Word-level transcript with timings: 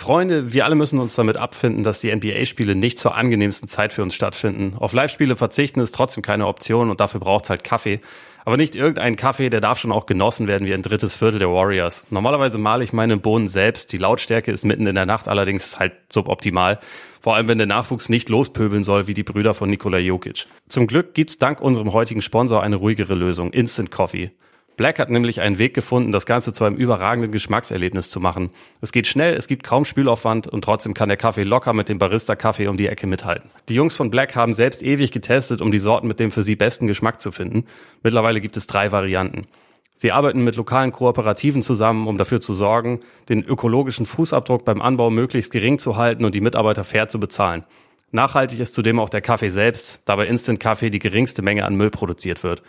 Freunde, 0.00 0.54
wir 0.54 0.64
alle 0.64 0.76
müssen 0.76 0.98
uns 0.98 1.14
damit 1.14 1.36
abfinden, 1.36 1.84
dass 1.84 2.00
die 2.00 2.10
NBA-Spiele 2.14 2.74
nicht 2.74 2.98
zur 2.98 3.16
angenehmsten 3.16 3.68
Zeit 3.68 3.92
für 3.92 4.02
uns 4.02 4.14
stattfinden. 4.14 4.74
Auf 4.78 4.94
Live-Spiele 4.94 5.36
verzichten 5.36 5.78
ist 5.80 5.94
trotzdem 5.94 6.22
keine 6.22 6.46
Option 6.46 6.90
und 6.90 7.00
dafür 7.00 7.20
braucht's 7.20 7.50
halt 7.50 7.64
Kaffee. 7.64 8.00
Aber 8.46 8.56
nicht 8.56 8.76
irgendein 8.76 9.16
Kaffee, 9.16 9.50
der 9.50 9.60
darf 9.60 9.78
schon 9.78 9.92
auch 9.92 10.06
genossen 10.06 10.46
werden 10.46 10.66
wie 10.66 10.72
ein 10.72 10.80
drittes 10.80 11.14
Viertel 11.14 11.38
der 11.38 11.50
Warriors. 11.50 12.06
Normalerweise 12.08 12.56
male 12.56 12.82
ich 12.82 12.94
meine 12.94 13.18
Bohnen 13.18 13.46
selbst. 13.46 13.92
Die 13.92 13.98
Lautstärke 13.98 14.50
ist 14.50 14.64
mitten 14.64 14.86
in 14.86 14.94
der 14.94 15.04
Nacht 15.04 15.28
allerdings 15.28 15.78
halt 15.78 15.92
suboptimal. 16.10 16.80
Vor 17.20 17.36
allem, 17.36 17.48
wenn 17.48 17.58
der 17.58 17.66
Nachwuchs 17.66 18.08
nicht 18.08 18.30
lospöbeln 18.30 18.84
soll 18.84 19.06
wie 19.06 19.14
die 19.14 19.22
Brüder 19.22 19.52
von 19.52 19.68
Nikola 19.68 19.98
Jokic. 19.98 20.46
Zum 20.70 20.86
Glück 20.86 21.12
gibt's 21.12 21.36
dank 21.36 21.60
unserem 21.60 21.92
heutigen 21.92 22.22
Sponsor 22.22 22.62
eine 22.62 22.76
ruhigere 22.76 23.14
Lösung. 23.14 23.52
Instant 23.52 23.90
Coffee. 23.90 24.30
Black 24.80 24.98
hat 24.98 25.10
nämlich 25.10 25.42
einen 25.42 25.58
Weg 25.58 25.74
gefunden, 25.74 26.10
das 26.10 26.24
Ganze 26.24 26.54
zu 26.54 26.64
einem 26.64 26.74
überragenden 26.74 27.32
Geschmackserlebnis 27.32 28.08
zu 28.08 28.18
machen. 28.18 28.48
Es 28.80 28.92
geht 28.92 29.06
schnell, 29.06 29.36
es 29.36 29.46
gibt 29.46 29.62
kaum 29.62 29.84
Spülaufwand 29.84 30.46
und 30.46 30.64
trotzdem 30.64 30.94
kann 30.94 31.10
der 31.10 31.18
Kaffee 31.18 31.42
locker 31.42 31.74
mit 31.74 31.90
dem 31.90 31.98
Barista-Kaffee 31.98 32.66
um 32.66 32.78
die 32.78 32.86
Ecke 32.86 33.06
mithalten. 33.06 33.50
Die 33.68 33.74
Jungs 33.74 33.94
von 33.94 34.10
Black 34.10 34.34
haben 34.36 34.54
selbst 34.54 34.82
ewig 34.82 35.12
getestet, 35.12 35.60
um 35.60 35.70
die 35.70 35.78
Sorten 35.78 36.08
mit 36.08 36.18
dem 36.18 36.32
für 36.32 36.42
sie 36.42 36.56
besten 36.56 36.86
Geschmack 36.86 37.20
zu 37.20 37.30
finden. 37.30 37.66
Mittlerweile 38.02 38.40
gibt 38.40 38.56
es 38.56 38.66
drei 38.66 38.90
Varianten. 38.90 39.42
Sie 39.96 40.12
arbeiten 40.12 40.44
mit 40.44 40.56
lokalen 40.56 40.92
Kooperativen 40.92 41.62
zusammen, 41.62 42.06
um 42.06 42.16
dafür 42.16 42.40
zu 42.40 42.54
sorgen, 42.54 43.00
den 43.28 43.44
ökologischen 43.44 44.06
Fußabdruck 44.06 44.64
beim 44.64 44.80
Anbau 44.80 45.10
möglichst 45.10 45.52
gering 45.52 45.78
zu 45.78 45.96
halten 45.96 46.24
und 46.24 46.34
die 46.34 46.40
Mitarbeiter 46.40 46.84
fair 46.84 47.06
zu 47.06 47.20
bezahlen. 47.20 47.66
Nachhaltig 48.12 48.58
ist 48.58 48.74
zudem 48.74 48.98
auch 48.98 49.10
der 49.10 49.20
Kaffee 49.20 49.50
selbst, 49.50 50.00
da 50.06 50.16
bei 50.16 50.26
Instant 50.26 50.58
Kaffee 50.58 50.88
die 50.88 50.98
geringste 50.98 51.42
Menge 51.42 51.66
an 51.66 51.76
Müll 51.76 51.90
produziert 51.90 52.42
wird. 52.42 52.62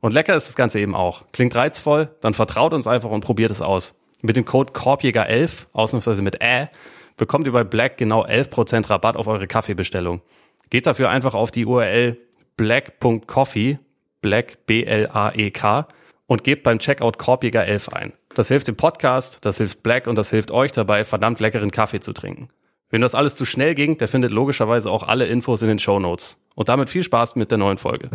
Und 0.00 0.12
lecker 0.12 0.36
ist 0.36 0.48
das 0.48 0.56
Ganze 0.56 0.80
eben 0.80 0.94
auch. 0.94 1.24
Klingt 1.32 1.54
reizvoll, 1.54 2.10
dann 2.20 2.34
vertraut 2.34 2.72
uns 2.72 2.86
einfach 2.86 3.10
und 3.10 3.24
probiert 3.24 3.50
es 3.50 3.60
aus. 3.60 3.94
Mit 4.22 4.36
dem 4.36 4.44
Code 4.44 4.72
Korbjäger11, 4.72 5.66
ausnahmsweise 5.72 6.22
mit 6.22 6.42
Ä, 6.42 6.68
bekommt 7.16 7.46
ihr 7.46 7.52
bei 7.52 7.64
Black 7.64 7.98
genau 7.98 8.24
11% 8.24 8.88
Rabatt 8.88 9.16
auf 9.16 9.26
eure 9.26 9.46
Kaffeebestellung. 9.46 10.22
Geht 10.70 10.86
dafür 10.86 11.10
einfach 11.10 11.34
auf 11.34 11.50
die 11.50 11.66
URL 11.66 12.16
black.coffee, 12.56 13.78
black 14.20 14.66
B-L-A-E-K, 14.66 15.88
und 16.26 16.44
gebt 16.44 16.62
beim 16.62 16.78
Checkout 16.78 17.16
Korbjäger11 17.18 17.92
ein. 17.92 18.12
Das 18.34 18.48
hilft 18.48 18.68
dem 18.68 18.76
Podcast, 18.76 19.38
das 19.40 19.56
hilft 19.56 19.82
Black 19.82 20.06
und 20.06 20.16
das 20.16 20.30
hilft 20.30 20.52
euch 20.52 20.70
dabei, 20.70 21.04
verdammt 21.04 21.40
leckeren 21.40 21.72
Kaffee 21.72 22.00
zu 22.00 22.12
trinken. 22.12 22.48
Wenn 22.88 23.00
das 23.00 23.16
alles 23.16 23.34
zu 23.34 23.44
schnell 23.44 23.74
ging, 23.74 23.98
der 23.98 24.08
findet 24.08 24.30
logischerweise 24.30 24.90
auch 24.90 25.02
alle 25.02 25.26
Infos 25.26 25.62
in 25.62 25.68
den 25.68 25.78
Show 25.78 25.98
Notes. 25.98 26.40
Und 26.54 26.68
damit 26.68 26.90
viel 26.90 27.02
Spaß 27.02 27.34
mit 27.36 27.50
der 27.50 27.58
neuen 27.58 27.78
Folge. 27.78 28.10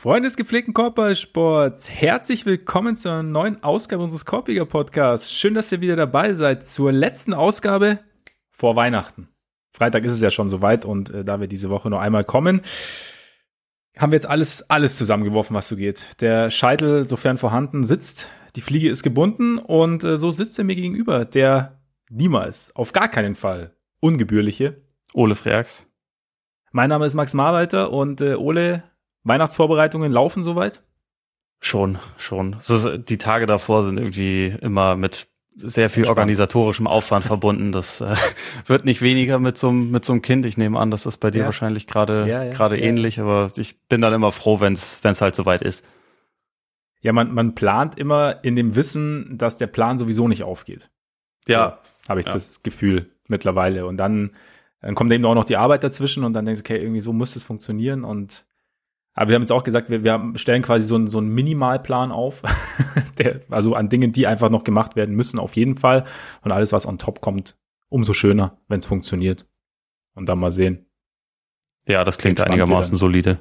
Freunde 0.00 0.28
des 0.28 0.38
gepflegten 0.38 0.72
Korbballsports, 0.72 1.90
herzlich 1.90 2.46
willkommen 2.46 2.96
zu 2.96 3.10
einer 3.10 3.22
neuen 3.22 3.62
Ausgabe 3.62 4.02
unseres 4.02 4.24
Korbiger 4.24 4.64
Podcasts. 4.64 5.30
Schön, 5.30 5.52
dass 5.52 5.70
ihr 5.72 5.82
wieder 5.82 5.94
dabei 5.94 6.32
seid 6.32 6.64
zur 6.64 6.90
letzten 6.90 7.34
Ausgabe 7.34 7.98
vor 8.50 8.76
Weihnachten. 8.76 9.28
Freitag 9.70 10.04
ist 10.04 10.12
es 10.12 10.22
ja 10.22 10.30
schon 10.30 10.48
soweit 10.48 10.86
und 10.86 11.10
äh, 11.10 11.22
da 11.22 11.38
wir 11.38 11.48
diese 11.48 11.68
Woche 11.68 11.90
nur 11.90 12.00
einmal 12.00 12.24
kommen, 12.24 12.62
haben 13.94 14.10
wir 14.10 14.16
jetzt 14.16 14.24
alles, 14.24 14.70
alles 14.70 14.96
zusammengeworfen, 14.96 15.54
was 15.54 15.68
so 15.68 15.76
geht. 15.76 16.06
Der 16.22 16.50
Scheitel, 16.50 17.06
sofern 17.06 17.36
vorhanden, 17.36 17.84
sitzt, 17.84 18.30
die 18.56 18.62
Fliege 18.62 18.88
ist 18.88 19.02
gebunden 19.02 19.58
und 19.58 20.02
äh, 20.02 20.16
so 20.16 20.32
sitzt 20.32 20.58
er 20.58 20.64
mir 20.64 20.76
gegenüber, 20.76 21.26
der 21.26 21.78
niemals, 22.08 22.74
auf 22.74 22.92
gar 22.92 23.08
keinen 23.08 23.34
Fall, 23.34 23.76
ungebührliche 24.00 24.80
Ole 25.12 25.34
Freaks. 25.34 25.84
Mein 26.72 26.88
Name 26.88 27.04
ist 27.04 27.12
Max 27.12 27.34
Marwalter 27.34 27.92
und 27.92 28.22
äh, 28.22 28.36
Ole, 28.36 28.84
Weihnachtsvorbereitungen 29.24 30.12
laufen 30.12 30.42
soweit? 30.42 30.82
Schon, 31.60 31.98
schon. 32.16 32.56
Die 33.08 33.18
Tage 33.18 33.46
davor 33.46 33.84
sind 33.84 33.98
irgendwie 33.98 34.54
immer 34.60 34.96
mit 34.96 35.28
sehr 35.54 35.90
viel 35.90 36.02
Entspannt. 36.02 36.18
organisatorischem 36.18 36.86
Aufwand 36.86 37.24
verbunden. 37.24 37.72
Das 37.72 38.00
äh, 38.00 38.14
wird 38.66 38.84
nicht 38.84 39.02
weniger 39.02 39.38
mit 39.38 39.58
so, 39.58 39.70
mit 39.72 40.04
so 40.04 40.12
einem 40.12 40.22
Kind. 40.22 40.46
Ich 40.46 40.56
nehme 40.56 40.78
an, 40.78 40.90
das 40.90 41.04
bei 41.18 41.30
dir 41.30 41.40
ja. 41.40 41.44
wahrscheinlich 41.44 41.86
gerade 41.86 42.26
ja, 42.26 42.44
ja, 42.44 42.50
gerade 42.50 42.78
ähnlich, 42.78 43.20
aber 43.20 43.50
ich 43.56 43.80
bin 43.88 44.00
dann 44.00 44.12
immer 44.12 44.32
froh, 44.32 44.60
wenn 44.60 44.72
es 44.72 45.04
wenn 45.04 45.12
es 45.12 45.20
halt 45.20 45.34
soweit 45.34 45.62
ist. 45.62 45.86
Ja, 47.02 47.12
man, 47.12 47.32
man 47.32 47.54
plant 47.54 47.98
immer 47.98 48.44
in 48.44 48.56
dem 48.56 48.76
Wissen, 48.76 49.38
dass 49.38 49.56
der 49.56 49.66
Plan 49.66 49.98
sowieso 49.98 50.28
nicht 50.28 50.44
aufgeht. 50.44 50.90
Ja. 51.46 51.80
So, 52.02 52.10
Habe 52.10 52.20
ich 52.20 52.26
das 52.26 52.62
Gefühl 52.62 53.08
mittlerweile. 53.26 53.86
Und 53.86 53.96
dann, 53.96 54.32
dann 54.82 54.94
kommt 54.94 55.10
eben 55.12 55.24
auch 55.24 55.34
noch 55.34 55.44
die 55.44 55.56
Arbeit 55.56 55.82
dazwischen 55.82 56.24
und 56.24 56.34
dann 56.34 56.44
denkst 56.44 56.62
du, 56.62 56.72
okay, 56.72 56.82
irgendwie 56.82 57.00
so 57.00 57.12
muss 57.12 57.32
das 57.32 57.42
funktionieren 57.42 58.04
und 58.04 58.44
aber 59.14 59.28
wir 59.28 59.34
haben 59.34 59.42
jetzt 59.42 59.52
auch 59.52 59.64
gesagt, 59.64 59.90
wir, 59.90 60.04
wir 60.04 60.32
stellen 60.36 60.62
quasi 60.62 60.86
so 60.86 60.94
einen, 60.94 61.08
so 61.08 61.18
einen 61.18 61.34
Minimalplan 61.34 62.12
auf, 62.12 62.42
der, 63.18 63.40
also 63.50 63.74
an 63.74 63.88
Dingen, 63.88 64.12
die 64.12 64.26
einfach 64.26 64.50
noch 64.50 64.64
gemacht 64.64 64.96
werden 64.96 65.14
müssen, 65.14 65.38
auf 65.38 65.56
jeden 65.56 65.76
Fall. 65.76 66.04
Und 66.42 66.52
alles, 66.52 66.72
was 66.72 66.86
on 66.86 66.98
top 66.98 67.20
kommt, 67.20 67.56
umso 67.88 68.14
schöner, 68.14 68.58
wenn 68.68 68.78
es 68.78 68.86
funktioniert. 68.86 69.46
Und 70.14 70.28
dann 70.28 70.38
mal 70.38 70.50
sehen. 70.50 70.86
Ja, 71.86 72.04
das 72.04 72.18
klingt 72.18 72.40
einigermaßen 72.40 72.96
solide. 72.96 73.40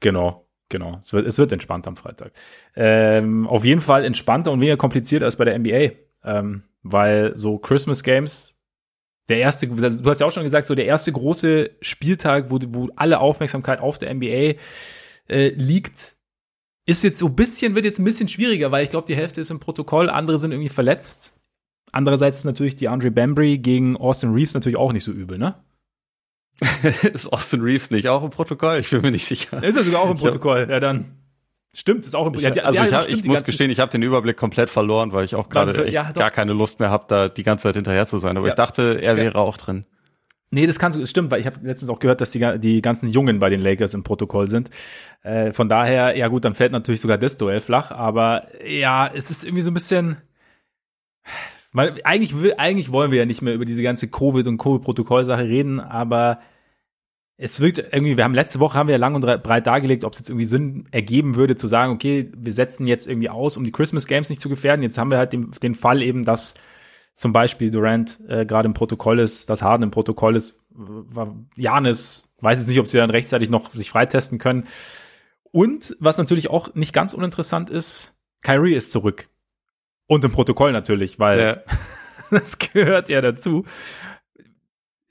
Genau, 0.00 0.48
genau. 0.68 0.98
Es 1.00 1.12
wird, 1.12 1.26
es 1.26 1.38
wird 1.38 1.52
entspannt 1.52 1.86
am 1.86 1.96
Freitag. 1.96 2.32
Ähm, 2.74 3.46
auf 3.46 3.64
jeden 3.64 3.80
Fall 3.80 4.04
entspannter 4.04 4.52
und 4.52 4.60
weniger 4.60 4.76
komplizierter 4.76 5.26
als 5.26 5.36
bei 5.36 5.44
der 5.44 5.58
NBA. 5.58 5.92
Ähm, 6.24 6.64
weil 6.82 7.36
so 7.36 7.58
Christmas 7.58 8.02
Games 8.02 8.58
der 9.28 9.38
erste, 9.38 9.68
du 9.68 10.10
hast 10.10 10.20
ja 10.20 10.26
auch 10.26 10.32
schon 10.32 10.42
gesagt, 10.42 10.66
so 10.66 10.74
der 10.74 10.86
erste 10.86 11.12
große 11.12 11.70
Spieltag, 11.80 12.50
wo, 12.50 12.58
wo 12.68 12.88
alle 12.96 13.20
Aufmerksamkeit 13.20 13.80
auf 13.80 13.98
der 13.98 14.12
NBA 14.14 14.54
äh, 15.28 15.48
liegt, 15.54 16.16
ist 16.86 17.04
jetzt 17.04 17.18
so 17.18 17.26
ein 17.26 17.36
bisschen, 17.36 17.74
wird 17.74 17.84
jetzt 17.84 17.98
ein 17.98 18.04
bisschen 18.04 18.28
schwieriger, 18.28 18.72
weil 18.72 18.82
ich 18.82 18.90
glaube, 18.90 19.06
die 19.06 19.14
Hälfte 19.14 19.40
ist 19.40 19.50
im 19.50 19.60
Protokoll, 19.60 20.10
andere 20.10 20.38
sind 20.38 20.50
irgendwie 20.50 20.68
verletzt. 20.68 21.38
Andererseits 21.92 22.38
ist 22.38 22.44
natürlich 22.44 22.74
die 22.76 22.88
Andre 22.88 23.10
Bambry 23.10 23.58
gegen 23.58 23.96
Austin 23.96 24.32
Reeves 24.32 24.54
natürlich 24.54 24.78
auch 24.78 24.92
nicht 24.92 25.04
so 25.04 25.12
übel, 25.12 25.38
ne? 25.38 25.54
ist 27.12 27.32
Austin 27.32 27.60
Reeves 27.60 27.90
nicht 27.90 28.08
auch 28.08 28.22
im 28.22 28.30
Protokoll? 28.30 28.78
Ich 28.78 28.90
bin 28.90 29.02
mir 29.02 29.10
nicht 29.10 29.26
sicher. 29.26 29.62
Ist 29.62 29.76
er 29.76 29.84
sogar 29.84 30.02
auch 30.02 30.10
im 30.10 30.16
Protokoll? 30.16 30.66
Ja, 30.68 30.80
dann. 30.80 31.21
Stimmt, 31.74 32.04
ist 32.04 32.14
auch 32.14 32.26
im 32.26 32.34
ich, 32.34 32.42
ja, 32.42 32.50
Also 32.64 32.80
ja, 32.80 32.86
ich, 32.86 32.92
hab, 32.92 33.08
ich 33.08 33.24
muss 33.24 33.44
gestehen, 33.44 33.70
ich 33.70 33.80
habe 33.80 33.90
den 33.90 34.02
Überblick 34.02 34.36
komplett 34.36 34.68
verloren, 34.68 35.12
weil 35.12 35.24
ich 35.24 35.34
auch 35.34 35.48
gerade 35.48 35.88
ja, 35.88 36.12
gar 36.12 36.30
keine 36.30 36.52
Lust 36.52 36.80
mehr 36.80 36.90
habe, 36.90 37.06
da 37.08 37.28
die 37.28 37.42
ganze 37.42 37.62
Zeit 37.62 37.76
hinterher 37.76 38.06
zu 38.06 38.18
sein. 38.18 38.36
Aber 38.36 38.46
ich 38.46 38.54
dachte, 38.54 39.00
er 39.00 39.16
wäre 39.16 39.36
auch 39.36 39.56
drin. 39.56 39.86
Nee, 40.54 40.66
das 40.66 40.78
kannst 40.78 40.98
du, 40.98 41.06
stimmt, 41.06 41.30
weil 41.30 41.40
ich 41.40 41.46
habe 41.46 41.60
letztens 41.62 41.88
auch 41.90 41.98
gehört, 41.98 42.20
dass 42.20 42.30
die, 42.30 42.58
die 42.58 42.82
ganzen 42.82 43.08
Jungen 43.08 43.38
bei 43.38 43.48
den 43.48 43.62
Lakers 43.62 43.94
im 43.94 44.02
Protokoll 44.02 44.48
sind. 44.48 44.68
Äh, 45.22 45.54
von 45.54 45.70
daher, 45.70 46.14
ja 46.14 46.28
gut, 46.28 46.44
dann 46.44 46.54
fällt 46.54 46.72
natürlich 46.72 47.00
sogar 47.00 47.16
das 47.16 47.38
Duell 47.38 47.62
flach, 47.62 47.90
aber 47.90 48.48
ja, 48.62 49.10
es 49.12 49.30
ist 49.30 49.44
irgendwie 49.44 49.62
so 49.62 49.70
ein 49.70 49.74
bisschen. 49.74 50.18
Weil 51.72 51.94
eigentlich, 52.04 52.38
will, 52.38 52.52
eigentlich 52.58 52.92
wollen 52.92 53.12
wir 53.12 53.18
ja 53.18 53.24
nicht 53.24 53.40
mehr 53.40 53.54
über 53.54 53.64
diese 53.64 53.82
ganze 53.82 54.08
Covid- 54.08 54.46
und 54.46 54.58
Covid-Protokoll-Sache 54.58 55.44
reden, 55.44 55.80
aber 55.80 56.40
es 57.42 57.58
wirkt 57.58 57.78
irgendwie, 57.78 58.16
wir 58.16 58.22
haben 58.22 58.36
letzte 58.36 58.60
Woche 58.60 58.78
haben 58.78 58.88
wir 58.88 58.98
lang 58.98 59.16
und 59.16 59.22
breit 59.42 59.66
dargelegt, 59.66 60.04
ob 60.04 60.12
es 60.12 60.20
jetzt 60.20 60.28
irgendwie 60.28 60.46
Sinn 60.46 60.86
ergeben 60.92 61.34
würde, 61.34 61.56
zu 61.56 61.66
sagen, 61.66 61.92
okay, 61.92 62.30
wir 62.36 62.52
setzen 62.52 62.86
jetzt 62.86 63.08
irgendwie 63.08 63.30
aus, 63.30 63.56
um 63.56 63.64
die 63.64 63.72
Christmas 63.72 64.06
Games 64.06 64.30
nicht 64.30 64.40
zu 64.40 64.48
gefährden. 64.48 64.84
Jetzt 64.84 64.96
haben 64.96 65.10
wir 65.10 65.18
halt 65.18 65.32
den, 65.32 65.50
den 65.60 65.74
Fall 65.74 66.02
eben, 66.02 66.24
dass 66.24 66.54
zum 67.16 67.32
Beispiel 67.32 67.72
Durant 67.72 68.20
äh, 68.28 68.46
gerade 68.46 68.66
im 68.66 68.74
Protokoll 68.74 69.18
ist, 69.18 69.50
dass 69.50 69.60
Harden 69.60 69.82
im 69.82 69.90
Protokoll 69.90 70.36
ist, 70.36 70.60
war 70.70 71.34
Janis, 71.56 72.32
weiß 72.40 72.58
jetzt 72.58 72.68
nicht, 72.68 72.78
ob 72.78 72.86
sie 72.86 72.98
dann 72.98 73.10
rechtzeitig 73.10 73.50
noch 73.50 73.72
sich 73.72 73.90
freitesten 73.90 74.38
können. 74.38 74.68
Und 75.50 75.96
was 75.98 76.18
natürlich 76.18 76.48
auch 76.48 76.74
nicht 76.76 76.92
ganz 76.92 77.12
uninteressant 77.12 77.70
ist, 77.70 78.16
Kyrie 78.42 78.74
ist 78.74 78.92
zurück. 78.92 79.28
Und 80.06 80.24
im 80.24 80.30
Protokoll 80.30 80.70
natürlich, 80.70 81.18
weil 81.18 81.40
ja. 81.40 81.56
das 82.30 82.58
gehört 82.58 83.08
ja 83.08 83.20
dazu. 83.20 83.64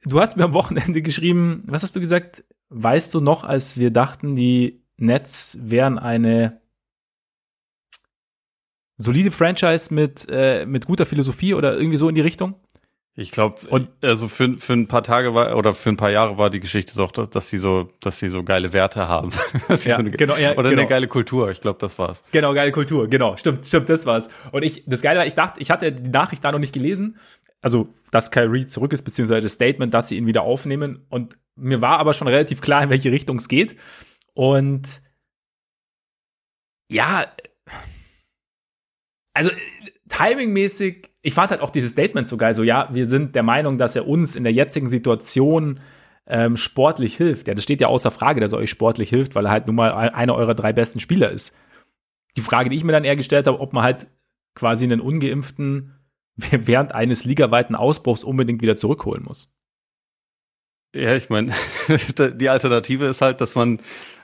Du 0.03 0.19
hast 0.19 0.35
mir 0.35 0.43
am 0.43 0.53
Wochenende 0.53 1.01
geschrieben, 1.01 1.63
was 1.67 1.83
hast 1.83 1.95
du 1.95 1.99
gesagt? 1.99 2.43
Weißt 2.69 3.13
du 3.13 3.21
noch, 3.21 3.43
als 3.43 3.77
wir 3.77 3.91
dachten, 3.91 4.35
die 4.35 4.83
Nets 4.97 5.57
wären 5.61 5.99
eine 5.99 6.59
solide 8.97 9.31
Franchise 9.31 9.93
mit, 9.93 10.27
äh, 10.29 10.65
mit 10.65 10.85
guter 10.85 11.05
Philosophie 11.05 11.53
oder 11.53 11.75
irgendwie 11.75 11.97
so 11.97 12.09
in 12.09 12.15
die 12.15 12.21
Richtung? 12.21 12.55
Ich 13.13 13.31
glaube, 13.31 13.89
also 14.01 14.29
für, 14.29 14.57
für 14.57 14.71
ein 14.71 14.87
paar 14.87 15.03
Tage 15.03 15.35
war 15.35 15.57
oder 15.57 15.73
für 15.73 15.89
ein 15.89 15.97
paar 15.97 16.11
Jahre 16.11 16.37
war 16.37 16.49
die 16.49 16.61
Geschichte 16.61 16.93
so, 16.93 17.05
dass, 17.07 17.29
dass 17.29 17.49
sie 17.49 17.57
so, 17.57 17.89
dass 17.99 18.19
sie 18.19 18.29
so 18.29 18.41
geile 18.41 18.71
Werte 18.71 19.09
haben. 19.09 19.31
ja, 19.69 19.75
so 19.75 19.93
eine, 19.95 20.11
genau, 20.11 20.37
ja, 20.37 20.53
oder 20.53 20.69
genau. 20.69 20.83
eine 20.83 20.89
geile 20.89 21.07
Kultur. 21.09 21.51
Ich 21.51 21.59
glaube, 21.59 21.77
das 21.79 21.99
war's. 21.99 22.23
Genau, 22.31 22.53
geile 22.53 22.71
Kultur. 22.71 23.09
Genau, 23.09 23.35
stimmt, 23.35 23.67
stimmt, 23.67 23.89
das 23.89 24.05
war's. 24.05 24.29
Und 24.53 24.63
ich, 24.63 24.83
das 24.87 25.01
Geile 25.01 25.19
war, 25.19 25.27
ich 25.27 25.35
dachte, 25.35 25.59
ich 25.59 25.69
hatte 25.71 25.91
die 25.91 26.09
Nachricht 26.09 26.43
da 26.45 26.53
noch 26.53 26.59
nicht 26.59 26.73
gelesen 26.73 27.17
also 27.61 27.87
dass 28.11 28.31
Kyrie 28.31 28.65
zurück 28.65 28.93
ist, 28.93 29.03
beziehungsweise 29.03 29.45
das 29.45 29.53
Statement, 29.53 29.93
dass 29.93 30.09
sie 30.09 30.17
ihn 30.17 30.27
wieder 30.27 30.41
aufnehmen. 30.41 31.05
Und 31.09 31.37
mir 31.55 31.81
war 31.81 31.99
aber 31.99 32.13
schon 32.13 32.27
relativ 32.27 32.61
klar, 32.61 32.83
in 32.83 32.89
welche 32.89 33.11
Richtung 33.11 33.37
es 33.37 33.47
geht. 33.47 33.75
Und 34.33 35.01
ja, 36.89 37.25
also 39.33 39.51
timingmäßig, 40.09 41.07
ich 41.21 41.33
fand 41.33 41.51
halt 41.51 41.61
auch 41.61 41.69
dieses 41.69 41.91
Statement 41.91 42.27
so 42.27 42.35
geil, 42.35 42.53
so 42.53 42.63
ja, 42.63 42.89
wir 42.91 43.05
sind 43.05 43.35
der 43.35 43.43
Meinung, 43.43 43.77
dass 43.77 43.95
er 43.95 44.07
uns 44.07 44.35
in 44.35 44.43
der 44.43 44.51
jetzigen 44.51 44.89
Situation 44.89 45.79
ähm, 46.27 46.57
sportlich 46.57 47.15
hilft. 47.15 47.47
Ja, 47.47 47.53
das 47.53 47.63
steht 47.63 47.81
ja 47.81 47.87
außer 47.87 48.11
Frage, 48.11 48.41
dass 48.41 48.53
er 48.53 48.59
euch 48.59 48.69
sportlich 48.69 49.09
hilft, 49.09 49.35
weil 49.35 49.45
er 49.45 49.51
halt 49.51 49.67
nun 49.67 49.75
mal 49.75 49.91
einer 49.91 50.35
eurer 50.35 50.55
drei 50.55 50.73
besten 50.73 50.99
Spieler 50.99 51.29
ist. 51.29 51.55
Die 52.35 52.41
Frage, 52.41 52.69
die 52.69 52.75
ich 52.75 52.83
mir 52.83 52.91
dann 52.91 53.03
eher 53.03 53.15
gestellt 53.15 53.47
habe, 53.47 53.59
ob 53.59 53.73
man 53.73 53.83
halt 53.83 54.07
quasi 54.55 54.85
einen 54.85 55.01
ungeimpften 55.01 56.00
während 56.51 56.93
eines 56.93 57.25
ligaweiten 57.25 57.75
Ausbruchs 57.75 58.23
unbedingt 58.23 58.61
wieder 58.61 58.77
zurückholen 58.77 59.23
muss. 59.23 59.55
Ja, 60.93 61.15
ich 61.15 61.29
meine, 61.29 61.53
die 62.35 62.49
Alternative 62.49 63.05
ist 63.05 63.21
halt, 63.21 63.39
dass 63.39 63.55
man, 63.55 63.79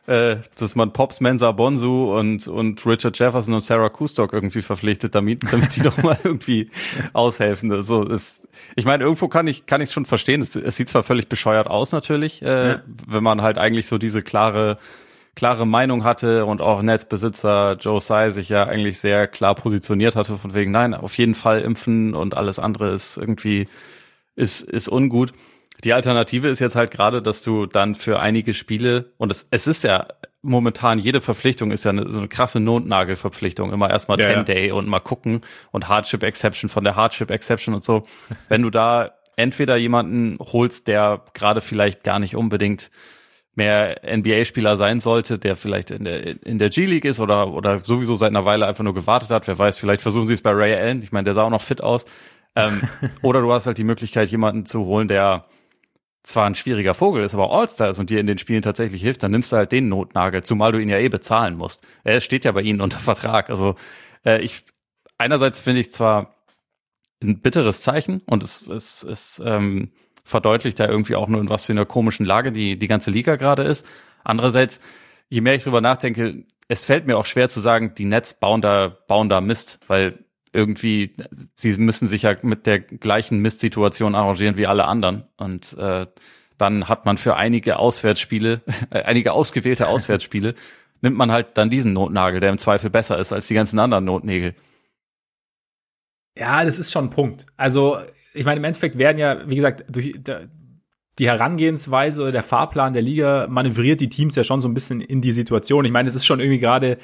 äh, 0.06 0.38
dass 0.60 0.76
man 0.76 0.92
Pops, 0.92 1.22
Mensa, 1.22 1.54
Bonsu 1.54 2.14
und 2.14 2.46
und 2.48 2.86
Richard 2.86 3.18
Jefferson 3.18 3.54
und 3.54 3.62
Sarah 3.62 3.88
Kustok 3.88 4.34
irgendwie 4.34 4.62
verpflichtet, 4.62 5.16
damit 5.16 5.44
damit 5.50 5.78
die 5.78 5.82
noch 5.84 5.98
mal 6.04 6.18
irgendwie 6.22 6.70
aushelfen. 7.14 7.72
Also 7.72 8.04
ist, 8.04 8.50
ich 8.76 8.84
meine, 8.84 9.06
irgendwo 9.06 9.30
kann 9.30 9.48
ich 9.48 9.66
kann 9.66 9.80
ich 9.80 9.92
schon 9.92 10.06
verstehen. 10.06 10.42
Es, 10.42 10.58
es, 10.58 10.76
sieht 10.76 10.90
zwar 10.90 11.04
völlig 11.04 11.30
bescheuert 11.30 11.68
aus 11.68 11.94
natürlich, 11.94 12.42
äh, 12.42 12.70
ja. 12.72 12.82
wenn 12.86 13.24
man 13.24 13.42
halt 13.42 13.58
eigentlich 13.58 13.88
so 13.88 13.98
diese 13.98 14.22
klare 14.22 14.78
klare 15.38 15.68
Meinung 15.68 16.04
hatte 16.04 16.48
und 16.48 16.62
auch 16.62 16.82
Netzbesitzer 16.82 17.78
Joe 17.80 18.00
Tsai 18.02 18.32
sich 18.32 18.50
ja 18.50 18.66
eigentlich 18.66 18.98
sehr 18.98 19.28
klar 19.28 19.54
positioniert 19.54 20.16
hatte 20.16 20.36
von 20.36 20.56
wegen 20.56 20.72
nein, 20.72 20.96
auf 20.96 21.16
jeden 21.16 21.36
Fall 21.36 21.62
impfen 21.62 22.16
und 22.16 22.36
alles 22.36 22.58
andere 22.58 22.92
ist 22.92 23.18
irgendwie 23.18 23.68
ist 24.36 24.62
ist 24.62 24.90
ungut. 24.90 25.34
Die 25.84 25.94
Alternative 25.94 26.48
ist 26.48 26.58
jetzt 26.58 26.76
halt 26.76 26.90
gerade, 26.90 27.22
dass 27.22 27.44
du 27.44 27.68
dann 27.68 27.94
für 27.94 28.20
einige 28.20 28.56
Spiele, 28.56 29.14
und 29.18 29.32
es, 29.32 29.48
es 29.52 29.68
ist 29.68 29.84
ja 29.84 30.08
momentan, 30.42 30.98
jede 30.98 31.22
Verpflichtung 31.22 31.70
ist 31.70 31.86
ja 31.86 31.92
eine, 31.92 32.12
so 32.12 32.18
eine 32.18 32.28
krasse 32.28 32.60
Notnagelverpflichtung. 32.60 33.72
Immer 33.72 33.92
erstmal 33.92 34.20
ja, 34.20 34.34
10 34.34 34.46
Day 34.46 34.70
ja. 34.70 34.74
und 34.74 34.88
mal 34.88 35.02
gucken 35.02 35.42
und 35.72 35.88
Hardship 35.88 36.24
Exception 36.24 36.68
von 36.68 36.84
der 36.84 36.96
Hardship 36.96 37.30
Exception 37.30 37.76
und 37.76 37.84
so. 37.84 38.08
Wenn 38.50 38.64
du 38.64 38.72
da 38.72 39.12
entweder 39.36 39.76
jemanden 39.76 40.40
holst, 40.40 40.88
der 40.88 41.22
gerade 41.36 41.62
vielleicht 41.62 42.04
gar 42.04 42.18
nicht 42.18 42.36
unbedingt 42.36 42.90
mehr 43.58 44.02
NBA-Spieler 44.06 44.78
sein 44.78 45.00
sollte, 45.00 45.40
der 45.40 45.56
vielleicht 45.56 45.92
in 45.92 46.06
der, 46.06 46.46
in 46.46 46.60
der 46.60 46.70
G-League 46.70 47.06
ist 47.06 47.20
oder, 47.20 47.52
oder 47.54 47.80
sowieso 47.80 48.16
seit 48.16 48.30
einer 48.30 48.46
Weile 48.46 48.68
einfach 48.68 48.84
nur 48.84 48.94
gewartet 48.94 49.32
hat. 49.32 49.48
Wer 49.48 49.58
weiß, 49.58 49.78
vielleicht 49.78 50.02
versuchen 50.02 50.28
sie 50.28 50.36
es 50.36 50.42
bei 50.42 50.52
Ray 50.52 50.76
Allen. 50.76 51.02
Ich 51.04 51.12
meine, 51.12 51.26
der 51.26 51.34
sah 51.34 51.44
auch 51.44 51.50
noch 51.50 51.62
fit 51.62 51.82
aus. 51.82 52.06
Ähm, 52.56 52.82
oder 53.22 53.42
du 53.42 53.52
hast 53.52 53.66
halt 53.66 53.78
die 53.78 53.84
Möglichkeit, 53.84 54.30
jemanden 54.30 54.66
zu 54.66 54.86
holen, 54.86 55.08
der 55.08 55.46
zwar 56.24 56.46
ein 56.46 56.56
schwieriger 56.56 56.94
Vogel 56.94 57.24
ist, 57.24 57.34
aber 57.34 57.52
All-Star 57.52 57.90
ist 57.90 58.00
und 58.00 58.10
dir 58.10 58.20
in 58.20 58.28
den 58.28 58.38
Spielen 58.38 58.62
tatsächlich 58.62 59.02
hilft, 59.02 59.24
dann 59.24 59.32
nimmst 59.32 59.52
du 59.52 59.56
halt 59.56 59.72
den 59.72 59.90
Notnagel, 59.90 60.44
zumal 60.44 60.72
du 60.72 60.78
ihn 60.78 60.90
ja 60.90 60.98
eh 60.98 61.10
bezahlen 61.10 61.56
musst. 61.56 61.86
Er 62.04 62.22
steht 62.22 62.46
ja 62.46 62.52
bei 62.52 62.62
ihnen 62.62 62.82
unter 62.82 63.00
Vertrag. 63.00 63.50
Also 63.50 63.76
äh, 64.26 64.42
ich 64.42 64.64
einerseits 65.18 65.60
finde 65.60 65.82
ich 65.82 65.92
zwar 65.92 66.36
ein 67.24 67.42
bitteres 67.42 67.82
Zeichen 67.82 68.22
und 68.28 68.44
es, 68.44 68.68
es, 68.68 69.04
es 69.04 69.42
ähm, 69.44 69.92
verdeutlicht 70.28 70.80
da 70.80 70.88
irgendwie 70.88 71.16
auch 71.16 71.28
nur, 71.28 71.40
in 71.40 71.50
was 71.50 71.66
für 71.66 71.72
einer 71.72 71.86
komischen 71.86 72.26
Lage 72.26 72.52
die, 72.52 72.78
die 72.78 72.88
ganze 72.88 73.12
Liga 73.12 73.38
gerade 73.38 73.64
ist. 73.64 73.86
Andererseits, 74.24 74.82
je 75.30 75.42
mehr 75.42 75.56
ich 75.56 75.64
drüber 75.64 75.80
nachdenke, 75.80 76.44
es 76.68 76.84
fällt 76.84 77.08
mir 77.08 77.18
auch 77.18 77.26
schwer 77.26 77.48
zu 77.48 77.62
sagen, 77.62 77.96
die 77.96 78.06
Nets 78.06 78.34
bauen 78.34 78.62
da, 78.62 78.90
bauen 79.08 79.30
da 79.30 79.40
Mist, 79.40 79.80
weil 79.88 80.26
irgendwie, 80.52 81.16
sie 81.56 81.78
müssen 81.78 82.08
sich 82.10 82.24
ja 82.24 82.36
mit 82.42 82.66
der 82.66 82.80
gleichen 82.80 83.40
Mistsituation 83.40 84.16
arrangieren 84.16 84.58
wie 84.58 84.68
alle 84.68 84.86
anderen. 84.86 85.24
Und 85.38 85.78
äh, 85.78 86.08
dann 86.58 86.90
hat 86.90 87.06
man 87.06 87.18
für 87.18 87.38
einige 87.38 87.80
Auswärtsspiele, 87.80 88.62
äh, 88.90 89.04
einige 89.04 89.32
ausgewählte 89.32 89.88
Auswärtsspiele, 89.88 90.56
nimmt 91.02 91.16
man 91.16 91.32
halt 91.32 91.58
dann 91.58 91.70
diesen 91.70 91.94
Notnagel, 91.94 92.42
der 92.42 92.50
im 92.50 92.58
Zweifel 92.58 92.90
besser 92.90 93.18
ist 93.18 93.32
als 93.32 93.48
die 93.48 93.54
ganzen 93.54 93.80
anderen 93.80 94.04
Notnägel. 94.04 94.56
Ja, 96.38 96.66
das 96.66 96.80
ist 96.80 96.92
schon 96.92 97.06
ein 97.06 97.10
Punkt. 97.12 97.46
Also, 97.56 98.00
ich 98.38 98.46
meine, 98.46 98.60
im 98.60 98.64
Endeffekt 98.64 98.98
werden 98.98 99.18
ja, 99.18 99.50
wie 99.50 99.56
gesagt, 99.56 99.86
durch 99.90 100.20
die 101.20 101.28
Herangehensweise 101.28 102.22
oder 102.22 102.32
der 102.32 102.44
Fahrplan 102.44 102.94
der 102.94 103.02
Liga 103.02 103.48
manövriert 103.50 104.00
die 104.00 104.10
Teams 104.10 104.36
ja 104.36 104.44
schon 104.44 104.62
so 104.62 104.68
ein 104.68 104.74
bisschen 104.74 105.02
in 105.02 105.22
die 105.22 105.32
Situation. 105.32 105.86
Ich 105.86 105.92
meine, 105.92 106.08
es 106.08 106.16
ist 106.16 106.26
schon 106.26 106.40
irgendwie 106.40 106.60
gerade 106.60 106.98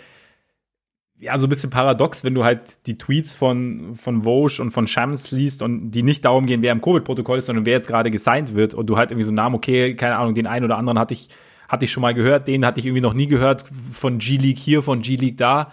ja, 1.23 1.37
so 1.37 1.47
ein 1.47 1.49
bisschen 1.49 1.69
paradox, 1.69 2.25
wenn 2.25 2.33
du 2.33 2.43
halt 2.43 2.85
die 2.85 2.97
Tweets 2.97 3.31
von, 3.31 3.95
von 3.95 4.23
Vosch 4.23 4.59
und 4.59 4.71
von 4.71 4.87
Shams 4.87 5.31
liest 5.31 5.61
und 5.61 5.91
die 5.91 6.03
nicht 6.03 6.25
darum 6.25 6.45
gehen, 6.45 6.61
wer 6.61 6.73
im 6.73 6.81
Covid-Protokoll 6.81 7.37
ist, 7.37 7.45
sondern 7.45 7.65
wer 7.65 7.73
jetzt 7.73 7.87
gerade 7.87 8.11
gesigned 8.11 8.55
wird 8.55 8.73
und 8.73 8.87
du 8.87 8.97
halt 8.97 9.09
irgendwie 9.09 9.23
so 9.23 9.29
einen 9.29 9.37
Namen, 9.37 9.55
okay, 9.55 9.95
keine 9.95 10.17
Ahnung, 10.17 10.35
den 10.35 10.47
einen 10.47 10.65
oder 10.65 10.77
anderen 10.77 10.99
hatte 10.99 11.13
ich, 11.13 11.29
hatte 11.69 11.85
ich 11.85 11.93
schon 11.93 12.01
mal 12.01 12.13
gehört, 12.13 12.49
den 12.49 12.65
hatte 12.65 12.81
ich 12.81 12.85
irgendwie 12.85 13.01
noch 13.01 13.13
nie 13.13 13.27
gehört, 13.27 13.63
von 13.91 14.17
G-League 14.17 14.57
hier, 14.57 14.83
von 14.83 15.01
G-League 15.01 15.37
da. 15.37 15.71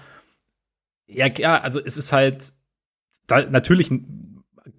Ja, 1.09 1.29
klar, 1.31 1.65
also 1.65 1.81
es 1.85 1.97
ist 1.97 2.13
halt, 2.13 2.53
da, 3.27 3.43
natürlich 3.43 3.91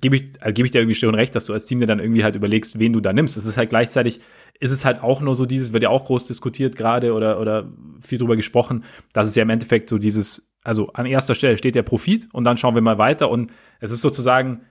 gebe 0.02 0.16
ich, 0.16 0.42
also 0.42 0.54
gebe 0.54 0.66
ich 0.66 0.72
dir 0.72 0.80
irgendwie 0.80 0.96
schon 0.96 1.16
recht, 1.16 1.36
dass 1.36 1.46
du 1.46 1.54
als 1.54 1.68
Team 1.68 1.80
dir 1.80 1.86
dann 1.86 2.00
irgendwie 2.00 2.24
halt 2.24 2.36
überlegst, 2.36 2.80
wen 2.80 2.94
du 2.94 3.00
da 3.00 3.14
nimmst. 3.14 3.38
Es 3.38 3.46
ist 3.46 3.58
halt 3.58 3.70
gleichzeitig, 3.70 4.20
ist 4.60 4.72
es 4.72 4.84
halt 4.84 5.02
auch 5.02 5.22
nur 5.22 5.36
so 5.36 5.46
dieses, 5.46 5.74
wird 5.74 5.84
ja 5.84 5.90
auch 5.90 6.06
groß 6.06 6.28
diskutiert 6.28 6.76
gerade 6.76 7.14
oder, 7.14 7.40
oder 7.40 7.72
viel 8.02 8.18
drüber 8.18 8.36
gesprochen, 8.36 8.84
dass 9.14 9.28
es 9.28 9.36
ja 9.36 9.44
im 9.44 9.50
Endeffekt 9.50 9.90
so 9.90 9.98
dieses, 9.98 10.52
also 10.64 10.92
an 10.94 11.06
erster 11.06 11.36
Stelle 11.36 11.58
steht 11.58 11.76
der 11.76 11.84
Profit 11.84 12.28
und 12.34 12.44
dann 12.44 12.58
schauen 12.58 12.76
wir 12.76 12.82
mal 12.82 12.98
weiter 12.98 13.30
und 13.30 13.52
es 13.80 13.92
ist 13.92 14.02
sozusagen 14.02 14.62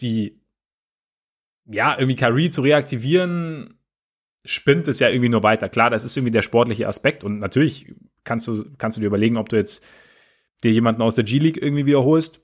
die, 0.00 0.40
ja, 1.66 1.96
irgendwie 1.98 2.16
Kyrie 2.16 2.50
zu 2.50 2.62
reaktivieren, 2.62 3.78
spinnt 4.44 4.88
es 4.88 5.00
ja 5.00 5.08
irgendwie 5.08 5.28
nur 5.28 5.42
weiter. 5.42 5.68
Klar, 5.68 5.90
das 5.90 6.04
ist 6.04 6.16
irgendwie 6.16 6.32
der 6.32 6.42
sportliche 6.42 6.88
Aspekt 6.88 7.24
und 7.24 7.38
natürlich 7.38 7.94
kannst 8.24 8.48
du, 8.48 8.64
kannst 8.78 8.96
du 8.96 9.00
dir 9.00 9.08
überlegen, 9.08 9.36
ob 9.36 9.48
du 9.48 9.56
jetzt 9.56 9.84
dir 10.62 10.72
jemanden 10.72 11.02
aus 11.02 11.14
der 11.14 11.24
G-League 11.24 11.60
irgendwie 11.60 11.86
wiederholst 11.86 12.40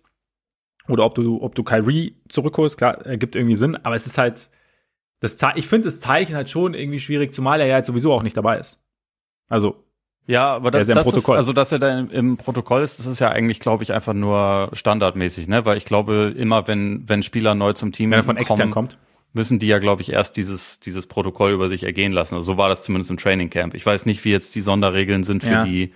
oder 0.88 1.04
ob 1.04 1.14
du, 1.14 1.42
ob 1.42 1.54
du 1.54 1.62
Kyrie 1.62 2.16
zurückholst. 2.28 2.78
Klar, 2.78 3.04
ergibt 3.06 3.36
irgendwie 3.36 3.56
Sinn, 3.56 3.76
aber 3.76 3.94
es 3.94 4.06
ist 4.06 4.18
halt, 4.18 4.48
das, 5.20 5.40
ich 5.54 5.66
finde 5.66 5.86
das 5.86 6.00
Zeichen 6.00 6.34
halt 6.34 6.50
schon 6.50 6.74
irgendwie 6.74 7.00
schwierig, 7.00 7.32
zumal 7.32 7.60
er 7.60 7.66
ja 7.66 7.76
jetzt 7.78 7.86
sowieso 7.86 8.12
auch 8.12 8.22
nicht 8.22 8.36
dabei 8.36 8.58
ist. 8.58 8.82
Also, 9.48 9.84
ja, 10.26 10.54
aber 10.54 10.72
das, 10.72 10.88
das 10.88 11.12
ist, 11.12 11.28
also 11.28 11.52
dass 11.52 11.70
er 11.70 11.78
da 11.78 11.98
im, 11.98 12.10
im, 12.10 12.36
Protokoll 12.36 12.82
ist, 12.82 12.98
das 12.98 13.06
ist 13.06 13.20
ja 13.20 13.28
eigentlich, 13.28 13.60
glaube 13.60 13.84
ich, 13.84 13.92
einfach 13.92 14.12
nur 14.12 14.70
standardmäßig, 14.72 15.46
ne? 15.46 15.64
Weil 15.64 15.76
ich 15.76 15.84
glaube, 15.84 16.34
immer 16.36 16.66
wenn 16.66 17.08
wenn 17.08 17.22
Spieler 17.22 17.54
neu 17.54 17.74
zum 17.74 17.92
Team 17.92 18.10
wenn 18.10 18.20
er 18.20 18.24
von 18.24 18.36
extern 18.36 18.58
kommen, 18.58 18.72
kommt, 18.72 18.98
müssen 19.34 19.60
die 19.60 19.68
ja, 19.68 19.78
glaube 19.78 20.02
ich, 20.02 20.12
erst 20.12 20.36
dieses 20.36 20.80
dieses 20.80 21.06
Protokoll 21.06 21.52
über 21.52 21.68
sich 21.68 21.84
ergehen 21.84 22.10
lassen. 22.10 22.34
Also 22.34 22.54
so 22.54 22.58
war 22.58 22.68
das 22.68 22.82
zumindest 22.82 23.12
im 23.12 23.18
Training 23.18 23.50
Camp. 23.50 23.74
Ich 23.74 23.86
weiß 23.86 24.04
nicht, 24.04 24.24
wie 24.24 24.32
jetzt 24.32 24.56
die 24.56 24.62
Sonderregeln 24.62 25.22
sind 25.22 25.44
für 25.44 25.52
ja. 25.52 25.64
die 25.64 25.92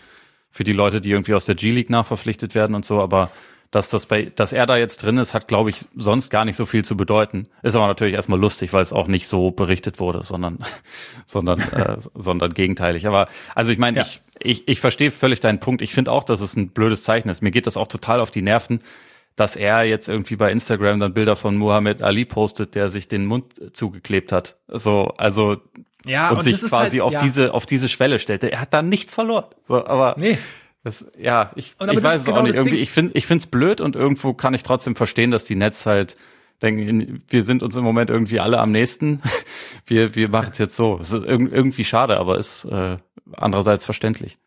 für 0.48 0.62
die 0.62 0.72
Leute, 0.72 1.00
die 1.00 1.10
irgendwie 1.10 1.34
aus 1.34 1.46
der 1.46 1.56
G 1.56 1.72
League 1.72 1.90
nachverpflichtet 1.90 2.54
werden 2.54 2.76
und 2.76 2.84
so, 2.84 3.00
aber 3.00 3.30
dass 3.70 3.88
das 3.88 4.06
bei, 4.06 4.32
dass 4.34 4.52
er 4.52 4.66
da 4.66 4.76
jetzt 4.76 5.02
drin 5.02 5.18
ist, 5.18 5.32
hat, 5.32 5.46
glaube 5.46 5.70
ich, 5.70 5.84
sonst 5.94 6.30
gar 6.30 6.44
nicht 6.44 6.56
so 6.56 6.66
viel 6.66 6.84
zu 6.84 6.96
bedeuten. 6.96 7.48
Ist 7.62 7.76
aber 7.76 7.86
natürlich 7.86 8.14
erstmal 8.14 8.40
lustig, 8.40 8.72
weil 8.72 8.82
es 8.82 8.92
auch 8.92 9.06
nicht 9.06 9.28
so 9.28 9.52
berichtet 9.52 10.00
wurde, 10.00 10.24
sondern, 10.24 10.58
sondern, 11.26 11.60
äh, 11.60 11.96
sondern 12.14 12.52
gegenteilig. 12.52 13.06
Aber 13.06 13.28
also 13.54 13.70
ich 13.70 13.78
meine, 13.78 13.98
ja. 13.98 14.04
ich, 14.04 14.20
ich, 14.40 14.68
ich 14.68 14.80
verstehe 14.80 15.12
völlig 15.12 15.40
deinen 15.40 15.60
Punkt. 15.60 15.82
Ich 15.82 15.92
finde 15.92 16.10
auch, 16.10 16.24
dass 16.24 16.40
es 16.40 16.56
ein 16.56 16.70
blödes 16.70 17.04
Zeichen 17.04 17.28
ist. 17.28 17.42
Mir 17.42 17.52
geht 17.52 17.66
das 17.66 17.76
auch 17.76 17.86
total 17.86 18.20
auf 18.20 18.32
die 18.32 18.42
Nerven, 18.42 18.80
dass 19.36 19.54
er 19.54 19.84
jetzt 19.84 20.08
irgendwie 20.08 20.36
bei 20.36 20.50
Instagram 20.50 20.98
dann 20.98 21.14
Bilder 21.14 21.36
von 21.36 21.56
Muhammad 21.56 22.02
Ali 22.02 22.24
postet, 22.24 22.74
der 22.74 22.90
sich 22.90 23.06
den 23.06 23.26
Mund 23.26 23.60
zugeklebt 23.72 24.32
hat. 24.32 24.56
So, 24.66 25.14
also 25.16 25.58
ja, 26.04 26.30
und, 26.30 26.38
und 26.38 26.42
sich 26.42 26.60
quasi 26.60 26.98
halt, 26.98 27.00
auf 27.02 27.12
ja. 27.12 27.22
diese 27.22 27.54
auf 27.54 27.66
diese 27.66 27.88
Schwelle 27.88 28.18
stellte. 28.18 28.50
Er 28.50 28.62
hat 28.62 28.74
da 28.74 28.82
nichts 28.82 29.14
verloren. 29.14 29.44
So, 29.68 29.86
aber 29.86 30.16
nee. 30.18 30.38
Das, 30.82 31.10
ja, 31.18 31.52
ich, 31.56 31.74
ich 31.78 32.02
weiß 32.02 32.20
es 32.20 32.24
genau 32.24 32.38
auch 32.38 32.42
nicht. 32.42 32.56
Irgendwie, 32.56 32.78
ich 32.78 32.90
finde, 32.90 33.12
ich 33.16 33.26
finde 33.26 33.42
es 33.42 33.46
blöd 33.46 33.80
und 33.80 33.96
irgendwo 33.96 34.32
kann 34.32 34.54
ich 34.54 34.62
trotzdem 34.62 34.96
verstehen, 34.96 35.30
dass 35.30 35.44
die 35.44 35.56
Netz 35.56 35.84
halt 35.84 36.16
denken, 36.62 37.22
wir 37.28 37.42
sind 37.42 37.62
uns 37.62 37.76
im 37.76 37.84
Moment 37.84 38.10
irgendwie 38.10 38.40
alle 38.40 38.58
am 38.58 38.72
nächsten. 38.72 39.22
Wir, 39.86 40.14
wir 40.14 40.28
machen 40.28 40.50
es 40.52 40.58
jetzt 40.58 40.76
so. 40.76 40.98
Es 41.00 41.10
ist 41.10 41.24
irgendwie 41.24 41.82
schade, 41.82 42.18
aber 42.18 42.38
ist 42.38 42.64
äh, 42.64 42.98
andererseits 43.32 43.84
verständlich. 43.84 44.38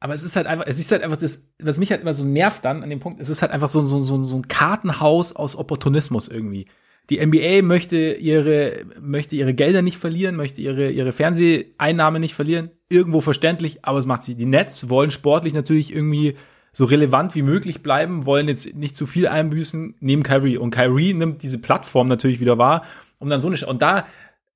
Aber 0.00 0.14
es 0.14 0.22
ist 0.22 0.34
halt 0.34 0.46
einfach, 0.46 0.64
es 0.66 0.78
ist 0.78 0.90
halt 0.92 1.02
einfach 1.02 1.18
das, 1.18 1.42
was 1.58 1.78
mich 1.78 1.90
halt 1.90 2.00
immer 2.00 2.14
so 2.14 2.24
nervt 2.24 2.64
dann 2.64 2.82
an 2.82 2.88
dem 2.88 3.00
Punkt, 3.00 3.20
es 3.20 3.28
ist 3.28 3.42
halt 3.42 3.52
einfach 3.52 3.68
so, 3.68 3.82
so, 3.82 4.02
so, 4.02 4.22
so 4.22 4.36
ein 4.36 4.48
Kartenhaus 4.48 5.36
aus 5.36 5.56
Opportunismus 5.56 6.28
irgendwie. 6.28 6.66
Die 7.10 7.24
NBA 7.24 7.62
möchte 7.62 8.14
ihre, 8.14 8.84
möchte 9.00 9.34
ihre 9.34 9.54
Gelder 9.54 9.80
nicht 9.80 9.96
verlieren, 9.96 10.36
möchte 10.36 10.60
ihre, 10.60 10.90
ihre 10.90 11.12
Fernseheinnahme 11.12 12.20
nicht 12.20 12.34
verlieren. 12.34 12.70
Irgendwo 12.90 13.20
verständlich, 13.20 13.84
aber 13.84 13.98
es 13.98 14.06
macht 14.06 14.22
sie. 14.22 14.34
Die 14.34 14.46
Nets 14.46 14.90
wollen 14.90 15.10
sportlich 15.10 15.54
natürlich 15.54 15.92
irgendwie 15.92 16.36
so 16.72 16.84
relevant 16.84 17.34
wie 17.34 17.42
möglich 17.42 17.82
bleiben, 17.82 18.26
wollen 18.26 18.46
jetzt 18.46 18.74
nicht 18.74 18.94
zu 18.94 19.06
viel 19.06 19.26
einbüßen, 19.26 19.96
nehmen 20.00 20.22
Kyrie. 20.22 20.58
Und 20.58 20.70
Kyrie 20.70 21.14
nimmt 21.14 21.42
diese 21.42 21.58
Plattform 21.60 22.08
natürlich 22.08 22.40
wieder 22.40 22.58
wahr, 22.58 22.84
um 23.18 23.30
dann 23.30 23.40
so 23.40 23.48
eine, 23.48 23.66
und 23.66 23.80
da, 23.80 24.06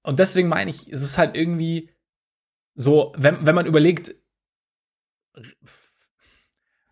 und 0.02 0.18
deswegen 0.18 0.49
meine 0.49 0.71
ich, 0.71 0.92
es 0.92 1.02
ist 1.02 1.16
halt 1.18 1.35
irgendwie 1.35 1.88
so, 2.75 3.12
wenn, 3.16 3.47
wenn 3.47 3.54
man 3.54 3.66
überlegt, 3.66 4.14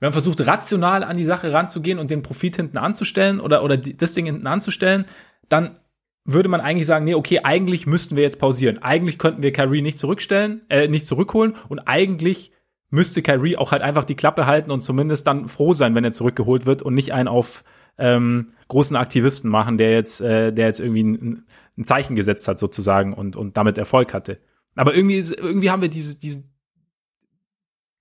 wenn 0.00 0.08
man 0.08 0.12
versucht, 0.12 0.46
rational 0.46 1.04
an 1.04 1.16
die 1.16 1.24
Sache 1.24 1.52
ranzugehen 1.52 1.98
und 1.98 2.10
den 2.10 2.22
Profit 2.22 2.56
hinten 2.56 2.78
anzustellen 2.78 3.38
oder, 3.38 3.62
oder 3.62 3.76
das 3.76 4.12
Ding 4.12 4.26
hinten 4.26 4.46
anzustellen, 4.46 5.04
dann 5.48 5.78
würde 6.24 6.48
man 6.48 6.60
eigentlich 6.60 6.86
sagen, 6.86 7.04
nee, 7.04 7.14
okay, 7.14 7.40
eigentlich 7.42 7.86
müssten 7.86 8.16
wir 8.16 8.22
jetzt 8.22 8.38
pausieren. 8.38 8.78
Eigentlich 8.78 9.18
könnten 9.18 9.42
wir 9.42 9.52
Kyrie 9.52 9.82
nicht 9.82 9.98
zurückstellen, 9.98 10.62
äh, 10.68 10.88
nicht 10.88 11.06
zurückholen 11.06 11.54
und 11.68 11.80
eigentlich 11.80 12.52
müsste 12.90 13.22
Kyrie 13.22 13.56
auch 13.56 13.72
halt 13.72 13.82
einfach 13.82 14.04
die 14.04 14.16
Klappe 14.16 14.46
halten 14.46 14.70
und 14.70 14.82
zumindest 14.82 15.26
dann 15.26 15.48
froh 15.48 15.72
sein, 15.74 15.94
wenn 15.94 16.04
er 16.04 16.12
zurückgeholt 16.12 16.66
wird 16.66 16.82
und 16.82 16.94
nicht 16.94 17.12
einen 17.12 17.28
auf 17.28 17.62
ähm, 17.98 18.52
großen 18.68 18.96
Aktivisten 18.96 19.50
machen, 19.50 19.78
der 19.78 19.92
jetzt, 19.92 20.20
äh, 20.20 20.52
der 20.52 20.66
jetzt 20.66 20.80
irgendwie 20.80 21.04
ein, 21.04 21.46
ein 21.76 21.84
Zeichen 21.84 22.16
gesetzt 22.16 22.48
hat 22.48 22.58
sozusagen 22.58 23.12
und, 23.12 23.36
und 23.36 23.56
damit 23.56 23.78
Erfolg 23.78 24.14
hatte. 24.14 24.40
Aber 24.74 24.94
irgendwie, 24.94 25.18
irgendwie 25.18 25.70
haben 25.70 25.82
wir 25.82 25.88
diese, 25.88 26.18
diese, 26.18 26.44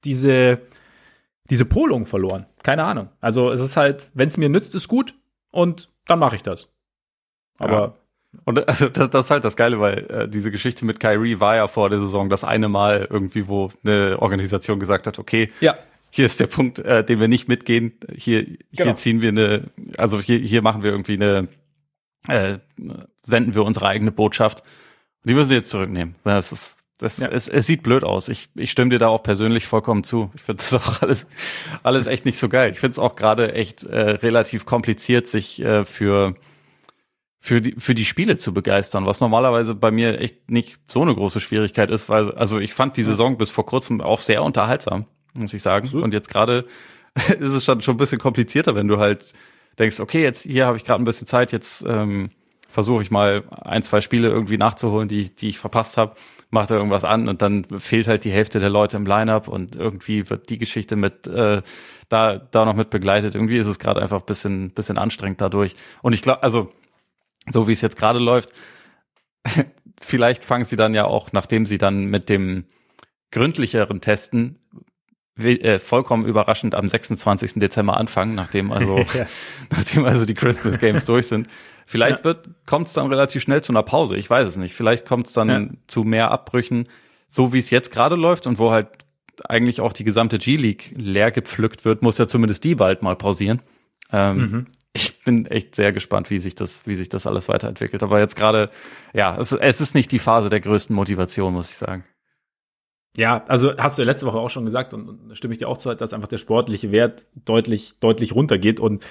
diese, 0.06 0.62
diese 1.50 1.66
Polung 1.66 2.06
verloren. 2.06 2.46
Keine 2.64 2.84
Ahnung. 2.84 3.10
Also 3.20 3.52
es 3.52 3.60
ist 3.60 3.78
halt, 3.78 4.10
wenn 4.14 4.28
es 4.28 4.38
mir 4.38 4.50
nützt, 4.50 4.76
ist 4.76 4.88
gut 4.88 5.16
und 5.52 5.90
dann 6.08 6.20
mache 6.20 6.36
ich 6.36 6.44
das. 6.44 6.70
Aber 7.58 7.80
ja. 7.80 7.94
Und 8.46 8.68
also 8.68 8.90
das, 8.90 9.10
das 9.10 9.26
ist 9.26 9.32
halt 9.32 9.44
das 9.44 9.56
Geile, 9.56 9.80
weil 9.80 10.06
äh, 10.10 10.28
diese 10.28 10.52
Geschichte 10.52 10.86
mit 10.86 11.00
Kyrie 11.00 11.40
war 11.40 11.56
ja 11.56 11.68
vor 11.68 11.90
der 11.90 12.00
Saison 12.00 12.30
das 12.30 12.44
eine 12.44 12.70
Mal 12.70 13.08
irgendwie, 13.10 13.48
wo 13.48 13.72
eine 13.84 14.18
Organisation 14.20 14.80
gesagt 14.80 15.08
hat, 15.08 15.18
okay, 15.18 15.52
ja. 15.62 15.76
hier 16.12 16.28
ist 16.28 16.40
der 16.40 16.48
Punkt, 16.48 16.80
äh, 16.80 17.04
den 17.04 17.20
wir 17.20 17.28
nicht 17.28 17.48
mitgehen. 17.48 17.94
Hier, 18.16 18.44
genau. 18.44 18.60
hier 18.72 18.96
ziehen 18.96 19.22
wir 19.22 19.30
eine, 19.30 19.64
also 19.98 20.20
hier, 20.20 20.38
hier 20.38 20.62
machen 20.62 20.84
wir 20.84 20.92
irgendwie 20.92 21.14
eine, 21.14 21.48
äh, 22.28 22.60
senden 23.24 23.56
wir 23.56 23.64
unsere 23.64 23.88
eigene 23.88 24.12
Botschaft. 24.12 24.64
Die 25.24 25.34
müssen 25.34 25.50
sie 25.50 25.56
jetzt 25.56 25.72
zurücknehmen. 25.72 26.16
Das 26.24 26.52
ist, 26.52 26.78
das, 27.00 27.18
ja. 27.18 27.30
es, 27.30 27.48
es 27.48 27.66
sieht 27.66 27.82
blöd 27.82 28.04
aus. 28.04 28.28
Ich, 28.28 28.50
ich 28.56 28.72
stimme 28.72 28.92
dir 28.92 29.00
da 29.00 29.08
auch 29.08 29.24
persönlich 29.24 29.66
vollkommen 29.66 30.04
zu. 30.04 30.32
Ich 30.36 30.42
finde 30.42 30.64
das 30.64 30.74
auch 30.76 31.02
alles, 31.02 31.26
alles 31.82 32.08
echt 32.08 32.26
nicht 32.26 32.38
so 32.38 32.50
geil. 32.50 32.72
Ich 32.72 32.80
finde 32.80 32.92
es 32.92 33.00
auch 33.00 33.16
gerade 33.16 33.54
echt 33.54 33.86
äh, 33.86 34.12
relativ 34.12 34.66
kompliziert, 34.66 35.28
sich 35.28 35.62
äh, 35.62 35.86
für 35.86 36.36
für 37.42 37.62
die, 37.62 37.76
für 37.78 37.96
die 37.96 38.04
Spiele 38.04 38.36
zu 38.36 38.54
begeistern, 38.54 39.06
was 39.06 39.22
normalerweise 39.22 39.74
bei 39.74 39.92
mir 39.92 40.20
echt 40.20 40.52
nicht 40.52 40.80
so 40.86 41.02
eine 41.02 41.16
große 41.16 41.40
Schwierigkeit 41.40 41.90
ist, 41.90 42.10
weil, 42.10 42.34
also 42.34 42.60
ich 42.60 42.74
fand 42.74 42.98
die 42.98 43.04
Saison 43.04 43.38
bis 43.38 43.50
vor 43.50 43.66
kurzem 43.66 44.02
auch 44.02 44.20
sehr 44.20 44.44
unterhaltsam, 44.44 45.06
muss 45.34 45.54
ich 45.54 45.62
sagen. 45.62 45.86
Absolut. 45.86 46.04
Und 46.04 46.14
jetzt 46.14 46.30
gerade 46.30 46.66
ist 47.40 47.54
es 47.54 47.64
schon, 47.64 47.82
schon 47.82 47.96
ein 47.96 47.98
bisschen 47.98 48.20
komplizierter, 48.20 48.76
wenn 48.76 48.90
du 48.90 49.00
halt 49.00 49.34
denkst, 49.80 50.02
okay, 50.02 50.22
jetzt 50.22 50.44
hier 50.44 50.66
habe 50.66 50.76
ich 50.76 50.84
gerade 50.84 51.02
ein 51.02 51.06
bisschen 51.06 51.28
Zeit, 51.28 51.54
jetzt 51.54 51.86
ähm, 51.88 52.32
versuche 52.70 53.02
ich 53.02 53.12
mal 53.12 53.44
ein, 53.50 53.84
zwei 53.84 54.00
Spiele 54.00 54.30
irgendwie 54.30 54.58
nachzuholen, 54.58 55.08
die, 55.08 55.36
die 55.36 55.50
ich 55.50 55.60
verpasst 55.60 55.98
habe, 55.98 56.16
mache 56.52 56.68
da 56.68 56.76
irgendwas 56.76 57.04
an 57.04 57.28
und 57.28 57.42
dann 57.42 57.66
fehlt 57.66 58.08
halt 58.08 58.24
die 58.24 58.32
Hälfte 58.32 58.60
der 58.60 58.70
Leute 58.70 58.98
im 58.98 59.06
Lineup 59.06 59.48
und 59.48 59.76
irgendwie 59.76 60.30
wird 60.30 60.50
die 60.50 60.58
Geschichte 60.58 60.96
mit 60.96 61.28
äh, 61.28 61.62
da, 62.10 62.38
da 62.38 62.66
noch 62.66 62.76
mit 62.76 62.90
begleitet. 62.90 63.36
Irgendwie 63.36 63.58
ist 63.58 63.68
es 63.68 63.80
gerade 63.80 64.02
einfach 64.02 64.20
ein 64.20 64.26
bisschen, 64.26 64.72
bisschen 64.72 64.98
anstrengend 64.98 65.42
dadurch. 65.42 65.76
Und 66.02 66.14
ich 66.14 66.22
glaube, 66.22 66.44
also 66.44 66.72
so 67.48 67.68
wie 67.68 67.74
es 67.74 67.82
jetzt 67.82 67.98
gerade 67.98 68.20
läuft, 68.20 68.52
vielleicht 70.02 70.46
fangen 70.46 70.64
sie 70.64 70.76
dann 70.76 70.94
ja 70.94 71.06
auch, 71.06 71.32
nachdem 71.32 71.66
sie 71.66 71.78
dann 71.78 72.06
mit 72.06 72.30
dem 72.30 72.66
gründlicheren 73.32 74.02
Testen 74.02 74.60
äh, 75.40 75.80
vollkommen 75.80 76.26
überraschend 76.26 76.76
am 76.76 76.88
26. 76.88 77.54
Dezember 77.56 77.98
anfangen, 77.98 78.36
nachdem 78.36 78.72
also, 78.72 78.98
ja. 79.14 79.26
nachdem 79.70 80.06
also 80.06 80.26
die 80.26 80.34
Christmas 80.34 80.80
Games 80.80 81.06
durch 81.06 81.28
sind. 81.28 81.48
Vielleicht 81.86 82.20
ja. 82.20 82.26
wird, 82.26 82.50
kommt 82.66 82.88
es 82.88 82.94
dann 82.94 83.08
relativ 83.08 83.42
schnell 83.42 83.64
zu 83.64 83.72
einer 83.72 83.84
Pause. 83.84 84.16
Ich 84.16 84.30
weiß 84.30 84.48
es 84.48 84.58
nicht. 84.58 84.74
Vielleicht 84.74 85.06
kommt 85.06 85.28
es 85.28 85.34
dann 85.34 85.50
ja. 85.50 85.68
zu 85.88 86.04
mehr 86.04 86.32
Abbrüchen, 86.32 86.88
so 87.28 87.54
wie 87.54 87.60
es 87.60 87.70
jetzt 87.70 87.92
gerade 87.92 88.16
läuft 88.16 88.48
und 88.48 88.60
wo 88.60 88.72
halt 88.72 88.88
eigentlich 89.46 89.82
auch 89.82 89.94
die 89.94 90.04
gesamte 90.04 90.38
G-League 90.38 90.94
leer 90.98 91.32
gepflückt 91.32 91.86
wird, 91.86 92.02
muss 92.02 92.18
ja 92.18 92.28
zumindest 92.28 92.64
die 92.64 92.76
bald 92.76 93.02
mal 93.02 93.16
pausieren. 93.16 93.62
Ähm, 94.12 94.38
mhm 94.38 94.68
ich 94.94 95.24
bin 95.24 95.46
echt 95.46 95.76
sehr 95.76 95.92
gespannt, 95.92 96.30
wie 96.30 96.40
sich 96.40 96.56
das, 96.56 96.88
wie 96.88 96.96
sich 96.96 97.10
das 97.10 97.28
alles 97.28 97.48
weiterentwickelt. 97.48 98.04
Aber 98.04 98.20
jetzt 98.20 98.36
gerade, 98.36 98.70
ja, 99.14 99.38
es, 99.38 99.52
es 99.52 99.82
ist 99.82 99.96
nicht 99.96 100.12
die 100.12 100.20
Phase 100.20 100.50
der 100.50 100.60
größten 100.60 100.96
Motivation, 100.96 101.54
muss 101.54 101.70
ich 101.70 101.78
sagen. 101.78 102.04
Ja, 103.20 103.44
also 103.50 103.76
hast 103.78 103.98
du 103.98 104.04
ja 104.04 104.06
letzte 104.06 104.26
Woche 104.28 104.38
auch 104.38 104.50
schon 104.50 104.64
gesagt 104.64 104.94
und, 104.94 105.10
und 105.10 105.36
stimme 105.36 105.52
ich 105.52 105.58
dir 105.58 105.68
auch 105.68 105.78
zu, 105.78 105.94
dass 105.94 106.14
einfach 106.14 106.30
der 106.30 106.38
sportliche 106.38 106.94
Wert 106.94 107.26
deutlich, 107.44 107.96
deutlich 108.00 108.34
runtergeht 108.34 108.80
und 108.80 109.04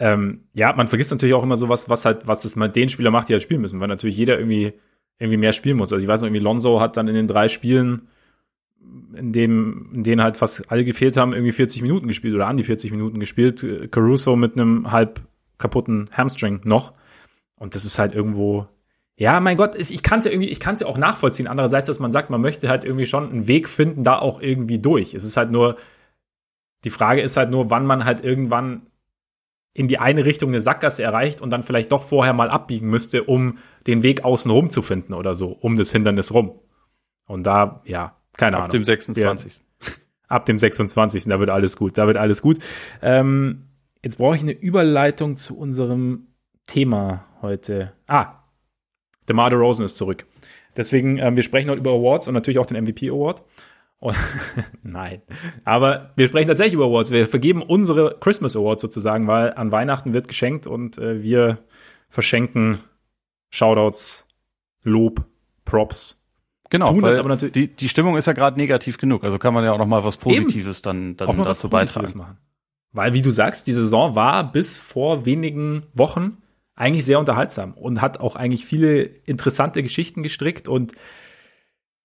ähm, 0.00 0.40
ja, 0.52 0.72
man 0.72 0.88
vergisst 0.88 1.12
natürlich 1.12 1.34
auch 1.34 1.44
immer 1.44 1.56
sowas, 1.56 1.88
was 1.88 2.04
halt, 2.04 2.26
was 2.26 2.44
es 2.44 2.56
mal 2.56 2.66
den 2.66 2.88
Spieler 2.88 3.12
macht, 3.12 3.28
die 3.28 3.34
halt 3.34 3.42
spielen 3.44 3.60
müssen, 3.60 3.78
weil 3.78 3.86
natürlich 3.86 4.16
jeder 4.16 4.36
irgendwie, 4.36 4.72
irgendwie 5.20 5.36
mehr 5.36 5.52
spielen 5.52 5.76
muss. 5.76 5.92
Also 5.92 6.02
ich 6.02 6.08
weiß 6.08 6.22
noch, 6.22 6.26
irgendwie 6.26 6.42
Lonzo 6.42 6.80
hat 6.80 6.96
dann 6.96 7.06
in 7.06 7.14
den 7.14 7.28
drei 7.28 7.46
Spielen, 7.46 8.08
in 9.14 9.32
dem, 9.32 9.90
in 9.94 10.02
denen 10.02 10.24
halt 10.24 10.38
fast 10.38 10.68
alle 10.72 10.84
gefehlt 10.84 11.16
haben, 11.16 11.32
irgendwie 11.32 11.52
40 11.52 11.82
Minuten 11.82 12.08
gespielt 12.08 12.34
oder 12.34 12.48
an 12.48 12.56
die 12.56 12.64
40 12.64 12.90
Minuten 12.90 13.20
gespielt. 13.20 13.64
Caruso 13.92 14.34
mit 14.34 14.58
einem 14.58 14.90
halb 14.90 15.20
kaputten 15.58 16.10
Hamstring 16.12 16.62
noch. 16.64 16.94
Und 17.54 17.76
das 17.76 17.84
ist 17.84 18.00
halt 18.00 18.12
irgendwo, 18.12 18.66
ja, 19.22 19.38
mein 19.38 19.56
Gott, 19.56 19.76
ich 19.76 20.02
kann 20.02 20.18
es 20.18 20.24
ja 20.24 20.32
irgendwie, 20.32 20.48
ich 20.48 20.58
kann 20.58 20.74
es 20.74 20.80
ja 20.80 20.88
auch 20.88 20.98
nachvollziehen. 20.98 21.46
Andererseits, 21.46 21.86
dass 21.86 22.00
man 22.00 22.10
sagt, 22.10 22.28
man 22.28 22.40
möchte 22.40 22.68
halt 22.68 22.82
irgendwie 22.82 23.06
schon 23.06 23.30
einen 23.30 23.46
Weg 23.46 23.68
finden, 23.68 24.02
da 24.02 24.18
auch 24.18 24.42
irgendwie 24.42 24.80
durch. 24.80 25.14
Es 25.14 25.22
ist 25.22 25.36
halt 25.36 25.52
nur, 25.52 25.76
die 26.84 26.90
Frage 26.90 27.20
ist 27.20 27.36
halt 27.36 27.50
nur, 27.50 27.70
wann 27.70 27.86
man 27.86 28.04
halt 28.04 28.24
irgendwann 28.24 28.88
in 29.74 29.86
die 29.86 29.98
eine 29.98 30.24
Richtung 30.24 30.50
eine 30.50 30.60
Sackgasse 30.60 31.04
erreicht 31.04 31.40
und 31.40 31.50
dann 31.50 31.62
vielleicht 31.62 31.92
doch 31.92 32.02
vorher 32.02 32.32
mal 32.32 32.50
abbiegen 32.50 32.90
müsste, 32.90 33.22
um 33.22 33.58
den 33.86 34.02
Weg 34.02 34.24
außen 34.24 34.50
rum 34.50 34.70
zu 34.70 34.82
finden 34.82 35.14
oder 35.14 35.36
so, 35.36 35.52
um 35.52 35.76
das 35.76 35.92
Hindernis 35.92 36.34
rum. 36.34 36.58
Und 37.26 37.46
da, 37.46 37.80
ja, 37.84 38.16
keine 38.36 38.56
ab 38.56 38.64
Ahnung. 38.64 38.66
Ab 38.66 38.70
dem 38.72 38.84
26. 38.84 39.56
Ja, 39.56 39.92
ab 40.26 40.46
dem 40.46 40.58
26. 40.58 41.24
Da 41.26 41.38
wird 41.38 41.50
alles 41.50 41.76
gut, 41.76 41.96
da 41.96 42.08
wird 42.08 42.16
alles 42.16 42.42
gut. 42.42 42.58
Ähm, 43.00 43.68
Jetzt 44.04 44.18
brauche 44.18 44.34
ich 44.34 44.42
eine 44.42 44.52
Überleitung 44.52 45.36
zu 45.36 45.56
unserem 45.56 46.26
Thema 46.66 47.24
heute. 47.40 47.92
Ah, 48.08 48.41
DeMar 49.28 49.50
DeRozan 49.50 49.84
ist 49.86 49.96
zurück. 49.96 50.26
Deswegen, 50.76 51.18
ähm, 51.18 51.36
wir 51.36 51.42
sprechen 51.42 51.70
heute 51.70 51.80
über 51.80 51.92
Awards 51.92 52.28
und 52.28 52.34
natürlich 52.34 52.58
auch 52.58 52.66
den 52.66 52.82
MVP 52.82 53.10
Award. 53.10 53.42
Und 53.98 54.16
Nein. 54.82 55.22
Aber 55.64 56.12
wir 56.16 56.26
sprechen 56.26 56.48
tatsächlich 56.48 56.74
über 56.74 56.86
Awards. 56.86 57.10
Wir 57.10 57.26
vergeben 57.28 57.62
unsere 57.62 58.16
Christmas 58.20 58.56
Awards 58.56 58.82
sozusagen, 58.82 59.26
weil 59.26 59.52
an 59.54 59.70
Weihnachten 59.70 60.14
wird 60.14 60.28
geschenkt 60.28 60.66
und 60.66 60.98
äh, 60.98 61.22
wir 61.22 61.58
verschenken 62.08 62.80
Shoutouts, 63.50 64.26
Lob, 64.82 65.24
Props. 65.64 66.20
Genau, 66.70 66.88
tun 66.88 67.02
das 67.02 67.18
aber 67.18 67.28
natürlich 67.28 67.52
die, 67.52 67.68
die 67.68 67.88
Stimmung 67.88 68.16
ist 68.16 68.26
ja 68.26 68.32
gerade 68.32 68.58
negativ 68.58 68.96
genug, 68.96 69.24
also 69.24 69.38
kann 69.38 69.52
man 69.52 69.62
ja 69.62 69.72
auch 69.72 69.78
noch 69.78 69.86
mal 69.86 70.04
was 70.04 70.16
Positives 70.16 70.78
Eben. 70.78 71.16
dann, 71.16 71.28
dann 71.28 71.44
dazu 71.44 71.68
beitragen. 71.68 72.16
Machen. 72.16 72.38
Weil, 72.92 73.14
wie 73.14 73.22
du 73.22 73.30
sagst, 73.30 73.66
die 73.66 73.72
Saison 73.72 74.14
war 74.14 74.50
bis 74.50 74.78
vor 74.78 75.26
wenigen 75.26 75.84
Wochen 75.94 76.38
eigentlich 76.82 77.04
sehr 77.04 77.20
unterhaltsam 77.20 77.74
und 77.74 78.00
hat 78.00 78.18
auch 78.18 78.34
eigentlich 78.34 78.66
viele 78.66 79.02
interessante 79.02 79.82
Geschichten 79.82 80.22
gestrickt 80.22 80.66
und 80.66 80.92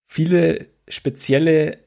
viele 0.06 0.68
spezielle, 0.88 1.80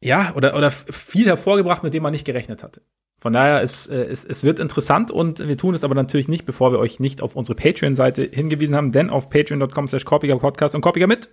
ja, 0.00 0.32
oder, 0.36 0.56
oder 0.56 0.70
viel 0.70 1.26
hervorgebracht, 1.26 1.82
mit 1.82 1.92
dem 1.92 2.04
man 2.04 2.12
nicht 2.12 2.24
gerechnet 2.24 2.62
hatte. 2.62 2.82
Von 3.20 3.32
daher, 3.32 3.62
es, 3.62 3.88
äh, 3.88 4.04
es, 4.04 4.24
es 4.24 4.44
wird 4.44 4.60
interessant 4.60 5.10
und 5.10 5.40
wir 5.40 5.58
tun 5.58 5.74
es 5.74 5.82
aber 5.82 5.94
natürlich 5.96 6.28
nicht, 6.28 6.44
bevor 6.44 6.72
wir 6.72 6.78
euch 6.78 7.00
nicht 7.00 7.20
auf 7.20 7.34
unsere 7.34 7.56
Patreon-Seite 7.56 8.30
hingewiesen 8.32 8.76
haben, 8.76 8.92
denn 8.92 9.10
auf 9.10 9.28
patreon.com 9.28 9.88
slash 9.88 10.04
Podcast 10.04 10.74
und 10.74 10.82
Korpiger 10.82 11.08
mit. 11.08 11.30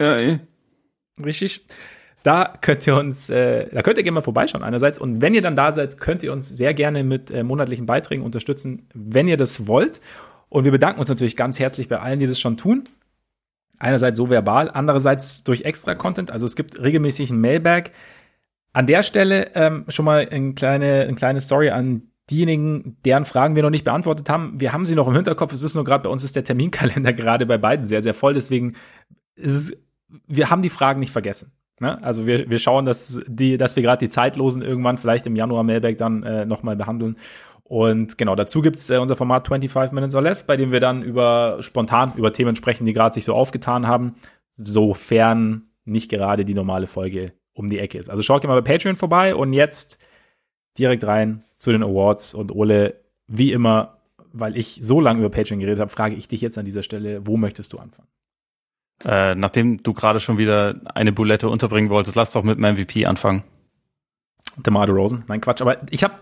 Ja, 0.00 0.18
eh. 0.18 0.40
Richtig. 1.22 1.66
Da 2.26 2.54
könnt 2.60 2.84
ihr 2.88 2.96
uns, 2.96 3.30
äh, 3.30 3.68
da 3.72 3.82
könnt 3.82 3.98
ihr 3.98 4.02
gerne 4.02 4.16
mal 4.16 4.20
vorbeischauen 4.20 4.64
einerseits. 4.64 4.98
Und 4.98 5.20
wenn 5.22 5.32
ihr 5.32 5.42
dann 5.42 5.54
da 5.54 5.70
seid, 5.70 6.00
könnt 6.00 6.24
ihr 6.24 6.32
uns 6.32 6.48
sehr 6.48 6.74
gerne 6.74 7.04
mit 7.04 7.30
äh, 7.30 7.44
monatlichen 7.44 7.86
Beiträgen 7.86 8.24
unterstützen, 8.24 8.88
wenn 8.94 9.28
ihr 9.28 9.36
das 9.36 9.68
wollt. 9.68 10.00
Und 10.48 10.64
wir 10.64 10.72
bedanken 10.72 10.98
uns 10.98 11.08
natürlich 11.08 11.36
ganz 11.36 11.60
herzlich 11.60 11.88
bei 11.88 12.00
allen, 12.00 12.18
die 12.18 12.26
das 12.26 12.40
schon 12.40 12.56
tun. 12.56 12.88
Einerseits 13.78 14.16
so 14.16 14.28
verbal, 14.28 14.72
andererseits 14.74 15.44
durch 15.44 15.62
extra 15.62 15.94
Content. 15.94 16.32
Also 16.32 16.46
es 16.46 16.56
gibt 16.56 16.82
regelmäßig 16.82 17.30
ein 17.30 17.40
Mailbag. 17.40 17.92
An 18.72 18.88
der 18.88 19.04
Stelle 19.04 19.54
ähm, 19.54 19.84
schon 19.86 20.04
mal 20.04 20.28
eine 20.28 20.54
kleine, 20.54 21.02
eine 21.02 21.14
kleine 21.14 21.40
Story 21.40 21.70
an 21.70 22.08
diejenigen, 22.28 22.96
deren 23.04 23.24
Fragen 23.24 23.54
wir 23.54 23.62
noch 23.62 23.70
nicht 23.70 23.84
beantwortet 23.84 24.28
haben. 24.28 24.60
Wir 24.60 24.72
haben 24.72 24.86
sie 24.86 24.96
noch 24.96 25.06
im 25.06 25.14
Hinterkopf. 25.14 25.52
Es 25.52 25.62
ist 25.62 25.76
nur 25.76 25.84
gerade 25.84 26.02
bei 26.02 26.10
uns 26.10 26.24
ist 26.24 26.34
der 26.34 26.42
Terminkalender 26.42 27.12
gerade 27.12 27.46
bei 27.46 27.56
beiden 27.56 27.86
sehr, 27.86 28.00
sehr 28.00 28.14
voll. 28.14 28.34
Deswegen 28.34 28.74
ist 29.36 29.52
es, 29.52 29.76
wir 30.26 30.50
haben 30.50 30.62
die 30.62 30.70
Fragen 30.70 30.98
nicht 30.98 31.12
vergessen. 31.12 31.52
Ne? 31.80 32.02
Also 32.02 32.26
wir, 32.26 32.48
wir 32.48 32.58
schauen, 32.58 32.86
dass, 32.86 33.20
die, 33.26 33.56
dass 33.56 33.76
wir 33.76 33.82
gerade 33.82 34.04
die 34.06 34.08
Zeitlosen 34.08 34.62
irgendwann 34.62 34.98
vielleicht 34.98 35.26
im 35.26 35.36
Januar 35.36 35.62
Mailback 35.62 35.98
dann 35.98 36.22
äh, 36.22 36.46
nochmal 36.46 36.76
behandeln. 36.76 37.16
Und 37.64 38.16
genau, 38.16 38.36
dazu 38.36 38.62
gibt's 38.62 38.88
äh, 38.90 38.98
unser 38.98 39.16
Format 39.16 39.48
25 39.48 39.92
Minutes 39.92 40.14
or 40.14 40.22
Less, 40.22 40.46
bei 40.46 40.56
dem 40.56 40.72
wir 40.72 40.80
dann 40.80 41.02
über 41.02 41.58
spontan 41.60 42.12
über 42.16 42.32
Themen 42.32 42.56
sprechen, 42.56 42.86
die 42.86 42.92
gerade 42.92 43.12
sich 43.12 43.24
so 43.24 43.34
aufgetan 43.34 43.86
haben, 43.86 44.14
sofern 44.52 45.68
nicht 45.84 46.10
gerade 46.10 46.44
die 46.44 46.54
normale 46.54 46.86
Folge 46.86 47.32
um 47.52 47.68
die 47.68 47.78
Ecke 47.78 47.98
ist. 47.98 48.08
Also 48.08 48.22
schaut 48.22 48.44
mal 48.44 48.60
bei 48.60 48.72
Patreon 48.72 48.96
vorbei 48.96 49.34
und 49.34 49.52
jetzt 49.52 49.98
direkt 50.78 51.04
rein 51.04 51.44
zu 51.58 51.72
den 51.72 51.82
Awards. 51.82 52.34
Und 52.34 52.54
Ole, 52.54 53.00
wie 53.26 53.52
immer, 53.52 53.98
weil 54.32 54.56
ich 54.56 54.78
so 54.80 55.00
lange 55.00 55.20
über 55.20 55.30
Patreon 55.30 55.60
geredet 55.60 55.80
habe, 55.80 55.90
frage 55.90 56.14
ich 56.14 56.28
dich 56.28 56.40
jetzt 56.40 56.58
an 56.58 56.64
dieser 56.64 56.82
Stelle, 56.82 57.26
wo 57.26 57.36
möchtest 57.36 57.72
du 57.72 57.78
anfangen? 57.78 58.08
Äh, 59.04 59.34
nachdem 59.34 59.82
du 59.82 59.92
gerade 59.92 60.20
schon 60.20 60.38
wieder 60.38 60.80
eine 60.94 61.12
Bulette 61.12 61.48
unterbringen 61.48 61.90
wolltest, 61.90 62.16
lass 62.16 62.32
doch 62.32 62.42
mit 62.42 62.58
dem 62.58 62.74
MVP 62.74 63.06
anfangen. 63.06 63.44
DeMar 64.56 64.88
Rosen, 64.88 65.24
nein 65.28 65.40
Quatsch, 65.40 65.60
aber 65.60 65.78
ich 65.90 66.02
habe 66.02 66.14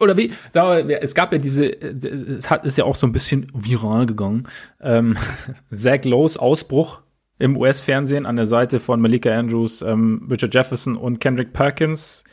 oder 0.00 0.16
wie, 0.16 0.32
sag 0.50 0.64
mal, 0.64 0.90
es 0.90 1.14
gab 1.14 1.32
ja 1.32 1.38
diese, 1.38 1.66
es 1.66 2.50
hat, 2.50 2.64
ist 2.64 2.78
ja 2.78 2.84
auch 2.84 2.94
so 2.94 3.06
ein 3.06 3.12
bisschen 3.12 3.48
viral 3.52 4.06
gegangen. 4.06 4.46
Ähm, 4.80 5.16
Zach 5.70 6.04
Lowe's 6.04 6.36
Ausbruch 6.36 7.02
im 7.38 7.56
US-Fernsehen 7.56 8.26
an 8.26 8.36
der 8.36 8.46
Seite 8.46 8.80
von 8.80 9.00
Malika 9.00 9.30
Andrews, 9.30 9.82
ähm, 9.82 10.28
Richard 10.30 10.54
Jefferson 10.54 10.96
und 10.96 11.20
Kendrick 11.20 11.52
Perkins, 11.52 12.24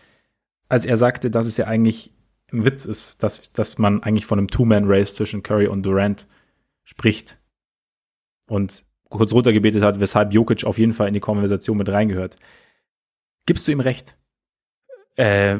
als 0.69 0.85
er 0.85 0.97
sagte, 0.97 1.31
dass 1.31 1.47
es 1.47 1.57
ja 1.57 1.65
eigentlich 1.65 2.11
ein 2.51 2.65
Witz 2.65 2.85
ist, 2.85 3.23
dass, 3.23 3.51
dass 3.51 3.77
man 3.77 4.03
eigentlich 4.03 4.25
von 4.25 4.39
einem 4.39 4.49
Two-Man-Race 4.49 5.15
zwischen 5.15 5.43
Curry 5.43 5.67
und 5.67 5.83
Durant 5.83 6.27
spricht. 6.83 7.39
Und 8.47 8.84
kurz 9.09 9.33
runtergebetet 9.33 9.83
hat, 9.83 9.99
weshalb 9.99 10.33
Jokic 10.33 10.63
auf 10.65 10.77
jeden 10.77 10.93
Fall 10.93 11.07
in 11.07 11.13
die 11.13 11.19
Konversation 11.19 11.77
mit 11.77 11.89
reingehört. 11.89 12.35
Gibst 13.45 13.67
du 13.67 13.71
ihm 13.71 13.79
recht? 13.79 14.15
Äh, 15.15 15.59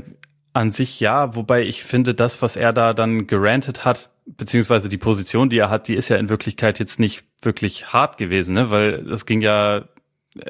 an 0.53 0.71
sich 0.71 0.99
ja, 0.99 1.35
wobei 1.35 1.63
ich 1.63 1.83
finde, 1.83 2.13
das, 2.13 2.41
was 2.41 2.55
er 2.55 2.73
da 2.73 2.93
dann 2.93 3.27
gerantet 3.27 3.83
hat, 3.83 4.09
beziehungsweise 4.25 4.89
die 4.89 4.97
Position, 4.97 5.49
die 5.49 5.57
er 5.57 5.69
hat, 5.69 5.87
die 5.87 5.95
ist 5.95 6.09
ja 6.09 6.15
in 6.15 6.29
Wirklichkeit 6.29 6.79
jetzt 6.79 6.99
nicht 6.99 7.25
wirklich 7.41 7.93
hart 7.93 8.17
gewesen, 8.17 8.55
ne? 8.55 8.71
Weil 8.71 9.07
es 9.11 9.25
ging 9.25 9.41
ja, 9.41 9.83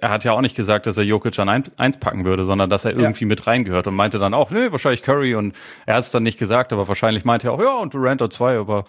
er 0.01 0.09
hat 0.09 0.23
ja 0.23 0.31
auch 0.31 0.41
nicht 0.41 0.55
gesagt, 0.55 0.85
dass 0.85 0.97
er 0.97 1.03
Jokic 1.03 1.37
an 1.39 1.49
eins 1.49 1.97
packen 1.97 2.23
würde, 2.23 2.45
sondern 2.45 2.69
dass 2.69 2.85
er 2.85 2.91
irgendwie 2.91 3.25
ja. 3.25 3.29
mit 3.29 3.47
reingehört 3.47 3.87
und 3.87 3.95
meinte 3.95 4.19
dann 4.19 4.33
auch, 4.33 4.51
nee, 4.51 4.71
wahrscheinlich 4.71 5.01
Curry 5.01 5.35
und 5.35 5.55
er 5.85 5.95
hat 5.95 6.03
es 6.03 6.11
dann 6.11 6.23
nicht 6.23 6.37
gesagt, 6.37 6.71
aber 6.71 6.87
wahrscheinlich 6.87 7.25
meinte 7.25 7.47
er 7.47 7.53
auch, 7.53 7.61
ja, 7.61 7.73
und 7.73 7.93
Durant 7.93 8.21
hat 8.21 8.31
zwei, 8.31 8.57
aber 8.57 8.85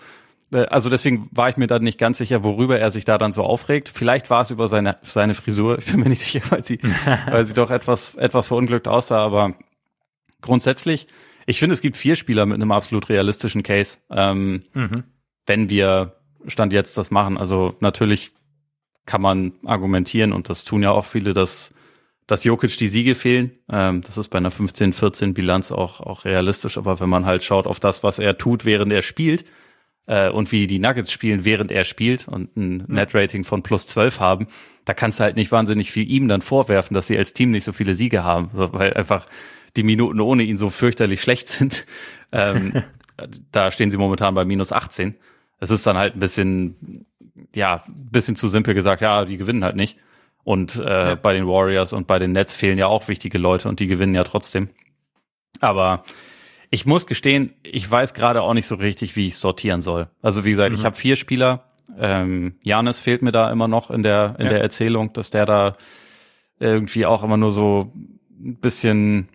also 0.52 0.90
deswegen 0.90 1.28
war 1.32 1.48
ich 1.48 1.56
mir 1.56 1.66
da 1.66 1.78
nicht 1.78 1.98
ganz 1.98 2.18
sicher, 2.18 2.44
worüber 2.44 2.78
er 2.78 2.90
sich 2.90 3.04
da 3.04 3.18
dann 3.18 3.32
so 3.32 3.42
aufregt. 3.42 3.88
Vielleicht 3.88 4.30
war 4.30 4.42
es 4.42 4.50
über 4.50 4.68
seine, 4.68 4.96
seine 5.02 5.34
Frisur. 5.34 5.78
Ich 5.78 5.86
bin 5.86 6.00
mir 6.00 6.08
nicht 6.08 6.22
sicher, 6.22 6.40
weil 6.50 6.64
sie, 6.64 6.78
weil 7.26 7.46
sie 7.46 7.54
doch 7.54 7.70
etwas, 7.70 8.14
etwas 8.14 8.48
verunglückt 8.48 8.88
aussah. 8.88 9.18
Aber 9.18 9.54
grundsätzlich, 10.40 11.08
ich 11.46 11.58
finde, 11.58 11.74
es 11.74 11.80
gibt 11.80 11.96
vier 11.96 12.16
Spieler 12.16 12.46
mit 12.46 12.56
einem 12.56 12.72
absolut 12.72 13.08
realistischen 13.08 13.62
Case, 13.62 13.98
ähm, 14.10 14.62
mhm. 14.72 15.04
wenn 15.46 15.68
wir 15.70 16.16
Stand 16.46 16.72
jetzt 16.72 16.96
das 16.96 17.10
machen. 17.10 17.38
Also 17.38 17.74
natürlich 17.80 18.32
kann 19.04 19.22
man 19.22 19.52
argumentieren 19.64 20.32
und 20.32 20.48
das 20.48 20.64
tun 20.64 20.82
ja 20.82 20.90
auch 20.90 21.06
viele, 21.06 21.32
dass, 21.32 21.74
dass 22.26 22.44
Jokic 22.44 22.76
die 22.78 22.88
Siege 22.88 23.14
fehlen. 23.14 23.52
Ähm, 23.70 24.02
das 24.02 24.16
ist 24.16 24.28
bei 24.28 24.38
einer 24.38 24.52
15-14 24.52 25.32
Bilanz 25.32 25.72
auch, 25.72 26.00
auch 26.00 26.24
realistisch. 26.24 26.78
Aber 26.78 27.00
wenn 27.00 27.08
man 27.08 27.26
halt 27.26 27.42
schaut 27.42 27.66
auf 27.66 27.80
das, 27.80 28.02
was 28.02 28.18
er 28.18 28.38
tut, 28.38 28.64
während 28.64 28.92
er 28.92 29.02
spielt, 29.02 29.44
äh, 30.06 30.30
und 30.30 30.52
wie 30.52 30.66
die 30.66 30.78
Nuggets 30.78 31.12
spielen, 31.12 31.44
während 31.44 31.72
er 31.72 31.84
spielt 31.84 32.28
und 32.28 32.56
ein 32.56 32.84
Net-Rating 32.88 33.44
von 33.44 33.62
plus 33.62 33.86
12 33.86 34.20
haben, 34.20 34.46
da 34.84 34.94
kannst 34.94 35.18
du 35.18 35.24
halt 35.24 35.36
nicht 35.36 35.52
wahnsinnig 35.52 35.90
viel 35.90 36.08
ihm 36.08 36.28
dann 36.28 36.42
vorwerfen, 36.42 36.94
dass 36.94 37.08
sie 37.08 37.18
als 37.18 37.32
Team 37.32 37.50
nicht 37.50 37.64
so 37.64 37.72
viele 37.72 37.94
Siege 37.94 38.24
haben, 38.24 38.50
weil 38.52 38.94
einfach 38.94 39.26
die 39.76 39.82
Minuten 39.82 40.20
ohne 40.20 40.44
ihn 40.44 40.58
so 40.58 40.70
fürchterlich 40.70 41.20
schlecht 41.20 41.48
sind. 41.48 41.86
Ähm, 42.32 42.82
da 43.52 43.70
stehen 43.70 43.92
sie 43.92 43.96
momentan 43.96 44.34
bei 44.34 44.44
minus 44.44 44.72
18. 44.72 45.14
Es 45.60 45.70
ist 45.70 45.86
dann 45.86 45.96
halt 45.96 46.16
ein 46.16 46.20
bisschen, 46.20 47.06
ja, 47.54 47.84
ein 47.86 48.10
bisschen 48.10 48.34
zu 48.34 48.48
simpel 48.48 48.74
gesagt, 48.74 49.00
ja, 49.00 49.24
die 49.24 49.36
gewinnen 49.36 49.62
halt 49.62 49.76
nicht. 49.76 49.96
Und 50.42 50.74
äh, 50.74 51.10
ja. 51.10 51.14
bei 51.14 51.32
den 51.32 51.46
Warriors 51.46 51.92
und 51.92 52.08
bei 52.08 52.18
den 52.18 52.32
Nets 52.32 52.56
fehlen 52.56 52.78
ja 52.78 52.88
auch 52.88 53.06
wichtige 53.06 53.38
Leute 53.38 53.68
und 53.68 53.78
die 53.78 53.86
gewinnen 53.86 54.16
ja 54.16 54.24
trotzdem. 54.24 54.70
Aber 55.60 56.04
ich 56.70 56.86
muss 56.86 57.06
gestehen, 57.06 57.52
ich 57.62 57.90
weiß 57.90 58.14
gerade 58.14 58.42
auch 58.42 58.54
nicht 58.54 58.66
so 58.66 58.76
richtig, 58.76 59.16
wie 59.16 59.28
ich 59.28 59.36
sortieren 59.36 59.82
soll. 59.82 60.08
Also 60.22 60.44
wie 60.44 60.50
gesagt, 60.50 60.70
mhm. 60.70 60.78
ich 60.78 60.84
habe 60.84 60.96
vier 60.96 61.16
Spieler. 61.16 61.64
Ähm, 61.98 62.56
Janis 62.62 63.00
fehlt 63.00 63.22
mir 63.22 63.32
da 63.32 63.50
immer 63.50 63.68
noch 63.68 63.90
in 63.90 64.02
der 64.02 64.36
in 64.38 64.44
ja. 64.44 64.52
der 64.52 64.60
Erzählung, 64.60 65.12
dass 65.12 65.30
der 65.30 65.46
da 65.46 65.76
irgendwie 66.58 67.06
auch 67.06 67.22
immer 67.22 67.36
nur 67.36 67.52
so 67.52 67.92
ein 67.94 68.56
bisschen 68.56 69.28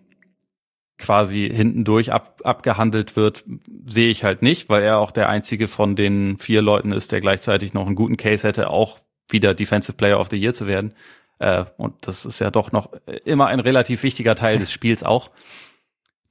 quasi 0.98 1.50
hintendurch 1.52 2.12
ab, 2.12 2.40
abgehandelt 2.44 3.16
wird, 3.16 3.44
sehe 3.86 4.10
ich 4.10 4.22
halt 4.24 4.42
nicht, 4.42 4.68
weil 4.68 4.82
er 4.82 4.98
auch 4.98 5.10
der 5.10 5.28
einzige 5.28 5.66
von 5.66 5.96
den 5.96 6.38
vier 6.38 6.62
Leuten 6.62 6.92
ist, 6.92 7.12
der 7.12 7.20
gleichzeitig 7.20 7.74
noch 7.74 7.86
einen 7.86 7.96
guten 7.96 8.16
Case 8.16 8.46
hätte, 8.46 8.70
auch 8.70 9.00
wieder 9.28 9.54
Defensive 9.54 9.96
Player 9.96 10.20
of 10.20 10.28
the 10.30 10.36
Year 10.36 10.54
zu 10.54 10.66
werden. 10.66 10.94
Äh, 11.40 11.64
und 11.76 11.94
das 12.02 12.24
ist 12.24 12.38
ja 12.38 12.50
doch 12.50 12.70
noch 12.70 12.92
immer 13.24 13.46
ein 13.48 13.60
relativ 13.60 14.02
wichtiger 14.04 14.36
Teil 14.36 14.58
des 14.58 14.70
Spiels 14.72 15.02
auch. 15.02 15.30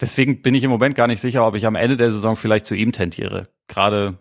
Deswegen 0.02 0.42
bin 0.42 0.56
ich 0.56 0.64
im 0.64 0.72
Moment 0.72 0.96
gar 0.96 1.08
nicht 1.08 1.22
sicher, 1.22 1.46
ob 1.46 1.56
ich 1.56 1.66
am 1.66 1.76
Ende 1.76 1.96
der 1.96 2.12
Saison 2.12 2.36
vielleicht 2.36 2.66
zu 2.66 2.76
ihm 2.76 2.92
tendiere. 2.92 3.48
Gerade 3.68 4.18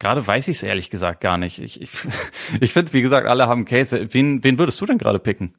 Gerade 0.00 0.26
weiß 0.26 0.48
ich 0.48 0.56
es 0.56 0.62
ehrlich 0.62 0.90
gesagt 0.90 1.20
gar 1.20 1.38
nicht. 1.38 1.58
Ich, 1.60 1.80
ich, 1.80 1.90
ich 2.60 2.72
finde, 2.72 2.92
wie 2.92 3.02
gesagt, 3.02 3.26
alle 3.26 3.46
haben 3.46 3.64
Case. 3.64 4.08
Wen, 4.12 4.42
wen 4.42 4.58
würdest 4.58 4.80
du 4.80 4.86
denn 4.86 4.98
gerade 4.98 5.18
picken? 5.18 5.54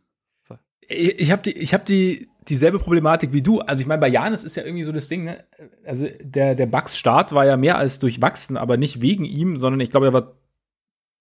Ich, 0.82 1.20
ich 1.20 1.32
habe 1.32 1.42
die, 1.42 1.54
ich 1.58 1.74
habe 1.74 1.86
die 1.86 2.30
dieselbe 2.48 2.78
Problematik 2.78 3.34
wie 3.34 3.42
du. 3.42 3.62
Also 3.62 3.82
ich 3.82 3.88
meine, 3.88 4.02
bei 4.02 4.08
Janis 4.08 4.44
ist 4.44 4.56
ja 4.56 4.64
irgendwie 4.64 4.84
so 4.84 4.92
das 4.92 5.08
Ding. 5.08 5.24
Ne? 5.24 5.44
Also 5.84 6.08
der 6.22 6.54
der 6.54 6.68
Bucks 6.68 6.98
Start 6.98 7.32
war 7.32 7.46
ja 7.46 7.58
mehr 7.58 7.78
als 7.78 7.98
durchwachsen, 8.00 8.58
aber 8.58 8.78
nicht 8.78 9.02
wegen 9.02 9.26
ihm, 9.26 9.58
sondern 9.58 9.80
ich 9.80 9.90
glaube, 9.90 10.08
er 10.08 10.14
war 10.14 10.34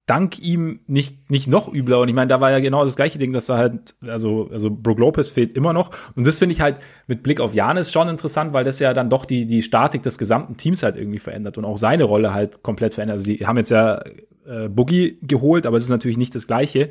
dank 0.06 0.38
ihm 0.38 0.80
nicht, 0.86 1.30
nicht 1.30 1.46
noch 1.46 1.72
übler. 1.72 2.00
Und 2.00 2.08
ich 2.08 2.14
meine, 2.14 2.28
da 2.28 2.40
war 2.40 2.50
ja 2.50 2.60
genau 2.60 2.84
das 2.84 2.96
gleiche 2.96 3.18
Ding, 3.18 3.32
dass 3.32 3.46
da 3.46 3.56
halt, 3.56 3.94
also, 4.06 4.48
also 4.50 4.70
Brook 4.70 4.98
Lopez 4.98 5.30
fehlt 5.30 5.56
immer 5.56 5.72
noch. 5.72 5.90
Und 6.14 6.26
das 6.26 6.38
finde 6.38 6.54
ich 6.54 6.60
halt 6.60 6.78
mit 7.06 7.22
Blick 7.22 7.40
auf 7.40 7.54
Janis 7.54 7.90
schon 7.90 8.08
interessant, 8.08 8.52
weil 8.52 8.64
das 8.64 8.80
ja 8.80 8.92
dann 8.92 9.08
doch 9.08 9.24
die, 9.24 9.46
die 9.46 9.62
Statik 9.62 10.02
des 10.02 10.18
gesamten 10.18 10.56
Teams 10.56 10.82
halt 10.82 10.96
irgendwie 10.96 11.18
verändert 11.18 11.56
und 11.56 11.64
auch 11.64 11.78
seine 11.78 12.04
Rolle 12.04 12.34
halt 12.34 12.62
komplett 12.62 12.94
verändert. 12.94 13.14
Also 13.14 13.32
die 13.32 13.46
haben 13.46 13.56
jetzt 13.56 13.70
ja 13.70 14.02
äh, 14.46 14.68
Boogie 14.68 15.18
geholt, 15.22 15.64
aber 15.64 15.78
es 15.78 15.84
ist 15.84 15.90
natürlich 15.90 16.18
nicht 16.18 16.34
das 16.34 16.46
Gleiche. 16.46 16.90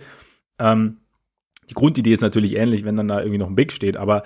Ähm, 0.58 1.02
die 1.70 1.76
Grundidee 1.76 2.14
ist 2.14 2.22
natürlich 2.22 2.56
ähnlich, 2.56 2.84
wenn 2.84 2.98
dann 2.98 3.08
da 3.08 3.20
irgendwie 3.20 3.38
noch 3.38 3.48
ein 3.48 3.56
Big 3.56 3.72
steht, 3.72 3.96
aber 3.96 4.24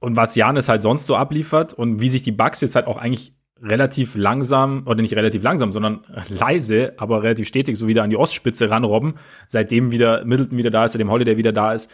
und 0.00 0.16
was 0.16 0.34
Janis 0.34 0.68
halt 0.68 0.82
sonst 0.82 1.06
so 1.06 1.16
abliefert 1.16 1.72
und 1.72 2.00
wie 2.00 2.08
sich 2.08 2.22
die 2.22 2.32
Bugs 2.32 2.60
jetzt 2.60 2.74
halt 2.74 2.86
auch 2.86 2.96
eigentlich 2.96 3.34
relativ 3.62 4.16
langsam, 4.16 4.82
oder 4.86 5.02
nicht 5.02 5.16
relativ 5.16 5.42
langsam, 5.42 5.72
sondern 5.72 6.04
leise, 6.28 6.94
aber 6.98 7.22
relativ 7.22 7.48
stetig 7.48 7.76
so 7.76 7.86
wieder 7.86 8.02
an 8.02 8.10
die 8.10 8.16
Ostspitze 8.16 8.70
ranrobben, 8.70 9.14
seitdem 9.46 9.90
wieder 9.90 10.24
Middleton 10.24 10.58
wieder 10.58 10.70
da 10.70 10.84
ist, 10.84 10.92
seitdem 10.92 11.10
Holiday 11.10 11.36
wieder 11.36 11.52
da 11.52 11.72
ist. 11.72 11.90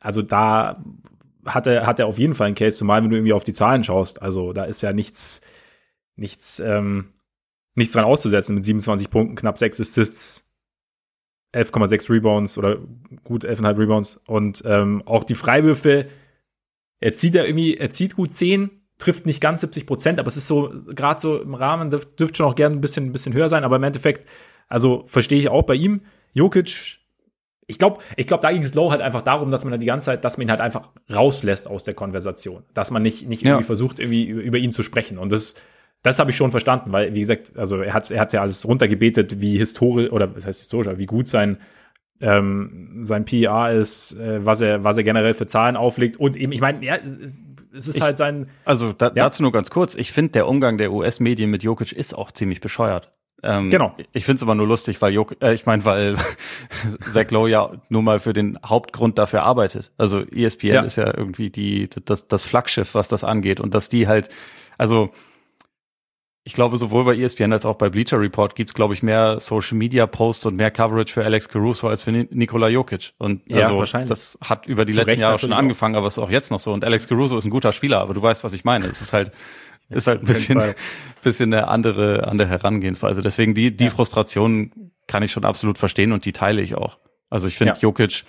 Also 0.00 0.22
da 0.22 0.82
hat 1.46 1.66
er, 1.66 1.86
hat 1.86 1.98
er 1.98 2.06
auf 2.06 2.18
jeden 2.18 2.34
Fall 2.34 2.48
einen 2.48 2.56
Case, 2.56 2.76
zumal 2.76 3.02
wenn 3.02 3.10
du 3.10 3.16
irgendwie 3.16 3.32
auf 3.32 3.44
die 3.44 3.52
Zahlen 3.52 3.84
schaust. 3.84 4.22
Also 4.22 4.52
da 4.52 4.64
ist 4.64 4.82
ja 4.82 4.92
nichts, 4.92 5.42
nichts, 6.16 6.58
ähm, 6.60 7.12
nichts 7.74 7.94
dran 7.94 8.04
auszusetzen 8.04 8.54
mit 8.54 8.64
27 8.64 9.10
Punkten, 9.10 9.36
knapp 9.36 9.58
6 9.58 9.80
Assists, 9.80 10.48
11,6 11.54 12.10
Rebounds 12.10 12.58
oder 12.58 12.78
gut 13.22 13.44
11,5 13.44 13.78
Rebounds 13.78 14.20
und 14.26 14.62
ähm, 14.66 15.02
auch 15.06 15.24
die 15.24 15.36
Freiwürfe, 15.36 16.06
er 17.00 17.12
zieht 17.12 17.34
ja 17.34 17.44
irgendwie, 17.44 17.76
er 17.76 17.90
zieht 17.90 18.16
gut 18.16 18.32
10, 18.32 18.70
trifft 18.98 19.26
nicht 19.26 19.40
ganz 19.40 19.60
70 19.60 19.86
Prozent, 19.86 20.20
aber 20.20 20.28
es 20.28 20.36
ist 20.36 20.46
so, 20.46 20.72
gerade 20.94 21.20
so 21.20 21.40
im 21.40 21.54
Rahmen, 21.54 21.90
dürfte 21.90 22.16
dürft 22.16 22.36
schon 22.36 22.46
auch 22.46 22.54
gerne 22.54 22.76
ein 22.76 22.80
bisschen, 22.80 23.06
ein 23.06 23.12
bisschen 23.12 23.34
höher 23.34 23.48
sein, 23.48 23.64
aber 23.64 23.76
im 23.76 23.82
Endeffekt, 23.82 24.28
also 24.68 25.04
verstehe 25.06 25.38
ich 25.38 25.48
auch 25.48 25.64
bei 25.64 25.74
ihm, 25.74 26.02
Jokic, 26.32 27.00
ich 27.66 27.78
glaube, 27.78 28.00
ich 28.16 28.26
glaube, 28.26 28.42
da 28.42 28.52
ging 28.52 28.62
es 28.62 28.74
low 28.74 28.90
halt 28.90 29.00
einfach 29.00 29.22
darum, 29.22 29.50
dass 29.50 29.64
man 29.64 29.72
halt 29.72 29.82
die 29.82 29.86
ganze 29.86 30.06
Zeit, 30.06 30.24
dass 30.24 30.36
man 30.36 30.46
ihn 30.46 30.50
halt 30.50 30.60
einfach 30.60 30.90
rauslässt 31.12 31.66
aus 31.68 31.82
der 31.82 31.94
Konversation, 31.94 32.62
dass 32.74 32.90
man 32.90 33.02
nicht, 33.02 33.26
nicht 33.26 33.42
irgendwie 33.42 33.62
ja. 33.62 33.66
versucht, 33.66 33.98
irgendwie 33.98 34.26
über 34.26 34.58
ihn 34.58 34.70
zu 34.70 34.82
sprechen. 34.82 35.18
Und 35.18 35.32
das, 35.32 35.54
das 36.02 36.18
habe 36.18 36.30
ich 36.30 36.36
schon 36.36 36.50
verstanden, 36.50 36.92
weil, 36.92 37.14
wie 37.14 37.20
gesagt, 37.20 37.56
also 37.56 37.80
er 37.80 37.94
hat, 37.94 38.10
er 38.10 38.20
hat 38.20 38.32
ja 38.32 38.42
alles 38.42 38.66
runtergebetet, 38.68 39.40
wie 39.40 39.56
historisch, 39.56 40.12
oder 40.12 40.36
was 40.36 40.44
heißt 40.44 40.60
historisch, 40.60 40.98
wie 40.98 41.06
gut 41.06 41.26
sein, 41.26 41.58
ähm, 42.20 42.98
sein 43.02 43.24
PR 43.24 43.72
ist, 43.72 44.12
äh, 44.18 44.44
was 44.44 44.60
er, 44.60 44.84
was 44.84 44.98
er 44.98 45.04
generell 45.04 45.34
für 45.34 45.46
Zahlen 45.46 45.76
auflegt. 45.76 46.18
Und 46.18 46.36
eben, 46.36 46.52
ich 46.52 46.60
meine, 46.60 46.84
ja, 46.84 46.98
es, 47.74 47.88
ist 47.88 47.96
ich, 47.96 48.02
halt 48.02 48.18
sein. 48.18 48.48
Also 48.64 48.92
da, 48.92 49.06
ja. 49.06 49.12
dazu 49.14 49.42
nur 49.42 49.52
ganz 49.52 49.70
kurz. 49.70 49.94
Ich 49.94 50.12
finde, 50.12 50.32
der 50.32 50.48
Umgang 50.48 50.78
der 50.78 50.92
US-Medien 50.92 51.50
mit 51.50 51.62
Jokic 51.62 51.92
ist 51.92 52.16
auch 52.16 52.30
ziemlich 52.30 52.60
bescheuert. 52.60 53.10
Ähm, 53.42 53.68
genau. 53.68 53.94
Ich 54.12 54.24
finde 54.24 54.36
es 54.36 54.42
aber 54.42 54.54
nur 54.54 54.66
lustig, 54.66 55.02
weil 55.02 55.12
Jok 55.12 55.36
äh, 55.42 55.52
ich 55.52 55.66
meine, 55.66 55.84
weil 55.84 56.16
Zach 57.12 57.30
Lowe 57.30 57.50
ja 57.50 57.72
nur 57.90 58.02
mal 58.02 58.18
für 58.18 58.32
den 58.32 58.58
Hauptgrund 58.64 59.18
dafür 59.18 59.42
arbeitet. 59.42 59.92
Also 59.98 60.20
ESPN 60.20 60.66
ja. 60.66 60.82
ist 60.82 60.96
ja 60.96 61.06
irgendwie 61.14 61.50
die 61.50 61.90
das 62.06 62.26
das 62.26 62.44
Flaggschiff, 62.44 62.94
was 62.94 63.08
das 63.08 63.22
angeht 63.22 63.60
und 63.60 63.74
dass 63.74 63.90
die 63.90 64.08
halt 64.08 64.30
also 64.78 65.10
ich 66.46 66.52
glaube, 66.52 66.76
sowohl 66.76 67.04
bei 67.04 67.16
ESPN 67.16 67.54
als 67.54 67.64
auch 67.64 67.76
bei 67.76 67.88
Bleacher 67.88 68.20
Report 68.20 68.54
gibt's 68.54 68.74
glaube 68.74 68.92
ich, 68.92 69.02
mehr 69.02 69.40
Social 69.40 69.78
Media 69.78 70.06
Posts 70.06 70.46
und 70.46 70.56
mehr 70.56 70.70
Coverage 70.70 71.10
für 71.10 71.24
Alex 71.24 71.48
Caruso 71.48 71.88
als 71.88 72.02
für 72.02 72.12
Nikola 72.12 72.68
Jokic. 72.68 73.14
Und 73.16 73.40
ja, 73.46 73.62
also, 73.62 73.78
wahrscheinlich. 73.78 74.10
das 74.10 74.38
hat 74.42 74.66
über 74.66 74.84
die 74.84 74.92
Zu 74.92 75.00
letzten 75.00 75.20
Jahre 75.20 75.38
schon 75.38 75.54
angefangen, 75.54 75.94
aber 75.94 76.06
es 76.06 76.18
ist 76.18 76.22
auch 76.22 76.30
jetzt 76.30 76.50
noch 76.50 76.60
so. 76.60 76.74
Und 76.74 76.84
Alex 76.84 77.08
Caruso 77.08 77.38
ist 77.38 77.46
ein 77.46 77.50
guter 77.50 77.72
Spieler, 77.72 78.00
aber 78.00 78.12
du 78.12 78.20
weißt, 78.20 78.44
was 78.44 78.52
ich 78.52 78.62
meine. 78.62 78.84
Es 78.84 79.00
ist 79.00 79.14
halt, 79.14 79.32
ist 79.88 80.06
halt 80.06 80.20
ein 80.20 80.26
bisschen, 80.26 80.62
bisschen 81.22 81.54
eine 81.54 81.68
andere, 81.68 82.28
andere 82.28 82.48
Herangehensweise. 82.48 83.22
Deswegen 83.22 83.54
die, 83.54 83.74
die 83.74 83.84
ja. 83.84 83.90
Frustration 83.90 84.92
kann 85.06 85.22
ich 85.22 85.32
schon 85.32 85.46
absolut 85.46 85.78
verstehen 85.78 86.12
und 86.12 86.26
die 86.26 86.32
teile 86.32 86.60
ich 86.60 86.74
auch. 86.74 86.98
Also 87.30 87.48
ich 87.48 87.56
finde 87.56 87.72
ja. 87.72 87.80
Jokic, 87.80 88.24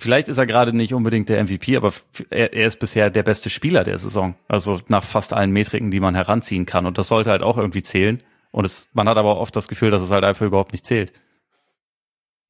Vielleicht 0.00 0.28
ist 0.28 0.38
er 0.38 0.46
gerade 0.46 0.72
nicht 0.72 0.94
unbedingt 0.94 1.28
der 1.28 1.42
MVP, 1.42 1.76
aber 1.76 1.92
er, 2.30 2.52
er, 2.52 2.66
ist 2.68 2.78
bisher 2.78 3.10
der 3.10 3.24
beste 3.24 3.50
Spieler 3.50 3.82
der 3.82 3.98
Saison. 3.98 4.36
Also 4.46 4.80
nach 4.86 5.02
fast 5.02 5.32
allen 5.32 5.50
Metriken, 5.50 5.90
die 5.90 5.98
man 5.98 6.14
heranziehen 6.14 6.66
kann. 6.66 6.86
Und 6.86 6.98
das 6.98 7.08
sollte 7.08 7.30
halt 7.30 7.42
auch 7.42 7.58
irgendwie 7.58 7.82
zählen. 7.82 8.22
Und 8.52 8.64
es, 8.64 8.88
man 8.92 9.08
hat 9.08 9.16
aber 9.16 9.38
oft 9.38 9.56
das 9.56 9.66
Gefühl, 9.66 9.90
dass 9.90 10.02
es 10.02 10.12
halt 10.12 10.22
einfach 10.22 10.46
überhaupt 10.46 10.72
nicht 10.72 10.86
zählt. 10.86 11.12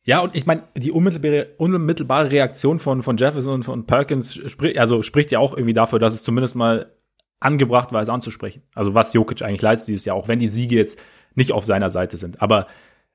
Ja, 0.04 0.20
und 0.20 0.34
ich 0.34 0.44
meine, 0.44 0.62
die 0.76 0.90
unmittelbare, 0.90 1.48
unmittelbare 1.56 2.30
Reaktion 2.30 2.78
von, 2.78 3.02
von 3.02 3.16
Jefferson 3.16 3.54
und 3.54 3.62
von 3.62 3.86
Perkins 3.86 4.34
sprich, 4.34 4.78
also 4.78 5.02
spricht 5.02 5.30
ja 5.32 5.38
auch 5.38 5.54
irgendwie 5.54 5.74
dafür, 5.74 5.98
dass 5.98 6.14
es 6.14 6.22
zumindest 6.22 6.54
mal 6.54 6.92
angebracht 7.40 7.92
war, 7.92 8.02
es 8.02 8.08
anzusprechen. 8.08 8.62
Also 8.74 8.94
was 8.94 9.14
Jokic 9.14 9.42
eigentlich 9.42 9.62
leistet 9.62 9.88
dieses 9.88 10.04
Jahr, 10.04 10.16
auch 10.16 10.28
wenn 10.28 10.38
die 10.38 10.48
Siege 10.48 10.76
jetzt 10.76 11.00
nicht 11.34 11.52
auf 11.52 11.64
seiner 11.66 11.88
Seite 11.88 12.16
sind. 12.18 12.42
Aber 12.42 12.66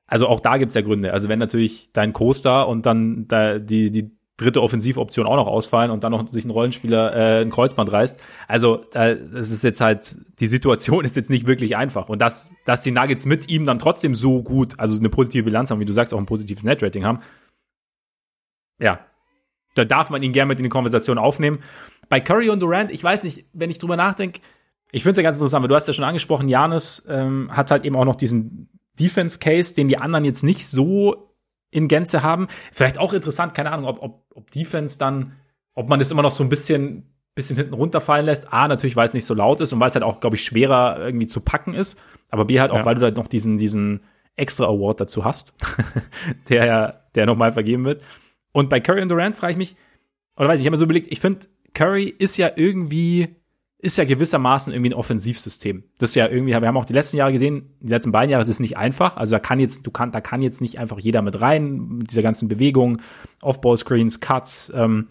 also 0.06 0.28
auch 0.28 0.40
da 0.40 0.56
gibt's 0.56 0.74
ja 0.74 0.82
Gründe. 0.82 1.12
Also 1.12 1.28
wenn 1.28 1.38
natürlich 1.38 1.90
dein 1.92 2.12
Co-Star 2.12 2.68
und 2.68 2.86
dann 2.86 3.26
da 3.28 3.58
die, 3.58 3.90
die 3.90 4.16
dritte 4.36 4.62
Offensivoption 4.62 5.26
auch 5.26 5.36
noch 5.36 5.46
ausfallen 5.46 5.90
und 5.90 6.02
dann 6.02 6.10
noch 6.10 6.30
sich 6.30 6.44
ein 6.44 6.50
Rollenspieler 6.50 7.14
äh, 7.14 7.42
ein 7.42 7.50
Kreuzband 7.50 7.90
reißt. 7.92 8.18
Also 8.48 8.84
äh, 8.92 9.16
das 9.32 9.50
ist 9.50 9.62
jetzt 9.62 9.80
halt, 9.80 10.16
die 10.40 10.48
Situation 10.48 11.04
ist 11.04 11.16
jetzt 11.16 11.30
nicht 11.30 11.46
wirklich 11.46 11.76
einfach. 11.76 12.08
Und 12.08 12.20
dass, 12.20 12.52
dass 12.64 12.82
die 12.82 12.90
Nuggets 12.90 13.26
mit 13.26 13.48
ihm 13.48 13.66
dann 13.66 13.78
trotzdem 13.78 14.14
so 14.14 14.42
gut, 14.42 14.78
also 14.78 14.96
eine 14.96 15.08
positive 15.08 15.44
Bilanz 15.44 15.70
haben, 15.70 15.80
wie 15.80 15.84
du 15.84 15.92
sagst, 15.92 16.12
auch 16.12 16.18
ein 16.18 16.26
positives 16.26 16.64
Netrating 16.64 17.04
haben, 17.04 17.20
ja, 18.80 19.00
da 19.74 19.84
darf 19.84 20.10
man 20.10 20.22
ihn 20.22 20.32
gerne 20.32 20.48
mit 20.48 20.58
in 20.58 20.64
die 20.64 20.70
Konversation 20.70 21.18
aufnehmen. 21.18 21.60
Bei 22.08 22.20
Curry 22.20 22.50
und 22.50 22.60
Durant, 22.60 22.90
ich 22.90 23.02
weiß 23.02 23.24
nicht, 23.24 23.46
wenn 23.52 23.70
ich 23.70 23.78
drüber 23.78 23.96
nachdenke, 23.96 24.40
ich 24.92 25.02
finde 25.02 25.12
es 25.12 25.16
ja 25.18 25.22
ganz 25.24 25.36
interessant, 25.36 25.62
weil 25.62 25.68
du 25.68 25.74
hast 25.74 25.86
ja 25.88 25.92
schon 25.92 26.04
angesprochen, 26.04 26.48
Janis 26.48 27.04
ähm, 27.08 27.50
hat 27.52 27.70
halt 27.70 27.84
eben 27.84 27.96
auch 27.96 28.04
noch 28.04 28.14
diesen 28.14 28.68
Defense-Case, 28.98 29.74
den 29.74 29.88
die 29.88 29.98
anderen 29.98 30.24
jetzt 30.24 30.44
nicht 30.44 30.68
so 30.68 31.33
in 31.74 31.88
Gänze 31.88 32.22
haben. 32.22 32.46
Vielleicht 32.72 32.98
auch 32.98 33.12
interessant, 33.12 33.54
keine 33.54 33.72
Ahnung, 33.72 33.86
ob, 33.86 34.00
ob, 34.00 34.24
ob 34.34 34.50
Defense 34.50 34.98
dann, 34.98 35.32
ob 35.74 35.88
man 35.88 35.98
das 35.98 36.10
immer 36.10 36.22
noch 36.22 36.30
so 36.30 36.44
ein 36.44 36.48
bisschen, 36.48 37.12
bisschen 37.34 37.56
hinten 37.56 37.74
runterfallen 37.74 38.24
lässt. 38.24 38.52
A, 38.52 38.68
natürlich, 38.68 38.94
weil 38.94 39.06
es 39.06 39.14
nicht 39.14 39.26
so 39.26 39.34
laut 39.34 39.60
ist 39.60 39.72
und 39.72 39.80
weil 39.80 39.88
es 39.88 39.94
halt 39.94 40.04
auch, 40.04 40.20
glaube 40.20 40.36
ich, 40.36 40.44
schwerer 40.44 41.00
irgendwie 41.00 41.26
zu 41.26 41.40
packen 41.40 41.74
ist. 41.74 42.00
Aber 42.30 42.44
B 42.44 42.60
halt 42.60 42.70
auch, 42.70 42.78
ja. 42.78 42.84
weil 42.84 42.94
du 42.94 43.00
da 43.00 43.10
noch 43.10 43.26
diesen, 43.26 43.58
diesen 43.58 44.04
extra 44.36 44.66
Award 44.66 45.00
dazu 45.00 45.24
hast, 45.24 45.52
der 46.48 46.64
ja, 46.64 47.00
der 47.16 47.26
nochmal 47.26 47.52
vergeben 47.52 47.84
wird. 47.84 48.02
Und 48.52 48.70
bei 48.70 48.80
Curry 48.80 49.02
und 49.02 49.08
Durant 49.08 49.36
frage 49.36 49.52
ich 49.52 49.58
mich, 49.58 49.76
oder 50.36 50.48
weiß 50.48 50.60
ich, 50.60 50.62
ich 50.62 50.66
habe 50.66 50.74
mir 50.74 50.78
so 50.78 50.84
überlegt, 50.84 51.10
ich 51.10 51.20
finde, 51.20 51.46
Curry 51.74 52.04
ist 52.06 52.36
ja 52.36 52.52
irgendwie 52.54 53.34
ist 53.84 53.98
ja 53.98 54.04
gewissermaßen 54.04 54.72
irgendwie 54.72 54.90
ein 54.90 54.94
Offensivsystem. 54.94 55.84
Das 55.98 56.10
ist 56.10 56.16
ja 56.16 56.26
irgendwie, 56.26 56.58
wir 56.58 56.66
haben 56.66 56.76
auch 56.76 56.86
die 56.86 56.94
letzten 56.94 57.18
Jahre 57.18 57.32
gesehen, 57.32 57.76
die 57.80 57.90
letzten 57.90 58.12
beiden 58.12 58.30
Jahre, 58.30 58.42
es 58.42 58.48
ist 58.48 58.60
nicht 58.60 58.78
einfach. 58.78 59.18
Also 59.18 59.34
da 59.34 59.40
kann 59.40 59.60
jetzt, 59.60 59.86
du 59.86 59.90
kann, 59.90 60.10
da 60.10 60.22
kann 60.22 60.40
jetzt 60.40 60.62
nicht 60.62 60.78
einfach 60.78 60.98
jeder 60.98 61.20
mit 61.20 61.40
rein, 61.40 61.98
mit 61.98 62.10
dieser 62.10 62.22
ganzen 62.22 62.48
Bewegung, 62.48 63.02
Off-Ball-Screens, 63.42 64.20
Cuts, 64.20 64.72
ähm, 64.74 65.08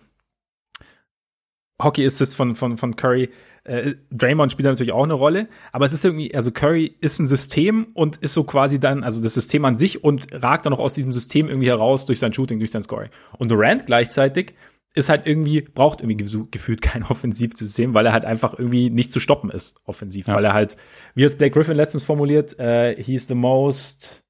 Hockey 1.81 2.03
ist 2.03 2.19
es 2.21 2.33
von, 2.33 2.55
von, 2.55 2.77
von 2.77 2.95
Curry. 2.95 3.29
Äh, 3.63 3.93
Draymond 4.11 4.51
spielt 4.51 4.65
natürlich 4.65 4.91
auch 4.91 5.03
eine 5.03 5.13
Rolle, 5.13 5.47
aber 5.71 5.85
es 5.85 5.93
ist 5.93 6.03
irgendwie, 6.03 6.33
also 6.33 6.51
Curry 6.51 6.95
ist 6.99 7.19
ein 7.19 7.27
System 7.27 7.87
und 7.93 8.17
ist 8.17 8.33
so 8.33 8.43
quasi 8.43 8.79
dann, 8.79 9.03
also 9.03 9.21
das 9.21 9.35
System 9.35 9.65
an 9.65 9.75
sich 9.75 10.03
und 10.03 10.27
ragt 10.31 10.65
dann 10.65 10.71
noch 10.71 10.79
aus 10.79 10.95
diesem 10.95 11.11
System 11.11 11.47
irgendwie 11.47 11.69
heraus 11.69 12.05
durch 12.05 12.19
sein 12.19 12.33
Shooting, 12.33 12.59
durch 12.59 12.71
sein 12.71 12.83
Scoring. 12.83 13.09
Und 13.37 13.51
Durant 13.51 13.85
gleichzeitig 13.85 14.55
ist 14.93 15.09
halt 15.09 15.25
irgendwie, 15.25 15.61
braucht 15.61 16.01
irgendwie 16.01 16.47
gefühlt 16.51 16.81
kein 16.81 17.03
Offensivsystem, 17.09 17.93
weil 17.93 18.05
er 18.05 18.13
halt 18.13 18.25
einfach 18.25 18.57
irgendwie 18.57 18.89
nicht 18.89 19.11
zu 19.11 19.19
stoppen 19.19 19.49
ist, 19.49 19.75
offensiv. 19.85 20.27
Ja. 20.27 20.35
Weil 20.35 20.45
er 20.45 20.53
halt, 20.53 20.77
wie 21.15 21.23
es 21.23 21.37
Blake 21.37 21.53
Griffin 21.53 21.75
letztens 21.75 22.03
formuliert, 22.03 22.57
äh, 22.59 22.95
he's 23.01 23.27
the 23.27 23.35
most 23.35 24.23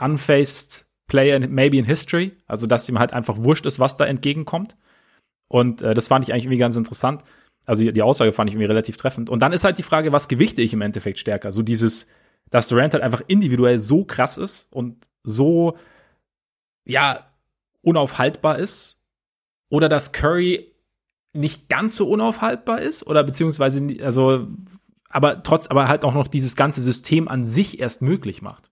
unfaced 0.00 0.86
player 1.06 1.38
maybe 1.40 1.76
in 1.76 1.84
history. 1.84 2.32
Also, 2.46 2.66
dass 2.66 2.88
ihm 2.88 2.98
halt 2.98 3.12
einfach 3.12 3.36
wurscht 3.38 3.66
ist, 3.66 3.78
was 3.78 3.96
da 3.96 4.06
entgegenkommt. 4.06 4.76
Und 5.48 5.82
äh, 5.82 5.94
das 5.94 6.08
fand 6.08 6.24
ich 6.24 6.32
eigentlich 6.32 6.44
irgendwie 6.44 6.58
ganz 6.58 6.76
interessant. 6.76 7.22
Also 7.66 7.88
die 7.88 8.02
Aussage 8.02 8.32
fand 8.32 8.48
ich 8.48 8.54
irgendwie 8.54 8.68
relativ 8.68 8.96
treffend. 8.96 9.28
Und 9.28 9.40
dann 9.40 9.52
ist 9.52 9.64
halt 9.64 9.78
die 9.78 9.82
Frage, 9.82 10.12
was 10.12 10.28
gewichte 10.28 10.62
ich 10.62 10.72
im 10.72 10.80
Endeffekt 10.80 11.18
stärker? 11.18 11.52
So 11.52 11.62
dieses, 11.62 12.06
dass 12.50 12.68
Durant 12.68 12.94
halt 12.94 13.04
einfach 13.04 13.22
individuell 13.26 13.78
so 13.78 14.04
krass 14.04 14.38
ist 14.38 14.72
und 14.72 15.08
so, 15.22 15.76
ja, 16.84 17.30
unaufhaltbar 17.82 18.58
ist 18.58 18.99
oder 19.70 19.88
dass 19.88 20.12
Curry 20.12 20.74
nicht 21.32 21.68
ganz 21.68 21.96
so 21.96 22.08
unaufhaltbar 22.08 22.82
ist 22.82 23.06
oder 23.06 23.24
beziehungsweise 23.24 23.96
also 24.02 24.48
aber 25.08 25.42
trotz 25.42 25.68
aber 25.68 25.88
halt 25.88 26.04
auch 26.04 26.14
noch 26.14 26.28
dieses 26.28 26.56
ganze 26.56 26.82
System 26.82 27.28
an 27.28 27.44
sich 27.44 27.80
erst 27.80 28.02
möglich 28.02 28.42
macht. 28.42 28.70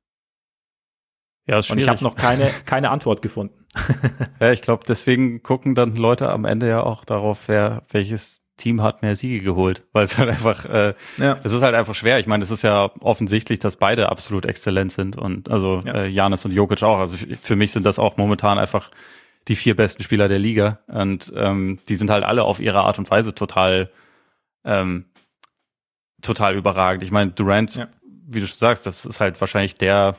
Ja, 1.46 1.58
ist 1.58 1.66
schwierig. 1.66 1.78
Und 1.78 1.82
ich 1.84 1.88
habe 1.88 2.04
noch 2.04 2.16
keine 2.16 2.50
keine 2.66 2.90
Antwort 2.90 3.22
gefunden. 3.22 3.54
ja, 4.40 4.52
ich 4.52 4.60
glaube, 4.60 4.84
deswegen 4.86 5.42
gucken 5.42 5.74
dann 5.74 5.96
Leute 5.96 6.30
am 6.30 6.44
Ende 6.44 6.68
ja 6.68 6.82
auch 6.82 7.04
darauf, 7.04 7.48
wer 7.48 7.84
welches 7.90 8.42
Team 8.58 8.82
hat 8.82 9.02
mehr 9.02 9.16
Siege 9.16 9.42
geholt, 9.42 9.84
weil 9.92 10.04
es 10.04 10.18
halt 10.18 10.28
einfach, 10.28 10.64
äh, 10.66 10.94
ja. 11.16 11.38
es 11.44 11.52
ist 11.52 11.62
halt 11.62 11.74
einfach 11.74 11.94
schwer. 11.94 12.18
Ich 12.18 12.26
meine, 12.26 12.42
es 12.42 12.50
ist 12.50 12.62
ja 12.62 12.90
offensichtlich, 13.00 13.60
dass 13.60 13.76
beide 13.76 14.10
absolut 14.10 14.44
exzellent 14.44 14.92
sind 14.92 15.16
und 15.16 15.48
also 15.48 15.80
ja. 15.84 15.94
äh, 15.94 16.10
Janis 16.10 16.44
und 16.44 16.50
Jokic 16.50 16.82
auch. 16.82 16.98
Also 16.98 17.16
für 17.40 17.56
mich 17.56 17.72
sind 17.72 17.86
das 17.86 17.98
auch 17.98 18.16
momentan 18.16 18.58
einfach 18.58 18.90
die 19.48 19.56
vier 19.56 19.74
besten 19.74 20.02
Spieler 20.02 20.28
der 20.28 20.38
Liga. 20.38 20.80
Und 20.86 21.32
ähm, 21.34 21.78
die 21.88 21.96
sind 21.96 22.10
halt 22.10 22.24
alle 22.24 22.44
auf 22.44 22.60
ihre 22.60 22.80
Art 22.80 22.98
und 22.98 23.10
Weise 23.10 23.34
total, 23.34 23.90
ähm, 24.64 25.06
total 26.22 26.54
überragend. 26.56 27.02
Ich 27.02 27.10
meine, 27.10 27.30
Durant, 27.30 27.74
ja. 27.76 27.88
wie 28.26 28.40
du 28.40 28.46
schon 28.46 28.58
sagst, 28.58 28.86
das 28.86 29.06
ist 29.06 29.20
halt 29.20 29.40
wahrscheinlich 29.40 29.76
der, 29.76 30.16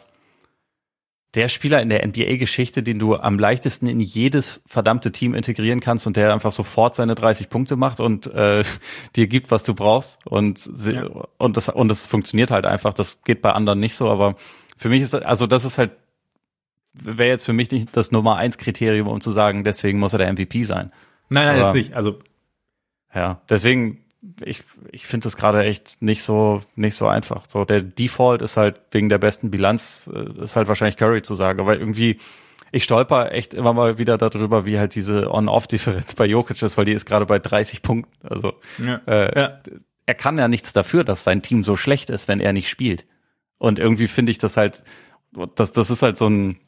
der 1.36 1.48
Spieler 1.48 1.80
in 1.80 1.90
der 1.90 2.06
NBA-Geschichte, 2.08 2.82
den 2.82 2.98
du 2.98 3.16
am 3.16 3.38
leichtesten 3.38 3.86
in 3.86 4.00
jedes 4.00 4.64
verdammte 4.66 5.12
Team 5.12 5.36
integrieren 5.36 5.80
kannst 5.80 6.08
und 6.08 6.18
der 6.18 6.34
einfach 6.34 6.52
sofort 6.52 6.96
seine 6.96 7.14
30 7.14 7.50
Punkte 7.50 7.76
macht 7.76 8.00
und 8.00 8.26
äh, 8.28 8.64
dir 9.16 9.28
gibt, 9.28 9.52
was 9.52 9.64
du 9.64 9.76
brauchst. 9.76 10.26
Und, 10.26 10.68
ja. 10.86 11.06
und, 11.38 11.56
das, 11.56 11.70
und 11.70 11.88
das 11.88 12.06
funktioniert 12.08 12.50
halt 12.50 12.66
einfach. 12.66 12.94
Das 12.94 13.22
geht 13.24 13.44
bei 13.44 13.52
anderen 13.52 13.80
nicht 13.80 13.96
so, 13.96 14.10
aber 14.10 14.36
für 14.76 14.90
mich 14.90 15.04
ist, 15.04 15.14
also 15.14 15.46
das 15.46 15.66
ist 15.66 15.78
halt 15.78 15.92
wäre 16.94 17.30
jetzt 17.30 17.46
für 17.46 17.54
mich 17.54 17.72
nicht 17.72 17.96
das 17.96 18.12
Nummer 18.12 18.38
eins 18.38 18.58
Kriterium, 18.58 19.08
um 19.08 19.22
zu 19.22 19.32
sagen, 19.32 19.64
deswegen 19.64 20.00
muss 20.00 20.14
er 20.14 20.20
der 20.20 20.32
MVP 20.32 20.64
sein. 20.64 20.92
Nein, 21.30 21.46
nein, 21.46 21.58
Aber, 21.58 21.66
jetzt 21.66 21.76
nicht. 21.76 21.94
Also 21.94 22.20
ja, 23.14 23.42
deswegen 23.50 24.06
ich 24.44 24.64
ich 24.92 25.08
finde 25.08 25.26
das 25.26 25.38
gerade 25.38 25.64
echt 25.64 26.02
nicht 26.02 26.24
so 26.24 26.62
nicht 26.76 26.96
so 26.96 27.08
einfach. 27.08 27.46
So 27.48 27.66
der 27.66 27.82
Default 27.82 28.42
ist 28.42 28.58
halt 28.58 28.82
wegen 28.92 29.10
der 29.10 29.18
besten 29.18 29.52
Bilanz 29.52 30.10
äh, 30.14 30.44
ist 30.44 30.56
halt 30.56 30.68
wahrscheinlich 30.68 30.98
Curry 30.98 31.22
zu 31.22 31.36
sagen, 31.36 31.60
aber 31.60 31.78
irgendwie 31.78 32.20
ich 32.72 32.84
stolper 32.84 33.32
echt 33.32 33.54
immer 33.54 33.74
mal 33.74 33.98
wieder 33.98 34.18
darüber, 34.18 34.66
wie 34.66 34.78
halt 34.78 34.94
diese 34.96 35.32
On-Off-Differenz 35.32 36.16
bei 36.16 36.26
Jokic 36.26 36.62
ist, 36.62 36.78
weil 36.78 36.86
die 36.86 36.92
ist 36.92 37.06
gerade 37.06 37.26
bei 37.26 37.40
30 37.40 37.82
Punkten. 37.82 38.12
Also 38.28 38.54
ja. 38.86 39.02
Äh, 39.08 39.40
ja. 39.40 39.60
er 40.06 40.14
kann 40.14 40.38
ja 40.38 40.48
nichts 40.48 40.74
dafür, 40.74 41.04
dass 41.04 41.24
sein 41.24 41.42
Team 41.42 41.64
so 41.64 41.76
schlecht 41.76 42.10
ist, 42.10 42.28
wenn 42.28 42.40
er 42.40 42.54
nicht 42.54 42.70
spielt. 42.70 43.06
Und 43.58 43.80
irgendwie 43.80 44.08
finde 44.08 44.32
ich 44.32 44.38
das 44.38 44.56
halt, 44.56 44.84
das, 45.56 45.74
das 45.74 45.90
ist 45.90 46.04
halt 46.04 46.18
so 46.18 46.28
ein, 46.28 46.60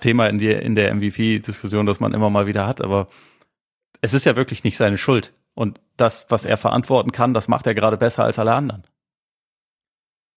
Thema 0.00 0.28
in, 0.28 0.38
die, 0.38 0.50
in 0.50 0.74
der 0.74 0.94
MVP-Diskussion, 0.94 1.86
das 1.86 2.00
man 2.00 2.14
immer 2.14 2.30
mal 2.30 2.46
wieder 2.46 2.66
hat, 2.66 2.80
aber 2.80 3.08
es 4.00 4.14
ist 4.14 4.24
ja 4.24 4.36
wirklich 4.36 4.64
nicht 4.64 4.76
seine 4.76 4.98
Schuld. 4.98 5.32
Und 5.54 5.80
das, 5.96 6.26
was 6.28 6.44
er 6.44 6.56
verantworten 6.56 7.12
kann, 7.12 7.34
das 7.34 7.48
macht 7.48 7.66
er 7.66 7.74
gerade 7.74 7.96
besser 7.96 8.24
als 8.24 8.38
alle 8.38 8.52
anderen. 8.52 8.84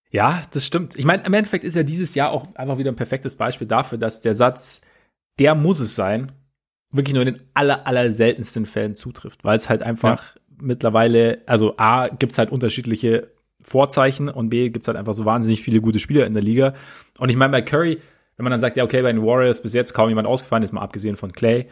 Ja, 0.10 0.44
das 0.52 0.66
stimmt. 0.66 0.98
Ich 0.98 1.06
meine, 1.06 1.24
im 1.24 1.34
Endeffekt 1.34 1.64
ist 1.64 1.76
ja 1.76 1.84
dieses 1.84 2.16
Jahr 2.16 2.32
auch 2.32 2.54
einfach 2.56 2.78
wieder 2.78 2.92
ein 2.92 2.98
perfektes 2.98 3.38
Beispiel 3.38 3.68
dafür, 3.68 3.98
dass 3.98 4.20
der 4.20 4.34
Satz, 4.34 4.82
der 5.40 5.56
muss 5.56 5.80
es 5.80 5.96
sein, 5.96 6.34
wirklich 6.92 7.14
nur 7.14 7.26
in 7.26 7.36
den 7.36 7.44
aller, 7.54 7.88
aller 7.88 8.12
seltensten 8.12 8.66
Fällen 8.66 8.94
zutrifft, 8.94 9.46
weil 9.46 9.56
es 9.56 9.70
halt 9.70 9.84
einfach 9.84 10.36
ja. 10.36 10.42
mittlerweile, 10.60 11.42
also 11.46 11.78
A, 11.78 12.10
gibt's 12.10 12.38
halt 12.38 12.52
unterschiedliche 12.52 13.32
Vorzeichen 13.64 14.28
und 14.28 14.50
B, 14.50 14.70
gibt's 14.70 14.88
halt 14.88 14.98
einfach 14.98 15.14
so 15.14 15.24
wahnsinnig 15.24 15.62
viele 15.62 15.80
gute 15.80 16.00
Spieler 16.00 16.26
in 16.26 16.34
der 16.34 16.44
Liga. 16.44 16.74
Und 17.18 17.30
ich 17.30 17.38
meine, 17.38 17.52
bei 17.52 17.62
Curry, 17.62 18.00
wenn 18.42 18.46
man 18.46 18.52
dann 18.54 18.60
sagt, 18.60 18.76
ja, 18.76 18.84
okay, 18.84 19.04
bei 19.04 19.14
den 19.14 19.22
Warriors 19.22 19.62
bis 19.62 19.74
jetzt 19.74 19.94
kaum 19.94 20.10
jemand 20.10 20.28
ausgefallen 20.28 20.64
ist, 20.64 20.72
mal 20.72 20.82
abgesehen 20.82 21.16
von 21.16 21.32
Clay. 21.32 21.70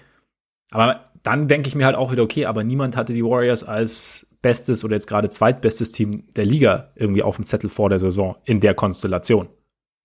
Aber 0.70 1.12
dann 1.24 1.48
denke 1.48 1.68
ich 1.68 1.74
mir 1.74 1.88
halt 1.88 1.96
auch 1.96 2.12
wieder, 2.12 2.22
okay, 2.22 2.46
aber 2.46 2.64
niemand 2.64 2.96
hatte 2.96 3.12
die 3.12 3.26
Warriors 3.26 3.64
als 3.64 4.28
bestes 4.44 4.86
oder 4.86 4.94
jetzt 4.94 5.08
gerade 5.08 5.30
zweitbestes 5.30 5.94
Team 5.94 6.28
der 6.36 6.46
Liga 6.46 6.92
irgendwie 6.94 7.24
auf 7.24 7.38
dem 7.38 7.46
Zettel 7.46 7.72
vor 7.72 7.90
der 7.90 7.98
Saison 7.98 8.36
in 8.46 8.60
der 8.60 8.76
Konstellation. 8.76 9.50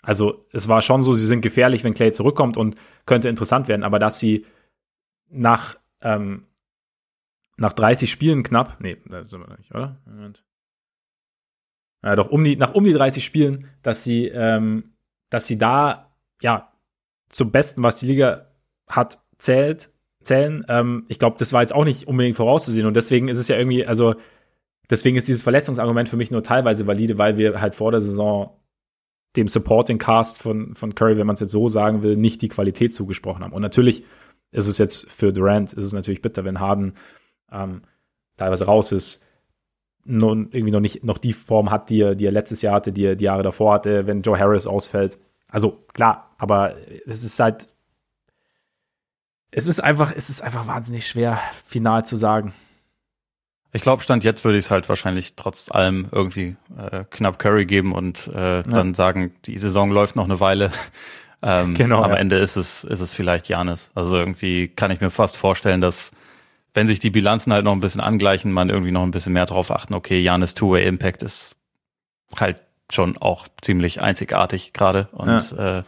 Also 0.01 0.47
es 0.53 0.67
war 0.67 0.81
schon 0.81 1.03
so, 1.03 1.13
sie 1.13 1.27
sind 1.27 1.43
gefährlich, 1.43 1.85
wenn 1.85 1.93
Clay 1.93 2.13
zurückkommt 2.13 2.57
und 2.57 2.77
könnte 3.05 3.29
interessant 3.29 3.69
werden, 3.69 3.83
aber 3.83 3.99
dass 3.99 4.19
sie 4.19 4.47
nach, 5.29 5.77
ähm, 6.01 6.47
nach 7.59 7.75
30 7.75 8.11
Spielen 8.11 8.43
knapp, 8.43 8.81
nee, 8.81 8.97
da 9.05 9.23
sind 9.23 9.47
wir 9.47 9.55
nicht, 9.59 9.71
oder? 9.75 10.01
Moment. 10.07 10.43
Ja, 12.03 12.17
doch 12.17 12.31
um 12.31 12.43
die, 12.43 12.57
nach 12.57 12.73
um 12.73 12.85
die 12.85 12.93
30 12.93 13.23
Spielen, 13.23 13.69
dass 13.83 14.03
sie, 14.03 14.29
ähm, 14.29 14.95
dass 15.29 15.47
sie 15.47 15.59
da 15.59 16.14
ja, 16.45 16.69
zum 17.31 17.51
Besten, 17.51 17.83
was 17.83 17.97
die 17.97 18.07
Liga 18.07 18.49
hat, 18.87 19.19
zählt, 19.39 19.91
zählen. 20.21 20.63
Ähm, 20.69 21.07
ich 21.09 21.19
glaube, 21.19 21.37
das 21.39 21.55
war 21.55 21.63
jetzt 21.63 21.75
auch 21.75 21.87
nicht 21.87 22.07
unbedingt 22.07 22.37
vorauszusehen 22.37 22.87
und 22.87 22.95
deswegen 22.95 23.29
ist 23.29 23.39
es 23.39 23.49
ja 23.49 23.57
irgendwie, 23.57 23.87
also 23.87 24.15
deswegen 24.91 25.17
ist 25.17 25.27
dieses 25.27 25.43
Verletzungsargument 25.43 26.07
für 26.07 26.19
mich 26.19 26.31
nur 26.31 26.43
teilweise 26.43 26.87
valide, 26.87 27.17
weil 27.17 27.39
wir 27.39 27.63
halt 27.63 27.75
vor 27.75 27.93
der 27.93 28.03
Saison 28.03 28.61
dem 29.37 29.49
Supporting 29.49 29.97
Cast 29.97 30.43
von, 30.43 30.77
von 30.77 30.95
Curry, 30.95 31.17
wenn 31.17 31.27
man 31.27 31.33
es 31.33 31.41
jetzt 31.41 31.51
so 31.51 31.71
sagen 31.71 32.03
will, 32.03 32.15
nicht 32.15 32.43
die 32.43 32.51
Qualität 32.51 32.93
zugesprochen 32.93 33.43
haben. 33.43 33.55
Und 33.55 33.63
natürlich 33.63 34.05
ist 34.53 34.69
es 34.69 34.77
jetzt 34.77 35.11
für 35.11 35.33
Durant, 35.33 35.73
ist 35.73 35.85
es 35.85 35.95
natürlich 35.95 36.21
bitter, 36.21 36.45
wenn 36.45 36.61
Harden 36.61 36.93
ähm, 37.51 37.83
teilweise 38.37 38.67
raus 38.67 38.93
ist, 38.93 39.25
nun 40.05 40.51
irgendwie 40.53 40.73
noch 40.73 40.81
nicht 40.81 41.05
noch 41.05 41.17
die 41.17 41.33
Form 41.33 41.71
hat, 41.71 41.89
die 41.89 42.03
er, 42.03 42.15
die 42.15 42.27
er 42.27 42.33
letztes 42.33 42.61
Jahr 42.61 42.75
hatte, 42.75 42.93
die 42.93 43.07
er 43.07 43.17
die 43.17 43.25
Jahre 43.25 43.43
davor 43.43 43.73
hatte, 43.73 44.07
wenn 44.07 44.21
Joe 44.21 44.39
Harris 44.39 44.67
ausfällt. 44.67 45.19
Also 45.51 45.85
klar, 45.93 46.35
aber 46.39 46.75
es 47.07 47.23
ist 47.23 47.39
halt, 47.39 47.69
es 49.51 49.67
ist 49.67 49.81
einfach, 49.81 50.13
es 50.15 50.31
ist 50.31 50.43
einfach 50.43 50.67
wahnsinnig 50.67 51.07
schwer, 51.07 51.39
final 51.65 52.05
zu 52.05 52.17
sagen. 52.17 52.53
Ich 53.73 53.83
glaube, 53.83 54.03
Stand 54.03 54.23
jetzt 54.23 54.45
würde 54.45 54.59
ich 54.59 54.67
es 54.67 54.71
halt 54.71 54.89
wahrscheinlich 54.89 55.35
trotz 55.35 55.69
allem 55.71 56.09
irgendwie 56.13 56.57
äh, 56.79 57.05
knapp 57.11 57.41
Curry 57.41 57.67
geben 57.67 57.93
und 57.93 58.29
äh, 58.29 58.59
ja. 58.59 58.63
dann 58.63 58.95
sagen, 58.95 59.35
die 59.47 59.59
Saison 59.59 59.91
läuft 59.91 60.17
noch 60.17 60.25
eine 60.25 60.41
Weile. 60.41 60.71
Ähm, 61.47 61.75
genau, 61.75 62.03
am 62.03 62.13
ja. 62.13 62.17
Ende 62.17 62.39
ist 62.39 62.57
es, 62.57 62.85
ist 62.85 63.01
es 63.01 63.13
vielleicht 63.13 63.51
Janis. 63.51 63.91
Also 63.95 64.17
irgendwie 64.17 64.69
kann 64.69 64.91
ich 64.91 65.03
mir 65.03 65.11
fast 65.11 65.37
vorstellen, 65.37 65.83
dass 65.83 66.13
wenn 66.73 66.89
sich 66.89 67.01
die 67.01 67.11
Bilanzen 67.11 67.53
halt 67.53 67.67
noch 67.67 67.73
ein 67.73 67.81
bisschen 67.81 68.01
angleichen, 68.01 68.51
man 68.51 68.71
irgendwie 68.71 68.93
noch 68.93 69.03
ein 69.03 69.11
bisschen 69.11 69.35
mehr 69.35 69.45
drauf 69.45 69.71
achten, 69.71 69.93
okay, 69.93 70.21
Janis 70.21 70.55
Two-Way 70.55 70.87
Impact 70.87 71.23
ist 71.23 71.55
halt 72.35 72.63
schon 72.93 73.17
auch 73.17 73.47
ziemlich 73.61 74.03
einzigartig 74.03 74.73
gerade 74.73 75.09
und 75.13 75.51
ja. 75.51 75.79
äh, 75.79 75.83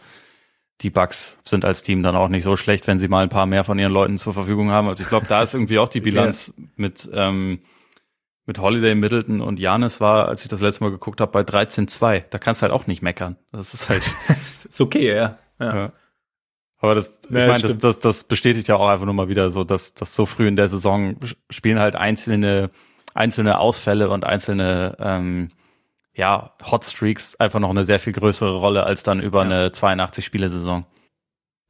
die 0.81 0.89
Bugs 0.89 1.39
sind 1.43 1.65
als 1.65 1.81
Team 1.81 2.03
dann 2.03 2.15
auch 2.15 2.27
nicht 2.27 2.43
so 2.43 2.55
schlecht, 2.55 2.85
wenn 2.87 2.99
sie 2.99 3.07
mal 3.07 3.23
ein 3.23 3.29
paar 3.29 3.47
mehr 3.47 3.63
von 3.63 3.79
ihren 3.79 3.91
Leuten 3.91 4.17
zur 4.17 4.33
Verfügung 4.33 4.69
haben. 4.69 4.87
Also 4.87 5.01
ich 5.01 5.09
glaube, 5.09 5.25
da 5.27 5.41
ist 5.41 5.53
irgendwie 5.53 5.79
auch 5.79 5.89
die 5.89 6.01
Bilanz 6.01 6.53
mit 6.75 7.09
ähm, 7.13 7.59
mit 8.47 8.59
Holiday, 8.59 8.95
Middleton 8.95 9.41
und 9.41 9.59
Janis 9.59 9.99
war, 9.99 10.29
als 10.29 10.43
ich 10.43 10.49
das 10.49 10.61
letzte 10.61 10.85
Mal 10.85 10.89
geguckt 10.89 11.19
habe, 11.19 11.31
bei 11.31 11.41
13-2. 11.41 12.23
Da 12.29 12.39
kannst 12.39 12.61
du 12.61 12.63
halt 12.63 12.71
auch 12.71 12.87
nicht 12.87 13.01
meckern. 13.01 13.35
Das 13.51 13.73
ist 13.73 13.89
halt. 13.89 14.09
das 14.29 14.65
ist 14.65 14.81
okay, 14.81 15.13
ja. 15.13 15.35
ja. 15.59 15.75
ja. 15.75 15.93
Aber 16.79 16.95
das, 16.95 17.19
ich 17.25 17.35
ja, 17.35 17.47
meine, 17.47 17.59
das, 17.59 17.77
das, 17.77 17.99
das 17.99 18.23
bestätigt 18.23 18.69
ja 18.69 18.77
auch 18.77 18.87
einfach 18.87 19.05
nur 19.05 19.13
mal 19.13 19.27
wieder 19.27 19.51
so, 19.51 19.63
dass, 19.63 19.95
dass 19.95 20.15
so 20.15 20.25
früh 20.25 20.47
in 20.47 20.55
der 20.55 20.69
Saison 20.69 21.17
spielen 21.49 21.79
halt 21.79 21.95
einzelne, 21.95 22.69
einzelne 23.13 23.59
Ausfälle 23.59 24.09
und 24.09 24.23
einzelne 24.23 24.95
ähm, 24.99 25.51
ja, 26.17 26.51
Hotstreaks 26.63 27.35
einfach 27.35 27.59
noch 27.59 27.69
eine 27.69 27.85
sehr 27.85 27.99
viel 27.99 28.11
größere 28.11 28.57
Rolle 28.57 28.83
als 28.83 29.03
dann 29.03 29.21
über 29.21 29.39
ja. 29.39 29.45
eine 29.45 29.69
82-Spiele-Saison. 29.69 30.85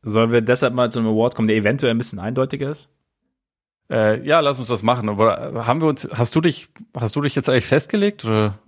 Sollen 0.01 0.31
wir 0.31 0.41
deshalb 0.41 0.73
mal 0.73 0.89
zu 0.89 0.99
einem 0.99 1.09
Award 1.09 1.35
kommen, 1.35 1.49
der 1.49 1.57
eventuell 1.57 1.91
ein 1.91 1.97
bisschen 1.97 2.19
eindeutiger 2.19 2.71
ist? 2.71 2.89
Äh, 3.91 4.25
ja, 4.25 4.39
lass 4.39 4.57
uns 4.57 4.69
das 4.69 4.83
machen. 4.83 5.09
Aber 5.09 5.67
haben 5.67 5.81
wir 5.81 5.89
uns, 5.89 6.07
hast 6.13 6.33
du 6.33 6.39
dich, 6.39 6.69
hast 6.95 7.15
du 7.17 7.21
dich 7.21 7.35
jetzt 7.35 7.49
eigentlich 7.49 7.67
festgelegt 7.67 8.25
oder? 8.25 8.59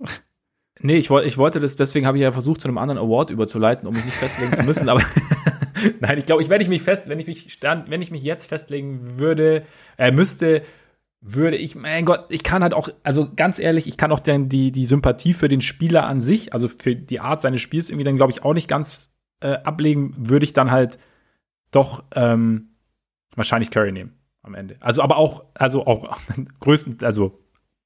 Nee, 0.82 0.96
ich 0.96 1.10
wollte, 1.10 1.28
ich 1.28 1.36
wollte 1.36 1.60
das, 1.60 1.74
deswegen 1.74 2.06
habe 2.06 2.16
ich 2.16 2.22
ja 2.22 2.32
versucht, 2.32 2.62
zu 2.62 2.66
einem 2.66 2.78
anderen 2.78 2.96
Award 2.96 3.28
überzuleiten, 3.28 3.86
um 3.86 3.94
mich 3.94 4.06
nicht 4.06 4.16
festlegen 4.16 4.56
zu 4.56 4.62
müssen, 4.62 4.88
aber 4.88 5.02
nein, 6.00 6.16
ich 6.16 6.24
glaube, 6.24 6.42
ich, 6.42 6.48
wenn 6.48 6.62
ich 6.62 6.70
mich 6.70 6.80
fest, 6.80 7.10
wenn 7.10 7.18
ich 7.18 7.26
mich 7.26 7.52
stand, 7.52 7.90
wenn 7.90 8.00
ich 8.00 8.10
mich 8.10 8.22
jetzt 8.22 8.46
festlegen 8.46 9.18
würde, 9.18 9.66
äh, 9.98 10.10
müsste, 10.10 10.62
würde 11.20 11.56
ich, 11.56 11.74
mein 11.74 12.06
Gott, 12.06 12.26
ich 12.30 12.42
kann 12.42 12.62
halt 12.62 12.72
auch, 12.72 12.88
also 13.02 13.30
ganz 13.34 13.58
ehrlich, 13.58 13.86
ich 13.86 13.96
kann 13.96 14.10
auch 14.10 14.20
dann 14.20 14.48
die, 14.48 14.72
die 14.72 14.86
Sympathie 14.86 15.34
für 15.34 15.48
den 15.48 15.60
Spieler 15.60 16.06
an 16.06 16.20
sich, 16.20 16.54
also 16.54 16.68
für 16.68 16.96
die 16.96 17.20
Art 17.20 17.40
seines 17.40 17.60
Spiels 17.60 17.90
irgendwie 17.90 18.04
dann, 18.04 18.16
glaube 18.16 18.32
ich, 18.32 18.42
auch 18.42 18.54
nicht 18.54 18.68
ganz 18.68 19.12
äh, 19.40 19.52
ablegen, 19.52 20.14
würde 20.16 20.44
ich 20.44 20.52
dann 20.52 20.70
halt 20.70 20.98
doch 21.70 22.04
ähm, 22.14 22.70
wahrscheinlich 23.34 23.70
Curry 23.70 23.92
nehmen 23.92 24.14
am 24.42 24.54
Ende. 24.54 24.76
Also 24.80 25.02
aber 25.02 25.18
auch, 25.18 25.44
also 25.54 25.86
auch 25.86 26.18
größten, 26.60 26.98
also 27.02 27.38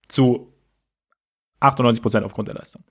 zu 0.08 0.52
98 1.60 2.02
Prozent 2.02 2.24
aufgrund 2.24 2.48
der 2.48 2.54
Leistung. 2.54 2.84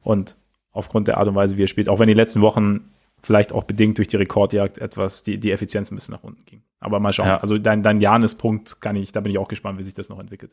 Und 0.00 0.36
aufgrund 0.70 1.08
der 1.08 1.18
Art 1.18 1.28
und 1.28 1.34
Weise, 1.34 1.56
wie 1.56 1.64
er 1.64 1.68
spielt, 1.68 1.88
auch 1.88 1.98
wenn 1.98 2.08
die 2.08 2.14
letzten 2.14 2.40
Wochen 2.40 2.90
vielleicht 3.20 3.52
auch 3.52 3.64
bedingt 3.64 3.98
durch 3.98 4.08
die 4.08 4.16
Rekordjagd 4.16 4.78
etwas, 4.78 5.22
die, 5.22 5.38
die 5.38 5.50
Effizienz 5.50 5.90
ein 5.90 5.94
bisschen 5.94 6.14
nach 6.14 6.24
unten 6.24 6.44
ging. 6.44 6.62
Aber 6.82 7.00
mal 7.00 7.12
schauen. 7.12 7.28
Ja. 7.28 7.38
Also 7.38 7.58
dein, 7.58 7.82
dein 7.82 8.00
Janis-Punkt 8.00 8.80
kann 8.80 8.96
ich, 8.96 9.12
da 9.12 9.20
bin 9.20 9.32
ich 9.32 9.38
auch 9.38 9.48
gespannt, 9.48 9.78
wie 9.78 9.82
sich 9.82 9.94
das 9.94 10.08
noch 10.08 10.18
entwickelt. 10.18 10.52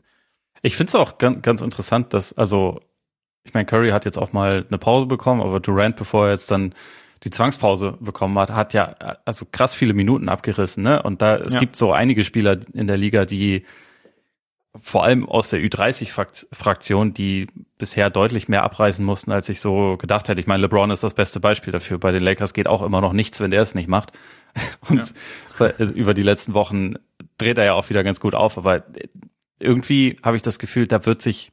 Ich 0.62 0.76
finde 0.76 0.88
es 0.88 0.94
auch 0.94 1.18
ganz, 1.18 1.42
ganz 1.42 1.62
interessant, 1.62 2.12
dass, 2.14 2.32
also, 2.32 2.80
ich 3.44 3.54
meine, 3.54 3.66
Curry 3.66 3.90
hat 3.90 4.04
jetzt 4.04 4.18
auch 4.18 4.32
mal 4.32 4.64
eine 4.68 4.78
Pause 4.78 5.06
bekommen, 5.06 5.40
aber 5.40 5.60
Durant, 5.60 5.96
bevor 5.96 6.26
er 6.26 6.32
jetzt 6.32 6.50
dann 6.50 6.74
die 7.24 7.30
Zwangspause 7.30 7.98
bekommen 8.00 8.38
hat, 8.38 8.50
hat 8.50 8.72
ja 8.72 8.94
also 9.24 9.46
krass 9.50 9.74
viele 9.74 9.92
Minuten 9.92 10.28
abgerissen, 10.28 10.82
ne? 10.82 11.02
Und 11.02 11.20
da 11.20 11.36
es 11.36 11.54
ja. 11.54 11.60
gibt 11.60 11.76
so 11.76 11.92
einige 11.92 12.24
Spieler 12.24 12.58
in 12.72 12.86
der 12.86 12.96
Liga, 12.96 13.26
die 13.26 13.64
vor 14.80 15.04
allem 15.04 15.28
aus 15.28 15.50
der 15.50 15.60
Ü30-Fraktion, 15.60 17.12
die 17.12 17.48
bisher 17.76 18.08
deutlich 18.08 18.48
mehr 18.48 18.62
abreißen 18.62 19.04
mussten, 19.04 19.32
als 19.32 19.48
ich 19.48 19.60
so 19.60 19.96
gedacht 19.96 20.28
hätte. 20.28 20.40
Ich 20.40 20.46
meine, 20.46 20.62
LeBron 20.62 20.92
ist 20.92 21.02
das 21.02 21.14
beste 21.14 21.40
Beispiel 21.40 21.72
dafür. 21.72 21.98
Bei 21.98 22.12
den 22.12 22.22
Lakers 22.22 22.54
geht 22.54 22.68
auch 22.68 22.82
immer 22.82 23.00
noch 23.00 23.12
nichts, 23.12 23.40
wenn 23.40 23.50
der 23.50 23.62
es 23.62 23.74
nicht 23.74 23.88
macht. 23.88 24.12
Und 24.88 25.12
ja. 25.58 25.86
über 25.94 26.14
die 26.14 26.22
letzten 26.22 26.54
Wochen 26.54 26.94
dreht 27.38 27.58
er 27.58 27.64
ja 27.64 27.72
auch 27.74 27.88
wieder 27.90 28.04
ganz 28.04 28.20
gut 28.20 28.34
auf. 28.34 28.58
Aber 28.58 28.84
irgendwie 29.58 30.16
habe 30.22 30.36
ich 30.36 30.42
das 30.42 30.58
Gefühl, 30.58 30.86
da 30.86 31.04
wird 31.06 31.22
sich 31.22 31.50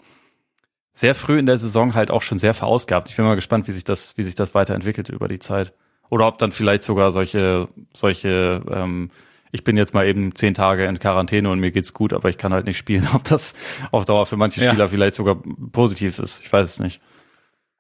sehr 0.93 1.13
früh 1.13 1.37
in 1.37 1.45
der 1.45 1.57
Saison 1.59 1.93
halt 1.93 2.09
auch 2.09 2.23
schon 2.23 2.39
sehr 2.39 2.53
verausgabt. 2.53 3.09
Ich 3.09 3.15
bin 3.15 3.25
mal 3.25 3.35
gespannt, 3.35 3.67
wie 3.67 3.71
sich 3.71 3.83
das, 3.83 4.17
wie 4.17 4.23
sich 4.23 4.35
das 4.35 4.55
weiterentwickelt 4.55 5.09
über 5.09 5.27
die 5.27 5.39
Zeit. 5.39 5.73
Oder 6.09 6.27
ob 6.27 6.37
dann 6.39 6.51
vielleicht 6.51 6.83
sogar 6.83 7.11
solche, 7.11 7.67
solche, 7.93 8.63
ähm, 8.71 9.09
ich 9.51 9.63
bin 9.63 9.77
jetzt 9.77 9.93
mal 9.93 10.07
eben 10.07 10.33
zehn 10.33 10.53
Tage 10.53 10.85
in 10.85 10.99
Quarantäne 10.99 11.49
und 11.49 11.59
mir 11.59 11.71
geht's 11.71 11.93
gut, 11.93 12.13
aber 12.13 12.29
ich 12.29 12.37
kann 12.37 12.53
halt 12.53 12.65
nicht 12.65 12.77
spielen. 12.77 13.07
Ob 13.13 13.23
das 13.25 13.53
auf 13.91 14.05
Dauer 14.05 14.25
für 14.25 14.37
manche 14.37 14.61
Spieler 14.61 14.85
ja. 14.85 14.87
vielleicht 14.87 15.15
sogar 15.15 15.37
positiv 15.71 16.19
ist, 16.19 16.41
ich 16.43 16.51
weiß 16.51 16.67
es 16.67 16.79
nicht. 16.79 17.01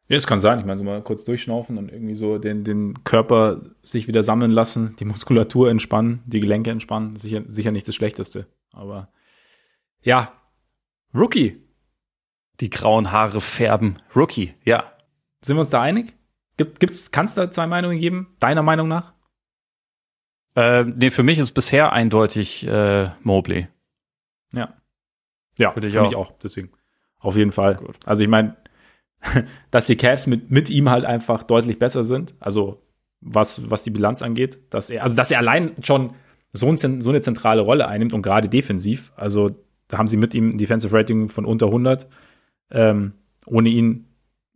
Ja, 0.09 0.15
es 0.15 0.27
kann 0.27 0.39
sein. 0.39 0.59
Ich 0.59 0.65
meine, 0.65 0.77
so 0.77 0.85
mal 0.85 1.01
kurz 1.01 1.25
durchschnaufen 1.25 1.77
und 1.77 1.91
irgendwie 1.91 2.15
so 2.15 2.37
den, 2.37 2.63
den 2.63 3.03
Körper 3.03 3.61
sich 3.81 4.07
wieder 4.07 4.23
sammeln 4.23 4.51
lassen, 4.51 4.95
die 4.99 5.05
Muskulatur 5.05 5.69
entspannen, 5.69 6.23
die 6.25 6.39
Gelenke 6.39 6.71
entspannen. 6.71 7.17
Sicher, 7.17 7.43
sicher 7.47 7.71
nicht 7.71 7.87
das 7.87 7.95
Schlechteste. 7.95 8.47
Aber 8.71 9.09
ja, 10.01 10.31
Rookie 11.13 11.67
die 12.59 12.69
grauen 12.69 13.11
Haare 13.11 13.41
färben. 13.41 13.99
Rookie, 14.15 14.53
ja. 14.63 14.91
Sind 15.41 15.55
wir 15.55 15.61
uns 15.61 15.69
da 15.69 15.81
einig? 15.81 16.13
Gibt, 16.57 16.79
gibt's, 16.79 17.11
kannst 17.11 17.37
du 17.37 17.41
da 17.41 17.51
zwei 17.51 17.67
Meinungen 17.67 17.99
geben? 17.99 18.35
Deiner 18.39 18.63
Meinung 18.63 18.87
nach? 18.87 19.13
Äh, 20.55 20.85
nee, 20.85 21.11
für 21.11 21.23
mich 21.23 21.37
ist 21.37 21.51
bisher 21.51 21.93
eindeutig 21.93 22.65
äh, 22.67 23.11
Mobley. 23.21 23.67
Ja. 24.53 24.73
Ja, 25.59 25.71
für, 25.71 25.81
dich 25.81 25.97
auch. 25.97 26.05
mich 26.05 26.15
auch. 26.15 26.31
Deswegen. 26.41 26.71
Auf 27.19 27.35
jeden 27.35 27.51
Fall. 27.51 27.75
Gut. 27.75 27.97
Also 28.05 28.23
ich 28.23 28.29
meine, 28.29 28.57
dass 29.71 29.87
die 29.87 29.95
Cavs 29.95 30.27
mit, 30.27 30.51
mit 30.51 30.69
ihm 30.69 30.89
halt 30.89 31.05
einfach 31.05 31.43
deutlich 31.43 31.79
besser 31.79 32.03
sind. 32.03 32.35
Also 32.39 32.81
was, 33.21 33.69
was 33.69 33.83
die 33.83 33.89
Bilanz 33.89 34.21
angeht. 34.21 34.59
Dass 34.69 34.89
er, 34.89 35.03
also 35.03 35.15
dass 35.15 35.31
er 35.31 35.39
allein 35.39 35.71
schon 35.83 36.11
so, 36.53 36.69
ein, 36.69 37.01
so 37.01 37.09
eine 37.09 37.21
zentrale 37.21 37.61
Rolle 37.61 37.87
einnimmt 37.87 38.13
und 38.13 38.21
gerade 38.21 38.49
defensiv. 38.49 39.11
Also 39.15 39.49
da 39.87 39.97
haben 39.97 40.07
sie 40.07 40.17
mit 40.17 40.33
ihm 40.33 40.51
ein 40.51 40.57
Defensive 40.57 40.95
Rating 40.95 41.29
von 41.29 41.45
unter 41.45 41.67
100. 41.67 42.07
Ähm, 42.71 43.13
ohne 43.45 43.69
ihn 43.69 44.07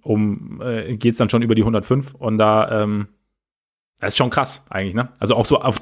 um 0.03 0.61
äh, 0.61 0.97
geht 0.97 1.13
es 1.13 1.17
dann 1.17 1.29
schon 1.29 1.41
über 1.41 1.55
die 1.55 1.61
105 1.61 2.15
und 2.15 2.37
da 2.37 2.83
ähm, 2.83 3.07
das 3.99 4.13
ist 4.13 4.17
schon 4.17 4.31
krass 4.31 4.63
eigentlich, 4.67 4.95
ne? 4.95 5.09
Also 5.19 5.35
auch 5.35 5.45
so 5.45 5.61
auf, 5.61 5.79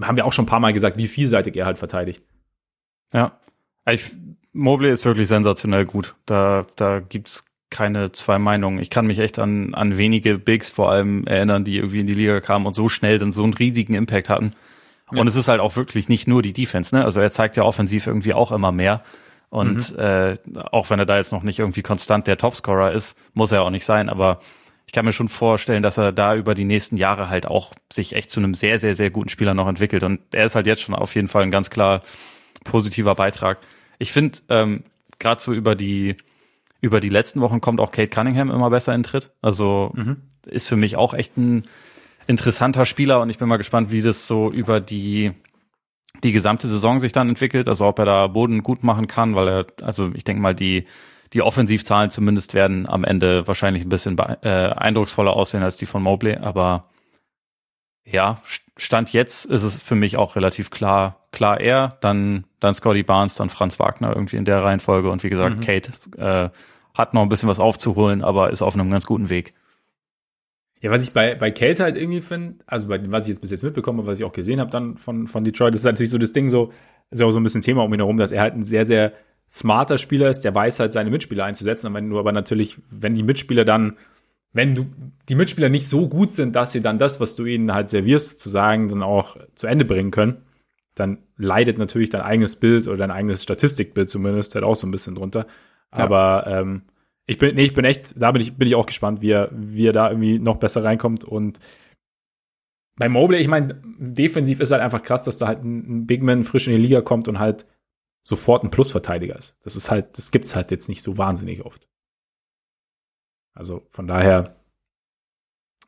haben 0.00 0.16
wir 0.16 0.24
auch 0.24 0.32
schon 0.32 0.44
ein 0.44 0.48
paar 0.48 0.60
Mal 0.60 0.72
gesagt, 0.72 0.96
wie 0.96 1.08
vielseitig 1.08 1.56
er 1.56 1.66
halt 1.66 1.76
verteidigt. 1.76 2.22
Ja, 3.12 3.32
ich, 3.90 4.12
Mobley 4.52 4.92
ist 4.92 5.04
wirklich 5.04 5.26
sensationell 5.26 5.84
gut. 5.84 6.14
Da 6.24 6.66
da 6.76 7.00
gibt's 7.00 7.46
keine 7.70 8.12
zwei 8.12 8.38
Meinungen. 8.38 8.78
Ich 8.78 8.90
kann 8.90 9.06
mich 9.06 9.18
echt 9.18 9.38
an 9.38 9.74
an 9.74 9.96
wenige 9.96 10.38
Bigs 10.38 10.70
vor 10.70 10.90
allem 10.90 11.26
erinnern, 11.26 11.64
die 11.64 11.76
irgendwie 11.76 12.00
in 12.00 12.06
die 12.06 12.14
Liga 12.14 12.40
kamen 12.40 12.66
und 12.66 12.74
so 12.74 12.88
schnell 12.88 13.18
dann 13.18 13.32
so 13.32 13.44
einen 13.44 13.54
riesigen 13.54 13.94
Impact 13.94 14.28
hatten. 14.28 14.52
Ja. 15.12 15.20
Und 15.20 15.26
es 15.26 15.36
ist 15.36 15.48
halt 15.48 15.60
auch 15.60 15.76
wirklich 15.76 16.08
nicht 16.08 16.28
nur 16.28 16.42
die 16.42 16.52
Defense, 16.52 16.94
ne? 16.94 17.04
Also 17.04 17.20
er 17.20 17.30
zeigt 17.30 17.56
ja 17.56 17.62
offensiv 17.62 18.06
irgendwie 18.06 18.34
auch 18.34 18.52
immer 18.52 18.72
mehr. 18.72 19.02
Und 19.50 19.92
mhm. 19.92 19.98
äh, 19.98 20.36
auch 20.70 20.90
wenn 20.90 20.98
er 20.98 21.06
da 21.06 21.16
jetzt 21.16 21.32
noch 21.32 21.42
nicht 21.42 21.58
irgendwie 21.58 21.82
konstant 21.82 22.26
der 22.26 22.36
Topscorer 22.36 22.92
ist, 22.92 23.18
muss 23.32 23.52
er 23.52 23.62
auch 23.62 23.70
nicht 23.70 23.84
sein, 23.84 24.10
aber 24.10 24.40
ich 24.88 24.92
kann 24.92 25.04
mir 25.04 25.12
schon 25.12 25.28
vorstellen, 25.28 25.82
dass 25.82 25.98
er 25.98 26.12
da 26.12 26.34
über 26.34 26.54
die 26.54 26.64
nächsten 26.64 26.96
Jahre 26.96 27.28
halt 27.28 27.46
auch 27.46 27.74
sich 27.92 28.14
echt 28.14 28.30
zu 28.30 28.40
einem 28.40 28.54
sehr, 28.54 28.78
sehr, 28.78 28.94
sehr 28.94 29.10
guten 29.10 29.28
Spieler 29.28 29.52
noch 29.52 29.68
entwickelt. 29.68 30.02
Und 30.02 30.20
er 30.32 30.46
ist 30.46 30.54
halt 30.54 30.66
jetzt 30.66 30.80
schon 30.80 30.94
auf 30.94 31.14
jeden 31.14 31.28
Fall 31.28 31.42
ein 31.42 31.50
ganz 31.50 31.68
klar 31.68 32.00
positiver 32.64 33.14
Beitrag. 33.14 33.58
Ich 33.98 34.12
finde, 34.12 34.38
ähm, 34.48 34.82
gerade 35.18 35.42
so 35.42 35.52
über 35.52 35.74
die 35.74 36.16
über 36.80 37.00
die 37.00 37.08
letzten 37.08 37.40
Wochen 37.40 37.60
kommt 37.60 37.80
auch 37.80 37.90
Kate 37.90 38.08
Cunningham 38.08 38.50
immer 38.50 38.70
besser 38.70 38.94
in 38.94 39.02
Tritt. 39.02 39.30
Also 39.42 39.92
mhm. 39.94 40.22
ist 40.46 40.68
für 40.68 40.76
mich 40.76 40.96
auch 40.96 41.14
echt 41.14 41.36
ein 41.36 41.64
interessanter 42.26 42.84
Spieler 42.84 43.20
und 43.20 43.30
ich 43.30 43.38
bin 43.38 43.48
mal 43.48 43.56
gespannt, 43.56 43.90
wie 43.90 44.02
das 44.02 44.26
so 44.26 44.50
über 44.50 44.80
die 44.80 45.32
die 46.24 46.32
gesamte 46.32 46.66
Saison 46.66 46.98
sich 46.98 47.12
dann 47.12 47.28
entwickelt, 47.28 47.68
also 47.68 47.86
ob 47.86 47.98
er 47.98 48.04
da 48.04 48.26
Boden 48.26 48.62
gut 48.62 48.82
machen 48.82 49.06
kann, 49.06 49.34
weil 49.34 49.48
er, 49.48 49.66
also 49.82 50.10
ich 50.14 50.24
denke 50.24 50.42
mal, 50.42 50.54
die, 50.54 50.84
die 51.32 51.42
Offensivzahlen 51.42 52.10
zumindest 52.10 52.54
werden 52.54 52.88
am 52.88 53.04
Ende 53.04 53.46
wahrscheinlich 53.46 53.84
ein 53.84 53.88
bisschen 53.88 54.18
äh, 54.18 54.48
eindrucksvoller 54.48 55.34
aussehen 55.34 55.62
als 55.62 55.76
die 55.76 55.86
von 55.86 56.02
Mobley, 56.02 56.36
aber 56.36 56.88
ja, 58.04 58.40
Stand 58.76 59.12
jetzt 59.12 59.44
ist 59.44 59.62
es 59.62 59.82
für 59.82 59.94
mich 59.94 60.16
auch 60.16 60.34
relativ 60.34 60.70
klar, 60.70 61.26
klar 61.30 61.60
er, 61.60 61.98
dann, 62.00 62.44
dann 62.60 62.74
Scotty 62.74 63.02
Barnes, 63.02 63.34
dann 63.34 63.50
Franz 63.50 63.78
Wagner 63.78 64.14
irgendwie 64.14 64.36
in 64.36 64.44
der 64.44 64.62
Reihenfolge 64.62 65.10
und 65.10 65.22
wie 65.22 65.30
gesagt, 65.30 65.56
mhm. 65.56 65.60
Kate 65.60 65.92
äh, 66.16 66.50
hat 66.94 67.14
noch 67.14 67.22
ein 67.22 67.28
bisschen 67.28 67.48
was 67.48 67.60
aufzuholen, 67.60 68.22
aber 68.22 68.50
ist 68.50 68.62
auf 68.62 68.74
einem 68.74 68.90
ganz 68.90 69.06
guten 69.06 69.30
Weg. 69.30 69.54
Ja, 70.80 70.90
was 70.90 71.02
ich 71.02 71.12
bei, 71.12 71.34
bei 71.34 71.50
Kälte 71.50 71.82
halt 71.82 71.96
irgendwie 71.96 72.20
finde, 72.20 72.56
also 72.66 72.88
bei 72.88 73.00
was 73.10 73.24
ich 73.24 73.28
jetzt 73.28 73.40
bis 73.40 73.50
jetzt 73.50 73.64
mitbekomme, 73.64 74.06
was 74.06 74.20
ich 74.20 74.24
auch 74.24 74.32
gesehen 74.32 74.60
habe 74.60 74.70
dann 74.70 74.96
von, 74.96 75.26
von 75.26 75.44
Detroit, 75.44 75.74
das 75.74 75.80
ist 75.80 75.84
natürlich 75.84 76.10
so 76.10 76.18
das 76.18 76.32
Ding 76.32 76.50
so, 76.50 76.72
ist 77.10 77.20
ja 77.20 77.26
auch 77.26 77.32
so 77.32 77.40
ein 77.40 77.42
bisschen 77.42 77.62
Thema 77.62 77.82
um 77.82 77.92
ihn 77.92 78.00
herum, 78.00 78.16
dass 78.16 78.32
er 78.32 78.42
halt 78.42 78.54
ein 78.54 78.62
sehr, 78.62 78.84
sehr 78.84 79.12
smarter 79.48 79.98
Spieler 79.98 80.28
ist, 80.28 80.42
der 80.42 80.54
weiß 80.54 80.78
halt 80.78 80.92
seine 80.92 81.10
Mitspieler 81.10 81.44
einzusetzen, 81.44 81.86
aber 81.88 82.00
nur 82.00 82.20
aber 82.20 82.32
natürlich, 82.32 82.78
wenn 82.90 83.14
die 83.14 83.22
Mitspieler 83.22 83.64
dann, 83.64 83.96
wenn 84.52 84.74
du, 84.74 84.86
die 85.28 85.34
Mitspieler 85.34 85.68
nicht 85.68 85.88
so 85.88 86.08
gut 86.08 86.32
sind, 86.32 86.54
dass 86.54 86.72
sie 86.72 86.80
dann 86.80 86.98
das, 86.98 87.18
was 87.18 87.34
du 87.34 87.44
ihnen 87.44 87.74
halt 87.74 87.88
servierst, 87.88 88.38
zu 88.38 88.48
sagen, 88.48 88.88
dann 88.88 89.02
auch 89.02 89.36
zu 89.54 89.66
Ende 89.66 89.84
bringen 89.84 90.10
können, 90.10 90.42
dann 90.98 91.18
leidet 91.36 91.78
natürlich 91.78 92.10
dein 92.10 92.22
eigenes 92.22 92.56
Bild 92.56 92.88
oder 92.88 92.96
dein 92.96 93.10
eigenes 93.10 93.42
Statistikbild 93.42 94.10
zumindest 94.10 94.54
halt 94.54 94.64
auch 94.64 94.76
so 94.76 94.86
ein 94.86 94.90
bisschen 94.90 95.14
drunter. 95.14 95.46
Ja. 95.94 96.04
Aber 96.04 96.46
ähm, 96.46 96.82
ich 97.26 97.38
bin, 97.38 97.54
nee, 97.54 97.64
ich 97.64 97.74
bin 97.74 97.84
echt, 97.84 98.20
da 98.20 98.32
bin 98.32 98.42
ich, 98.42 98.56
bin 98.56 98.66
ich 98.66 98.74
auch 98.74 98.86
gespannt, 98.86 99.20
wie 99.20 99.30
er, 99.30 99.50
wie 99.52 99.86
er 99.86 99.92
da 99.92 100.10
irgendwie 100.10 100.38
noch 100.38 100.56
besser 100.56 100.82
reinkommt 100.82 101.24
und 101.24 101.58
bei 102.98 103.08
Mobley, 103.08 103.38
ich 103.40 103.48
meine, 103.48 103.80
defensiv 103.98 104.58
ist 104.58 104.72
halt 104.72 104.82
einfach 104.82 105.02
krass, 105.02 105.22
dass 105.22 105.38
da 105.38 105.46
halt 105.46 105.62
ein, 105.62 106.06
Big 106.06 106.22
Man 106.22 106.42
frisch 106.42 106.66
in 106.66 106.72
die 106.72 106.82
Liga 106.82 107.00
kommt 107.00 107.28
und 107.28 107.38
halt 107.38 107.64
sofort 108.24 108.64
ein 108.64 108.70
Plusverteidiger 108.70 109.36
ist. 109.36 109.56
Das 109.62 109.76
ist 109.76 109.90
halt, 109.90 110.18
das 110.18 110.32
gibt's 110.32 110.56
halt 110.56 110.72
jetzt 110.72 110.88
nicht 110.88 111.02
so 111.02 111.16
wahnsinnig 111.16 111.64
oft. 111.64 111.88
Also 113.54 113.86
von 113.90 114.08
daher 114.08 114.56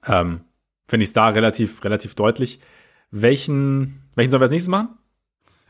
ähm, 0.07 0.45
finde 0.87 1.03
ich 1.03 1.11
es 1.11 1.15
da 1.15 1.29
relativ, 1.29 1.85
relativ 1.85 2.15
deutlich. 2.15 2.61
Welchen, 3.11 4.09
welchen 4.15 4.31
sollen 4.31 4.41
wir 4.41 4.45
als 4.45 4.53
nächstes 4.53 4.71
machen? 4.71 5.00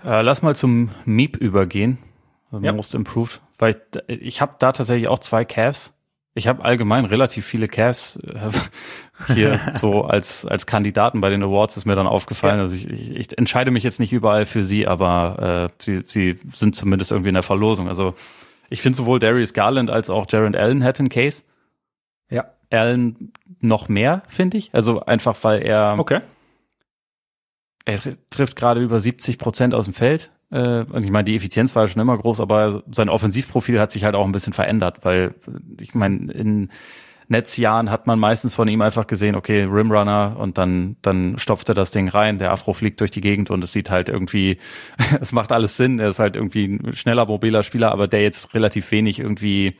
Äh, 0.04 0.22
lass 0.22 0.42
mal 0.42 0.56
zum 0.56 0.90
Meep 1.04 1.36
übergehen. 1.36 1.98
Also 2.50 2.64
ja. 2.64 2.72
Most 2.72 2.94
Improved. 2.94 3.40
Weil 3.58 3.80
ich, 4.06 4.22
ich 4.22 4.40
habe 4.40 4.54
da 4.58 4.72
tatsächlich 4.72 5.08
auch 5.08 5.18
zwei 5.18 5.44
Cavs. 5.44 5.94
Ich 6.32 6.46
habe 6.46 6.64
allgemein 6.64 7.04
relativ 7.06 7.44
viele 7.44 7.68
Cavs 7.68 8.16
äh, 8.16 8.50
hier 9.32 9.60
so 9.74 10.04
als 10.04 10.46
als 10.46 10.66
Kandidaten 10.66 11.20
bei 11.20 11.28
den 11.28 11.42
Awards 11.42 11.76
ist 11.76 11.86
mir 11.86 11.96
dann 11.96 12.06
aufgefallen. 12.06 12.58
Ja. 12.58 12.62
Also 12.62 12.76
ich, 12.76 12.88
ich, 12.88 13.16
ich 13.16 13.38
entscheide 13.38 13.70
mich 13.70 13.82
jetzt 13.82 14.00
nicht 14.00 14.12
überall 14.12 14.46
für 14.46 14.64
sie, 14.64 14.86
aber 14.86 15.70
äh, 15.70 15.82
sie 15.82 16.04
sie 16.06 16.38
sind 16.52 16.76
zumindest 16.76 17.10
irgendwie 17.10 17.30
in 17.30 17.34
der 17.34 17.42
Verlosung. 17.42 17.88
Also 17.88 18.14
ich 18.68 18.82
finde 18.82 18.96
sowohl 18.96 19.18
Darius 19.18 19.52
Garland 19.52 19.90
als 19.90 20.08
auch 20.10 20.26
Jared 20.28 20.56
Allen 20.56 20.82
hätten 20.82 21.08
Case. 21.08 21.42
Ja. 22.30 22.46
Allen 22.70 23.32
noch 23.60 23.88
mehr, 23.88 24.22
finde 24.28 24.58
ich. 24.58 24.70
Also 24.72 25.00
einfach 25.00 25.36
weil 25.42 25.62
er 25.62 25.96
okay. 25.98 26.20
Er 27.84 27.98
trifft 28.30 28.56
gerade 28.56 28.80
über 28.80 29.00
70 29.00 29.38
Prozent 29.38 29.74
aus 29.74 29.86
dem 29.86 29.94
Feld. 29.94 30.30
Äh, 30.50 30.84
und 30.84 31.04
ich 31.04 31.10
meine, 31.10 31.24
die 31.24 31.36
Effizienz 31.36 31.74
war 31.74 31.84
ja 31.84 31.88
schon 31.88 32.02
immer 32.02 32.16
groß, 32.16 32.40
aber 32.40 32.82
sein 32.90 33.08
Offensivprofil 33.08 33.80
hat 33.80 33.92
sich 33.92 34.04
halt 34.04 34.14
auch 34.14 34.24
ein 34.24 34.32
bisschen 34.32 34.52
verändert, 34.52 34.98
weil 35.02 35.34
ich 35.80 35.94
meine, 35.94 36.32
in 36.32 36.70
Netzjahren 37.28 37.90
hat 37.90 38.08
man 38.08 38.18
meistens 38.18 38.54
von 38.54 38.66
ihm 38.66 38.82
einfach 38.82 39.06
gesehen, 39.06 39.36
okay, 39.36 39.62
Rimrunner 39.62 40.36
und 40.36 40.58
dann, 40.58 40.96
dann 41.00 41.38
stopft 41.38 41.68
er 41.68 41.76
das 41.76 41.92
Ding 41.92 42.08
rein, 42.08 42.38
der 42.38 42.50
Afro 42.50 42.72
fliegt 42.72 43.00
durch 43.00 43.12
die 43.12 43.20
Gegend 43.20 43.50
und 43.50 43.62
es 43.62 43.72
sieht 43.72 43.88
halt 43.88 44.08
irgendwie, 44.08 44.58
es 45.20 45.30
macht 45.30 45.52
alles 45.52 45.76
Sinn, 45.76 46.00
er 46.00 46.08
ist 46.08 46.18
halt 46.18 46.34
irgendwie 46.34 46.64
ein 46.66 46.96
schneller, 46.96 47.26
mobiler 47.26 47.62
Spieler, 47.62 47.92
aber 47.92 48.08
der 48.08 48.22
jetzt 48.22 48.52
relativ 48.52 48.90
wenig 48.90 49.20
irgendwie, 49.20 49.76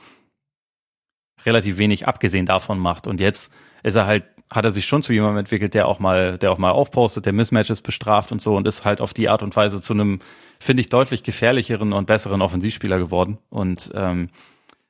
relativ 1.45 1.79
wenig 1.79 2.07
abgesehen 2.07 2.47
davon 2.47 2.79
macht. 2.79 3.09
Und 3.09 3.21
jetzt 3.21 3.53
ist 3.83 3.97
er 3.97 4.07
halt 4.07 4.25
hat 4.51 4.65
er 4.65 4.73
sich 4.73 4.87
schon 4.87 5.03
zu 5.03 5.13
jemandem 5.13 5.39
entwickelt, 5.39 5.75
der 5.75 5.87
auch 5.87 6.01
mal, 6.01 6.37
der 6.37 6.51
auch 6.51 6.59
mal 6.59 6.73
aufpostet, 6.73 7.25
der 7.25 7.33
Mismatches 7.33 7.83
bestraft 7.83 8.33
und 8.33 8.43
so 8.43 8.57
und 8.57 8.67
ist 8.67 8.85
halt 8.85 9.01
auf 9.01 9.15
die 9.15 9.29
Art 9.29 9.43
und 9.43 9.55
Weise 9.55 9.81
zu 9.81 9.93
einem, 9.93 10.19
finde 10.59 10.81
ich, 10.81 10.89
deutlich 10.89 11.23
gefährlicheren 11.23 11.93
und 11.93 12.07
besseren 12.07 12.43
Offensivspieler 12.43 12.99
geworden. 12.99 13.39
Und 13.49 13.93
ähm, 13.95 14.31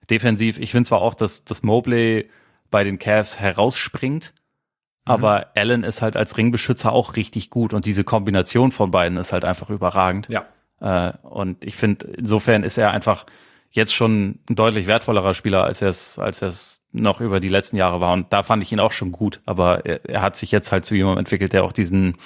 defensiv, 0.09 0.59
ich 0.59 0.70
finde 0.70 0.88
zwar 0.88 1.03
auch, 1.03 1.14
dass, 1.14 1.44
dass 1.44 1.62
Mobley 1.62 2.31
bei 2.70 2.85
den 2.85 2.99
Cavs 2.99 3.38
herausspringt, 3.38 4.33
mhm. 4.33 5.12
aber 5.12 5.49
Allen 5.55 5.85
ist 5.85 6.01
halt 6.01 6.16
als 6.16 6.38
Ringbeschützer 6.38 6.92
auch 6.92 7.16
richtig 7.16 7.51
gut 7.51 7.75
und 7.75 7.85
diese 7.85 8.03
Kombination 8.05 8.73
von 8.73 8.90
beiden 8.90 9.18
ist 9.18 9.35
halt 9.35 9.44
einfach 9.44 9.68
überragend. 9.68 10.29
Ja. 10.31 10.46
Äh, 10.81 11.12
und 11.23 11.62
ich 11.64 11.77
finde, 11.77 12.07
insofern 12.07 12.62
ist 12.62 12.79
er 12.79 12.92
einfach 12.92 13.27
jetzt 13.70 13.94
schon 13.94 14.40
ein 14.49 14.57
deutlich 14.57 14.87
wertvollerer 14.87 15.35
Spieler, 15.35 15.64
als 15.64 15.83
er 15.83 15.90
es, 15.90 16.18
als 16.18 16.40
er 16.40 16.49
es 16.49 16.79
noch 16.92 17.20
über 17.20 17.40
die 17.40 17.48
letzten 17.48 17.76
Jahre 17.76 18.00
war. 18.00 18.12
Und 18.12 18.33
da 18.33 18.42
fand 18.42 18.62
ich 18.62 18.72
ihn 18.72 18.81
auch 18.81 18.92
schon 18.92 19.12
gut. 19.12 19.40
Aber 19.46 19.87
er, 19.87 20.05
er 20.05 20.22
hat 20.22 20.37
sich 20.37 20.50
jetzt 20.50 20.72
halt 20.72 20.85
zu 20.85 20.94
jemandem 20.94 21.20
entwickelt, 21.20 21.53
der 21.53 21.64
auch 21.64 21.72
diesen, 21.72 22.16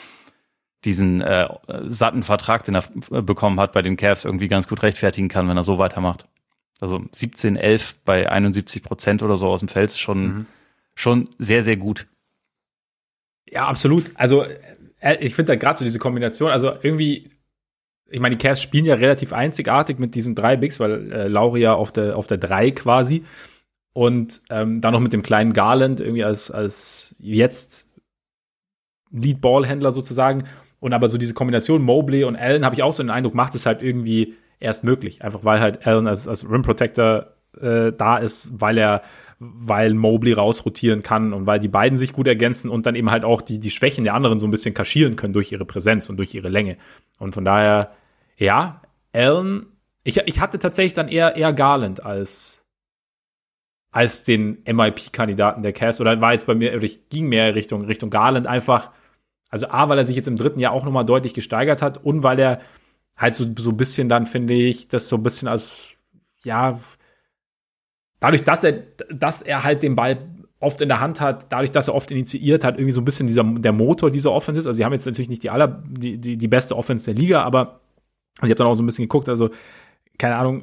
diesen 0.84 1.20
äh, 1.20 1.48
satten 1.88 2.22
Vertrag, 2.22 2.64
den 2.64 2.74
er 2.74 2.84
bekommen 3.22 3.60
hat 3.60 3.72
bei 3.72 3.82
den 3.82 3.96
Cavs, 3.96 4.24
irgendwie 4.24 4.48
ganz 4.48 4.68
gut 4.68 4.82
rechtfertigen 4.82 5.28
kann, 5.28 5.48
wenn 5.48 5.56
er 5.56 5.64
so 5.64 5.78
weitermacht. 5.78 6.26
Also 6.80 7.04
17, 7.12 7.56
11 7.56 7.96
bei 8.04 8.30
71 8.30 8.82
Prozent 8.82 9.22
oder 9.22 9.36
so 9.36 9.48
aus 9.48 9.60
dem 9.60 9.68
Feld 9.68 9.90
ist 9.90 10.00
schon, 10.00 10.26
mhm. 10.26 10.46
schon 10.94 11.30
sehr, 11.38 11.62
sehr 11.62 11.76
gut. 11.76 12.06
Ja, 13.46 13.66
absolut. 13.66 14.10
Also 14.14 14.44
äh, 15.00 15.16
ich 15.20 15.34
finde 15.34 15.52
da 15.52 15.56
gerade 15.56 15.78
so 15.78 15.84
diese 15.84 15.98
Kombination, 15.98 16.50
also 16.50 16.72
irgendwie, 16.82 17.30
ich 18.10 18.20
meine, 18.20 18.36
die 18.36 18.44
Cavs 18.44 18.62
spielen 18.62 18.86
ja 18.86 18.94
relativ 18.94 19.32
einzigartig 19.32 19.98
mit 19.98 20.14
diesen 20.14 20.34
drei 20.34 20.56
Bigs, 20.56 20.80
weil 20.80 21.12
äh, 21.12 21.28
Lauria 21.28 21.74
auf 21.74 21.92
der, 21.92 22.16
auf 22.16 22.26
der 22.26 22.38
drei 22.38 22.70
quasi 22.70 23.24
und 23.94 24.42
ähm, 24.50 24.80
dann 24.80 24.92
noch 24.92 25.00
mit 25.00 25.12
dem 25.14 25.22
kleinen 25.22 25.54
Garland 25.54 26.00
irgendwie 26.00 26.24
als, 26.24 26.50
als 26.50 27.14
jetzt 27.18 27.88
Lead-Ball-Händler 29.12 29.92
sozusagen. 29.92 30.44
Und 30.80 30.92
aber 30.92 31.08
so 31.08 31.16
diese 31.16 31.32
Kombination 31.32 31.80
Mobley 31.80 32.24
und 32.24 32.36
Allen 32.36 32.64
habe 32.64 32.74
ich 32.74 32.82
auch 32.82 32.92
so 32.92 33.02
den 33.02 33.10
Eindruck, 33.10 33.34
macht 33.34 33.54
es 33.54 33.64
halt 33.64 33.80
irgendwie 33.80 34.34
erst 34.60 34.84
möglich. 34.84 35.22
Einfach 35.22 35.44
weil 35.44 35.60
halt 35.60 35.86
Allen 35.86 36.08
als, 36.08 36.28
als 36.28 36.48
Rim 36.48 36.62
Protector 36.62 37.28
äh, 37.60 37.92
da 37.92 38.16
ist, 38.16 38.48
weil 38.60 38.78
er, 38.78 39.02
weil 39.38 39.94
Mobley 39.94 40.32
rausrotieren 40.32 41.02
kann 41.02 41.32
und 41.32 41.46
weil 41.46 41.60
die 41.60 41.68
beiden 41.68 41.96
sich 41.96 42.12
gut 42.12 42.26
ergänzen 42.26 42.70
und 42.70 42.86
dann 42.86 42.96
eben 42.96 43.12
halt 43.12 43.24
auch 43.24 43.42
die, 43.42 43.60
die 43.60 43.70
Schwächen 43.70 44.02
der 44.02 44.14
anderen 44.14 44.40
so 44.40 44.46
ein 44.46 44.50
bisschen 44.50 44.74
kaschieren 44.74 45.14
können 45.14 45.32
durch 45.32 45.52
ihre 45.52 45.64
Präsenz 45.64 46.08
und 46.10 46.16
durch 46.16 46.34
ihre 46.34 46.48
Länge. 46.48 46.78
Und 47.20 47.32
von 47.32 47.44
daher, 47.44 47.92
ja, 48.36 48.82
Allen, 49.12 49.66
ich, 50.02 50.16
ich 50.26 50.40
hatte 50.40 50.58
tatsächlich 50.58 50.94
dann 50.94 51.08
eher, 51.08 51.36
eher 51.36 51.52
Garland 51.52 52.04
als, 52.04 52.63
als 53.94 54.24
den 54.24 54.58
MIP-Kandidaten 54.66 55.62
der 55.62 55.72
Cavs. 55.72 56.00
Oder 56.00 56.20
war 56.20 56.32
jetzt 56.32 56.46
bei 56.46 56.56
mir, 56.56 56.74
oder 56.74 56.82
ich 56.82 57.08
ging 57.10 57.28
mehr 57.28 57.54
Richtung, 57.54 57.84
Richtung 57.84 58.10
Garland 58.10 58.44
einfach. 58.48 58.90
Also 59.50 59.68
A, 59.68 59.88
weil 59.88 59.98
er 59.98 60.04
sich 60.04 60.16
jetzt 60.16 60.26
im 60.26 60.36
dritten 60.36 60.58
Jahr 60.58 60.72
auch 60.72 60.84
nochmal 60.84 61.04
deutlich 61.04 61.32
gesteigert 61.32 61.80
hat 61.80 62.04
und 62.04 62.24
weil 62.24 62.40
er 62.40 62.60
halt 63.16 63.36
so, 63.36 63.46
so 63.56 63.70
ein 63.70 63.76
bisschen 63.76 64.08
dann, 64.08 64.26
finde 64.26 64.52
ich, 64.52 64.88
das 64.88 65.08
so 65.08 65.14
ein 65.14 65.22
bisschen 65.22 65.46
als, 65.46 65.96
ja, 66.42 66.76
dadurch, 68.18 68.42
dass 68.42 68.64
er, 68.64 68.82
dass 69.10 69.42
er 69.42 69.62
halt 69.62 69.84
den 69.84 69.94
Ball 69.94 70.18
oft 70.58 70.80
in 70.80 70.88
der 70.88 70.98
Hand 70.98 71.20
hat, 71.20 71.52
dadurch, 71.52 71.70
dass 71.70 71.86
er 71.86 71.94
oft 71.94 72.10
initiiert 72.10 72.64
hat, 72.64 72.74
irgendwie 72.74 72.90
so 72.90 73.00
ein 73.00 73.04
bisschen 73.04 73.28
dieser, 73.28 73.44
der 73.44 73.72
Motor 73.72 74.10
dieser 74.10 74.32
Offense 74.32 74.58
ist. 74.58 74.66
Also, 74.66 74.76
sie 74.76 74.84
haben 74.84 74.92
jetzt 74.92 75.06
natürlich 75.06 75.28
nicht 75.28 75.44
die 75.44 75.50
aller, 75.50 75.84
die, 75.88 76.18
die, 76.18 76.36
die 76.36 76.48
beste 76.48 76.76
Offense 76.76 77.04
der 77.04 77.14
Liga, 77.14 77.44
aber 77.44 77.78
ich 78.38 78.50
habe 78.50 78.56
dann 78.56 78.66
auch 78.66 78.74
so 78.74 78.82
ein 78.82 78.86
bisschen 78.86 79.04
geguckt, 79.04 79.28
also, 79.28 79.50
keine 80.18 80.34
Ahnung, 80.34 80.62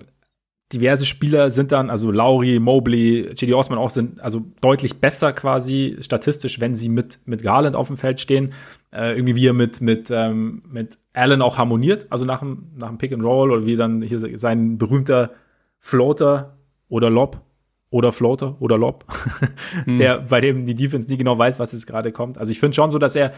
diverse 0.71 1.05
Spieler 1.05 1.49
sind 1.49 1.71
dann, 1.71 1.89
also 1.89 2.11
Lauri, 2.11 2.59
Mobley, 2.59 3.27
J.D. 3.27 3.53
Osman 3.53 3.79
auch 3.79 3.89
sind 3.89 4.21
also 4.21 4.43
deutlich 4.61 4.99
besser 4.99 5.33
quasi 5.33 5.97
statistisch, 5.99 6.59
wenn 6.59 6.75
sie 6.75 6.89
mit, 6.89 7.19
mit 7.25 7.43
Garland 7.43 7.75
auf 7.75 7.87
dem 7.87 7.97
Feld 7.97 8.19
stehen. 8.19 8.53
Äh, 8.91 9.15
irgendwie 9.15 9.35
wie 9.35 9.47
er 9.47 9.53
mit, 9.53 9.81
mit, 9.81 10.11
ähm, 10.11 10.63
mit 10.69 10.97
Allen 11.13 11.41
auch 11.41 11.57
harmoniert, 11.57 12.07
also 12.09 12.25
nach 12.25 12.39
dem, 12.39 12.71
nach 12.75 12.89
dem 12.89 12.97
Pick 12.97 13.13
and 13.13 13.23
Roll 13.23 13.51
oder 13.51 13.65
wie 13.65 13.77
dann 13.77 14.01
hier 14.01 14.19
sein 14.19 14.77
berühmter 14.77 15.31
Floater 15.79 16.57
oder 16.89 17.09
Lob 17.09 17.41
oder 17.89 18.11
Floater 18.11 18.57
oder 18.59 18.77
Lob, 18.77 19.05
hm. 19.85 19.97
der, 19.97 20.19
bei 20.19 20.41
dem 20.41 20.65
die 20.65 20.75
Defense 20.75 21.09
nie 21.09 21.17
genau 21.17 21.37
weiß, 21.37 21.59
was 21.59 21.71
jetzt 21.71 21.87
gerade 21.87 22.11
kommt. 22.11 22.37
Also 22.37 22.51
ich 22.51 22.59
finde 22.59 22.75
schon 22.75 22.91
so, 22.91 22.99
dass 22.99 23.15
er 23.15 23.31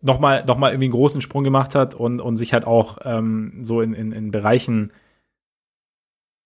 nochmal 0.00 0.44
noch 0.46 0.58
mal 0.58 0.70
irgendwie 0.70 0.86
einen 0.86 0.92
großen 0.92 1.20
Sprung 1.20 1.44
gemacht 1.44 1.74
hat 1.74 1.94
und, 1.94 2.20
und 2.20 2.36
sich 2.36 2.52
halt 2.52 2.64
auch 2.64 2.98
ähm, 3.04 3.60
so 3.62 3.80
in, 3.80 3.94
in, 3.94 4.12
in 4.12 4.30
Bereichen 4.30 4.92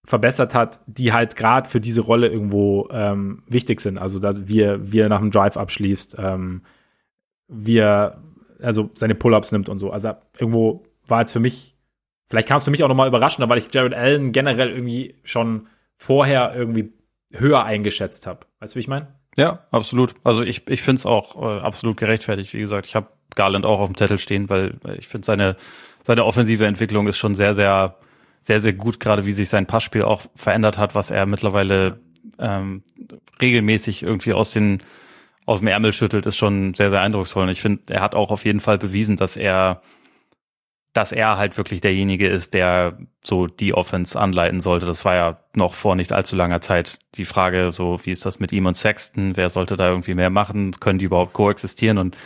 verbessert 0.06 0.54
hat, 0.54 0.80
die 0.86 1.12
halt 1.12 1.36
gerade 1.36 1.68
für 1.68 1.80
diese 1.80 2.00
Rolle 2.00 2.28
irgendwo 2.28 2.88
ähm, 2.92 3.42
wichtig 3.48 3.80
sind. 3.80 3.98
Also 3.98 4.18
dass 4.18 4.48
wir 4.48 4.92
wir 4.92 5.08
nach 5.08 5.18
dem 5.18 5.32
Drive 5.32 5.56
abschließt, 5.56 6.16
ähm, 6.18 6.62
wir 7.48 8.18
also 8.62 8.90
seine 8.94 9.14
Pull-ups 9.14 9.52
nimmt 9.52 9.68
und 9.68 9.78
so. 9.78 9.90
Also 9.90 10.12
irgendwo 10.38 10.84
war 11.06 11.20
jetzt 11.20 11.32
für 11.32 11.40
mich, 11.40 11.76
vielleicht 12.28 12.48
kam 12.48 12.58
es 12.58 12.64
für 12.64 12.70
mich 12.70 12.84
auch 12.84 12.88
nochmal 12.88 13.08
überraschender, 13.08 13.48
weil 13.48 13.58
ich 13.58 13.72
Jared 13.72 13.94
Allen 13.94 14.32
generell 14.32 14.70
irgendwie 14.70 15.16
schon 15.24 15.66
vorher 15.96 16.54
irgendwie 16.54 16.92
höher 17.32 17.64
eingeschätzt 17.64 18.26
habe. 18.26 18.46
Weißt 18.60 18.74
du, 18.74 18.76
wie 18.76 18.80
ich 18.80 18.88
meine? 18.88 19.08
Ja, 19.36 19.66
absolut. 19.70 20.14
Also 20.24 20.42
ich, 20.42 20.68
ich 20.68 20.82
finde 20.82 21.00
es 21.00 21.06
auch 21.06 21.36
äh, 21.42 21.60
absolut 21.60 21.96
gerechtfertigt. 21.96 22.54
Wie 22.54 22.60
gesagt, 22.60 22.86
ich 22.86 22.94
habe 22.94 23.08
Garland 23.34 23.66
auch 23.66 23.80
auf 23.80 23.88
dem 23.88 23.96
Zettel 23.96 24.18
stehen, 24.18 24.48
weil 24.48 24.78
ich 24.98 25.08
finde 25.08 25.26
seine, 25.26 25.56
seine 26.04 26.24
offensive 26.24 26.64
Entwicklung 26.64 27.06
ist 27.06 27.18
schon 27.18 27.34
sehr, 27.34 27.54
sehr 27.54 27.96
sehr, 28.46 28.60
sehr 28.60 28.72
gut, 28.72 29.00
gerade 29.00 29.26
wie 29.26 29.32
sich 29.32 29.48
sein 29.48 29.66
Passspiel 29.66 30.02
auch 30.02 30.22
verändert 30.36 30.78
hat, 30.78 30.94
was 30.94 31.10
er 31.10 31.26
mittlerweile 31.26 31.98
ähm, 32.38 32.84
regelmäßig 33.40 34.04
irgendwie 34.04 34.32
aus 34.32 34.52
den 34.52 34.82
aus 35.46 35.60
dem 35.60 35.68
Ärmel 35.68 35.92
schüttelt, 35.92 36.26
ist 36.26 36.36
schon 36.36 36.74
sehr, 36.74 36.90
sehr 36.90 37.00
eindrucksvoll. 37.00 37.44
Und 37.44 37.50
ich 37.50 37.60
finde, 37.60 37.94
er 37.94 38.00
hat 38.00 38.16
auch 38.16 38.32
auf 38.32 38.44
jeden 38.44 38.58
Fall 38.58 38.78
bewiesen, 38.78 39.16
dass 39.16 39.36
er 39.36 39.80
dass 40.92 41.12
er 41.12 41.36
halt 41.36 41.58
wirklich 41.58 41.82
derjenige 41.82 42.26
ist, 42.26 42.54
der 42.54 42.96
so 43.22 43.46
die 43.46 43.74
Offense 43.74 44.18
anleiten 44.18 44.62
sollte. 44.62 44.86
Das 44.86 45.04
war 45.04 45.14
ja 45.14 45.38
noch 45.54 45.74
vor 45.74 45.94
nicht 45.94 46.12
allzu 46.12 46.36
langer 46.36 46.62
Zeit 46.62 46.98
die 47.16 47.26
Frage, 47.26 47.70
so 47.70 48.00
wie 48.04 48.12
ist 48.12 48.24
das 48.24 48.40
mit 48.40 48.50
ihm 48.50 48.64
und 48.64 48.76
Sexton? 48.76 49.36
Wer 49.36 49.50
sollte 49.50 49.76
da 49.76 49.90
irgendwie 49.90 50.14
mehr 50.14 50.30
machen? 50.30 50.72
Können 50.80 50.98
die 50.98 51.04
überhaupt 51.04 51.34
koexistieren? 51.34 51.98
Und 51.98 52.16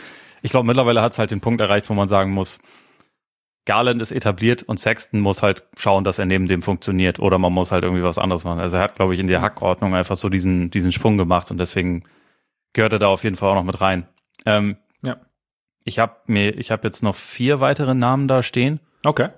ich 0.41 0.51
glaube, 0.51 0.67
mittlerweile 0.67 1.01
hat 1.01 1.11
es 1.11 1.19
halt 1.19 1.31
den 1.31 1.41
Punkt 1.41 1.59
erreicht, 1.59 1.89
wo 1.89 1.93
man 1.95 2.07
sagen 2.07 2.31
muss, 2.31 2.59
Garland 3.65 4.01
ist 4.01 4.11
etabliert 4.11 4.63
und 4.63 4.79
Sexton 4.79 5.19
muss 5.19 5.43
halt 5.43 5.63
schauen, 5.77 6.03
dass 6.03 6.17
er 6.17 6.25
neben 6.25 6.47
dem 6.47 6.61
funktioniert 6.61 7.19
oder 7.19 7.37
man 7.37 7.53
muss 7.53 7.71
halt 7.71 7.83
irgendwie 7.83 8.03
was 8.03 8.17
anderes 8.17 8.43
machen. 8.43 8.59
Also 8.59 8.77
er 8.77 8.83
hat, 8.83 8.95
glaube 8.95 9.13
ich, 9.13 9.19
in 9.19 9.27
der 9.27 9.41
Hackordnung 9.41 9.93
einfach 9.93 10.15
so 10.15 10.29
diesen, 10.29 10.71
diesen 10.71 10.91
Sprung 10.91 11.17
gemacht 11.17 11.51
und 11.51 11.59
deswegen 11.59 12.03
gehört 12.73 12.93
er 12.93 12.99
da 12.99 13.07
auf 13.07 13.23
jeden 13.23 13.35
Fall 13.35 13.49
auch 13.49 13.55
noch 13.55 13.63
mit 13.63 13.79
rein. 13.79 14.07
Ähm, 14.45 14.77
ja. 15.03 15.17
Ich 15.83 15.99
habe 15.99 16.15
mir, 16.25 16.57
ich 16.57 16.71
habe 16.71 16.87
jetzt 16.87 17.03
noch 17.03 17.15
vier 17.15 17.59
weitere 17.59 17.93
Namen 17.93 18.27
da 18.27 18.41
stehen. 18.41 18.79
Okay. 19.03 19.29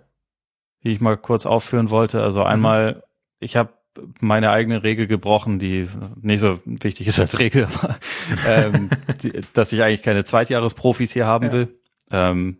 Die 0.84 0.92
ich 0.92 1.02
mal 1.02 1.18
kurz 1.18 1.46
aufführen 1.46 1.90
wollte. 1.90 2.22
Also 2.22 2.44
einmal, 2.44 2.96
mhm. 2.96 3.02
ich 3.40 3.56
habe 3.58 3.74
meine 4.20 4.52
eigene 4.52 4.84
Regel 4.84 5.08
gebrochen, 5.08 5.60
die 5.60 5.88
nicht 6.22 6.40
so 6.40 6.60
wichtig 6.66 7.08
ist 7.08 7.20
als 7.20 7.40
Regel, 7.40 7.66
aber 7.66 7.98
ähm, 8.48 8.90
die, 9.22 9.34
dass 9.54 9.72
ich 9.74 9.84
eigentlich 9.84 10.02
keine 10.02 10.24
Zweitjahresprofis 10.24 11.12
hier 11.12 11.28
haben 11.28 11.48
ja. 11.48 11.52
will. 11.52 11.80
Ähm, 12.12 12.58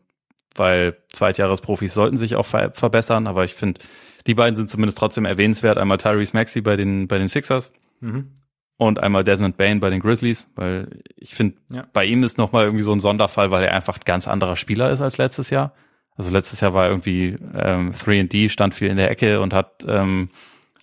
weil 0.56 0.98
Zweitjahresprofis 1.14 1.94
sollten 1.94 2.18
sich 2.18 2.36
auch 2.36 2.46
ver 2.46 2.72
verbessern, 2.72 3.28
aber 3.28 3.44
ich 3.44 3.54
finde, 3.54 3.82
die 4.28 4.36
beiden 4.36 4.56
sind 4.56 4.70
zumindest 4.70 4.98
trotzdem 4.98 5.26
erwähnenswert. 5.26 5.78
Einmal 5.78 5.98
Tyrese 5.98 6.36
Maxey 6.36 6.62
bei 6.62 6.76
den, 6.76 7.08
bei 7.08 7.18
den 7.18 7.28
Sixers 7.28 7.72
mhm. 8.00 8.32
und 8.78 9.00
einmal 9.00 9.24
Desmond 9.24 9.58
Bain 9.58 9.80
bei 9.80 9.90
den 9.90 10.00
Grizzlies, 10.00 10.50
weil 10.56 11.02
ich 11.16 11.36
finde, 11.36 11.58
ja. 11.72 11.86
bei 11.94 12.06
ihm 12.06 12.24
ist 12.24 12.38
nochmal 12.38 12.66
irgendwie 12.66 12.84
so 12.84 12.94
ein 12.94 13.02
Sonderfall, 13.02 13.52
weil 13.52 13.64
er 13.64 13.74
einfach 13.74 13.98
ein 13.98 14.06
ganz 14.06 14.28
anderer 14.28 14.56
Spieler 14.56 14.92
ist 14.92 15.02
als 15.02 15.18
letztes 15.18 15.50
Jahr. 15.50 15.74
Also 16.16 16.32
letztes 16.32 16.62
Jahr 16.62 16.74
war 16.74 16.86
er 16.86 16.92
irgendwie 16.92 17.36
ähm, 17.56 17.92
3D, 17.92 18.50
stand 18.50 18.76
viel 18.76 18.90
in 18.90 18.98
der 18.98 19.10
Ecke 19.10 19.42
und 19.42 19.54
hat, 19.54 19.84
ähm, 19.88 20.30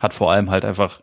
hat 0.01 0.13
vor 0.13 0.33
allem 0.33 0.51
halt 0.51 0.65
einfach 0.65 1.01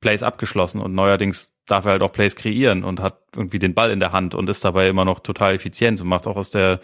Plays 0.00 0.22
abgeschlossen 0.22 0.80
und 0.80 0.94
neuerdings 0.94 1.54
darf 1.66 1.84
er 1.84 1.92
halt 1.92 2.02
auch 2.02 2.12
Plays 2.12 2.34
kreieren 2.34 2.82
und 2.82 3.00
hat 3.00 3.20
irgendwie 3.36 3.58
den 3.58 3.74
Ball 3.74 3.90
in 3.90 4.00
der 4.00 4.12
Hand 4.12 4.34
und 4.34 4.48
ist 4.48 4.64
dabei 4.64 4.88
immer 4.88 5.04
noch 5.04 5.20
total 5.20 5.54
effizient 5.54 6.00
und 6.00 6.08
macht 6.08 6.26
auch 6.26 6.36
aus 6.36 6.50
der 6.50 6.80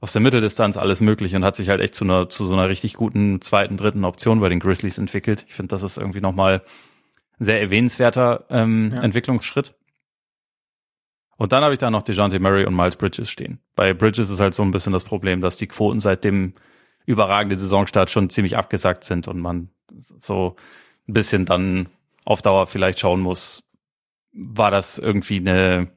aus 0.00 0.12
der 0.12 0.22
Mitteldistanz 0.22 0.76
alles 0.76 1.00
möglich 1.00 1.34
und 1.34 1.44
hat 1.44 1.56
sich 1.56 1.68
halt 1.68 1.80
echt 1.80 1.94
zu 1.94 2.04
einer 2.04 2.28
zu 2.28 2.44
so 2.44 2.52
einer 2.52 2.68
richtig 2.68 2.94
guten 2.94 3.40
zweiten, 3.40 3.76
dritten 3.76 4.04
Option 4.04 4.40
bei 4.40 4.48
den 4.48 4.60
Grizzlies 4.60 4.98
entwickelt. 4.98 5.44
Ich 5.48 5.54
finde, 5.54 5.68
das 5.68 5.82
ist 5.82 5.96
irgendwie 5.96 6.20
nochmal 6.20 6.62
ein 7.38 7.44
sehr 7.44 7.60
erwähnenswerter 7.60 8.44
ähm, 8.50 8.92
ja. 8.94 9.02
Entwicklungsschritt. 9.02 9.74
Und 11.38 11.52
dann 11.52 11.62
habe 11.62 11.74
ich 11.74 11.78
da 11.78 11.90
noch 11.90 12.02
DeJounte 12.02 12.40
Murray 12.40 12.64
und 12.64 12.74
Miles 12.74 12.96
Bridges 12.96 13.30
stehen. 13.30 13.60
Bei 13.74 13.92
Bridges 13.92 14.30
ist 14.30 14.40
halt 14.40 14.54
so 14.54 14.62
ein 14.62 14.70
bisschen 14.70 14.92
das 14.92 15.04
Problem, 15.04 15.40
dass 15.42 15.58
die 15.58 15.66
Quoten 15.66 16.00
seit 16.00 16.24
dem 16.24 16.54
überragenden 17.04 17.58
Saisonstart 17.58 18.10
schon 18.10 18.30
ziemlich 18.30 18.56
abgesackt 18.56 19.04
sind 19.04 19.28
und 19.28 19.38
man 19.38 19.70
so 20.18 20.56
ein 21.08 21.12
bisschen 21.12 21.44
dann 21.44 21.88
auf 22.24 22.42
Dauer 22.42 22.66
vielleicht 22.66 22.98
schauen 22.98 23.20
muss, 23.20 23.62
war 24.32 24.70
das 24.70 24.98
irgendwie 24.98 25.38
eine 25.38 25.88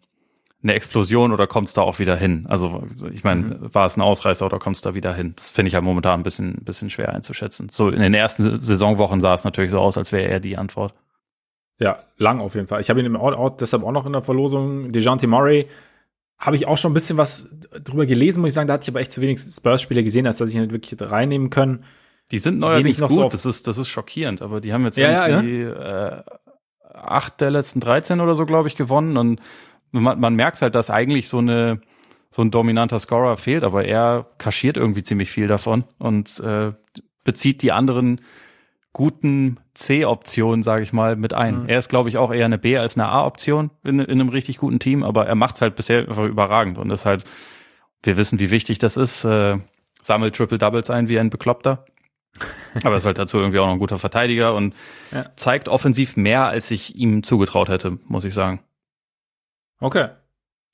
eine 0.62 0.74
Explosion 0.74 1.32
oder 1.32 1.47
kommt 1.47 1.70
es 1.70 1.74
da 1.74 1.82
auch 1.82 1.99
wieder 1.99 2.16
hin? 2.16 2.45
Also 2.49 2.84
ich 3.14 3.24
meine, 3.24 3.41
mhm. 3.41 3.74
war 3.74 3.86
es 3.86 3.95
ein 3.95 4.01
Ausreißer 4.01 4.45
oder 4.45 4.60
kommt 4.60 4.76
es 4.76 4.82
da 4.82 4.93
wieder 4.93 5.14
hin? 5.14 5.34
Das 5.38 5.49
finde 5.49 5.68
ich 5.68 5.74
ja 5.74 5.82
momentan 5.82 6.20
ein 6.20 6.24
bisschen, 6.24 6.55
bisschen 6.64 6.89
schwer 6.89 7.14
einzuschätzen. 7.14 7.70
So 7.70 7.89
in 7.89 8.01
den 8.01 8.14
ersten 8.14 8.62
Saisonwochen 8.62 9.22
sah 9.22 9.34
es 9.34 9.43
natürlich 9.43 9.72
so 9.72 9.80
aus, 9.80 9.97
als 9.97 10.12
wäre 10.12 10.28
er 10.28 10.39
die 10.39 10.57
Antwort. 10.57 10.93
Ja, 11.80 12.03
lang 12.18 12.41
auf 12.41 12.55
jeden 12.55 12.68
Fall. 12.68 12.82
Ich 12.82 12.89
habe 12.89 12.99
ihn 12.99 13.05
im 13.05 13.16
Out-Out 13.16 13.62
deshalb 13.62 13.84
auch 13.84 13.93
noch 13.93 14.05
in 14.05 14.12
der 14.12 14.22
Verlosung. 14.22 14.91
DeJounte 14.91 15.28
Murray 15.28 15.68
habe 16.38 16.57
ich 16.57 16.68
auch 16.68 16.78
schon 16.78 16.91
ein 16.91 16.93
bisschen 16.93 17.18
was 17.18 17.49
drüber 17.84 18.05
gelesen, 18.05 18.41
muss 18.41 18.49
ich 18.49 18.53
sagen. 18.53 18.68
Da 18.68 18.74
hatte 18.74 18.84
ich 18.84 18.89
aber 18.89 18.99
echt 18.99 19.14
zu 19.14 19.22
wenig 19.22 19.39
Spurs-Spiele 19.39 20.03
gesehen, 20.03 20.28
als 20.28 20.38
dass 20.38 20.49
ich 20.49 20.55
ihn 20.55 20.62
nicht 20.62 20.74
wirklich 20.74 20.99
reinnehmen 20.99 21.49
können. 21.49 21.86
Die 22.32 22.39
sind 22.39 22.60
neuerdings 22.60 22.99
noch 22.99 23.10
gut, 23.10 23.18
so 23.18 23.30
das 23.30 23.45
ist, 23.45 23.66
das 23.66 23.78
ist 23.78 23.88
schockierend, 23.88 24.41
aber 24.41 24.62
die 24.62 24.72
haben 24.72 24.84
jetzt 24.84 24.97
ja, 24.97 25.28
irgendwie 25.28 25.62
ja, 25.62 25.70
ne? 25.70 26.26
äh, 26.28 26.93
acht 26.93 27.41
der 27.41 27.49
letzten 27.49 27.80
13 27.80 28.20
oder 28.20 28.36
so, 28.36 28.45
glaube 28.45 28.68
ich, 28.68 28.76
gewonnen 28.76 29.18
und 29.18 29.41
man, 29.92 30.20
man 30.20 30.36
merkt 30.36 30.62
halt, 30.62 30.76
dass 30.76 30.90
eigentlich 30.90 31.30
so 31.30 31.40
eine 31.40 31.82
so 32.32 32.44
ein 32.44 32.52
dominanter 32.52 33.00
Scorer 33.00 33.38
fehlt, 33.38 33.64
aber 33.64 33.86
er 33.86 34.26
kaschiert 34.38 34.78
irgendwie 34.78 35.04
ziemlich 35.04 35.32
viel 35.32 35.48
davon 35.48 35.84
und 35.98 36.40
äh, 36.42 36.74
bezieht 37.24 37.62
die 37.62 37.72
anderen 37.72 38.22
guten 38.94 39.60
C-Optionen, 39.74 40.64
sage 40.64 40.84
ich 40.84 40.94
mal, 40.94 41.16
mit 41.16 41.34
ein. 41.34 41.64
Mhm. 41.64 41.70
Er 41.70 41.80
ist, 41.80 41.90
glaube 41.90 42.10
ich, 42.10 42.18
auch 42.18 42.32
eher 42.32 42.46
eine 42.46 42.58
B 42.58 42.78
als 42.78 42.98
eine 42.98 43.08
A-Option 43.08 43.72
in, 43.84 44.00
in, 44.00 44.20
einem 44.20 44.30
richtig 44.30 44.58
guten 44.58 44.80
Team, 44.80 45.04
aber 45.04 45.26
er 45.26 45.36
macht's 45.36 45.62
halt 45.62 45.76
bisher 45.76 46.08
einfach 46.08 46.26
überragend 46.26 46.78
und 46.78 46.90
ist 46.92 47.06
halt, 47.06 47.24
wir 48.04 48.18
wissen, 48.18 48.40
wie 48.40 48.52
wichtig 48.52 48.80
das 48.80 48.98
ist, 48.98 49.26
äh, 49.26 49.58
sammelt 50.02 50.36
Triple-Doubles 50.36 50.90
ein 50.90 51.10
wie 51.10 51.20
ein 51.20 51.30
Bekloppter. 51.30 51.86
aber 52.84 52.98
ist 52.98 53.06
halt 53.06 53.18
dazu 53.18 53.38
irgendwie 53.38 53.60
auch 53.60 53.66
noch 53.66 53.74
ein 53.74 53.80
guter 53.80 53.98
Verteidiger 53.98 54.54
und 54.54 54.76
ja. 55.12 55.26
zeigt 55.36 55.68
offensiv 55.68 56.16
mehr, 56.16 56.46
als 56.46 56.70
ich 56.70 56.96
ihm 56.96 57.24
zugetraut 57.24 57.70
hätte, 57.70 57.98
muss 58.06 58.24
ich 58.24 58.34
sagen. 58.34 58.62
Okay. 59.80 60.09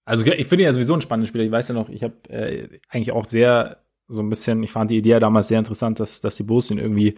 Also 0.05 0.25
ich 0.25 0.47
finde 0.47 0.65
ja 0.65 0.73
sowieso 0.73 0.93
ein 0.93 1.01
spannendes 1.01 1.29
Spiel. 1.29 1.41
Ich 1.41 1.51
weiß 1.51 1.67
ja 1.67 1.73
noch, 1.73 1.89
ich 1.89 2.03
habe 2.03 2.13
äh, 2.29 2.79
eigentlich 2.89 3.11
auch 3.11 3.25
sehr 3.25 3.77
so 4.07 4.21
ein 4.21 4.29
bisschen, 4.29 4.61
ich 4.61 4.71
fand 4.71 4.91
die 4.91 4.97
Idee 4.97 5.09
ja 5.09 5.19
damals 5.19 5.47
sehr 5.47 5.57
interessant, 5.57 5.99
dass, 5.99 6.21
dass 6.21 6.37
die 6.37 6.43
Bulls 6.43 6.69
ihn 6.69 6.77
irgendwie 6.77 7.15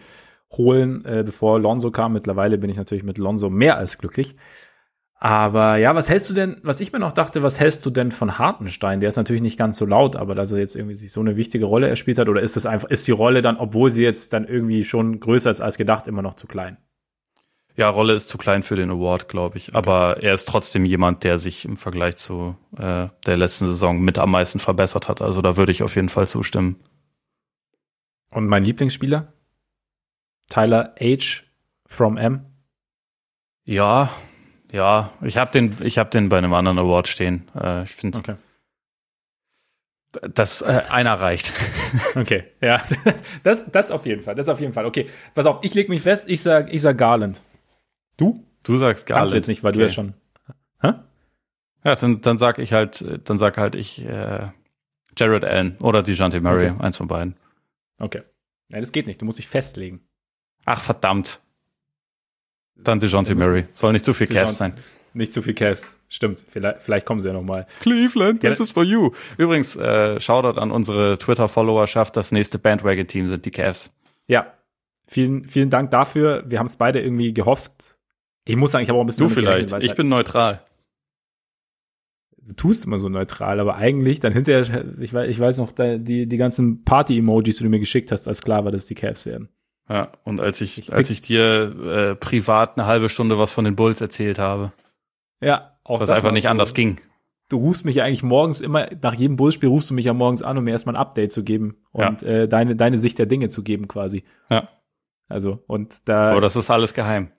holen, 0.52 1.04
äh, 1.04 1.22
bevor 1.24 1.60
Lonzo 1.60 1.90
kam. 1.90 2.14
Mittlerweile 2.14 2.56
bin 2.56 2.70
ich 2.70 2.76
natürlich 2.76 3.04
mit 3.04 3.18
Lonzo 3.18 3.50
mehr 3.50 3.76
als 3.76 3.98
glücklich. 3.98 4.36
Aber 5.20 5.76
ja, 5.76 5.94
was 5.96 6.08
hältst 6.08 6.30
du 6.30 6.34
denn, 6.34 6.60
was 6.62 6.80
ich 6.80 6.92
mir 6.92 7.00
noch 7.00 7.12
dachte, 7.12 7.42
was 7.42 7.58
hältst 7.58 7.84
du 7.84 7.90
denn 7.90 8.12
von 8.12 8.38
Hartenstein? 8.38 9.00
Der 9.00 9.08
ist 9.08 9.16
natürlich 9.16 9.42
nicht 9.42 9.58
ganz 9.58 9.76
so 9.76 9.84
laut, 9.84 10.14
aber 10.14 10.36
dass 10.36 10.52
er 10.52 10.58
jetzt 10.58 10.76
irgendwie 10.76 10.94
sich 10.94 11.12
so 11.12 11.20
eine 11.20 11.36
wichtige 11.36 11.64
Rolle 11.64 11.88
erspielt 11.88 12.18
hat, 12.20 12.28
oder 12.28 12.40
ist 12.40 12.56
es 12.56 12.66
einfach, 12.66 12.88
ist 12.88 13.06
die 13.08 13.12
Rolle 13.12 13.42
dann, 13.42 13.56
obwohl 13.56 13.90
sie 13.90 14.04
jetzt 14.04 14.32
dann 14.32 14.46
irgendwie 14.46 14.84
schon 14.84 15.18
größer 15.18 15.50
ist 15.50 15.60
als 15.60 15.76
gedacht, 15.76 16.06
immer 16.06 16.22
noch 16.22 16.34
zu 16.34 16.46
klein? 16.46 16.78
Ja, 17.78 17.88
Rolle 17.90 18.14
ist 18.14 18.28
zu 18.28 18.38
klein 18.38 18.64
für 18.64 18.74
den 18.74 18.90
Award, 18.90 19.28
glaube 19.28 19.56
ich. 19.56 19.76
Aber 19.76 20.20
er 20.20 20.34
ist 20.34 20.48
trotzdem 20.48 20.84
jemand, 20.84 21.22
der 21.22 21.38
sich 21.38 21.64
im 21.64 21.76
Vergleich 21.76 22.16
zu 22.16 22.56
äh, 22.76 23.06
der 23.24 23.36
letzten 23.36 23.68
Saison 23.68 24.00
mit 24.00 24.18
am 24.18 24.32
meisten 24.32 24.58
verbessert 24.58 25.06
hat. 25.06 25.22
Also 25.22 25.42
da 25.42 25.56
würde 25.56 25.70
ich 25.70 25.84
auf 25.84 25.94
jeden 25.94 26.08
Fall 26.08 26.26
zustimmen. 26.26 26.80
Und 28.30 28.48
mein 28.48 28.64
Lieblingsspieler? 28.64 29.32
Tyler 30.50 30.92
H. 31.00 31.44
from 31.86 32.16
M. 32.16 32.46
Ja, 33.64 34.10
ja. 34.72 35.12
Ich 35.22 35.36
habe 35.36 35.52
den, 35.52 35.76
ich 35.80 35.98
habe 35.98 36.10
den 36.10 36.28
bei 36.28 36.38
einem 36.38 36.54
anderen 36.54 36.80
Award 36.80 37.06
stehen. 37.06 37.48
Äh, 37.54 37.84
ich 37.84 37.92
finde. 37.92 38.18
Okay. 38.18 38.34
Das 40.34 40.62
äh, 40.62 40.82
einer 40.90 41.14
reicht. 41.14 41.52
Okay, 42.16 42.44
ja, 42.60 42.82
das, 43.44 43.70
das 43.70 43.90
auf 43.90 44.04
jeden 44.04 44.22
Fall, 44.22 44.34
das 44.34 44.50
auf 44.50 44.60
jeden 44.60 44.74
Fall. 44.74 44.84
Okay, 44.84 45.08
pass 45.34 45.46
auf, 45.46 45.60
ich 45.62 45.72
leg 45.72 45.88
mich 45.88 46.02
fest, 46.02 46.28
ich 46.28 46.42
sag, 46.42 46.70
ich 46.72 46.82
sag 46.82 46.98
Garland. 46.98 47.40
Du? 48.18 48.44
Du 48.62 48.76
sagst 48.76 49.06
Garland. 49.06 49.22
Kannst 49.22 49.32
du 49.32 49.36
jetzt 49.36 49.48
nicht, 49.48 49.64
weil 49.64 49.70
okay. 49.70 49.78
du 49.78 49.84
ja 49.86 49.92
schon. 49.92 50.14
Hä? 50.82 50.92
Ja, 51.84 51.96
dann, 51.96 52.20
dann 52.20 52.36
sag 52.36 52.58
ich 52.58 52.74
halt, 52.74 53.02
dann 53.24 53.38
sag 53.38 53.56
halt 53.56 53.74
ich 53.74 54.04
äh, 54.04 54.48
Jared 55.16 55.44
Allen 55.44 55.78
oder 55.78 56.02
DeJounte 56.02 56.40
Murray, 56.40 56.70
okay. 56.70 56.82
eins 56.84 56.98
von 56.98 57.08
beiden. 57.08 57.36
Okay. 57.98 58.22
Ja, 58.68 58.80
das 58.80 58.92
geht 58.92 59.06
nicht. 59.06 59.20
Du 59.22 59.24
musst 59.24 59.38
dich 59.38 59.48
festlegen. 59.48 60.00
Ach, 60.66 60.82
verdammt. 60.82 61.40
Dann 62.76 63.00
DeJounte 63.00 63.34
Murray. 63.34 63.66
Soll 63.72 63.92
nicht 63.92 64.04
zu 64.04 64.12
viel 64.12 64.26
Cavs 64.26 64.58
sein. 64.58 64.74
Nicht 65.14 65.32
zu 65.32 65.40
viel 65.40 65.54
Cavs. 65.54 65.98
Stimmt. 66.08 66.44
Vielleicht, 66.46 66.82
vielleicht 66.82 67.06
kommen 67.06 67.20
sie 67.20 67.28
ja 67.28 67.34
noch 67.34 67.42
mal. 67.42 67.66
Cleveland, 67.80 68.40
this 68.40 68.60
is 68.60 68.70
for 68.70 68.84
you. 68.84 69.12
Übrigens, 69.36 69.74
äh, 69.76 70.20
Shoutout 70.20 70.60
an 70.60 70.70
unsere 70.70 71.18
Twitter-Followerschaft. 71.18 72.16
Das 72.16 72.30
nächste 72.30 72.58
Bandwagon-Team 72.58 73.28
sind 73.28 73.46
die 73.46 73.50
Cavs. 73.50 73.94
Ja. 74.26 74.52
Vielen, 75.06 75.46
vielen 75.46 75.70
Dank 75.70 75.90
dafür. 75.90 76.44
Wir 76.46 76.58
haben 76.58 76.66
es 76.66 76.76
beide 76.76 77.00
irgendwie 77.00 77.32
gehofft, 77.32 77.96
ich 78.48 78.56
muss 78.56 78.72
sagen, 78.72 78.82
ich 78.82 78.88
habe 78.88 78.98
auch 78.98 79.02
ein 79.02 79.06
bisschen. 79.06 79.28
Du 79.28 79.34
vielleicht. 79.34 79.68
ich 79.68 79.88
halt 79.88 79.96
bin 79.96 80.08
neutral. 80.08 80.62
Du 82.46 82.54
tust 82.54 82.86
immer 82.86 82.98
so 82.98 83.10
neutral, 83.10 83.60
aber 83.60 83.76
eigentlich 83.76 84.20
dann 84.20 84.32
hinterher, 84.32 84.84
ich 85.00 85.12
weiß, 85.12 85.28
ich 85.28 85.38
weiß 85.38 85.58
noch, 85.58 85.70
die, 85.72 86.26
die 86.26 86.36
ganzen 86.38 86.82
Party-Emojis, 86.82 87.58
die 87.58 87.64
du 87.64 87.68
mir 87.68 87.78
geschickt 87.78 88.10
hast, 88.10 88.26
als 88.26 88.40
klar 88.40 88.64
war, 88.64 88.72
dass 88.72 88.86
die 88.86 88.94
Cavs 88.94 89.26
werden. 89.26 89.50
Ja, 89.88 90.12
und 90.24 90.40
als 90.40 90.62
ich, 90.62 90.78
ich 90.78 90.92
als 90.92 91.10
ich 91.10 91.20
dir 91.20 91.74
äh, 92.10 92.14
privat 92.14 92.78
eine 92.78 92.86
halbe 92.86 93.10
Stunde 93.10 93.38
was 93.38 93.52
von 93.52 93.64
den 93.64 93.76
Bulls 93.76 94.00
erzählt 94.00 94.38
habe. 94.38 94.72
Ja, 95.42 95.78
auch 95.84 96.00
das, 96.00 96.08
das 96.08 96.18
einfach 96.18 96.32
nicht 96.32 96.44
so. 96.44 96.48
anders 96.48 96.72
ging. 96.72 97.00
Du 97.50 97.58
rufst 97.58 97.84
mich 97.84 97.96
ja 97.96 98.04
eigentlich 98.04 98.22
morgens 98.22 98.60
immer, 98.60 98.88
nach 99.00 99.14
jedem 99.14 99.36
Bullspiel 99.36 99.68
rufst 99.68 99.90
du 99.90 99.94
mich 99.94 100.04
ja 100.06 100.14
morgens 100.14 100.42
an, 100.42 100.56
um 100.56 100.64
mir 100.64 100.72
erstmal 100.72 100.94
ein 100.94 101.00
Update 101.00 101.32
zu 101.32 101.44
geben 101.44 101.76
und 101.92 102.22
ja. 102.22 102.28
äh, 102.28 102.48
deine, 102.48 102.76
deine 102.76 102.98
Sicht 102.98 103.18
der 103.18 103.26
Dinge 103.26 103.48
zu 103.48 103.62
geben 103.62 103.88
quasi. 103.88 104.24
Ja. 104.50 104.68
Also, 105.28 105.62
und 105.66 105.96
da. 106.06 106.32
Aber 106.32 106.40
das 106.40 106.56
ist 106.56 106.70
alles 106.70 106.94
geheim. 106.94 107.30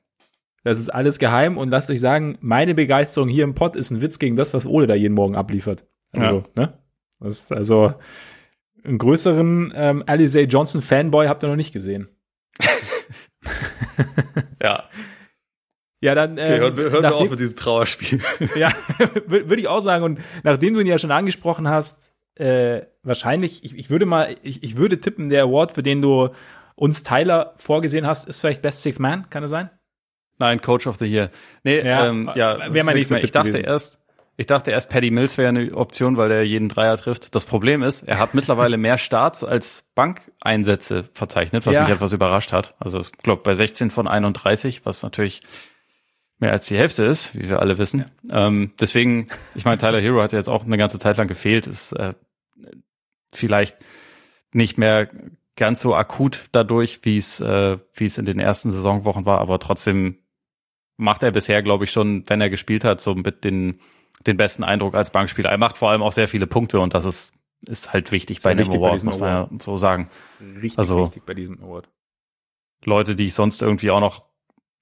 Das 0.63 0.77
ist 0.77 0.89
alles 0.89 1.19
geheim 1.19 1.57
und 1.57 1.69
lasst 1.69 1.89
euch 1.89 2.01
sagen, 2.01 2.37
meine 2.41 2.75
Begeisterung 2.75 3.29
hier 3.29 3.43
im 3.43 3.55
Pod 3.55 3.75
ist 3.75 3.91
ein 3.91 4.01
Witz 4.01 4.19
gegen 4.19 4.35
das, 4.35 4.53
was 4.53 4.65
Ole 4.65 4.87
da 4.87 4.95
jeden 4.95 5.13
Morgen 5.13 5.35
abliefert. 5.35 5.85
Also, 6.11 6.43
ja. 6.57 6.63
ne? 6.63 6.73
Das 7.19 7.41
ist 7.41 7.51
also 7.51 7.93
einen 8.83 8.97
größeren 8.97 9.73
ähm, 9.75 10.03
Alizé 10.03 10.43
Johnson 10.43 10.81
Fanboy 10.81 11.27
habt 11.27 11.43
ihr 11.43 11.49
noch 11.49 11.55
nicht 11.55 11.73
gesehen. 11.73 12.07
ja. 14.61 14.85
Ja, 16.01 16.15
dann. 16.15 16.37
Ähm, 16.37 16.45
okay, 16.45 16.59
hören 16.59 16.77
wir, 16.77 16.91
hören 16.91 17.03
wir 17.03 17.15
auf 17.15 17.29
mit 17.29 17.39
diesem 17.39 17.57
Trauerspiel. 17.57 18.21
ja, 18.55 18.71
würde 19.27 19.59
ich 19.59 19.67
auch 19.67 19.81
sagen. 19.81 20.05
Und 20.05 20.19
nachdem 20.43 20.73
du 20.73 20.79
ihn 20.79 20.87
ja 20.87 20.97
schon 20.97 21.11
angesprochen 21.11 21.67
hast, 21.67 22.13
äh, 22.35 22.83
wahrscheinlich, 23.03 23.65
ich, 23.65 23.77
ich 23.77 23.89
würde 23.89 24.05
mal, 24.05 24.37
ich, 24.41 24.63
ich 24.63 24.77
würde 24.77 25.01
tippen, 25.01 25.29
der 25.29 25.43
Award, 25.43 25.73
für 25.73 25.83
den 25.83 26.01
du 26.01 26.29
uns 26.75 27.03
Tyler 27.03 27.53
vorgesehen 27.57 28.07
hast, 28.07 28.29
ist 28.29 28.39
vielleicht 28.39 28.61
Best 28.61 28.83
Sixth 28.83 28.99
Man, 28.99 29.29
kann 29.29 29.43
es 29.43 29.51
sein? 29.51 29.69
Nein, 30.39 30.61
Coach 30.61 30.87
of 30.87 30.97
the 30.97 31.05
Year. 31.05 31.29
Nee, 31.63 31.85
ja, 31.85 32.07
ähm, 32.07 32.31
ja 32.35 32.73
wäre 32.73 32.85
mein 32.85 32.95
nächster 32.95 33.21
Ich 33.23 33.31
dachte 33.31 33.51
gewesen. 33.51 33.65
erst, 33.65 33.99
ich 34.37 34.45
dachte 34.45 34.71
erst, 34.71 34.89
Paddy 34.89 35.11
Mills 35.11 35.37
wäre 35.37 35.49
eine 35.49 35.75
Option, 35.75 36.15
weil 36.15 36.31
er 36.31 36.43
jeden 36.43 36.69
Dreier 36.69 36.95
trifft. 36.95 37.35
Das 37.35 37.43
Problem 37.43 37.83
ist, 37.83 38.03
er 38.03 38.19
hat 38.19 38.33
mittlerweile 38.33 38.77
mehr 38.77 38.97
Starts 38.97 39.43
als 39.43 39.83
Bankeinsätze 39.95 41.09
verzeichnet, 41.13 41.65
was 41.65 41.75
ja. 41.75 41.81
mich 41.81 41.89
etwas 41.89 42.13
überrascht 42.13 42.53
hat. 42.53 42.73
Also 42.79 42.99
ich 42.99 43.11
glaube 43.11 43.41
bei 43.43 43.53
16 43.53 43.91
von 43.91 44.07
31, 44.07 44.85
was 44.85 45.03
natürlich 45.03 45.41
mehr 46.37 46.53
als 46.53 46.67
die 46.67 46.77
Hälfte 46.77 47.03
ist, 47.03 47.37
wie 47.37 47.49
wir 47.49 47.59
alle 47.59 47.77
wissen. 47.77 48.05
Ja. 48.23 48.47
Ähm, 48.47 48.71
deswegen, 48.79 49.27
ich 49.55 49.65
meine, 49.65 49.77
Tyler 49.77 49.99
Hero 49.99 50.21
hat 50.21 50.31
ja 50.31 50.39
jetzt 50.39 50.49
auch 50.49 50.63
eine 50.63 50.77
ganze 50.77 50.99
Zeit 50.99 51.17
lang 51.17 51.27
gefehlt, 51.27 51.67
ist 51.67 51.91
äh, 51.91 52.13
vielleicht 53.31 53.75
nicht 54.53 54.77
mehr 54.77 55.09
ganz 55.57 55.81
so 55.81 55.93
akut 55.93 56.45
dadurch, 56.53 57.01
wie 57.03 57.17
es 57.17 57.41
äh, 57.41 57.77
wie 57.93 58.05
es 58.05 58.17
in 58.17 58.25
den 58.25 58.39
ersten 58.39 58.71
Saisonwochen 58.71 59.25
war, 59.25 59.39
aber 59.39 59.59
trotzdem 59.59 60.19
macht 60.99 61.23
er 61.23 61.31
bisher, 61.31 61.63
glaube 61.63 61.85
ich, 61.85 61.91
schon, 61.91 62.23
wenn 62.27 62.41
er 62.41 62.49
gespielt 62.49 62.83
hat, 62.83 62.99
so 63.01 63.15
mit 63.15 63.43
den, 63.43 63.79
den 64.27 64.37
besten 64.37 64.63
Eindruck 64.63 64.95
als 64.95 65.11
Bankspieler. 65.11 65.49
Er 65.49 65.57
macht 65.57 65.77
vor 65.77 65.89
allem 65.89 66.03
auch 66.03 66.11
sehr 66.11 66.27
viele 66.27 66.45
Punkte 66.45 66.79
und 66.79 66.93
das 66.93 67.05
ist, 67.05 67.31
ist 67.65 67.93
halt 67.93 68.11
wichtig 68.11 68.41
bei 68.41 68.51
einem 68.51 68.69
Award, 68.69 69.03
muss 69.05 69.19
man 69.19 69.29
ja 69.29 69.49
so 69.59 69.77
sagen. 69.77 70.09
Richtig 70.55 70.77
also, 70.77 71.07
wichtig 71.07 71.23
bei 71.25 71.33
diesem 71.33 71.63
Award. 71.63 71.89
Leute, 72.83 73.15
die 73.15 73.27
ich 73.27 73.33
sonst 73.33 73.61
irgendwie 73.61 73.91
auch 73.91 74.01
noch 74.01 74.25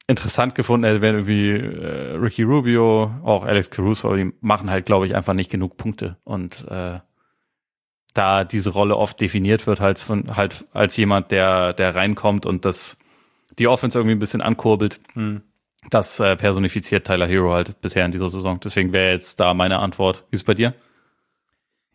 interessant 0.08 0.56
gefunden 0.56 0.86
hätte, 0.86 1.02
wären 1.02 1.16
irgendwie 1.16 1.52
äh, 1.52 2.16
Ricky 2.16 2.44
Rubio, 2.44 3.12
auch 3.24 3.44
Alex 3.44 3.70
Caruso, 3.70 4.08
aber 4.08 4.18
die 4.18 4.32
machen 4.42 4.70
halt, 4.70 4.86
glaube 4.86 5.06
ich, 5.06 5.16
einfach 5.16 5.34
nicht 5.34 5.52
genug 5.52 5.78
Punkte. 5.78 6.18
Und 6.24 6.66
äh, 6.70 7.00
da 8.14 8.44
diese 8.44 8.72
Rolle 8.72 8.98
oft 8.98 9.22
definiert 9.22 9.68
wird, 9.68 9.82
halt 9.82 10.00
von 10.00 10.36
halt 10.36 10.66
als 10.74 10.98
jemand, 10.98 11.30
der, 11.30 11.74
der 11.74 11.94
reinkommt 11.94 12.46
und 12.46 12.66
das 12.66 12.98
die 13.60 13.68
Offense 13.68 13.98
irgendwie 13.98 14.16
ein 14.16 14.20
bisschen 14.20 14.42
ankurbelt. 14.42 15.00
Hm. 15.14 15.42
Das 15.90 16.20
äh, 16.20 16.36
personifiziert 16.36 17.08
Tyler 17.08 17.28
Hero 17.28 17.54
halt 17.54 17.80
bisher 17.82 18.06
in 18.06 18.12
dieser 18.12 18.30
Saison. 18.30 18.60
Deswegen 18.60 18.92
wäre 18.94 19.14
jetzt 19.14 19.40
da 19.40 19.54
meine 19.54 19.80
Antwort. 19.80 20.26
Wie 20.30 20.36
ist 20.36 20.42
es 20.42 20.46
bei 20.46 20.54
dir? 20.54 20.74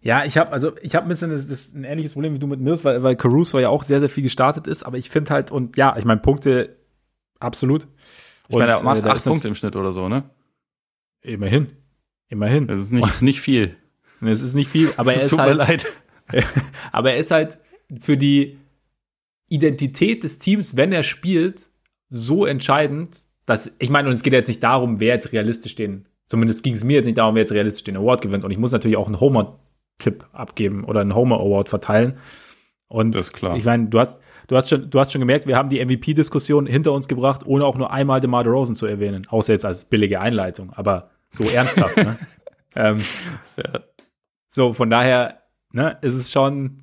Ja, 0.00 0.24
ich 0.24 0.36
habe 0.36 0.50
also 0.50 0.76
ich 0.82 0.96
habe 0.96 1.06
ein 1.06 1.08
bisschen 1.08 1.30
das, 1.30 1.46
das 1.46 1.74
ein 1.74 1.84
ähnliches 1.84 2.14
Problem 2.14 2.34
wie 2.34 2.40
du 2.40 2.48
mit 2.48 2.60
Mills, 2.60 2.84
weil 2.84 3.02
weil 3.04 3.14
Caruso 3.14 3.60
ja 3.60 3.68
auch 3.68 3.84
sehr 3.84 4.00
sehr 4.00 4.08
viel 4.10 4.24
gestartet 4.24 4.66
ist, 4.66 4.82
aber 4.82 4.98
ich 4.98 5.10
finde 5.10 5.30
halt 5.30 5.52
und 5.52 5.76
ja, 5.76 5.96
ich 5.96 6.04
meine 6.04 6.20
Punkte 6.20 6.76
absolut. 7.38 7.86
Ich 8.48 8.56
meine, 8.56 8.72
er 8.72 8.82
macht 8.82 9.04
äh, 9.04 9.08
acht 9.08 9.24
Punkte 9.24 9.46
im 9.46 9.54
Schnitt 9.54 9.76
oder 9.76 9.92
so, 9.92 10.08
ne? 10.08 10.28
Immerhin, 11.20 11.68
immerhin. 12.28 12.66
Das 12.66 12.78
ist 12.78 12.90
nicht 12.90 13.22
nicht 13.22 13.40
viel. 13.40 13.76
Es 14.20 14.42
ist 14.42 14.54
nicht 14.54 14.70
viel, 14.70 14.92
aber 14.96 15.14
er 15.14 15.22
ist 15.22 15.38
halt. 15.38 15.56
leid. 15.56 15.86
aber 16.92 17.12
er 17.12 17.18
ist 17.18 17.30
halt 17.30 17.58
für 18.00 18.16
die 18.16 18.58
Identität 19.48 20.24
des 20.24 20.38
Teams, 20.38 20.76
wenn 20.76 20.92
er 20.92 21.04
spielt, 21.04 21.70
so 22.10 22.44
entscheidend, 22.44 23.20
dass 23.46 23.74
ich 23.78 23.90
meine, 23.90 24.08
und 24.08 24.14
es 24.14 24.22
geht 24.22 24.32
jetzt 24.32 24.48
nicht 24.48 24.62
darum, 24.62 25.00
wer 25.00 25.14
jetzt 25.14 25.32
realistisch 25.32 25.74
den, 25.74 26.06
zumindest 26.26 26.62
ging 26.62 26.74
es 26.74 26.84
mir 26.84 26.96
jetzt 26.96 27.06
nicht 27.06 27.18
darum, 27.18 27.34
wer 27.34 27.42
jetzt 27.42 27.52
realistisch 27.52 27.84
den 27.84 27.96
Award 27.96 28.22
gewinnt. 28.22 28.44
Und 28.44 28.50
ich 28.50 28.58
muss 28.58 28.72
natürlich 28.72 28.96
auch 28.96 29.06
einen 29.06 29.20
Homer-Tipp 29.20 30.26
abgeben 30.32 30.84
oder 30.84 31.00
einen 31.00 31.14
Homer-Award 31.14 31.68
verteilen. 31.68 32.18
Und 32.88 33.14
das 33.14 33.28
ist 33.28 33.32
klar. 33.32 33.56
ich 33.56 33.64
meine, 33.64 33.88
du 33.88 33.98
hast, 33.98 34.20
du 34.48 34.56
hast 34.56 34.68
schon, 34.68 34.90
du 34.90 35.00
hast 35.00 35.12
schon 35.12 35.20
gemerkt, 35.20 35.46
wir 35.46 35.56
haben 35.56 35.70
die 35.70 35.84
MVP-Diskussion 35.84 36.66
hinter 36.66 36.92
uns 36.92 37.08
gebracht, 37.08 37.46
ohne 37.46 37.64
auch 37.64 37.76
nur 37.76 37.90
einmal 37.90 38.20
DeMar 38.20 38.44
DeRozan 38.44 38.76
zu 38.76 38.86
erwähnen. 38.86 39.26
Außer 39.28 39.52
jetzt 39.52 39.64
als 39.64 39.86
billige 39.86 40.20
Einleitung, 40.20 40.72
aber 40.74 41.08
so 41.30 41.44
ernsthaft, 41.44 41.96
ne? 41.96 42.18
ähm, 42.76 42.98
ja. 43.56 43.80
So, 44.48 44.74
von 44.74 44.90
daher, 44.90 45.42
ne, 45.72 45.96
ist 46.02 46.14
es 46.14 46.30
schon, 46.30 46.82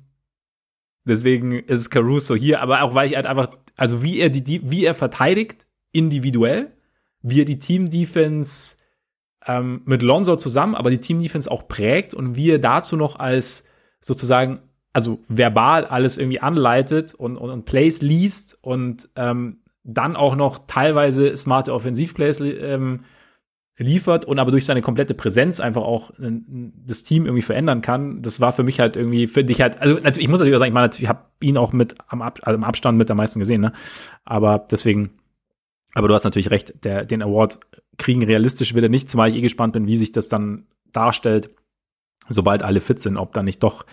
deswegen 1.04 1.52
ist 1.52 1.78
es 1.78 1.90
Caruso 1.90 2.34
hier, 2.34 2.60
aber 2.60 2.82
auch 2.82 2.94
weil 2.94 3.08
ich 3.08 3.14
halt 3.14 3.26
einfach, 3.26 3.50
also 3.76 4.02
wie 4.02 4.18
er 4.18 4.28
die, 4.28 4.42
die 4.42 4.68
wie 4.70 4.84
er 4.84 4.94
verteidigt, 4.94 5.66
individuell, 5.92 6.68
wie 7.22 7.42
er 7.42 7.44
die 7.44 7.58
Team-Defense 7.58 8.76
ähm, 9.46 9.82
mit 9.84 10.02
Lonzo 10.02 10.36
zusammen, 10.36 10.74
aber 10.74 10.90
die 10.90 10.98
Team-Defense 10.98 11.50
auch 11.50 11.68
prägt 11.68 12.14
und 12.14 12.36
wie 12.36 12.50
er 12.50 12.58
dazu 12.58 12.96
noch 12.96 13.18
als 13.18 13.66
sozusagen, 14.00 14.60
also 14.92 15.20
verbal 15.28 15.84
alles 15.84 16.16
irgendwie 16.16 16.40
anleitet 16.40 17.14
und, 17.14 17.36
und, 17.36 17.50
und 17.50 17.64
Plays 17.64 18.02
liest 18.02 18.58
und 18.62 19.08
ähm, 19.16 19.58
dann 19.82 20.16
auch 20.16 20.36
noch 20.36 20.66
teilweise 20.66 21.36
smarte 21.36 21.72
Offensivplays 21.72 22.40
ähm, 22.40 23.04
liefert 23.78 24.26
und 24.26 24.38
aber 24.38 24.50
durch 24.50 24.66
seine 24.66 24.82
komplette 24.82 25.14
Präsenz 25.14 25.58
einfach 25.58 25.82
auch 25.82 26.10
das 26.18 27.02
Team 27.02 27.24
irgendwie 27.24 27.42
verändern 27.42 27.80
kann. 27.80 28.20
Das 28.20 28.40
war 28.40 28.52
für 28.52 28.62
mich 28.62 28.78
halt 28.78 28.94
irgendwie, 28.94 29.26
finde 29.26 29.52
ich 29.52 29.62
halt, 29.62 29.80
also 29.80 29.98
ich 29.98 30.28
muss 30.28 30.40
natürlich 30.40 30.58
sagen, 30.58 30.70
ich 30.70 30.74
meine, 30.74 30.90
ich 30.92 31.08
habe 31.08 31.24
ihn 31.40 31.56
auch 31.56 31.72
mit 31.72 31.94
am, 32.08 32.20
Ab, 32.20 32.40
also 32.42 32.56
im 32.56 32.64
Abstand 32.64 32.98
mit 32.98 33.10
am 33.10 33.16
meisten 33.16 33.38
gesehen, 33.38 33.62
ne? 33.62 33.72
Aber 34.24 34.66
deswegen 34.70 35.19
aber 35.94 36.08
du 36.08 36.14
hast 36.14 36.24
natürlich 36.24 36.50
recht, 36.50 36.84
der, 36.84 37.04
den 37.04 37.22
Award 37.22 37.58
kriegen 37.98 38.22
realistisch 38.22 38.74
wird 38.74 38.84
er 38.84 38.88
nicht, 38.88 39.10
zumal 39.10 39.28
ich 39.30 39.36
eh 39.36 39.40
gespannt 39.40 39.72
bin, 39.72 39.86
wie 39.86 39.96
sich 39.96 40.12
das 40.12 40.28
dann 40.28 40.66
darstellt, 40.92 41.50
sobald 42.28 42.62
alle 42.62 42.80
fit 42.80 43.00
sind, 43.00 43.16
ob 43.16 43.32
dann 43.32 43.44
nicht 43.44 43.62
doch, 43.62 43.84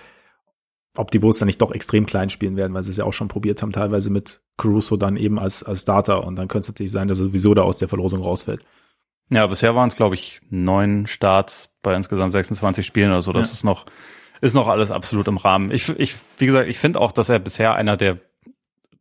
ob 0.95 1.11
die 1.11 1.19
Bulls 1.19 1.39
dann 1.39 1.47
nicht 1.47 1.61
doch 1.61 1.71
extrem 1.71 2.05
klein 2.05 2.29
spielen 2.29 2.55
werden, 2.55 2.73
weil 2.73 2.83
sie 2.83 2.91
es 2.91 2.97
ja 2.97 3.05
auch 3.05 3.13
schon 3.13 3.27
probiert 3.27 3.61
haben, 3.61 3.71
teilweise 3.71 4.09
mit 4.09 4.41
Caruso 4.57 4.97
dann 4.97 5.17
eben 5.17 5.39
als, 5.39 5.63
als 5.63 5.81
Starter 5.81 6.23
und 6.23 6.35
dann 6.35 6.47
könnte 6.47 6.63
es 6.63 6.67
natürlich 6.69 6.91
sein, 6.91 7.07
dass 7.07 7.19
er 7.19 7.25
sowieso 7.25 7.53
da 7.53 7.63
aus 7.63 7.77
der 7.77 7.87
Verlosung 7.87 8.21
rausfällt. 8.21 8.63
Ja, 9.29 9.45
bisher 9.47 9.75
waren 9.75 9.89
es, 9.89 9.95
glaube 9.95 10.15
ich, 10.15 10.39
neun 10.49 11.05
Starts 11.05 11.69
bei 11.81 11.93
insgesamt 11.95 12.31
26 12.31 12.85
Spielen 12.85 13.11
oder 13.11 13.21
so. 13.21 13.33
Das 13.33 13.47
ja. 13.47 13.53
ist 13.53 13.63
noch, 13.63 13.85
ist 14.39 14.53
noch 14.53 14.67
alles 14.67 14.89
absolut 14.89 15.27
im 15.27 15.37
Rahmen. 15.37 15.71
Ich, 15.71 15.89
ich, 15.89 16.15
wie 16.37 16.45
gesagt, 16.45 16.69
ich 16.69 16.79
finde 16.79 17.01
auch, 17.01 17.11
dass 17.11 17.27
er 17.27 17.39
bisher 17.39 17.75
einer 17.75 17.97
der, 17.97 18.19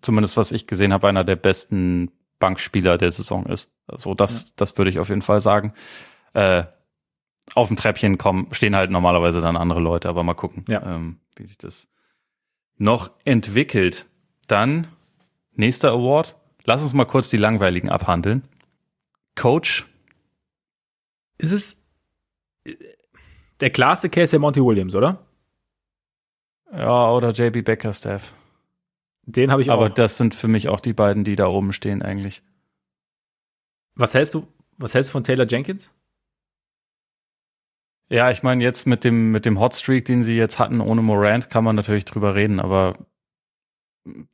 zumindest 0.00 0.36
was 0.36 0.50
ich 0.50 0.66
gesehen 0.66 0.92
habe, 0.92 1.06
einer 1.06 1.22
der 1.22 1.36
besten 1.36 2.10
Bankspieler 2.38 2.98
der 2.98 3.12
Saison 3.12 3.46
ist. 3.46 3.70
Also 3.86 4.14
das, 4.14 4.46
ja. 4.46 4.52
das 4.56 4.76
würde 4.76 4.90
ich 4.90 4.98
auf 4.98 5.08
jeden 5.08 5.22
Fall 5.22 5.40
sagen. 5.40 5.72
Äh, 6.32 6.64
auf 7.54 7.68
dem 7.68 7.76
Treppchen 7.76 8.18
kommen, 8.18 8.48
stehen 8.52 8.74
halt 8.74 8.90
normalerweise 8.90 9.40
dann 9.40 9.56
andere 9.56 9.80
Leute, 9.80 10.08
aber 10.08 10.24
mal 10.24 10.34
gucken, 10.34 10.64
ja. 10.68 10.82
ähm, 10.82 11.20
wie 11.36 11.46
sich 11.46 11.58
das 11.58 11.88
noch 12.76 13.10
entwickelt. 13.24 14.06
Dann 14.48 14.88
nächster 15.52 15.92
Award. 15.92 16.36
Lass 16.64 16.82
uns 16.82 16.92
mal 16.92 17.04
kurz 17.04 17.30
die 17.30 17.36
langweiligen 17.36 17.88
abhandeln. 17.88 18.42
Coach. 19.36 19.86
Ist 21.38 21.52
es 21.52 21.84
der 23.60 23.70
klasse 23.70 24.10
Case 24.10 24.32
der 24.32 24.40
Monty 24.40 24.60
Williams, 24.60 24.94
oder? 24.94 25.26
Ja, 26.72 27.10
oder 27.10 27.30
JB 27.30 27.64
Becker 27.64 27.92
Staff. 27.92 28.34
Den 29.26 29.50
habe 29.50 29.60
ich 29.60 29.70
Aber 29.70 29.82
auch. 29.82 29.86
Aber 29.86 29.94
das 29.94 30.16
sind 30.16 30.34
für 30.34 30.48
mich 30.48 30.68
auch 30.68 30.80
die 30.80 30.92
beiden, 30.92 31.24
die 31.24 31.36
da 31.36 31.48
oben 31.48 31.72
stehen 31.72 32.00
eigentlich. 32.02 32.42
Was 33.96 34.14
hältst 34.14 34.34
du, 34.34 34.46
was 34.78 34.94
hältst 34.94 35.10
du 35.10 35.12
von 35.12 35.24
Taylor 35.24 35.46
Jenkins? 35.46 35.90
Ja, 38.08 38.30
ich 38.30 38.44
meine, 38.44 38.62
jetzt 38.62 38.86
mit 38.86 39.02
dem, 39.02 39.32
mit 39.32 39.46
dem 39.46 39.58
Hotstreak, 39.58 40.04
den 40.04 40.22
sie 40.22 40.36
jetzt 40.36 40.60
hatten, 40.60 40.80
ohne 40.80 41.02
Morant, 41.02 41.50
kann 41.50 41.64
man 41.64 41.74
natürlich 41.74 42.04
drüber 42.04 42.36
reden, 42.36 42.60
aber 42.60 42.96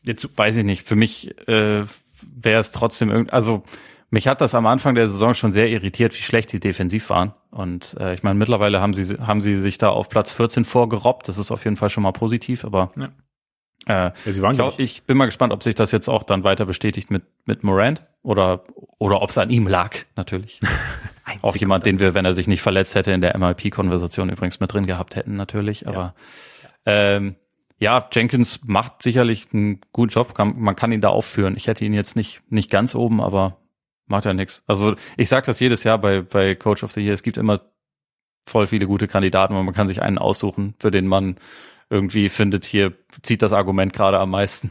jetzt 0.05 0.37
weiß 0.37 0.59
ich 0.59 0.65
nicht. 0.65 0.87
Für 0.87 0.97
mich 0.97 1.39
äh, 1.49 1.85
wäre 2.21 2.61
es 2.61 2.73
trotzdem 2.73 3.11
irgendwie, 3.11 3.33
also 3.33 3.63
mich 4.11 4.29
hat 4.29 4.43
das 4.43 4.55
am 4.55 4.67
Anfang 4.67 4.95
der 4.95 5.09
Saison 5.09 5.33
schon 5.33 5.53
sehr 5.53 5.71
irritiert, 5.71 6.13
wie 6.19 6.23
schlecht 6.23 6.51
sie 6.51 6.61
defensiv 6.61 7.09
waren. 7.09 7.33
Und 7.51 7.97
äh, 7.99 8.13
ich 8.13 8.23
meine, 8.23 8.39
mittlerweile 8.39 8.83
haben 8.83 8.93
sie, 8.93 9.17
haben 9.17 9.41
sie 9.41 9.57
sich 9.57 9.79
da 9.79 9.89
auf 9.89 10.11
Platz 10.11 10.33
14 10.33 10.67
vorgerobbt. 10.67 11.29
Das 11.29 11.39
ist 11.39 11.51
auf 11.51 11.65
jeden 11.65 11.77
Fall 11.77 11.89
schon 11.89 12.03
mal 12.03 12.13
positiv, 12.13 12.67
aber 12.67 12.93
ja. 12.99 13.09
Äh, 13.87 14.11
ja, 14.27 14.43
waren, 14.43 14.73
ich, 14.79 15.03
bin 15.05 15.17
mal 15.17 15.27
gespannt, 15.27 15.53
ob 15.53 15.63
sich 15.63 15.75
das 15.75 15.91
jetzt 15.91 16.09
auch 16.09 16.23
dann 16.23 16.45
weiter 16.45 16.67
bestätigt 16.67 17.11
mit, 17.11 17.25
mit 17.47 17.65
Morant 17.65 18.07
oder, 18.23 18.65
oder 18.99 19.23
ob 19.23 19.31
es 19.31 19.39
an 19.39 19.51
ihm 19.51 19.67
lag, 19.67 19.97
natürlich. 20.17 20.61
auch 21.43 21.57
jemand, 21.57 21.85
den 21.87 21.99
wir, 21.99 22.15
wenn 22.15 22.25
er 22.25 22.35
sich 22.35 22.47
nicht 22.47 22.63
verletzt 22.63 22.95
hätte, 22.95 23.13
in 23.13 23.21
der 23.21 23.37
MIP-Konversation 23.37 24.29
übrigens 24.29 24.61
mit 24.61 24.73
drin 24.73 24.87
gehabt 24.87 25.17
hätten, 25.17 25.37
natürlich. 25.37 25.89
Aber 25.89 26.15
ja. 26.87 26.93
Ähm, 27.17 27.37
ja, 27.79 28.09
Jenkins 28.13 28.61
macht 28.65 29.03
sicherlich 29.03 29.49
einen 29.53 29.81
guten 29.93 30.13
Job. 30.13 30.33
Man 30.39 30.77
kann 30.77 30.93
ihn 30.93 31.01
da 31.01 31.09
aufführen. 31.09 31.57
Ich 31.57 31.67
hätte 31.67 31.85
ihn 31.85 31.93
jetzt 31.93 32.15
nicht, 32.15 32.41
nicht 32.49 32.71
ganz 32.71 32.95
oben, 32.95 33.21
aber 33.21 33.57
macht 34.07 34.25
ja 34.25 34.33
nichts. 34.33 34.63
Also 34.69 34.95
ich 35.17 35.29
sage 35.29 35.47
das 35.47 35.59
jedes 35.59 35.83
Jahr 35.83 35.99
bei, 35.99 36.23
bei 36.23 36.55
Coach 36.55 36.85
of 36.85 36.93
the 36.93 37.01
Year. 37.01 37.15
Es 37.15 37.25
gibt 37.25 37.39
immer 37.39 37.61
voll 38.45 38.69
viele 38.69 38.87
gute 38.87 39.09
Kandidaten, 39.09 39.57
und 39.57 39.65
man 39.65 39.75
kann 39.75 39.89
sich 39.89 40.03
einen 40.03 40.19
aussuchen, 40.19 40.75
für 40.79 40.93
den 40.93 41.09
man 41.09 41.37
irgendwie 41.93 42.31
findet, 42.31 42.65
hier 42.65 42.95
zieht 43.21 43.43
das 43.43 43.53
Argument 43.53 43.93
gerade 43.93 44.19
am 44.19 44.31
meisten. 44.31 44.71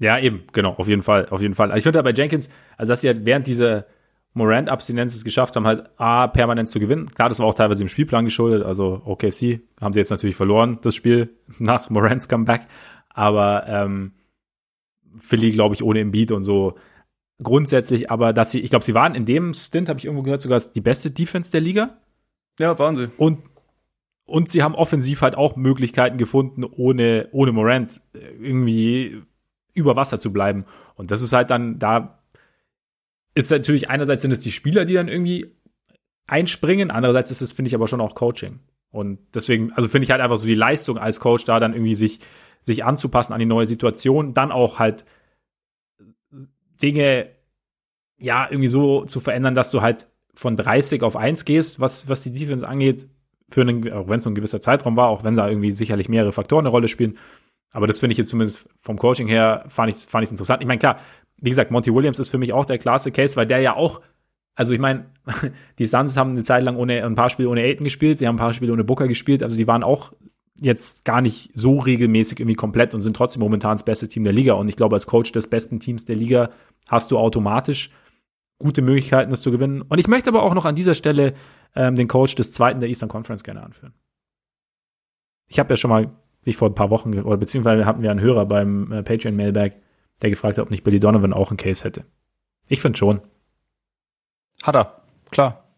Ja, 0.00 0.18
eben, 0.18 0.44
genau, 0.52 0.74
auf 0.74 0.88
jeden 0.88 1.02
Fall, 1.02 1.28
auf 1.30 1.40
jeden 1.40 1.54
Fall. 1.54 1.68
Also 1.68 1.78
ich 1.78 1.82
finde 1.84 2.02
bei 2.02 2.12
Jenkins, 2.12 2.50
also 2.76 2.92
dass 2.92 3.00
sie 3.00 3.08
halt 3.08 3.24
während 3.24 3.46
dieser 3.46 3.86
Morant-Abstinenz 4.34 5.14
es 5.14 5.24
geschafft 5.24 5.56
haben, 5.56 5.66
halt 5.66 5.88
A, 5.96 6.26
permanent 6.26 6.68
zu 6.68 6.80
gewinnen. 6.80 7.08
Klar, 7.08 7.30
das 7.30 7.38
war 7.38 7.46
auch 7.46 7.54
teilweise 7.54 7.82
im 7.82 7.88
Spielplan 7.88 8.24
geschuldet, 8.24 8.64
also 8.64 9.00
OKC 9.06 9.60
haben 9.80 9.94
sie 9.94 10.00
jetzt 10.00 10.10
natürlich 10.10 10.36
verloren, 10.36 10.78
das 10.82 10.94
Spiel 10.94 11.30
nach 11.58 11.88
Morants 11.88 12.28
Comeback, 12.28 12.66
aber 13.08 13.64
ähm, 13.68 14.12
Philly, 15.18 15.52
glaube 15.52 15.74
ich, 15.74 15.82
ohne 15.82 16.00
Embiid 16.00 16.32
und 16.32 16.42
so 16.42 16.76
grundsätzlich, 17.42 18.10
aber 18.10 18.32
dass 18.32 18.50
sie, 18.50 18.60
ich 18.60 18.70
glaube, 18.70 18.84
sie 18.84 18.94
waren 18.94 19.14
in 19.14 19.24
dem 19.24 19.54
Stint, 19.54 19.88
habe 19.88 19.98
ich 19.98 20.04
irgendwo 20.04 20.24
gehört, 20.24 20.40
sogar 20.40 20.60
die 20.60 20.80
beste 20.80 21.10
Defense 21.10 21.52
der 21.52 21.60
Liga. 21.60 21.96
Ja, 22.58 22.78
waren 22.78 22.96
sie. 22.96 23.08
Und 23.16 23.38
und 24.26 24.48
sie 24.48 24.62
haben 24.62 24.74
offensiv 24.74 25.22
halt 25.22 25.36
auch 25.36 25.56
Möglichkeiten 25.56 26.18
gefunden, 26.18 26.64
ohne, 26.64 27.28
ohne 27.30 27.52
Morant 27.52 28.00
äh, 28.12 28.18
irgendwie 28.18 29.22
über 29.72 29.96
Wasser 29.96 30.18
zu 30.18 30.32
bleiben. 30.32 30.64
Und 30.96 31.10
das 31.10 31.22
ist 31.22 31.32
halt 31.32 31.50
dann, 31.50 31.78
da 31.78 32.18
ist 33.34 33.50
natürlich 33.50 33.88
einerseits 33.88 34.22
sind 34.22 34.32
es 34.32 34.40
die 34.40 34.50
Spieler, 34.50 34.84
die 34.84 34.94
dann 34.94 35.08
irgendwie 35.08 35.54
einspringen, 36.26 36.90
andererseits 36.90 37.30
ist 37.30 37.42
es, 37.42 37.52
finde 37.52 37.68
ich, 37.68 37.74
aber 37.74 37.86
schon 37.86 38.00
auch 38.00 38.14
Coaching. 38.14 38.60
Und 38.90 39.18
deswegen, 39.34 39.72
also 39.72 39.88
finde 39.88 40.04
ich 40.04 40.10
halt 40.10 40.20
einfach 40.20 40.38
so 40.38 40.46
die 40.46 40.54
Leistung 40.54 40.98
als 40.98 41.20
Coach 41.20 41.44
da 41.44 41.60
dann 41.60 41.74
irgendwie 41.74 41.94
sich, 41.94 42.18
sich 42.62 42.84
anzupassen 42.84 43.32
an 43.32 43.38
die 43.38 43.46
neue 43.46 43.66
Situation, 43.66 44.34
dann 44.34 44.50
auch 44.50 44.78
halt 44.78 45.04
Dinge, 46.82 47.30
ja, 48.18 48.48
irgendwie 48.50 48.68
so 48.68 49.04
zu 49.04 49.20
verändern, 49.20 49.54
dass 49.54 49.70
du 49.70 49.82
halt 49.82 50.06
von 50.34 50.56
30 50.56 51.02
auf 51.02 51.16
1 51.16 51.44
gehst, 51.44 51.78
was, 51.78 52.08
was 52.08 52.22
die 52.22 52.32
Defense 52.32 52.66
angeht, 52.66 53.06
für 53.48 53.62
einen, 53.62 53.92
auch 53.92 54.08
wenn 54.08 54.18
es 54.18 54.24
so 54.24 54.30
ein 54.30 54.34
gewisser 54.34 54.60
Zeitraum 54.60 54.96
war, 54.96 55.08
auch 55.08 55.24
wenn 55.24 55.34
da 55.34 55.48
irgendwie 55.48 55.72
sicherlich 55.72 56.08
mehrere 56.08 56.32
Faktoren 56.32 56.62
eine 56.62 56.70
Rolle 56.70 56.88
spielen. 56.88 57.18
Aber 57.72 57.86
das 57.86 58.00
finde 58.00 58.12
ich 58.12 58.18
jetzt 58.18 58.30
zumindest 58.30 58.68
vom 58.80 58.98
Coaching 58.98 59.28
her, 59.28 59.64
fand 59.68 59.90
ich 59.90 59.96
fand 59.96 60.24
ich 60.24 60.30
interessant. 60.30 60.62
Ich 60.62 60.66
meine, 60.66 60.78
klar, 60.78 60.98
wie 61.38 61.50
gesagt, 61.50 61.70
Monty 61.70 61.94
Williams 61.94 62.18
ist 62.18 62.30
für 62.30 62.38
mich 62.38 62.52
auch 62.52 62.64
der 62.64 62.78
klasse 62.78 63.12
Case, 63.12 63.36
weil 63.36 63.46
der 63.46 63.60
ja 63.60 63.76
auch 63.76 64.00
also 64.56 64.72
ich 64.72 64.80
meine, 64.80 65.06
die 65.78 65.86
Suns 65.86 66.16
haben 66.16 66.30
eine 66.30 66.42
Zeit 66.42 66.64
lang 66.64 66.76
ohne 66.76 67.04
ein 67.04 67.14
paar 67.14 67.30
Spiele 67.30 67.50
ohne 67.50 67.60
Aiden 67.60 67.84
gespielt, 67.84 68.18
sie 68.18 68.26
haben 68.26 68.36
ein 68.36 68.38
paar 68.38 68.54
Spiele 68.54 68.72
ohne 68.72 68.84
Booker 68.84 69.06
gespielt, 69.06 69.42
also 69.42 69.56
die 69.56 69.66
waren 69.68 69.84
auch 69.84 70.12
jetzt 70.58 71.04
gar 71.04 71.20
nicht 71.20 71.50
so 71.54 71.78
regelmäßig 71.78 72.40
irgendwie 72.40 72.56
komplett 72.56 72.94
und 72.94 73.02
sind 73.02 73.14
trotzdem 73.14 73.40
momentan 73.40 73.72
das 73.72 73.84
beste 73.84 74.08
Team 74.08 74.24
der 74.24 74.32
Liga. 74.32 74.54
Und 74.54 74.68
ich 74.68 74.76
glaube, 74.76 74.96
als 74.96 75.06
Coach 75.06 75.32
des 75.32 75.48
besten 75.48 75.80
Teams 75.80 76.06
der 76.06 76.16
Liga 76.16 76.50
hast 76.88 77.10
du 77.10 77.18
automatisch 77.18 77.90
gute 78.58 78.82
Möglichkeiten, 78.82 79.30
das 79.30 79.42
zu 79.42 79.50
gewinnen. 79.50 79.82
Und 79.82 79.98
ich 79.98 80.08
möchte 80.08 80.30
aber 80.30 80.42
auch 80.42 80.54
noch 80.54 80.64
an 80.64 80.76
dieser 80.76 80.94
Stelle 80.94 81.34
ähm, 81.74 81.94
den 81.94 82.08
Coach 82.08 82.34
des 82.34 82.52
zweiten 82.52 82.80
der 82.80 82.88
Eastern 82.88 83.08
Conference 83.08 83.44
gerne 83.44 83.62
anführen. 83.62 83.94
Ich 85.48 85.58
habe 85.58 85.72
ja 85.72 85.76
schon 85.76 85.90
mal, 85.90 86.10
wie 86.42 86.52
vor 86.52 86.68
ein 86.68 86.74
paar 86.74 86.90
Wochen, 86.90 87.18
oder 87.18 87.36
beziehungsweise 87.36 87.86
hatten 87.86 88.02
wir 88.02 88.10
einen 88.10 88.20
Hörer 88.20 88.46
beim 88.46 88.90
äh, 88.92 89.02
Patreon 89.02 89.36
Mailbag, 89.36 89.72
der 90.22 90.30
gefragt 90.30 90.58
hat, 90.58 90.64
ob 90.64 90.70
nicht 90.70 90.84
Billy 90.84 91.00
Donovan 91.00 91.32
auch 91.32 91.50
einen 91.50 91.58
Case 91.58 91.84
hätte. 91.84 92.04
Ich 92.68 92.80
finde 92.80 92.98
schon. 92.98 93.20
Hat 94.62 94.74
er, 94.74 95.02
klar. 95.30 95.68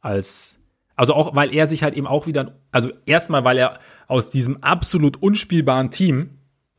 Als, 0.00 0.58
also 0.96 1.14
auch, 1.14 1.36
weil 1.36 1.54
er 1.54 1.66
sich 1.66 1.82
halt 1.82 1.94
eben 1.94 2.06
auch 2.06 2.26
wieder, 2.26 2.58
also 2.72 2.90
erstmal, 3.06 3.44
weil 3.44 3.58
er 3.58 3.78
aus 4.08 4.30
diesem 4.30 4.62
absolut 4.62 5.22
unspielbaren 5.22 5.90
Team, 5.90 6.30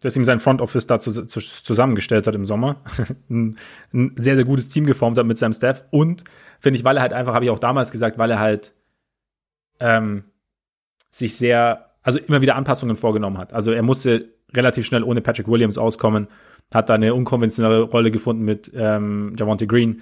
das 0.03 0.15
ihm 0.17 0.25
sein 0.25 0.39
Front 0.39 0.61
Office 0.61 0.85
da 0.85 0.99
zu, 0.99 1.11
zu, 1.25 1.39
zusammengestellt 1.39 2.27
hat 2.27 2.35
im 2.35 2.45
Sommer, 2.45 2.81
ein, 3.29 3.57
ein, 3.93 4.11
sehr, 4.17 4.35
sehr 4.35 4.45
gutes 4.45 4.69
Team 4.69 4.85
geformt 4.85 5.17
hat 5.17 5.25
mit 5.25 5.37
seinem 5.37 5.53
Staff. 5.53 5.85
Und 5.91 6.25
finde 6.59 6.77
ich, 6.77 6.83
weil 6.83 6.97
er 6.97 7.01
halt 7.01 7.13
einfach, 7.13 7.33
habe 7.33 7.45
ich 7.45 7.51
auch 7.51 7.59
damals 7.59 7.89
gesagt, 7.89 8.19
weil 8.19 8.29
er 8.29 8.39
halt 8.39 8.73
ähm, 9.79 10.25
sich 11.09 11.37
sehr, 11.37 11.91
also 12.01 12.19
immer 12.19 12.41
wieder 12.41 12.55
Anpassungen 12.55 12.97
vorgenommen 12.97 13.37
hat. 13.37 13.53
Also 13.53 13.71
er 13.71 13.81
musste 13.81 14.29
relativ 14.53 14.85
schnell 14.85 15.03
ohne 15.03 15.21
Patrick 15.21 15.47
Williams 15.47 15.77
auskommen, 15.77 16.27
hat 16.73 16.89
da 16.89 16.95
eine 16.95 17.13
unkonventionelle 17.13 17.81
Rolle 17.81 18.11
gefunden 18.11 18.43
mit 18.43 18.71
ähm, 18.75 19.35
Javonte 19.39 19.67
Green, 19.67 20.01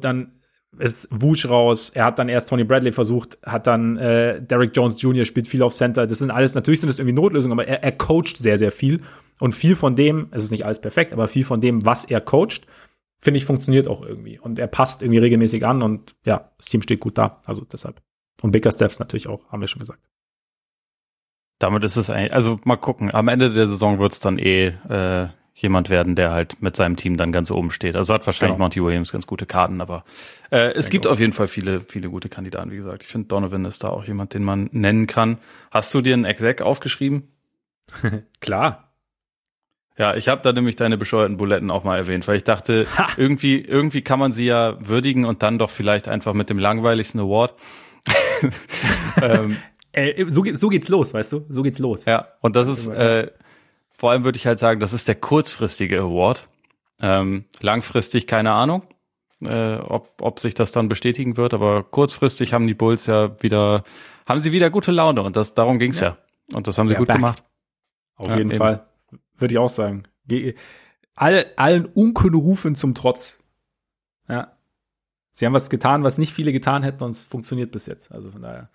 dann 0.00 0.32
ist 0.78 1.08
Wusch 1.10 1.48
raus, 1.48 1.90
er 1.90 2.04
hat 2.04 2.18
dann 2.18 2.28
erst 2.28 2.48
Tony 2.48 2.64
Bradley 2.64 2.92
versucht, 2.92 3.38
hat 3.44 3.66
dann 3.66 3.96
äh, 3.96 4.40
Derek 4.40 4.74
Jones 4.74 5.02
Jr. 5.02 5.24
spielt 5.24 5.48
viel 5.48 5.62
auf 5.62 5.74
Center. 5.74 6.06
Das 6.06 6.18
sind 6.18 6.30
alles, 6.30 6.54
natürlich 6.54 6.80
sind 6.80 6.88
das 6.88 6.98
irgendwie 6.98 7.14
Notlösungen, 7.14 7.58
aber 7.58 7.68
er, 7.68 7.82
er 7.82 7.92
coacht 7.92 8.36
sehr, 8.36 8.58
sehr 8.58 8.72
viel. 8.72 9.00
Und 9.40 9.52
viel 9.52 9.74
von 9.74 9.96
dem, 9.96 10.28
es 10.32 10.44
ist 10.44 10.50
nicht 10.50 10.64
alles 10.64 10.80
perfekt, 10.80 11.12
aber 11.12 11.26
viel 11.26 11.44
von 11.44 11.60
dem, 11.60 11.84
was 11.86 12.04
er 12.04 12.20
coacht, 12.20 12.66
finde 13.18 13.38
ich, 13.38 13.44
funktioniert 13.44 13.88
auch 13.88 14.02
irgendwie. 14.02 14.38
Und 14.38 14.58
er 14.58 14.66
passt 14.66 15.02
irgendwie 15.02 15.18
regelmäßig 15.18 15.66
an 15.66 15.82
und 15.82 16.14
ja, 16.24 16.50
das 16.58 16.66
Team 16.66 16.82
steht 16.82 17.00
gut 17.00 17.18
da. 17.18 17.40
Also 17.46 17.64
deshalb. 17.64 18.00
Und 18.42 18.52
Bigger 18.52 18.72
Steps 18.72 18.98
natürlich 18.98 19.28
auch, 19.28 19.50
haben 19.50 19.60
wir 19.60 19.68
schon 19.68 19.80
gesagt. 19.80 20.00
Damit 21.58 21.84
ist 21.84 21.96
es 21.96 22.08
eigentlich, 22.08 22.32
also 22.32 22.58
mal 22.64 22.76
gucken. 22.76 23.12
Am 23.12 23.28
Ende 23.28 23.50
der 23.50 23.66
Saison 23.66 23.98
wird 23.98 24.12
es 24.12 24.20
dann 24.20 24.38
eh 24.38 24.68
äh, 24.88 25.28
jemand 25.54 25.90
werden, 25.90 26.16
der 26.16 26.30
halt 26.30 26.62
mit 26.62 26.76
seinem 26.76 26.96
Team 26.96 27.16
dann 27.16 27.32
ganz 27.32 27.50
oben 27.50 27.70
steht. 27.70 27.96
Also 27.96 28.14
hat 28.14 28.26
wahrscheinlich 28.26 28.56
genau. 28.56 28.64
Monty 28.64 28.82
Williams 28.82 29.12
ganz 29.12 29.26
gute 29.26 29.46
Karten, 29.46 29.80
aber 29.80 30.04
äh, 30.50 30.72
es 30.72 30.90
gibt 30.90 31.06
auf 31.06 31.20
jeden 31.20 31.32
Fall 31.32 31.48
viele, 31.48 31.80
viele 31.80 32.08
gute 32.08 32.28
Kandidaten, 32.28 32.70
wie 32.70 32.76
gesagt. 32.76 33.02
Ich 33.02 33.08
finde, 33.08 33.28
Donovan 33.28 33.64
ist 33.64 33.84
da 33.84 33.88
auch 33.88 34.04
jemand, 34.04 34.34
den 34.34 34.44
man 34.44 34.68
nennen 34.72 35.06
kann. 35.06 35.38
Hast 35.70 35.92
du 35.94 36.00
dir 36.00 36.14
einen 36.14 36.24
Exec 36.24 36.62
aufgeschrieben? 36.62 37.28
Klar. 38.40 38.86
Ja, 39.98 40.14
ich 40.14 40.28
habe 40.28 40.40
da 40.40 40.52
nämlich 40.52 40.76
deine 40.76 40.96
bescheuerten 40.96 41.36
Buletten 41.36 41.70
auch 41.70 41.84
mal 41.84 41.98
erwähnt, 41.98 42.26
weil 42.26 42.36
ich 42.36 42.44
dachte, 42.44 42.86
ha. 42.96 43.08
irgendwie, 43.18 43.60
irgendwie 43.60 44.00
kann 44.00 44.18
man 44.18 44.32
sie 44.32 44.46
ja 44.46 44.76
würdigen 44.80 45.26
und 45.26 45.42
dann 45.42 45.58
doch 45.58 45.68
vielleicht 45.68 46.08
einfach 46.08 46.32
mit 46.32 46.48
dem 46.48 46.58
langweiligsten 46.58 47.20
Award. 47.20 47.54
ähm, 49.22 49.58
äh, 49.92 50.24
so, 50.28 50.40
geht, 50.40 50.58
so 50.58 50.68
geht's 50.68 50.88
los, 50.88 51.12
weißt 51.12 51.32
du? 51.32 51.44
So 51.48 51.62
geht's 51.62 51.78
los. 51.78 52.06
Ja, 52.06 52.28
und 52.40 52.56
das 52.56 52.68
ist, 52.68 52.86
äh, 52.86 53.30
vor 54.00 54.12
allem 54.12 54.24
würde 54.24 54.38
ich 54.38 54.46
halt 54.46 54.58
sagen, 54.58 54.80
das 54.80 54.94
ist 54.94 55.08
der 55.08 55.14
kurzfristige 55.14 56.00
Award. 56.00 56.48
Ähm, 57.02 57.44
langfristig 57.60 58.26
keine 58.26 58.52
Ahnung, 58.52 58.82
äh, 59.42 59.74
ob, 59.74 60.14
ob 60.22 60.40
sich 60.40 60.54
das 60.54 60.72
dann 60.72 60.88
bestätigen 60.88 61.36
wird, 61.36 61.52
aber 61.52 61.82
kurzfristig 61.82 62.54
haben 62.54 62.66
die 62.66 62.72
Bulls 62.72 63.04
ja 63.04 63.38
wieder, 63.42 63.84
haben 64.24 64.40
sie 64.40 64.52
wieder 64.52 64.70
gute 64.70 64.90
Laune 64.90 65.20
und 65.20 65.36
das, 65.36 65.52
darum 65.52 65.78
ging's 65.78 66.00
ja. 66.00 66.16
ja. 66.50 66.56
Und 66.56 66.66
das 66.66 66.78
haben 66.78 66.88
sie 66.88 66.94
ja, 66.94 66.98
gut 66.98 67.08
back. 67.08 67.16
gemacht. 67.16 67.44
Auf 68.16 68.30
ja, 68.30 68.38
jeden 68.38 68.52
eben. 68.52 68.58
Fall. 68.58 68.86
Würde 69.36 69.52
ich 69.52 69.58
auch 69.58 69.68
sagen. 69.68 70.04
All, 71.14 71.44
allen 71.56 71.84
Unkenrufen 71.84 72.76
zum 72.76 72.94
Trotz. 72.94 73.38
Ja. 74.30 74.56
Sie 75.32 75.44
haben 75.44 75.52
was 75.52 75.68
getan, 75.68 76.04
was 76.04 76.16
nicht 76.16 76.32
viele 76.32 76.52
getan 76.52 76.82
hätten 76.82 77.04
und 77.04 77.10
es 77.10 77.22
funktioniert 77.22 77.70
bis 77.70 77.84
jetzt. 77.84 78.12
Also 78.12 78.30
von 78.30 78.40
daher. 78.40 78.70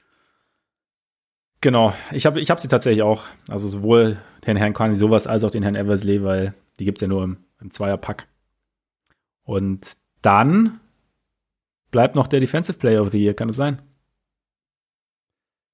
Genau, 1.65 1.95
ich 2.11 2.27
habe 2.27 2.39
ich 2.39 2.51
hab 2.51 2.59
sie 2.59 2.67
tatsächlich 2.67 3.01
auch. 3.01 3.23
Also 3.49 3.67
sowohl 3.67 4.21
den 4.45 4.55
Herrn 4.55 4.75
Carney 4.75 4.93
sowas 4.93 5.25
als 5.25 5.43
auch 5.43 5.49
den 5.49 5.63
Herrn 5.63 5.73
Eversley, 5.73 6.23
weil 6.23 6.53
die 6.79 6.85
gibt's 6.85 7.01
ja 7.01 7.07
nur 7.07 7.23
im, 7.23 7.39
im 7.59 7.71
Zweierpack. 7.71 8.27
Und 9.41 9.97
dann 10.21 10.79
bleibt 11.89 12.13
noch 12.13 12.27
der 12.27 12.39
Defensive 12.39 12.77
Player 12.77 13.01
of 13.01 13.11
the 13.11 13.17
Year, 13.17 13.33
kann 13.33 13.49
es 13.49 13.55
sein? 13.55 13.81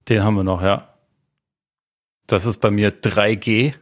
Den 0.08 0.24
haben 0.24 0.36
wir 0.36 0.46
noch, 0.46 0.64
ja. 0.64 0.88
Das 2.26 2.46
ist 2.46 2.60
bei 2.62 2.72
mir 2.72 3.02
3G. 3.02 3.74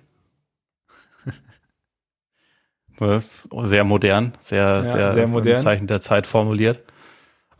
sehr 3.68 3.84
modern, 3.84 4.34
sehr, 4.40 4.64
ja, 4.64 4.84
sehr, 4.84 5.08
sehr 5.10 5.28
modern. 5.28 5.60
Zeichen 5.60 5.86
der 5.86 6.02
Zeit 6.02 6.26
formuliert. 6.26 6.82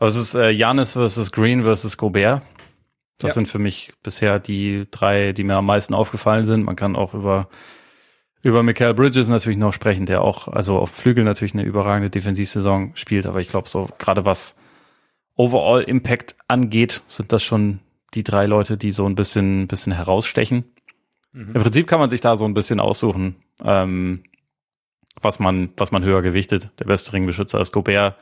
Aber 0.00 0.08
es 0.08 0.16
ist 0.16 0.34
äh, 0.34 0.50
Janis 0.50 0.94
versus 0.94 1.30
Green 1.30 1.62
versus 1.62 1.96
Gobert. 1.96 2.42
Das 3.20 3.30
ja. 3.30 3.34
sind 3.34 3.48
für 3.48 3.58
mich 3.58 3.92
bisher 4.02 4.38
die 4.38 4.86
drei, 4.90 5.32
die 5.32 5.44
mir 5.44 5.56
am 5.56 5.66
meisten 5.66 5.94
aufgefallen 5.94 6.46
sind. 6.46 6.64
Man 6.64 6.76
kann 6.76 6.96
auch 6.96 7.14
über 7.14 7.48
über 8.42 8.62
Michael 8.62 8.94
Bridges 8.94 9.28
natürlich 9.28 9.58
noch 9.58 9.74
sprechen, 9.74 10.06
der 10.06 10.22
auch 10.22 10.48
also 10.48 10.78
auf 10.78 10.90
Flügel 10.90 11.24
natürlich 11.24 11.52
eine 11.52 11.62
überragende 11.62 12.08
Defensivsaison 12.08 12.92
spielt, 12.94 13.26
aber 13.26 13.40
ich 13.40 13.48
glaube 13.48 13.68
so 13.68 13.90
gerade 13.98 14.24
was 14.24 14.56
Overall 15.36 15.82
Impact 15.82 16.36
angeht, 16.48 17.02
sind 17.08 17.32
das 17.32 17.42
schon 17.42 17.80
die 18.14 18.24
drei 18.24 18.46
Leute, 18.46 18.76
die 18.76 18.92
so 18.92 19.06
ein 19.06 19.14
bisschen 19.14 19.68
bisschen 19.68 19.92
herausstechen. 19.92 20.64
Mhm. 21.32 21.54
Im 21.54 21.62
Prinzip 21.62 21.86
kann 21.86 22.00
man 22.00 22.10
sich 22.10 22.22
da 22.22 22.36
so 22.36 22.46
ein 22.46 22.54
bisschen 22.54 22.80
aussuchen, 22.80 23.36
ähm, 23.62 24.24
was 25.20 25.38
man 25.38 25.70
was 25.76 25.92
man 25.92 26.02
höher 26.02 26.22
gewichtet. 26.22 26.70
Der 26.78 26.86
beste 26.86 27.12
Ringbeschützer 27.12 27.60
ist 27.60 27.72
Gobert 27.72 28.16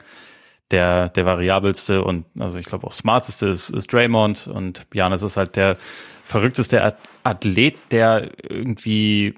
der, 0.70 1.08
der 1.08 1.24
variabelste 1.24 2.04
und 2.04 2.26
also 2.38 2.58
ich 2.58 2.66
glaube 2.66 2.86
auch 2.86 2.92
smarteste 2.92 3.46
ist, 3.46 3.70
ist 3.70 3.92
Draymond 3.92 4.46
und 4.46 4.86
Janis 4.92 5.22
ist 5.22 5.36
halt 5.36 5.56
der 5.56 5.76
verrückteste 6.24 6.96
Athlet, 7.24 7.76
der 7.90 8.30
irgendwie 8.42 9.34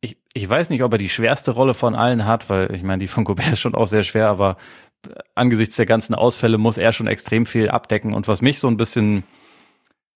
ich, 0.00 0.16
ich 0.32 0.48
weiß 0.48 0.70
nicht, 0.70 0.82
ob 0.82 0.92
er 0.92 0.98
die 0.98 1.08
schwerste 1.08 1.52
Rolle 1.52 1.74
von 1.74 1.94
allen 1.94 2.26
hat, 2.26 2.48
weil 2.48 2.74
ich 2.74 2.82
meine, 2.82 3.00
die 3.00 3.08
von 3.08 3.24
Gobert 3.24 3.48
ist 3.52 3.60
schon 3.60 3.74
auch 3.74 3.86
sehr 3.86 4.02
schwer, 4.02 4.28
aber 4.28 4.56
angesichts 5.34 5.76
der 5.76 5.86
ganzen 5.86 6.14
Ausfälle 6.14 6.58
muss 6.58 6.78
er 6.78 6.92
schon 6.92 7.06
extrem 7.06 7.46
viel 7.46 7.70
abdecken. 7.70 8.12
Und 8.12 8.28
was 8.28 8.42
mich 8.42 8.58
so 8.58 8.68
ein 8.68 8.76
bisschen, 8.76 9.24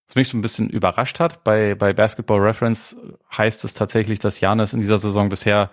was 0.09 0.16
mich 0.16 0.28
so 0.28 0.36
ein 0.36 0.42
bisschen 0.42 0.68
überrascht 0.68 1.20
hat, 1.20 1.45
bei, 1.45 1.74
bei 1.74 1.92
Basketball 1.92 2.40
Reference 2.40 2.97
heißt 3.36 3.64
es 3.64 3.74
tatsächlich, 3.74 4.18
dass 4.18 4.40
Janis 4.40 4.72
in 4.72 4.80
dieser 4.80 4.99
Saison 4.99 5.28
bisher 5.28 5.70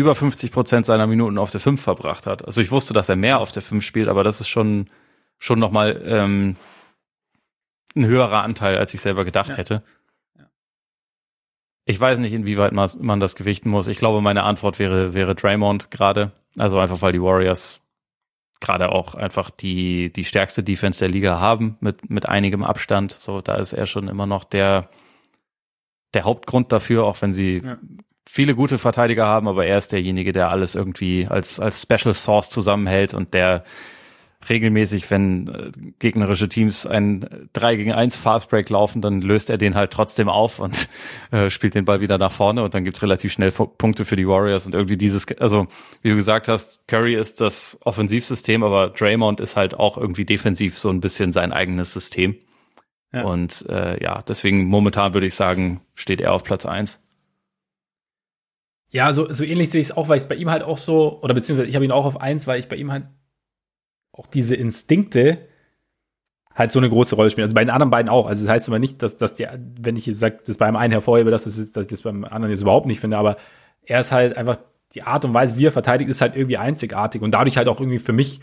über 0.00 0.14
50 0.14 0.50
Prozent 0.50 0.86
seiner 0.86 1.06
Minuten 1.06 1.38
auf 1.38 1.50
der 1.50 1.60
5 1.60 1.80
verbracht 1.80 2.26
hat. 2.26 2.44
Also 2.44 2.60
ich 2.60 2.70
wusste, 2.70 2.94
dass 2.94 3.08
er 3.08 3.16
mehr 3.16 3.38
auf 3.38 3.52
der 3.52 3.62
5 3.62 3.84
spielt, 3.84 4.08
aber 4.08 4.24
das 4.24 4.40
ist 4.40 4.48
schon, 4.48 4.88
schon 5.38 5.58
nochmal 5.58 6.02
ähm, 6.04 6.56
ein 7.94 8.06
höherer 8.06 8.42
Anteil, 8.42 8.78
als 8.78 8.94
ich 8.94 9.00
selber 9.00 9.24
gedacht 9.24 9.50
ja. 9.50 9.56
hätte. 9.56 9.82
Ich 11.84 12.00
weiß 12.00 12.18
nicht, 12.18 12.32
inwieweit 12.32 12.72
man 12.72 13.20
das 13.20 13.34
gewichten 13.34 13.68
muss. 13.68 13.88
Ich 13.88 13.98
glaube, 13.98 14.20
meine 14.20 14.44
Antwort 14.44 14.78
wäre, 14.78 15.12
wäre 15.12 15.34
Draymond 15.34 15.90
gerade. 15.90 16.32
Also 16.56 16.78
einfach, 16.78 17.02
weil 17.02 17.12
die 17.12 17.22
Warriors 17.22 17.80
gerade 18.60 18.90
auch 18.92 19.14
einfach 19.14 19.50
die, 19.50 20.12
die 20.12 20.24
stärkste 20.24 20.62
Defense 20.62 21.00
der 21.00 21.08
Liga 21.08 21.40
haben, 21.40 21.76
mit, 21.80 22.08
mit 22.08 22.28
einigem 22.28 22.62
Abstand. 22.62 23.16
So, 23.18 23.40
da 23.40 23.56
ist 23.56 23.72
er 23.72 23.86
schon 23.86 24.08
immer 24.08 24.26
noch 24.26 24.44
der, 24.44 24.88
der 26.14 26.24
Hauptgrund 26.24 26.70
dafür, 26.70 27.04
auch 27.04 27.20
wenn 27.22 27.32
sie 27.32 27.62
ja 27.64 27.78
viele 28.26 28.54
gute 28.54 28.78
Verteidiger 28.78 29.26
haben, 29.26 29.48
aber 29.48 29.66
er 29.66 29.78
ist 29.78 29.92
derjenige, 29.92 30.32
der 30.32 30.50
alles 30.50 30.74
irgendwie 30.74 31.26
als, 31.28 31.58
als 31.60 31.82
Special 31.82 32.14
Source 32.14 32.50
zusammenhält 32.50 33.14
und 33.14 33.34
der 33.34 33.64
regelmäßig, 34.48 35.10
wenn 35.10 35.48
äh, 35.48 35.70
gegnerische 35.98 36.48
Teams 36.48 36.86
ein 36.86 37.48
3 37.52 37.76
gegen 37.76 37.92
1 37.92 38.16
Fastbreak 38.16 38.70
laufen, 38.70 39.02
dann 39.02 39.20
löst 39.20 39.50
er 39.50 39.58
den 39.58 39.74
halt 39.74 39.90
trotzdem 39.90 40.28
auf 40.28 40.60
und 40.60 40.88
äh, 41.30 41.50
spielt 41.50 41.74
den 41.74 41.84
Ball 41.84 42.00
wieder 42.00 42.16
nach 42.16 42.32
vorne 42.32 42.62
und 42.62 42.74
dann 42.74 42.84
gibt's 42.84 43.02
relativ 43.02 43.32
schnell 43.32 43.52
Punkte 43.52 44.04
für 44.04 44.16
die 44.16 44.26
Warriors 44.26 44.64
und 44.64 44.74
irgendwie 44.74 44.96
dieses, 44.96 45.26
also 45.38 45.66
wie 46.02 46.10
du 46.10 46.16
gesagt 46.16 46.48
hast, 46.48 46.80
Curry 46.86 47.14
ist 47.14 47.40
das 47.40 47.78
Offensivsystem, 47.84 48.62
aber 48.62 48.88
Draymond 48.88 49.40
ist 49.40 49.56
halt 49.56 49.74
auch 49.74 49.98
irgendwie 49.98 50.24
defensiv 50.24 50.78
so 50.78 50.88
ein 50.88 51.00
bisschen 51.00 51.32
sein 51.32 51.52
eigenes 51.52 51.92
System. 51.92 52.36
Ja. 53.12 53.24
Und 53.24 53.66
äh, 53.68 54.02
ja, 54.02 54.22
deswegen 54.22 54.64
momentan 54.64 55.14
würde 55.14 55.26
ich 55.26 55.34
sagen, 55.34 55.80
steht 55.94 56.20
er 56.20 56.32
auf 56.32 56.44
Platz 56.44 56.64
eins. 56.64 57.00
Ja, 58.90 59.12
so, 59.12 59.32
so 59.32 59.44
ähnlich 59.44 59.70
sehe 59.70 59.80
ich 59.80 59.88
es 59.88 59.96
auch, 59.96 60.08
weil 60.08 60.18
ich 60.18 60.24
bei 60.24 60.34
ihm 60.34 60.50
halt 60.50 60.62
auch 60.62 60.78
so, 60.78 61.20
oder 61.22 61.34
beziehungsweise 61.34 61.68
ich 61.68 61.74
habe 61.76 61.84
ihn 61.84 61.92
auch 61.92 62.04
auf 62.04 62.20
eins, 62.20 62.46
weil 62.46 62.58
ich 62.58 62.68
bei 62.68 62.76
ihm 62.76 62.90
halt 62.90 63.06
auch 64.12 64.26
diese 64.26 64.56
Instinkte 64.56 65.38
halt 66.54 66.72
so 66.72 66.80
eine 66.80 66.90
große 66.90 67.14
Rolle 67.14 67.30
spielen. 67.30 67.44
Also 67.44 67.54
bei 67.54 67.64
den 67.64 67.70
anderen 67.70 67.90
beiden 67.90 68.08
auch. 68.08 68.26
Also 68.26 68.44
das 68.44 68.52
heißt 68.52 68.68
aber 68.68 68.78
nicht, 68.78 69.02
dass, 69.02 69.16
dass 69.16 69.36
die, 69.36 69.46
wenn 69.80 69.96
ich 69.96 70.06
sage, 70.16 70.38
das 70.44 70.56
beim 70.56 70.76
einen 70.76 70.92
hervorhebe, 70.92 71.30
dass, 71.30 71.44
das 71.44 71.56
ist, 71.56 71.76
dass 71.76 71.84
ich 71.84 71.90
das 71.90 72.02
beim 72.02 72.24
anderen 72.24 72.50
jetzt 72.50 72.62
überhaupt 72.62 72.86
nicht 72.86 73.00
finde, 73.00 73.16
aber 73.16 73.36
er 73.82 74.00
ist 74.00 74.12
halt 74.12 74.36
einfach 74.36 74.58
die 74.94 75.02
Art 75.02 75.24
und 75.24 75.34
Weise, 75.34 75.56
wie 75.56 75.66
er 75.66 75.72
verteidigt, 75.72 76.10
ist 76.10 76.20
halt 76.20 76.36
irgendwie 76.36 76.56
einzigartig 76.56 77.22
und 77.22 77.30
dadurch 77.30 77.56
halt 77.56 77.68
auch 77.68 77.78
irgendwie 77.78 78.00
für 78.00 78.12
mich 78.12 78.40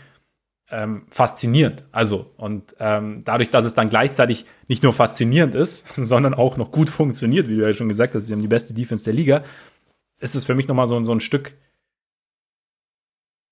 ähm, 0.70 1.06
faszinierend. 1.10 1.84
Also, 1.92 2.32
und 2.36 2.74
ähm, 2.78 3.22
dadurch, 3.24 3.50
dass 3.50 3.64
es 3.64 3.74
dann 3.74 3.88
gleichzeitig 3.88 4.46
nicht 4.66 4.82
nur 4.82 4.92
faszinierend 4.92 5.54
ist, 5.54 5.94
sondern 5.94 6.34
auch 6.34 6.56
noch 6.56 6.72
gut 6.72 6.90
funktioniert, 6.90 7.48
wie 7.48 7.56
du 7.56 7.66
ja 7.66 7.72
schon 7.72 7.88
gesagt 7.88 8.14
hast, 8.14 8.26
sie 8.26 8.32
haben 8.32 8.42
die 8.42 8.48
beste 8.48 8.74
Defense 8.74 9.04
der 9.04 9.14
Liga, 9.14 9.44
ist 10.18 10.34
es 10.34 10.44
für 10.44 10.54
mich 10.54 10.68
nochmal 10.68 10.86
so, 10.86 11.02
so 11.04 11.12
ein 11.12 11.20
Stück, 11.20 11.54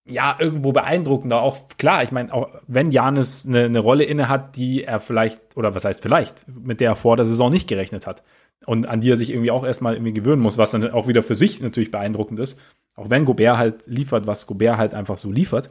ja, 0.09 0.37
irgendwo 0.39 0.73
beeindruckender. 0.73 1.43
Auch 1.43 1.69
klar, 1.79 2.03
ich 2.03 2.13
meine, 2.13 2.33
auch 2.33 2.49
wenn 2.67 2.93
Janis 2.93 3.47
eine, 3.47 3.65
eine 3.65 3.81
Rolle 3.81 4.05
inne 4.05 4.29
hat, 4.29 4.57
die 4.57 4.85
er 4.85 5.01
vielleicht, 5.01 5.57
oder 5.57 5.75
was 5.75 5.85
heißt 5.85 6.01
vielleicht, 6.01 6.47
mit 6.49 6.81
der 6.81 6.91
er 6.91 6.97
vor 6.97 7.17
der 7.17 7.27
Saison 7.27 7.51
nicht 7.51 7.69
gerechnet 7.69 8.07
hat. 8.07 8.23
Und 8.65 8.89
an 8.89 9.01
die 9.01 9.11
er 9.11 9.17
sich 9.17 9.31
irgendwie 9.31 9.51
auch 9.51 9.65
erstmal 9.65 9.95
irgendwie 9.95 10.15
gewöhnen 10.15 10.43
muss, 10.43 10.59
was 10.59 10.71
dann 10.71 10.91
auch 10.91 11.09
wieder 11.09 11.23
für 11.23 11.35
sich 11.35 11.61
natürlich 11.61 11.91
beeindruckend 11.91 12.41
ist. 12.41 12.59
Auch 12.95 13.11
wenn 13.11 13.25
Gobert 13.25 13.59
halt 13.59 13.87
liefert, 13.87 14.27
was 14.27 14.47
Gobert 14.47 14.79
halt 14.79 14.95
einfach 14.95 15.19
so 15.19 15.31
liefert. 15.31 15.71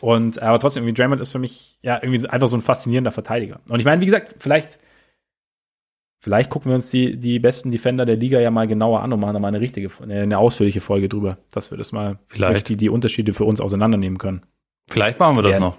Und 0.00 0.40
aber 0.40 0.58
trotzdem, 0.58 0.84
irgendwie 0.84 1.00
Draymond 1.00 1.20
ist 1.20 1.32
für 1.32 1.38
mich 1.38 1.78
ja 1.82 2.00
irgendwie 2.02 2.26
einfach 2.28 2.48
so 2.48 2.56
ein 2.56 2.62
faszinierender 2.62 3.12
Verteidiger. 3.12 3.60
Und 3.68 3.78
ich 3.78 3.84
meine, 3.84 4.00
wie 4.00 4.06
gesagt, 4.06 4.36
vielleicht, 4.38 4.78
vielleicht 6.24 6.50
gucken 6.50 6.70
wir 6.70 6.76
uns 6.76 6.88
die, 6.90 7.16
die 7.18 7.38
besten 7.40 7.72
Defender 7.72 8.06
der 8.06 8.14
Liga 8.16 8.38
ja 8.38 8.50
mal 8.52 8.68
genauer 8.68 9.02
an 9.02 9.12
und 9.12 9.18
machen 9.20 9.34
da 9.34 9.40
mal 9.40 9.48
eine 9.48 9.60
richtige, 9.60 9.90
eine 10.08 10.38
ausführliche 10.38 10.80
Folge 10.80 11.08
drüber, 11.08 11.36
dass 11.50 11.70
wir 11.72 11.76
das 11.78 11.90
mal 11.90 12.18
vielleicht 12.28 12.68
die, 12.68 12.76
die 12.76 12.88
Unterschiede 12.88 13.32
für 13.32 13.44
uns 13.44 13.60
auseinandernehmen 13.60 14.18
können. 14.18 14.42
Vielleicht 14.88 15.18
machen 15.18 15.36
wir 15.36 15.42
das 15.42 15.54
Ja. 15.54 15.60
noch. 15.60 15.76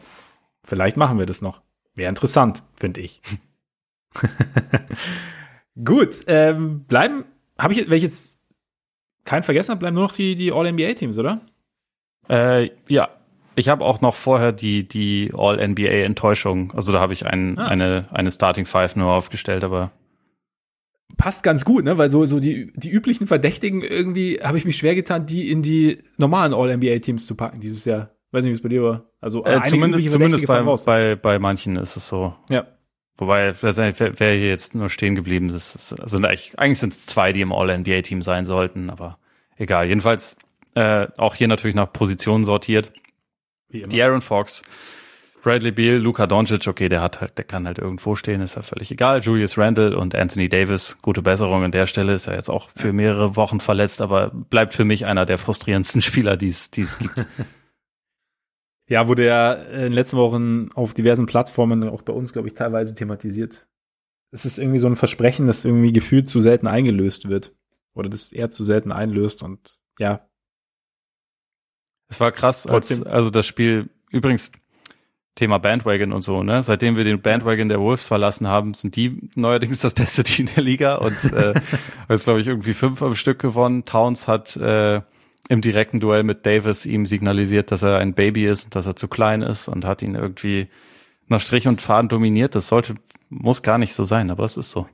Vielleicht 0.65 0.97
machen 0.97 1.17
wir 1.17 1.25
das 1.25 1.41
noch. 1.41 1.61
Wäre 1.95 2.09
interessant, 2.09 2.61
finde 2.75 2.99
ich. 3.01 3.21
Gut, 5.83 6.19
ähm, 6.27 6.83
bleiben, 6.85 7.25
habe 7.57 7.73
ich, 7.73 7.89
wenn 7.89 7.97
ich 7.97 8.03
jetzt 8.03 8.39
keinen 9.25 9.43
vergessen 9.43 9.71
habe, 9.71 9.79
bleiben 9.79 9.95
nur 9.95 10.03
noch 10.03 10.13
die, 10.15 10.35
die 10.35 10.51
All-NBA-Teams, 10.51 11.17
oder? 11.17 11.39
Äh, 12.29 12.69
ja, 12.89 13.09
ich 13.55 13.69
habe 13.69 13.83
auch 13.85 14.01
noch 14.01 14.13
vorher 14.13 14.51
die, 14.51 14.87
die 14.87 15.31
All-NBA-Enttäuschung. 15.35 16.73
Also 16.75 16.91
da 16.91 16.99
habe 16.99 17.13
ich 17.13 17.25
ein, 17.25 17.57
Ah. 17.57 17.67
eine, 17.67 18.07
eine 18.11 18.31
Starting 18.31 18.65
Five 18.65 18.95
nur 18.95 19.11
aufgestellt, 19.11 19.63
aber 19.63 19.91
passt 21.17 21.43
ganz 21.43 21.65
gut, 21.65 21.83
ne? 21.83 21.97
Weil 21.97 22.09
so, 22.09 22.25
so 22.25 22.39
die, 22.39 22.71
die 22.75 22.89
üblichen 22.89 23.27
Verdächtigen 23.27 23.81
irgendwie 23.81 24.39
habe 24.43 24.57
ich 24.57 24.65
mich 24.65 24.77
schwer 24.77 24.95
getan, 24.95 25.25
die 25.25 25.51
in 25.51 25.61
die 25.61 25.99
normalen 26.17 26.53
All-NBA-Teams 26.53 27.25
zu 27.25 27.35
packen 27.35 27.59
dieses 27.59 27.85
Jahr. 27.85 28.11
Weiß 28.31 28.43
nicht, 28.43 28.51
wie 28.51 28.55
es 28.55 28.61
bei 28.61 28.69
dir 28.69 28.83
war. 28.83 29.03
Also 29.21 29.45
äh, 29.45 29.61
zumindest, 29.63 30.09
zumindest 30.09 30.47
bei, 30.47 30.61
bei, 30.61 31.15
bei 31.15 31.39
manchen 31.39 31.75
ist 31.75 31.95
es 31.95 32.07
so. 32.07 32.33
Ja. 32.49 32.65
Wobei, 33.17 33.53
wer, 33.61 34.33
hier 34.33 34.47
jetzt 34.47 34.73
nur 34.73 34.89
stehen 34.89 35.13
geblieben 35.13 35.49
ist, 35.49 35.93
also 35.99 36.17
eigentlich, 36.17 36.57
eigentlich 36.57 36.79
sind 36.79 36.93
es 36.93 37.05
zwei, 37.05 37.31
die 37.31 37.41
im 37.41 37.53
All-NBA-Team 37.53 38.23
sein 38.23 38.45
sollten, 38.45 38.89
aber 38.89 39.19
egal. 39.55 39.87
Jedenfalls 39.87 40.35
äh, 40.73 41.07
auch 41.17 41.35
hier 41.35 41.47
natürlich 41.47 41.75
nach 41.75 41.93
Positionen 41.93 42.43
sortiert. 42.43 42.91
Die 43.69 44.01
Aaron 44.03 44.21
Fox, 44.21 44.61
Bradley 45.43 45.71
Beal, 45.71 45.97
Luka 45.97 46.25
Doncic, 46.25 46.67
okay, 46.67 46.87
der 46.87 47.01
hat 47.01 47.19
halt, 47.19 47.37
der 47.37 47.43
kann 47.43 47.67
halt 47.67 47.77
irgendwo 47.77 48.15
stehen, 48.15 48.39
ist 48.39 48.55
ja 48.55 48.61
völlig 48.61 48.89
egal. 48.91 49.19
Julius 49.19 49.57
Randle 49.57 49.97
und 49.97 50.15
Anthony 50.15 50.47
Davis, 50.47 50.97
gute 51.01 51.21
Besserung 51.21 51.63
an 51.65 51.71
der 51.71 51.85
Stelle, 51.85 52.13
ist 52.13 52.27
ja 52.27 52.33
jetzt 52.33 52.49
auch 52.49 52.69
für 52.75 52.93
mehrere 52.93 53.35
Wochen 53.35 53.59
verletzt, 53.59 54.01
aber 54.01 54.29
bleibt 54.29 54.73
für 54.73 54.85
mich 54.85 55.05
einer 55.05 55.25
der 55.25 55.37
frustrierendsten 55.37 56.01
Spieler, 56.01 56.37
die 56.37 56.47
es 56.47 56.71
die 56.71 56.81
es 56.81 56.97
gibt. 56.97 57.27
Ja, 58.89 59.07
wurde 59.07 59.25
ja 59.25 59.53
in 59.53 59.79
den 59.79 59.93
letzten 59.93 60.17
Wochen 60.17 60.67
auf 60.73 60.93
diversen 60.93 61.25
Plattformen, 61.25 61.87
auch 61.87 62.01
bei 62.01 62.11
uns, 62.11 62.33
glaube 62.33 62.49
ich, 62.49 62.53
teilweise 62.53 62.93
thematisiert. 62.93 63.65
Es 64.31 64.45
ist 64.45 64.57
irgendwie 64.57 64.77
so 64.77 64.87
ein 64.87 64.97
Versprechen, 64.97 65.47
das 65.47 65.63
irgendwie 65.63 65.93
gefühlt 65.93 66.27
zu 66.27 66.41
selten 66.41 66.67
eingelöst 66.67 67.29
wird. 67.29 67.55
Oder 67.93 68.09
das 68.09 68.33
er 68.33 68.49
zu 68.49 68.65
selten 68.65 68.91
einlöst 68.91 69.41
und 69.41 69.79
ja, 69.99 70.27
Es 72.09 72.19
war 72.19 72.33
krass, 72.33 72.67
als, 72.67 73.01
also 73.03 73.29
das 73.29 73.47
Spiel, 73.47 73.89
übrigens, 74.11 74.51
Thema 75.35 75.57
Bandwagon 75.57 76.11
und 76.13 76.21
so, 76.21 76.43
ne? 76.43 76.61
Seitdem 76.63 76.95
wir 76.95 77.03
den 77.03 77.21
Bandwagon 77.21 77.67
der 77.67 77.79
Wolves 77.79 78.03
verlassen 78.03 78.47
haben, 78.47 78.73
sind 78.75 78.95
die 78.95 79.29
neuerdings 79.35 79.79
das 79.79 79.93
beste 79.93 80.23
Team 80.23 80.47
der 80.55 80.63
Liga 80.63 80.95
und 80.97 81.23
äh, 81.33 81.53
ist, 82.09 82.25
glaube 82.25 82.39
ich, 82.41 82.47
irgendwie 82.47 82.73
fünf 82.73 83.01
am 83.01 83.15
Stück 83.15 83.39
gewonnen. 83.39 83.83
Towns 83.85 84.27
hat 84.27 84.55
äh, 84.57 85.01
im 85.49 85.61
direkten 85.61 85.99
Duell 85.99 86.23
mit 86.23 86.45
Davis 86.45 86.85
ihm 86.85 87.05
signalisiert, 87.07 87.71
dass 87.71 87.81
er 87.81 87.97
ein 87.97 88.13
Baby 88.13 88.45
ist 88.47 88.65
und 88.65 88.75
dass 88.75 88.85
er 88.85 88.95
zu 88.95 89.07
klein 89.07 89.41
ist 89.41 89.67
und 89.67 89.85
hat 89.85 90.01
ihn 90.03 90.13
irgendwie 90.15 90.67
nach 91.27 91.41
Strich 91.41 91.67
und 91.67 91.81
Faden 91.81 92.09
dominiert. 92.09 92.53
Das 92.53 92.67
sollte, 92.67 92.95
muss 93.29 93.63
gar 93.63 93.77
nicht 93.79 93.95
so 93.95 94.03
sein, 94.05 94.29
aber 94.29 94.45
es 94.45 94.55
ist 94.55 94.71
so. 94.71 94.87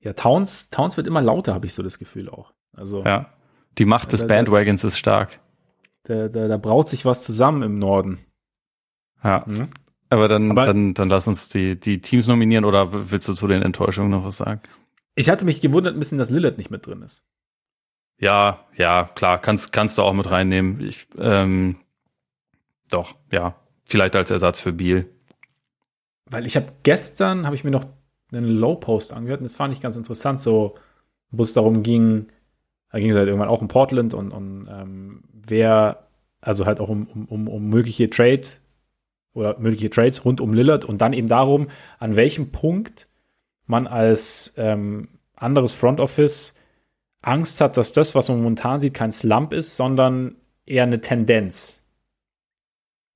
ja, 0.00 0.12
Towns, 0.12 0.70
Towns 0.70 0.96
wird 0.96 1.06
immer 1.06 1.22
lauter, 1.22 1.54
habe 1.54 1.66
ich 1.66 1.74
so 1.74 1.82
das 1.84 1.98
Gefühl 1.98 2.28
auch. 2.28 2.52
Also 2.76 3.04
Ja. 3.04 3.30
Die 3.78 3.84
Macht 3.86 4.12
des 4.12 4.20
Da- 4.22 4.26
Bandwagons 4.26 4.82
ist 4.84 4.98
stark. 4.98 5.38
da, 6.04 6.28
da, 6.28 6.48
da 6.48 6.56
braut 6.56 6.88
sich 6.88 7.04
was 7.04 7.22
zusammen 7.22 7.62
im 7.62 7.78
Norden. 7.78 8.18
Ja. 9.24 9.44
Mhm. 9.46 9.70
Aber 10.10 10.28
dann, 10.28 10.50
Aber- 10.52 10.66
dann, 10.66 10.94
dann 10.94 11.08
lass 11.08 11.26
uns 11.26 11.48
die, 11.48 11.78
die 11.78 12.00
Teams 12.00 12.26
nominieren 12.28 12.64
oder 12.64 13.10
willst 13.10 13.26
du 13.26 13.34
zu 13.34 13.46
den 13.48 13.62
Enttäuschungen 13.62 14.10
noch 14.10 14.24
was 14.24 14.36
sagen? 14.36 14.60
Ich 15.16 15.28
hatte 15.28 15.44
mich 15.44 15.60
gewundert 15.60 15.94
ein 15.94 15.98
bisschen, 15.98 16.18
dass 16.18 16.30
Lillard 16.30 16.58
nicht 16.58 16.70
mit 16.70 16.86
drin 16.86 17.02
ist. 17.02 17.24
Ja, 18.18 18.64
ja, 18.76 19.10
klar, 19.14 19.40
kannst, 19.40 19.72
kannst 19.72 19.98
du 19.98 20.02
auch 20.02 20.12
mit 20.12 20.30
reinnehmen. 20.30 20.80
Ich, 20.80 21.08
ähm, 21.18 21.76
doch, 22.90 23.16
ja, 23.32 23.56
vielleicht 23.84 24.14
als 24.14 24.30
Ersatz 24.30 24.60
für 24.60 24.72
Biel. 24.72 25.10
Weil 26.30 26.46
ich 26.46 26.56
habe 26.56 26.66
gestern, 26.84 27.44
habe 27.46 27.56
ich 27.56 27.64
mir 27.64 27.70
noch 27.70 27.84
einen 28.32 28.48
Low-Post 28.48 29.12
angehört 29.12 29.40
und 29.40 29.44
das 29.44 29.56
fand 29.56 29.74
ich 29.74 29.80
ganz 29.80 29.96
interessant, 29.96 30.40
so, 30.40 30.76
wo 31.30 31.42
es 31.42 31.52
darum 31.54 31.82
ging, 31.82 32.26
da 32.90 32.98
ging 32.98 33.10
es 33.10 33.16
halt 33.16 33.26
irgendwann 33.28 33.48
auch 33.48 33.60
um 33.60 33.68
Portland 33.68 34.14
und, 34.14 34.30
und 34.30 34.68
ähm, 34.70 35.24
wer, 35.32 36.06
also 36.40 36.66
halt 36.66 36.80
auch 36.80 36.88
um, 36.88 37.06
um, 37.06 37.26
um, 37.26 37.48
um 37.48 37.68
mögliche 37.68 38.08
Trade 38.10 38.42
oder 39.34 39.58
mögliche 39.58 39.90
Trades 39.90 40.24
rund 40.24 40.40
um 40.40 40.54
Lillard 40.54 40.84
und 40.84 41.00
dann 41.00 41.12
eben 41.12 41.28
darum, 41.28 41.68
an 41.98 42.16
welchem 42.16 42.50
Punkt 42.50 43.08
man 43.66 43.86
als 43.86 44.54
ähm, 44.56 45.08
anderes 45.34 45.72
Front 45.72 46.00
Office 46.00 46.56
Angst 47.20 47.60
hat, 47.60 47.76
dass 47.76 47.92
das, 47.92 48.14
was 48.14 48.28
man 48.28 48.38
momentan 48.38 48.80
sieht, 48.80 48.94
kein 48.94 49.12
Slump 49.12 49.52
ist, 49.52 49.76
sondern 49.76 50.36
eher 50.66 50.82
eine 50.84 51.00
Tendenz. 51.00 51.82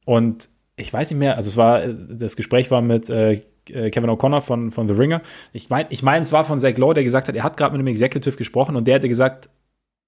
Und 0.05 0.49
ich 0.77 0.93
weiß 0.93 1.11
nicht 1.11 1.19
mehr, 1.19 1.37
also 1.37 1.51
es 1.51 1.57
war, 1.57 1.87
das 1.87 2.37
Gespräch 2.37 2.71
war 2.71 2.81
mit 2.81 3.11
äh, 3.11 3.43
Kevin 3.67 4.11
O'Connor 4.11 4.41
von, 4.41 4.73
von 4.73 4.89
The 4.89 4.95
Ringer. 4.95 5.23
Ich 5.53 5.69
meine, 5.69 5.89
ich 5.91 6.03
mein, 6.03 6.23
es 6.23 6.33
war 6.33 6.45
von 6.45 6.59
Zach 6.59 6.77
Lowe, 6.79 6.95
der 6.95 7.05
gesagt 7.05 7.29
hat, 7.29 7.35
er 7.35 7.43
hat 7.43 7.57
gerade 7.57 7.73
mit 7.73 7.81
einem 7.81 7.89
Executive 7.89 8.37
gesprochen 8.37 8.77
und 8.77 8.87
der 8.87 8.97
hätte 8.97 9.09
gesagt, 9.09 9.51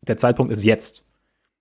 der 0.07 0.17
Zeitpunkt 0.17 0.53
ist 0.53 0.65
jetzt. 0.65 1.05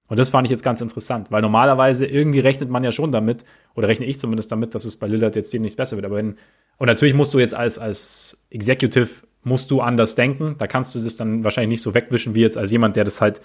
Und 0.10 0.18
das 0.18 0.30
fand 0.30 0.46
ich 0.46 0.52
jetzt 0.52 0.64
ganz 0.64 0.82
interessant, 0.82 1.32
weil 1.32 1.42
normalerweise 1.42 2.06
irgendwie 2.06 2.40
rechnet 2.40 2.70
man 2.70 2.84
ja 2.84 2.92
schon 2.92 3.12
damit, 3.12 3.46
oder 3.76 3.88
rechne 3.88 4.08
ich 4.08 4.20
zumindest 4.20 4.52
damit, 4.52 4.76
dass 4.76 4.84
es 4.84 4.98
bei 4.98 5.08
Lillard 5.08 5.36
jetzt 5.36 5.54
demnächst 5.54 5.78
besser 5.78 5.96
wird. 5.96 6.06
Aber 6.06 6.18
wenn, 6.18 6.38
und 6.78 6.88
natürlich 6.88 7.14
musst 7.14 7.34
du 7.34 7.40
jetzt 7.40 7.54
als, 7.54 7.78
als 7.78 8.44
Executive, 8.50 9.10
musst 9.44 9.72
du 9.72 9.82
anders 9.82 10.16
denken. 10.16 10.56
Da 10.58 10.68
kannst 10.68 10.96
du 10.96 11.00
das 11.00 11.16
dann 11.16 11.44
wahrscheinlich 11.44 11.70
nicht 11.70 11.82
so 11.82 11.94
wegwischen 11.94 12.36
wie 12.36 12.42
jetzt 12.42 12.58
als 12.58 12.72
jemand, 12.72 12.96
der 12.96 13.04
das 13.04 13.22
halt 13.22 13.40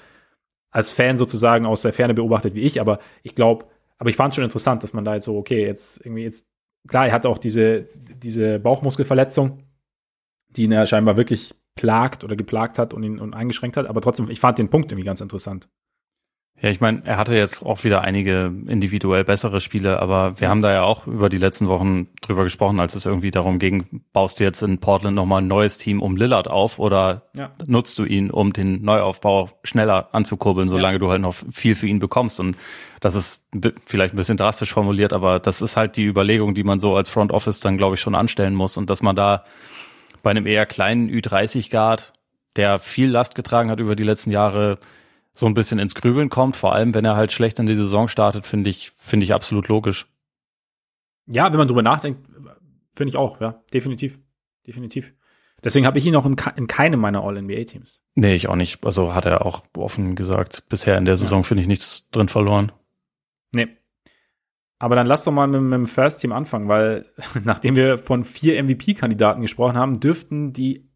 als 0.71 0.91
Fan 0.91 1.19
sozusagen 1.19 1.67
aus 1.67 1.83
der 1.83 1.93
Ferne 1.93 2.15
beobachtet 2.15 2.55
wie 2.55 2.63
ich. 2.63 2.81
Aber 2.81 2.99
ich 3.23 3.35
glaube, 3.35 3.67
aber 3.99 4.11
ich 4.11 4.17
fand 4.17 4.33
es 4.33 4.37
schon 4.37 4.45
interessant, 4.45 4.83
dass 4.83 4.93
man 4.93 5.05
da 5.05 5.15
jetzt 5.15 5.25
so, 5.25 5.37
okay, 5.37 5.65
jetzt 5.65 6.05
irgendwie 6.05 6.25
jetzt, 6.25 6.49
klar, 6.89 7.07
er 7.07 7.13
hatte 7.13 7.29
auch 7.29 7.39
diese, 7.39 7.89
diese 8.23 8.59
Bauchmuskelverletzung, 8.59 9.63
die 10.49 10.65
ihn 10.65 10.73
ja 10.73 10.87
scheinbar 10.87 11.17
wirklich 11.17 11.55
plagt 11.75 12.25
oder 12.25 12.37
geplagt 12.37 12.79
hat 12.79 12.95
und 12.95 13.03
ihn 13.03 13.21
und 13.21 13.35
eingeschränkt 13.35 13.77
hat. 13.77 13.87
Aber 13.87 14.01
trotzdem, 14.01 14.31
ich 14.31 14.41
fand 14.41 14.59
den 14.59 14.71
Punkt 14.71 14.91
irgendwie 14.91 15.07
ganz 15.07 15.21
interessant. 15.21 15.69
Ja, 16.65 16.71
ich 16.71 16.81
meine, 16.81 17.03
er 17.05 17.19
hatte 17.19 17.37
jetzt 17.37 17.63
auch 17.63 17.85
wieder 17.85 18.01
einige 18.01 18.51
individuell 18.69 19.23
bessere 19.23 19.61
Spiele, 19.61 20.01
aber 20.01 20.41
wir 20.41 20.49
haben 20.49 20.63
da 20.63 20.73
ja 20.73 20.83
auch 20.85 21.07
über 21.07 21.29
die 21.29 21.37
letzten 21.37 21.69
Wochen 21.69 22.09
drüber 22.23 22.43
gesprochen, 22.43 22.81
als 22.81 22.95
es 22.95 23.05
irgendwie 23.05 23.31
darum 23.31 23.59
ging, 23.59 24.01
baust 24.15 24.41
du 24.41 24.45
jetzt 24.45 24.63
in 24.63 24.79
Portland 24.79 25.15
nochmal 25.15 25.43
ein 25.43 25.47
neues 25.47 25.77
Team 25.77 26.01
um 26.01 26.17
Lillard 26.17 26.49
auf 26.49 26.79
oder 26.79 27.29
Ja. 27.37 27.51
nutzt 27.67 27.99
du 27.99 28.07
ihn, 28.07 28.31
um 28.31 28.55
den 28.55 28.81
Neuaufbau 28.81 29.51
schneller 29.63 30.09
anzukurbeln, 30.13 30.71
solange 30.71 30.99
du 30.99 31.11
halt 31.11 31.21
noch 31.21 31.35
viel 31.53 31.75
für 31.75 31.87
ihn 31.87 31.99
bekommst. 31.99 32.41
Und 32.41 32.57
das 33.01 33.15
ist 33.15 33.45
vielleicht 33.85 34.15
ein 34.15 34.17
bisschen 34.17 34.39
drastisch 34.39 34.73
formuliert, 34.73 35.13
aber 35.13 35.41
das 35.41 35.61
ist 35.61 35.77
halt 35.77 35.99
die 35.99 36.07
Überlegung, 36.07 36.55
die 36.55 36.65
man 36.65 36.81
so 36.81 36.97
als 36.97 37.11
Front 37.11 37.31
Office 37.31 37.61
dann, 37.61 37.77
glaube 37.77 37.97
ich, 37.97 38.01
schon 38.01 38.15
anstellen 38.15 38.55
muss. 38.55 38.79
Und 38.79 38.89
dass 38.89 39.03
man 39.03 39.15
da 39.17 39.45
bei 40.23 40.31
einem 40.31 40.47
eher 40.47 40.65
kleinen 40.65 41.11
Ü30 41.11 41.71
Guard, 41.71 42.15
der 42.57 42.79
viel 42.79 43.11
Last 43.11 43.35
getragen 43.35 43.71
hat 43.71 43.81
über 43.81 43.97
die 43.97 44.03
letzten 44.03 44.31
Jahre, 44.31 44.79
so 45.35 45.47
ein 45.47 45.55
bisschen 45.55 45.79
ins 45.79 45.95
Grübeln 45.95 46.31
kommt, 46.31 46.57
vor 46.57 46.73
allem 46.73 46.95
wenn 46.95 47.05
er 47.05 47.17
halt 47.17 47.33
schlecht 47.33 47.59
in 47.59 47.67
die 47.67 47.75
Saison 47.75 48.09
startet, 48.09 48.47
finde 48.47 48.71
ich, 48.71 48.91
finde 48.97 49.25
ich 49.25 49.35
absolut 49.35 49.69
logisch. 49.69 50.07
Ja, 51.27 51.51
wenn 51.51 51.59
man 51.59 51.69
drüber 51.69 51.83
nachdenkt, 51.83 52.29
finde 52.95 53.11
ich 53.11 53.17
auch, 53.17 53.41
ja, 53.41 53.63
definitiv. 53.73 54.19
Definitiv. 54.67 55.13
Deswegen 55.63 55.87
habe 55.87 55.99
ich 55.99 56.07
ihn 56.07 56.13
noch 56.13 56.27
in, 56.27 56.37
in 56.57 56.67
keinem 56.67 57.01
meiner 57.01 57.25
All-NBA-Teams. 57.25 58.01
Nee, 58.15 58.35
ich 58.35 58.49
auch 58.49 58.57
nicht. 58.57 58.85
Also 58.85 59.15
hat 59.15 59.25
er 59.25 59.47
auch 59.47 59.65
offen 59.77 60.15
gesagt, 60.15 60.65
bisher 60.69 60.99
in 60.99 61.07
der 61.07 61.17
Saison 61.17 61.43
finde 61.43 61.63
ich 61.63 61.69
nichts 61.69 62.09
drin 62.11 62.29
verloren. 62.29 62.71
Nee. 63.53 63.69
Aber 64.79 64.95
dann 64.95 65.07
lass 65.07 65.25
doch 65.25 65.33
mal 65.33 65.47
mit, 65.47 65.63
mit 65.63 65.73
dem 65.73 65.87
First 65.87 66.21
Team 66.21 66.33
anfangen, 66.33 66.69
weil 66.69 67.07
nachdem 67.45 67.77
wir 67.77 67.97
von 67.99 68.25
vier 68.25 68.63
MVP-Kandidaten 68.63 69.41
gesprochen 69.41 69.77
haben, 69.77 70.01
dürften 70.01 70.53
die, 70.53 70.91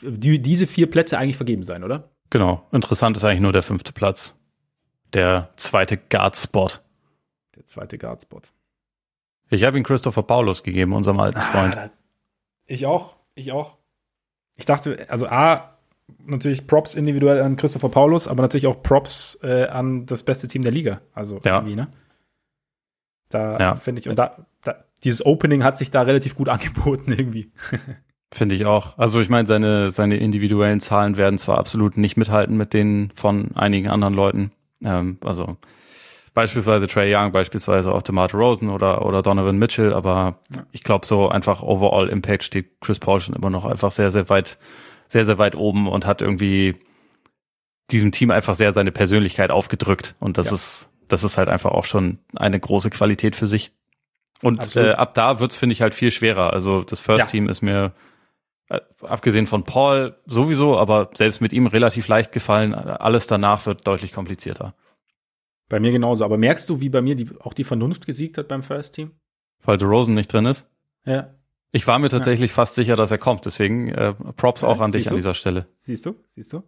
die 0.00 0.40
diese 0.40 0.68
vier 0.68 0.88
Plätze 0.88 1.18
eigentlich 1.18 1.36
vergeben 1.36 1.64
sein, 1.64 1.82
oder? 1.82 2.14
Genau. 2.30 2.66
Interessant 2.72 3.16
ist 3.16 3.24
eigentlich 3.24 3.40
nur 3.40 3.52
der 3.52 3.62
fünfte 3.62 3.92
Platz. 3.92 4.38
Der 5.12 5.50
zweite 5.56 5.96
Guard-Spot. 5.96 6.68
Der 7.56 7.66
zweite 7.66 7.98
Guard-Spot. 7.98 8.42
Ich 9.50 9.64
habe 9.64 9.78
ihn 9.78 9.84
Christopher 9.84 10.22
Paulus 10.22 10.62
gegeben, 10.62 10.92
unserem 10.92 11.20
alten 11.20 11.40
Freund. 11.40 11.76
Ah, 11.76 11.90
ich 12.66 12.84
auch, 12.84 13.16
ich 13.34 13.52
auch. 13.52 13.78
Ich 14.56 14.66
dachte, 14.66 15.06
also 15.08 15.26
A, 15.28 15.78
natürlich 16.24 16.66
Props 16.66 16.94
individuell 16.94 17.40
an 17.40 17.56
Christopher 17.56 17.88
Paulus, 17.88 18.28
aber 18.28 18.42
natürlich 18.42 18.66
auch 18.66 18.82
Props 18.82 19.38
äh, 19.42 19.66
an 19.66 20.04
das 20.04 20.22
beste 20.22 20.48
Team 20.48 20.62
der 20.62 20.72
Liga. 20.72 21.00
Also 21.14 21.40
ja. 21.44 21.56
irgendwie, 21.56 21.76
ne? 21.76 21.88
Da 23.30 23.52
ja. 23.58 23.74
finde 23.74 24.00
ich, 24.00 24.08
und 24.08 24.16
da, 24.16 24.46
da, 24.62 24.84
dieses 25.04 25.24
Opening 25.24 25.64
hat 25.64 25.78
sich 25.78 25.90
da 25.90 26.02
relativ 26.02 26.34
gut 26.34 26.48
angeboten 26.50 27.12
irgendwie. 27.12 27.50
Finde 28.30 28.54
ich 28.54 28.66
auch. 28.66 28.98
Also 28.98 29.20
ich 29.20 29.30
meine, 29.30 29.46
seine, 29.46 29.90
seine 29.90 30.16
individuellen 30.16 30.80
Zahlen 30.80 31.16
werden 31.16 31.38
zwar 31.38 31.58
absolut 31.58 31.96
nicht 31.96 32.16
mithalten 32.16 32.56
mit 32.56 32.74
denen 32.74 33.10
von 33.14 33.56
einigen 33.56 33.88
anderen 33.88 34.14
Leuten. 34.14 34.52
Ähm, 34.84 35.18
also 35.24 35.56
beispielsweise 36.34 36.86
Trey 36.86 37.14
Young, 37.14 37.32
beispielsweise 37.32 37.92
auch 37.92 38.02
DeMar 38.02 38.30
Rosen 38.32 38.68
oder, 38.68 39.04
oder 39.04 39.22
Donovan 39.22 39.58
Mitchell, 39.58 39.92
aber 39.92 40.38
ja. 40.54 40.62
ich 40.70 40.84
glaube 40.84 41.06
so 41.06 41.28
einfach 41.28 41.62
overall 41.62 42.08
Impact 42.08 42.44
steht 42.44 42.80
Chris 42.80 42.98
Paul 42.98 43.18
schon 43.20 43.34
immer 43.34 43.50
noch 43.50 43.64
einfach 43.64 43.90
sehr, 43.90 44.12
sehr 44.12 44.28
weit, 44.28 44.58
sehr, 45.08 45.24
sehr 45.24 45.38
weit 45.38 45.56
oben 45.56 45.88
und 45.88 46.06
hat 46.06 46.22
irgendwie 46.22 46.76
diesem 47.90 48.12
Team 48.12 48.30
einfach 48.30 48.54
sehr 48.54 48.72
seine 48.72 48.92
Persönlichkeit 48.92 49.50
aufgedrückt 49.50 50.14
und 50.20 50.38
das 50.38 50.50
ja. 50.50 50.54
ist, 50.54 50.90
das 51.08 51.24
ist 51.24 51.38
halt 51.38 51.48
einfach 51.48 51.72
auch 51.72 51.86
schon 51.86 52.18
eine 52.36 52.60
große 52.60 52.90
Qualität 52.90 53.34
für 53.34 53.48
sich. 53.48 53.72
Und 54.40 54.76
äh, 54.76 54.92
ab 54.92 55.14
da 55.14 55.40
wird's 55.40 55.56
finde 55.56 55.72
ich, 55.72 55.82
halt 55.82 55.94
viel 55.94 56.12
schwerer. 56.12 56.52
Also 56.52 56.82
das 56.82 57.00
First 57.00 57.24
ja. 57.24 57.26
Team 57.26 57.48
ist 57.48 57.62
mir 57.62 57.92
abgesehen 58.68 59.46
von 59.46 59.64
Paul 59.64 60.16
sowieso, 60.26 60.78
aber 60.78 61.10
selbst 61.14 61.40
mit 61.40 61.52
ihm 61.52 61.66
relativ 61.66 62.08
leicht 62.08 62.32
gefallen. 62.32 62.74
Alles 62.74 63.26
danach 63.26 63.66
wird 63.66 63.86
deutlich 63.86 64.12
komplizierter. 64.12 64.74
Bei 65.68 65.80
mir 65.80 65.92
genauso. 65.92 66.24
Aber 66.24 66.38
merkst 66.38 66.68
du, 66.68 66.80
wie 66.80 66.88
bei 66.88 67.02
mir 67.02 67.14
die, 67.14 67.28
auch 67.40 67.54
die 67.54 67.64
Vernunft 67.64 68.06
gesiegt 68.06 68.38
hat 68.38 68.48
beim 68.48 68.62
First 68.62 68.94
Team? 68.94 69.12
Weil 69.64 69.78
der 69.78 69.88
Rosen 69.88 70.14
nicht 70.14 70.32
drin 70.32 70.46
ist? 70.46 70.66
Ja. 71.04 71.34
Ich 71.72 71.86
war 71.86 71.98
mir 71.98 72.08
tatsächlich 72.08 72.50
ja. 72.50 72.54
fast 72.54 72.74
sicher, 72.74 72.96
dass 72.96 73.10
er 73.10 73.18
kommt. 73.18 73.44
Deswegen 73.44 73.88
äh, 73.88 74.14
Props 74.36 74.62
ja, 74.62 74.68
auch 74.68 74.80
an 74.80 74.92
dich 74.92 75.04
du? 75.04 75.10
an 75.10 75.16
dieser 75.16 75.34
Stelle. 75.34 75.66
Siehst 75.74 76.06
du? 76.06 76.14
Siehst 76.26 76.52
du? 76.52 76.62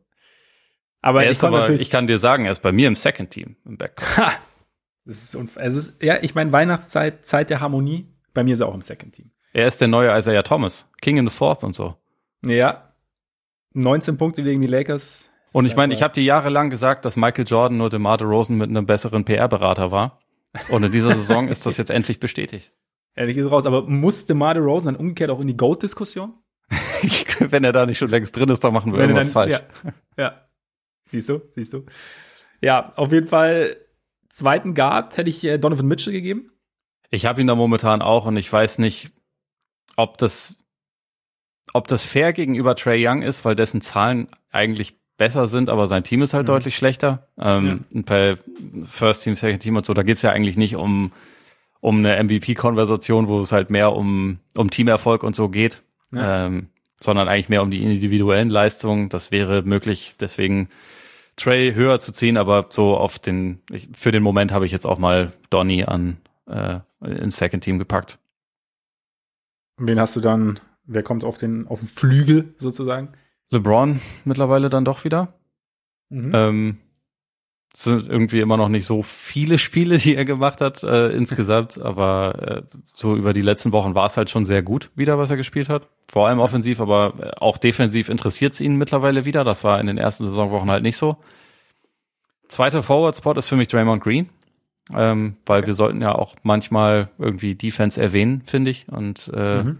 Aber, 1.02 1.28
ich, 1.30 1.42
aber 1.42 1.70
ich, 1.70 1.88
kann 1.88 2.06
dir 2.06 2.18
sagen, 2.18 2.44
er 2.44 2.52
ist 2.52 2.60
bei 2.60 2.72
mir 2.72 2.86
im 2.86 2.94
Second 2.94 3.30
Team 3.30 3.56
im 3.64 3.76
Backcourt. 3.76 4.38
Das 5.06 5.34
ist, 5.34 5.56
es 5.56 5.74
ist, 5.74 6.02
ja, 6.02 6.18
ich 6.22 6.34
meine, 6.34 6.52
Weihnachtszeit, 6.52 7.24
Zeit 7.24 7.48
der 7.48 7.60
Harmonie. 7.60 8.12
Bei 8.34 8.44
mir 8.44 8.52
ist 8.52 8.60
er 8.60 8.68
auch 8.68 8.74
im 8.74 8.82
Second 8.82 9.14
Team. 9.14 9.30
Er 9.52 9.66
ist 9.66 9.80
der 9.80 9.88
neue 9.88 10.16
Isaiah 10.16 10.42
Thomas. 10.42 10.88
King 11.00 11.16
in 11.18 11.26
the 11.26 11.34
Fourth 11.34 11.64
und 11.64 11.74
so. 11.74 11.96
Ja. 12.44 12.92
19 13.72 14.16
Punkte 14.16 14.42
gegen 14.42 14.62
die 14.62 14.68
Lakers. 14.68 15.30
Und 15.52 15.66
ich 15.66 15.74
meine, 15.74 15.92
ich 15.92 16.02
habe 16.02 16.14
dir 16.14 16.22
jahrelang 16.22 16.70
gesagt, 16.70 17.04
dass 17.04 17.16
Michael 17.16 17.44
Jordan 17.46 17.78
nur 17.78 17.90
DeMar 17.90 18.20
Rosen 18.22 18.56
mit 18.56 18.70
einem 18.70 18.86
besseren 18.86 19.24
PR-Berater 19.24 19.90
war. 19.90 20.20
Und 20.68 20.84
in 20.84 20.92
dieser 20.92 21.14
Saison 21.14 21.48
ist 21.48 21.66
das 21.66 21.76
jetzt 21.76 21.90
endlich 21.90 22.20
bestätigt. 22.20 22.72
Ehrlich 23.16 23.36
ist 23.36 23.50
raus. 23.50 23.66
Aber 23.66 23.82
muss 23.82 24.26
DeMar 24.26 24.56
Rosen 24.56 24.86
dann 24.86 24.96
umgekehrt 24.96 25.30
auch 25.30 25.40
in 25.40 25.48
die 25.48 25.56
GOAT-Diskussion? 25.56 26.34
Wenn 27.40 27.64
er 27.64 27.72
da 27.72 27.86
nicht 27.86 27.98
schon 27.98 28.10
längst 28.10 28.36
drin 28.36 28.48
ist, 28.48 28.62
dann 28.62 28.72
machen 28.72 28.92
wir 28.92 29.00
Wenn 29.00 29.10
irgendwas 29.10 29.32
dann, 29.32 29.50
falsch. 29.50 29.62
Ja. 29.84 29.92
ja. 30.16 30.46
Siehst 31.06 31.28
du, 31.28 31.40
siehst 31.50 31.72
du. 31.72 31.84
Ja, 32.62 32.92
auf 32.94 33.12
jeden 33.12 33.26
Fall 33.26 33.76
zweiten 34.28 34.74
Guard 34.74 35.16
hätte 35.16 35.30
ich 35.30 35.42
äh, 35.42 35.58
Donovan 35.58 35.86
Mitchell 35.86 36.12
gegeben. 36.12 36.52
Ich 37.10 37.26
habe 37.26 37.40
ihn 37.40 37.48
da 37.48 37.56
momentan 37.56 38.02
auch 38.02 38.26
und 38.26 38.36
ich 38.36 38.52
weiß 38.52 38.78
nicht, 38.78 39.12
ob 40.02 40.18
das, 40.18 40.56
ob 41.72 41.88
das 41.88 42.04
fair 42.04 42.32
gegenüber 42.32 42.74
Trey 42.74 43.06
Young 43.06 43.22
ist, 43.22 43.44
weil 43.44 43.54
dessen 43.54 43.80
Zahlen 43.80 44.28
eigentlich 44.50 45.00
besser 45.16 45.48
sind, 45.48 45.68
aber 45.68 45.86
sein 45.86 46.02
Team 46.02 46.22
ist 46.22 46.32
halt 46.32 46.44
mhm. 46.44 46.52
deutlich 46.52 46.76
schlechter. 46.76 47.28
Ähm, 47.38 47.84
ja. 47.92 48.02
Bei 48.06 48.36
First 48.84 49.22
Team, 49.22 49.36
Second 49.36 49.62
Team 49.62 49.76
und 49.76 49.84
so, 49.84 49.92
da 49.92 50.02
geht's 50.02 50.22
ja 50.22 50.30
eigentlich 50.30 50.56
nicht 50.56 50.76
um, 50.76 51.12
um 51.80 51.98
eine 51.98 52.22
MVP-Konversation, 52.22 53.28
wo 53.28 53.40
es 53.42 53.52
halt 53.52 53.68
mehr 53.68 53.92
um, 53.92 54.38
um 54.56 54.70
Teamerfolg 54.70 55.22
und 55.22 55.36
so 55.36 55.50
geht, 55.50 55.82
ja. 56.10 56.46
ähm, 56.46 56.68
sondern 57.00 57.28
eigentlich 57.28 57.50
mehr 57.50 57.62
um 57.62 57.70
die 57.70 57.82
individuellen 57.82 58.48
Leistungen. 58.48 59.10
Das 59.10 59.30
wäre 59.30 59.60
möglich, 59.62 60.14
deswegen 60.18 60.70
Trey 61.36 61.74
höher 61.74 62.00
zu 62.00 62.12
ziehen, 62.12 62.38
aber 62.38 62.66
so 62.70 62.96
auf 62.96 63.18
den, 63.18 63.60
ich, 63.70 63.88
für 63.94 64.12
den 64.12 64.22
Moment 64.22 64.52
habe 64.52 64.64
ich 64.64 64.72
jetzt 64.72 64.86
auch 64.86 64.98
mal 64.98 65.32
Donny 65.50 65.84
an 65.84 66.16
äh, 66.46 66.80
ins 67.04 67.36
Second 67.36 67.62
Team 67.62 67.78
gepackt. 67.78 68.18
Wen 69.80 69.98
hast 69.98 70.14
du 70.14 70.20
dann, 70.20 70.60
wer 70.84 71.02
kommt 71.02 71.24
auf 71.24 71.38
den, 71.38 71.66
auf 71.66 71.80
den 71.80 71.88
Flügel 71.88 72.54
sozusagen? 72.58 73.14
LeBron 73.48 74.00
mittlerweile 74.24 74.68
dann 74.68 74.84
doch 74.84 75.04
wieder. 75.04 75.34
Mhm. 76.10 76.30
Ähm, 76.34 76.78
es 77.72 77.84
sind 77.84 78.08
irgendwie 78.08 78.40
immer 78.40 78.58
noch 78.58 78.68
nicht 78.68 78.84
so 78.84 79.02
viele 79.02 79.56
Spiele, 79.58 79.96
die 79.96 80.16
er 80.16 80.26
gemacht 80.26 80.60
hat 80.60 80.82
äh, 80.82 81.08
insgesamt, 81.08 81.80
aber 81.80 82.64
äh, 82.72 82.76
so 82.92 83.16
über 83.16 83.32
die 83.32 83.42
letzten 83.42 83.72
Wochen 83.72 83.94
war 83.94 84.06
es 84.06 84.16
halt 84.18 84.28
schon 84.28 84.44
sehr 84.44 84.62
gut 84.62 84.90
wieder, 84.94 85.18
was 85.18 85.30
er 85.30 85.38
gespielt 85.38 85.70
hat. 85.70 85.88
Vor 86.08 86.28
allem 86.28 86.40
offensiv, 86.40 86.80
aber 86.80 87.14
äh, 87.18 87.30
auch 87.40 87.56
defensiv 87.56 88.10
interessiert 88.10 88.52
es 88.54 88.60
ihn 88.60 88.76
mittlerweile 88.76 89.24
wieder. 89.24 89.44
Das 89.44 89.64
war 89.64 89.80
in 89.80 89.86
den 89.86 89.98
ersten 89.98 90.24
Saisonwochen 90.24 90.70
halt 90.70 90.82
nicht 90.82 90.98
so. 90.98 91.16
Zweiter 92.48 92.82
Forward-Spot 92.82 93.32
ist 93.34 93.48
für 93.48 93.56
mich 93.56 93.68
Draymond 93.68 94.02
Green, 94.02 94.28
ähm, 94.94 95.36
weil 95.46 95.60
okay. 95.60 95.68
wir 95.68 95.74
sollten 95.74 96.02
ja 96.02 96.14
auch 96.14 96.36
manchmal 96.42 97.10
irgendwie 97.18 97.54
Defense 97.54 98.00
erwähnen, 98.00 98.42
finde 98.44 98.70
ich. 98.70 98.88
Und 98.88 99.30
äh, 99.34 99.62
mhm. 99.62 99.78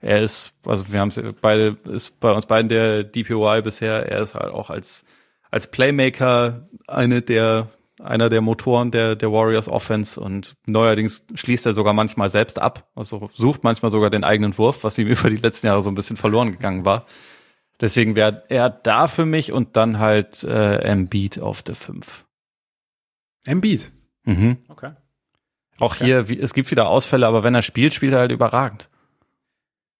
er 0.00 0.22
ist, 0.22 0.54
also 0.66 0.92
wir 0.92 1.00
haben 1.00 1.08
es 1.08 1.20
beide, 1.40 1.76
ist 1.84 2.20
bei 2.20 2.32
uns 2.32 2.46
beiden 2.46 2.68
der 2.68 3.04
DPOI 3.04 3.62
bisher, 3.62 4.10
er 4.10 4.22
ist 4.22 4.34
halt 4.34 4.52
auch 4.52 4.70
als 4.70 5.04
als 5.50 5.66
Playmaker 5.66 6.68
eine 6.86 7.22
der 7.22 7.68
einer 8.02 8.30
der 8.30 8.40
Motoren 8.40 8.90
der, 8.90 9.14
der 9.14 9.30
Warriors 9.30 9.68
Offense 9.68 10.18
und 10.18 10.54
neuerdings 10.66 11.26
schließt 11.34 11.66
er 11.66 11.74
sogar 11.74 11.92
manchmal 11.92 12.30
selbst 12.30 12.58
ab, 12.58 12.88
also 12.94 13.28
sucht 13.34 13.62
manchmal 13.62 13.90
sogar 13.90 14.08
den 14.08 14.24
eigenen 14.24 14.56
Wurf, 14.56 14.84
was 14.84 14.96
ihm 14.96 15.06
über 15.08 15.28
die 15.28 15.36
letzten 15.36 15.66
Jahre 15.66 15.82
so 15.82 15.90
ein 15.90 15.94
bisschen 15.94 16.16
verloren 16.16 16.52
gegangen 16.52 16.86
war. 16.86 17.04
Deswegen 17.78 18.16
wäre 18.16 18.44
er 18.48 18.70
da 18.70 19.06
für 19.06 19.26
mich 19.26 19.52
und 19.52 19.76
dann 19.76 19.98
halt 19.98 20.44
äh, 20.44 20.76
Embiid 20.76 21.40
auf 21.40 21.62
der 21.62 21.74
5. 21.74 22.26
Embiid? 23.44 23.90
Mhm. 24.24 24.58
Okay. 24.68 24.92
Auch 25.78 25.94
okay. 25.94 26.04
hier, 26.04 26.28
wie, 26.28 26.38
es 26.38 26.52
gibt 26.54 26.70
wieder 26.70 26.88
Ausfälle, 26.88 27.26
aber 27.26 27.42
wenn 27.42 27.54
er 27.54 27.62
spielt, 27.62 27.94
spielt 27.94 28.12
er 28.12 28.20
halt 28.20 28.32
überragend. 28.32 28.88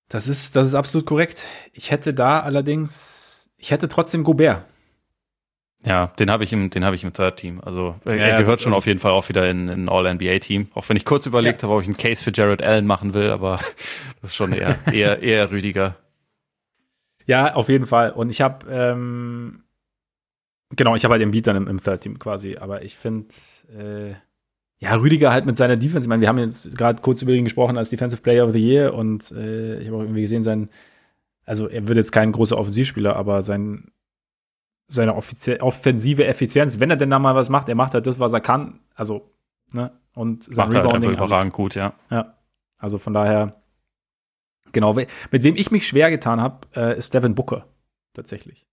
Das 0.08 0.28
ist, 0.28 0.56
das 0.56 0.66
ist 0.66 0.74
absolut 0.74 1.06
korrekt. 1.06 1.46
Ich 1.72 1.90
hätte 1.90 2.12
da 2.12 2.40
allerdings, 2.40 3.48
ich 3.56 3.70
hätte 3.70 3.88
trotzdem 3.88 4.24
Gobert. 4.24 4.64
Ja, 5.84 6.08
den 6.18 6.30
habe 6.30 6.44
ich 6.44 6.52
im, 6.52 6.68
den 6.68 6.84
habe 6.84 6.94
ich 6.94 7.04
im 7.04 7.12
Third 7.12 7.38
Team. 7.38 7.60
Also 7.64 7.94
er, 8.04 8.16
ja, 8.16 8.26
gehört 8.38 8.58
also, 8.58 8.64
schon 8.64 8.74
auf 8.74 8.86
jeden 8.86 8.98
Fall 8.98 9.12
auch 9.12 9.28
wieder 9.30 9.48
in, 9.48 9.68
in 9.68 9.84
ein 9.84 9.88
All-NBA-Team. 9.88 10.68
Auch 10.74 10.88
wenn 10.88 10.96
ich 10.96 11.06
kurz 11.06 11.24
überlegt 11.24 11.62
ja. 11.62 11.68
habe, 11.68 11.76
ob 11.76 11.82
ich 11.82 11.88
einen 11.88 11.96
Case 11.96 12.22
für 12.22 12.32
Jared 12.34 12.62
Allen 12.62 12.86
machen 12.86 13.14
will, 13.14 13.30
aber 13.30 13.60
das 14.20 14.30
ist 14.30 14.36
schon 14.36 14.52
eher, 14.52 14.76
eher, 14.92 15.22
eher 15.22 15.50
Rüdiger. 15.50 15.96
Ja, 17.24 17.54
auf 17.54 17.68
jeden 17.68 17.86
Fall. 17.86 18.10
Und 18.10 18.28
ich 18.28 18.42
habe, 18.42 18.66
ähm, 18.70 19.62
genau, 20.76 20.94
ich 20.94 21.04
habe 21.04 21.12
halt 21.12 21.22
den 21.22 21.30
Beat 21.30 21.46
dann 21.46 21.56
im, 21.56 21.66
im 21.68 21.82
Third 21.82 22.00
Team 22.02 22.18
quasi. 22.18 22.56
Aber 22.56 22.82
ich 22.82 22.96
finde, 22.96 23.28
äh, 23.78 24.14
ja, 24.78 24.94
Rüdiger 24.94 25.32
halt 25.32 25.46
mit 25.46 25.56
seiner 25.56 25.76
Defense. 25.76 26.06
Ich 26.06 26.08
meine, 26.08 26.22
wir 26.22 26.28
haben 26.28 26.38
jetzt 26.38 26.74
gerade 26.76 27.02
kurz 27.02 27.22
über 27.22 27.32
ihn 27.32 27.44
gesprochen 27.44 27.76
als 27.76 27.90
Defensive 27.90 28.22
Player 28.22 28.46
of 28.46 28.52
the 28.52 28.58
Year 28.58 28.94
und 28.94 29.30
äh, 29.32 29.78
ich 29.78 29.86
habe 29.86 29.98
auch 29.98 30.02
irgendwie 30.02 30.22
gesehen, 30.22 30.42
sein, 30.42 30.70
also 31.44 31.68
er 31.68 31.86
wird 31.86 31.96
jetzt 31.96 32.12
kein 32.12 32.32
großer 32.32 32.56
Offensivspieler, 32.56 33.16
aber 33.16 33.42
sein 33.42 33.92
seine 34.90 35.14
offensive 35.14 36.24
Effizienz, 36.24 36.80
wenn 36.80 36.90
er 36.90 36.96
denn 36.96 37.10
da 37.10 37.20
mal 37.20 37.36
was 37.36 37.48
macht, 37.48 37.68
er 37.68 37.76
macht 37.76 37.94
halt 37.94 38.08
das, 38.08 38.18
was 38.18 38.32
er 38.32 38.40
kann. 38.40 38.80
Also, 38.94 39.30
ne? 39.72 39.92
Und 40.14 40.42
sein 40.42 40.66
macht 40.66 40.78
Rebounding. 40.78 41.10
Halt 41.10 41.18
überragend 41.18 41.52
gut, 41.52 41.76
ja. 41.76 41.94
Ja. 42.10 42.34
Also 42.76 42.98
von 42.98 43.14
daher, 43.14 43.54
genau. 44.72 44.94
Mit 44.94 45.42
wem 45.44 45.54
ich 45.54 45.70
mich 45.70 45.86
schwer 45.86 46.10
getan 46.10 46.40
habe, 46.40 46.66
äh, 46.74 46.98
ist 46.98 47.14
Devin 47.14 47.36
Booker. 47.36 47.66
Tatsächlich. 48.14 48.66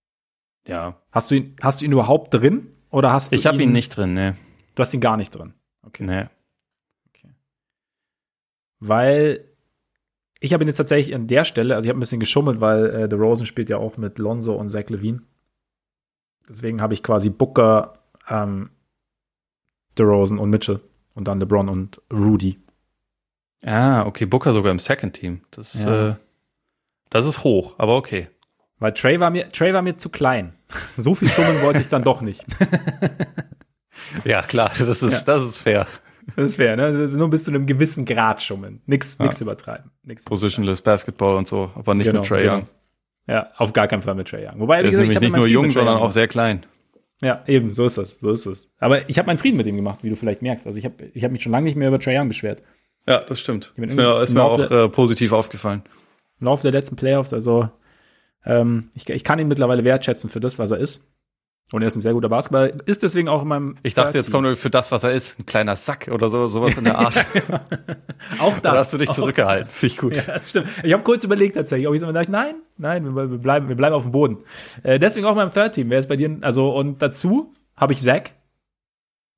Ja. 0.66 1.00
Hast 1.12 1.30
du 1.30 1.36
ihn, 1.36 1.56
hast 1.62 1.80
du 1.80 1.84
ihn 1.84 1.92
überhaupt 1.92 2.34
drin? 2.34 2.68
Oder 2.90 3.12
hast 3.12 3.32
du 3.32 3.36
Ich 3.36 3.46
habe 3.46 3.62
ihn 3.62 3.72
nicht 3.72 3.96
drin, 3.96 4.14
ne. 4.14 4.36
Du 4.74 4.80
hast 4.80 4.92
ihn 4.94 5.00
gar 5.00 5.16
nicht 5.16 5.30
drin. 5.30 5.54
Okay. 5.82 6.04
Nee. 6.04 6.24
Okay. 7.08 7.34
Weil 8.80 9.44
ich 10.40 10.52
habe 10.52 10.64
ihn 10.64 10.68
jetzt 10.68 10.76
tatsächlich 10.76 11.14
an 11.14 11.26
der 11.26 11.44
Stelle, 11.44 11.74
also 11.74 11.86
ich 11.86 11.90
habe 11.90 11.98
ein 11.98 12.00
bisschen 12.00 12.20
geschummelt, 12.20 12.60
weil 12.60 12.86
äh, 12.86 13.08
The 13.10 13.16
Rosen 13.16 13.46
spielt 13.46 13.70
ja 13.70 13.78
auch 13.78 13.96
mit 13.96 14.18
Lonzo 14.18 14.54
und 14.54 14.68
Zach 14.68 14.88
Levine. 14.88 15.22
Deswegen 16.48 16.80
habe 16.80 16.94
ich 16.94 17.02
quasi 17.02 17.30
Booker, 17.30 17.98
ähm, 18.28 18.70
DeRozan 19.98 20.38
und 20.38 20.50
Mitchell 20.50 20.80
und 21.14 21.28
dann 21.28 21.40
LeBron 21.40 21.68
und 21.68 22.00
Rudy. 22.12 22.58
Ah, 23.62 24.06
okay, 24.06 24.24
Booker 24.24 24.52
sogar 24.52 24.70
im 24.70 24.78
Second 24.78 25.14
Team. 25.14 25.40
Das, 25.50 25.74
ja. 25.74 26.10
äh, 26.10 26.14
das 27.10 27.26
ist 27.26 27.42
hoch, 27.42 27.74
aber 27.78 27.96
okay. 27.96 28.28
Weil 28.78 28.92
Trey 28.92 29.18
war 29.20 29.30
mir, 29.30 29.48
Trey 29.50 29.72
war 29.72 29.82
mir 29.82 29.96
zu 29.96 30.08
klein. 30.08 30.52
so 30.96 31.14
viel 31.14 31.28
schummeln 31.28 31.62
wollte 31.62 31.80
ich 31.80 31.88
dann 31.88 32.04
doch 32.04 32.20
nicht. 32.20 32.44
ja, 34.24 34.42
klar, 34.42 34.70
das 34.78 35.02
ist, 35.02 35.26
ja. 35.26 35.34
das 35.34 35.44
ist 35.44 35.58
fair. 35.58 35.86
Das 36.36 36.50
ist 36.50 36.56
fair, 36.56 36.76
ne? 36.76 36.92
Nur 37.08 37.30
bis 37.30 37.44
zu 37.44 37.50
einem 37.50 37.66
gewissen 37.66 38.04
Grad 38.04 38.42
schummeln. 38.42 38.82
Nix, 38.86 39.16
ja. 39.18 39.24
nix 39.24 39.40
übertreiben. 39.40 39.90
Nix 40.04 40.24
Positionless 40.24 40.80
übertreiben. 40.80 40.94
Basketball 40.94 41.36
und 41.36 41.48
so, 41.48 41.70
aber 41.74 41.94
nicht 41.94 42.06
genau, 42.06 42.20
mit 42.20 42.28
Trey 42.28 42.42
genau. 42.42 42.56
Young. 42.56 42.64
Ja, 43.26 43.50
auf 43.56 43.72
gar 43.72 43.88
keinen 43.88 44.02
Fall 44.02 44.14
mit 44.14 44.28
Trey 44.28 44.46
Young. 44.46 44.60
Wobei, 44.60 44.84
wie 44.84 44.90
gesagt, 44.90 45.10
ich 45.10 45.20
nicht 45.20 45.36
nur 45.36 45.46
jung, 45.46 45.70
sondern 45.70 45.98
auch 45.98 46.10
sehr 46.10 46.28
klein. 46.28 46.64
Ja, 47.20 47.42
eben, 47.46 47.70
so 47.70 47.84
ist 47.84 47.98
das, 47.98 48.20
so 48.20 48.30
ist 48.30 48.46
es. 48.46 48.70
Aber 48.78 49.08
ich 49.08 49.18
habe 49.18 49.26
meinen 49.26 49.38
Frieden 49.38 49.56
mit 49.56 49.66
ihm 49.66 49.76
gemacht, 49.76 50.00
wie 50.02 50.10
du 50.10 50.16
vielleicht 50.16 50.40
merkst. 50.40 50.66
Also 50.66 50.78
ich 50.78 50.84
habe 50.84 51.10
ich 51.12 51.24
hab 51.24 51.32
mich 51.32 51.42
schon 51.42 51.52
lange 51.52 51.64
nicht 51.64 51.76
mehr 51.76 51.88
über 51.88 51.98
Trae 51.98 52.16
Young 52.18 52.28
beschwert. 52.28 52.62
Ja, 53.08 53.22
das 53.22 53.40
stimmt. 53.40 53.72
Ist 53.76 53.96
mir, 53.96 54.20
ist 54.20 54.34
mir 54.34 54.44
auch 54.44 54.70
äh, 54.70 54.88
positiv 54.88 55.32
aufgefallen. 55.32 55.82
Im 56.40 56.44
Laufe 56.46 56.62
der 56.62 56.72
letzten 56.72 56.94
Playoffs, 56.94 57.32
also 57.32 57.68
ähm, 58.44 58.90
ich, 58.94 59.08
ich 59.08 59.24
kann 59.24 59.38
ihn 59.38 59.48
mittlerweile 59.48 59.84
wertschätzen 59.84 60.30
für 60.30 60.40
das, 60.40 60.58
was 60.58 60.70
er 60.70 60.78
ist. 60.78 61.04
Und 61.70 61.82
er 61.82 61.88
ist 61.88 61.96
ein 61.96 62.00
sehr 62.00 62.14
guter 62.14 62.30
Basketballer, 62.30 62.72
ist 62.86 63.02
deswegen 63.02 63.28
auch 63.28 63.42
in 63.42 63.48
meinem. 63.48 63.76
Ich 63.82 63.92
dachte, 63.92 64.16
jetzt 64.16 64.32
kommt 64.32 64.56
für 64.56 64.70
das, 64.70 64.90
was 64.90 65.04
er 65.04 65.12
ist, 65.12 65.38
ein 65.38 65.44
kleiner 65.44 65.76
Sack 65.76 66.08
oder 66.10 66.30
so, 66.30 66.48
sowas 66.48 66.78
in 66.78 66.84
der 66.84 66.96
Art. 66.96 67.14
auch 68.40 68.54
das. 68.54 68.62
Da 68.62 68.72
hast 68.72 68.92
du 68.94 68.98
dich 68.98 69.10
zurückgehalten. 69.10 69.66
Finde 69.66 69.92
ich 69.92 69.98
gut. 69.98 70.16
Ja, 70.16 70.22
das 70.22 70.48
stimmt. 70.48 70.68
Ich 70.82 70.94
habe 70.94 71.02
kurz 71.02 71.24
überlegt 71.24 71.56
tatsächlich, 71.56 71.86
ob 71.86 71.94
ich 71.94 72.00
so 72.00 72.10
dachte, 72.10 72.30
nein, 72.30 72.54
nein, 72.78 73.14
wir, 73.14 73.30
wir, 73.30 73.38
bleiben, 73.38 73.68
wir 73.68 73.76
bleiben 73.76 73.94
auf 73.94 74.04
dem 74.04 74.12
Boden. 74.12 74.38
Äh, 74.82 74.98
deswegen 74.98 75.26
auch 75.26 75.32
in 75.32 75.36
meinem 75.36 75.52
Third 75.52 75.74
Team. 75.74 75.90
Wer 75.90 75.98
ist 75.98 76.08
bei 76.08 76.16
dir? 76.16 76.38
Also 76.40 76.70
und 76.74 77.02
dazu 77.02 77.52
habe 77.76 77.92
ich 77.92 78.00
Zach 78.00 78.30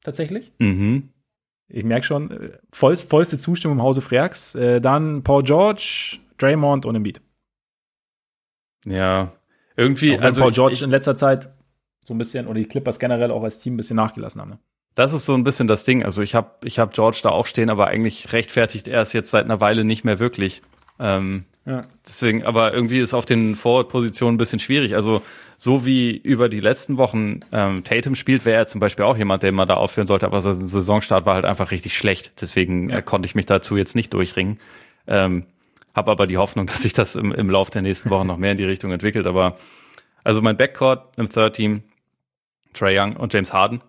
tatsächlich. 0.05 0.53
Mhm. 0.59 1.09
Ich 1.67 1.85
merke 1.85 2.07
schon, 2.07 2.31
äh, 2.31 2.51
voll, 2.71 2.97
vollste 2.97 3.39
Zustimmung 3.39 3.79
im 3.79 3.83
Hause 3.83 4.03
Freaks. 4.03 4.55
Äh, 4.55 4.81
dann 4.81 5.25
Paul 5.25 5.43
George, 5.43 6.19
Draymond 6.39 6.87
und 6.87 6.95
Embiid. 6.95 7.21
Ja, 8.85 9.33
irgendwie. 9.77 10.19
also 10.19 10.41
Paul 10.41 10.53
George 10.53 10.75
ich, 10.75 10.83
in 10.83 10.91
letzter 10.91 11.17
Zeit 11.17 11.51
so 12.07 12.15
ein 12.15 12.19
bisschen, 12.19 12.47
oder 12.47 12.59
die 12.59 12.67
Clippers 12.67 12.99
generell 12.99 13.31
auch 13.31 13.43
als 13.43 13.61
Team 13.61 13.75
ein 13.75 13.77
bisschen 13.77 13.97
nachgelassen 13.97 14.41
haben. 14.41 14.51
Ne? 14.51 14.59
Das 14.95 15.13
ist 15.13 15.25
so 15.25 15.35
ein 15.35 15.45
bisschen 15.45 15.69
das 15.69 15.85
Ding. 15.85 16.03
Also 16.03 16.23
ich 16.23 16.35
habe 16.35 16.51
ich 16.65 16.79
hab 16.79 16.93
George 16.93 17.21
da 17.23 17.31
auch 17.31 17.47
stehen, 17.47 17.71
aber 17.71 17.87
eigentlich 17.87 18.33
rechtfertigt 18.33 18.89
er 18.89 19.03
es 19.03 19.13
jetzt 19.13 19.31
seit 19.31 19.45
einer 19.45 19.61
Weile 19.61 19.85
nicht 19.85 20.05
mehr 20.05 20.19
wirklich. 20.19 20.63
Ähm, 20.99 21.45
ja. 21.67 21.83
Deswegen, 22.05 22.45
aber 22.45 22.75
irgendwie 22.75 22.99
ist 22.99 23.15
auf 23.15 23.27
den 23.27 23.55
Forward-Positionen 23.55 24.35
ein 24.35 24.39
bisschen 24.39 24.59
schwierig. 24.59 24.95
Also 24.95 25.23
so 25.57 25.85
wie 25.85 26.17
über 26.17 26.49
die 26.49 26.61
letzten 26.61 26.97
Wochen 26.97 27.41
ähm, 27.53 27.85
Tatum 27.85 28.15
spielt, 28.15 28.45
wäre 28.45 28.59
er 28.59 28.67
zum 28.67 28.81
Beispiel 28.81 29.05
auch 29.05 29.17
jemand, 29.17 29.43
den 29.43 29.55
man 29.55 29.69
da 29.69 29.75
aufführen 29.75 30.09
sollte, 30.09 30.27
aber 30.27 30.43
sein 30.43 30.67
Saisonstart 30.67 31.27
war 31.27 31.35
halt 31.35 31.45
einfach 31.45 31.71
richtig 31.71 31.97
schlecht. 31.97 32.41
Deswegen 32.41 32.91
ja. 32.91 32.99
äh, 32.99 33.03
konnte 33.03 33.27
ich 33.27 33.35
mich 33.35 33.47
dazu 33.47 33.77
jetzt 33.77 33.95
nicht 33.95 34.13
durchringen. 34.15 34.59
Ähm, 35.07 35.45
habe 35.95 36.11
aber 36.11 36.27
die 36.27 36.39
Hoffnung, 36.39 36.67
dass 36.69 36.83
sich 36.83 36.93
das 36.93 37.17
im, 37.17 37.33
im 37.33 37.51
Lauf 37.51 37.71
der 37.71 37.83
nächsten 37.83 38.11
Wochen 38.11 38.27
noch 38.27 38.37
mehr 38.37 38.53
in 38.53 38.59
die 38.59 38.65
Richtung 38.65 38.93
entwickelt. 38.93 39.27
Aber 39.27 39.57
also 40.25 40.43
mein 40.43 40.57
Backcourt 40.57 41.17
im 41.17 41.29
Third 41.29 41.57
Team, 41.57 41.83
Trey 42.75 42.99
Young 42.99 43.17
und 43.17 43.33
James 43.33 43.53
Harden, 43.53 43.81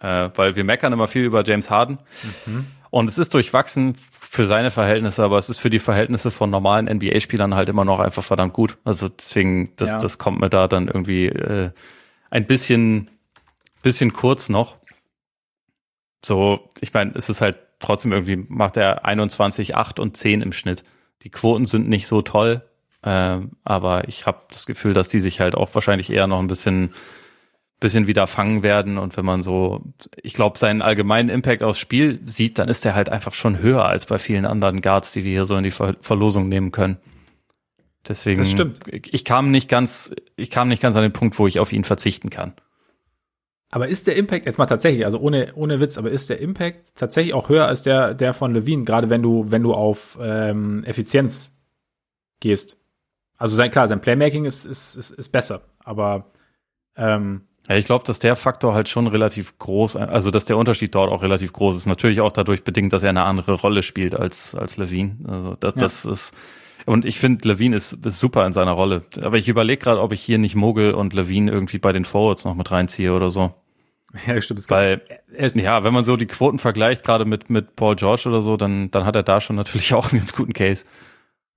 äh, 0.00 0.30
weil 0.34 0.56
wir 0.56 0.64
meckern 0.64 0.92
immer 0.92 1.08
viel 1.08 1.24
über 1.24 1.44
James 1.44 1.70
Harden. 1.70 1.98
Mhm. 2.46 2.66
Und 2.90 3.08
es 3.08 3.16
ist 3.16 3.32
durchwachsen 3.32 3.94
für 4.32 4.46
seine 4.46 4.70
Verhältnisse, 4.70 5.24
aber 5.24 5.38
es 5.38 5.48
ist 5.48 5.58
für 5.58 5.70
die 5.70 5.78
Verhältnisse 5.78 6.30
von 6.30 6.50
normalen 6.50 6.86
NBA-Spielern 6.86 7.54
halt 7.54 7.68
immer 7.68 7.84
noch 7.84 8.00
einfach 8.00 8.22
verdammt 8.22 8.52
gut. 8.52 8.78
Also 8.84 9.08
deswegen, 9.08 9.72
das, 9.76 9.92
ja. 9.92 9.98
das 9.98 10.18
kommt 10.18 10.40
mir 10.40 10.50
da 10.50 10.68
dann 10.68 10.88
irgendwie 10.88 11.26
äh, 11.26 11.70
ein 12.30 12.46
bisschen, 12.46 13.10
bisschen 13.82 14.12
kurz 14.12 14.48
noch. 14.48 14.76
So, 16.24 16.68
ich 16.80 16.92
meine, 16.92 17.12
es 17.14 17.28
ist 17.28 17.40
halt 17.40 17.58
trotzdem 17.80 18.12
irgendwie, 18.12 18.36
macht 18.36 18.76
er 18.76 19.04
21, 19.04 19.76
8 19.76 19.98
und 19.98 20.16
10 20.16 20.40
im 20.42 20.52
Schnitt. 20.52 20.84
Die 21.22 21.30
Quoten 21.30 21.66
sind 21.66 21.88
nicht 21.88 22.06
so 22.06 22.22
toll, 22.22 22.62
äh, 23.02 23.38
aber 23.64 24.08
ich 24.08 24.26
habe 24.26 24.42
das 24.50 24.66
Gefühl, 24.66 24.94
dass 24.94 25.08
die 25.08 25.20
sich 25.20 25.40
halt 25.40 25.54
auch 25.54 25.74
wahrscheinlich 25.74 26.10
eher 26.10 26.26
noch 26.26 26.40
ein 26.40 26.48
bisschen 26.48 26.90
bisschen 27.82 28.06
wieder 28.06 28.26
fangen 28.26 28.62
werden 28.62 28.96
und 28.96 29.16
wenn 29.16 29.24
man 29.24 29.42
so, 29.42 29.82
ich 30.22 30.32
glaube, 30.32 30.56
seinen 30.56 30.80
allgemeinen 30.80 31.28
Impact 31.28 31.62
aufs 31.62 31.80
Spiel 31.80 32.20
sieht, 32.24 32.58
dann 32.58 32.68
ist 32.68 32.86
er 32.86 32.94
halt 32.94 33.10
einfach 33.10 33.34
schon 33.34 33.58
höher 33.58 33.84
als 33.84 34.06
bei 34.06 34.18
vielen 34.18 34.46
anderen 34.46 34.80
Guards, 34.80 35.12
die 35.12 35.24
wir 35.24 35.32
hier 35.32 35.44
so 35.44 35.56
in 35.56 35.64
die 35.64 35.72
Ver 35.72 35.96
Verlosung 36.00 36.48
nehmen 36.48 36.70
können. 36.70 36.98
Deswegen, 38.08 38.38
das 38.38 38.50
stimmt. 38.50 38.80
ich 38.88 39.24
kam 39.24 39.50
nicht 39.50 39.68
ganz, 39.68 40.14
ich 40.36 40.50
kam 40.50 40.68
nicht 40.68 40.80
ganz 40.80 40.96
an 40.96 41.02
den 41.02 41.12
Punkt, 41.12 41.38
wo 41.38 41.46
ich 41.46 41.60
auf 41.60 41.72
ihn 41.72 41.84
verzichten 41.84 42.30
kann. 42.30 42.54
Aber 43.74 43.88
ist 43.88 44.06
der 44.06 44.16
Impact 44.16 44.44
jetzt 44.44 44.58
mal 44.58 44.66
tatsächlich, 44.66 45.06
also 45.06 45.18
ohne, 45.18 45.52
ohne 45.54 45.80
Witz, 45.80 45.96
aber 45.96 46.10
ist 46.10 46.28
der 46.28 46.40
Impact 46.40 46.94
tatsächlich 46.94 47.32
auch 47.32 47.48
höher 47.48 47.66
als 47.66 47.82
der, 47.82 48.12
der 48.12 48.34
von 48.34 48.52
Levine, 48.52 48.84
gerade 48.84 49.08
wenn 49.08 49.22
du, 49.22 49.46
wenn 49.48 49.62
du 49.62 49.72
auf 49.72 50.18
ähm, 50.20 50.84
Effizienz 50.84 51.56
gehst? 52.40 52.76
Also 53.38 53.56
sein, 53.56 53.70
klar, 53.70 53.88
sein 53.88 54.02
Playmaking 54.02 54.44
ist, 54.44 54.66
ist, 54.66 54.94
ist, 54.94 55.10
ist 55.10 55.30
besser, 55.30 55.62
aber 55.82 56.26
ähm, 56.96 57.48
ja, 57.66 57.76
ich 57.76 57.86
glaube, 57.86 58.04
dass 58.04 58.18
der 58.18 58.36
Faktor 58.36 58.74
halt 58.74 58.90
schon 58.90 59.06
relativ 59.06 59.56
groß, 59.58 59.96
also 59.96 60.30
dass 60.30 60.44
der 60.44 60.58
Unterschied 60.58 60.94
dort 60.94 61.10
auch 61.10 61.22
relativ 61.22 61.54
groß 61.54 61.76
ist. 61.76 61.86
Natürlich 61.86 62.20
auch 62.20 62.32
dadurch 62.32 62.64
bedingt, 62.64 62.92
dass 62.92 63.02
er 63.02 63.08
eine 63.08 63.24
andere 63.24 63.54
Rolle 63.54 63.82
spielt 63.82 64.14
als, 64.14 64.54
als 64.54 64.76
Levine. 64.76 65.16
Also 65.26 65.56
das, 65.58 65.74
ja. 65.76 65.80
das 65.80 66.04
ist, 66.04 66.34
und 66.86 67.04
ich 67.04 67.18
finde, 67.18 67.48
Levine 67.48 67.76
ist, 67.76 67.92
ist 68.04 68.20
super 68.20 68.44
in 68.46 68.52
seiner 68.52 68.72
Rolle. 68.72 69.02
Aber 69.22 69.38
ich 69.38 69.48
überlege 69.48 69.82
gerade, 69.82 70.00
ob 70.00 70.12
ich 70.12 70.20
hier 70.20 70.38
nicht 70.38 70.56
Mogel 70.56 70.92
und 70.92 71.14
Levine 71.14 71.50
irgendwie 71.50 71.78
bei 71.78 71.92
den 71.92 72.04
Forwards 72.04 72.44
noch 72.44 72.54
mit 72.54 72.70
reinziehe 72.70 73.14
oder 73.14 73.30
so. 73.30 73.54
Ja, 74.26 74.40
stimmt. 74.40 74.68
Weil, 74.68 75.00
ja, 75.54 75.84
wenn 75.84 75.94
man 75.94 76.04
so 76.04 76.16
die 76.16 76.26
Quoten 76.26 76.58
vergleicht, 76.58 77.04
gerade 77.04 77.24
mit, 77.24 77.50
mit 77.50 77.76
Paul 77.76 77.96
George 77.96 78.24
oder 78.26 78.42
so, 78.42 78.56
dann, 78.56 78.90
dann 78.90 79.06
hat 79.06 79.16
er 79.16 79.22
da 79.22 79.40
schon 79.40 79.56
natürlich 79.56 79.94
auch 79.94 80.10
einen 80.10 80.20
ganz 80.20 80.34
guten 80.34 80.52
Case. 80.52 80.84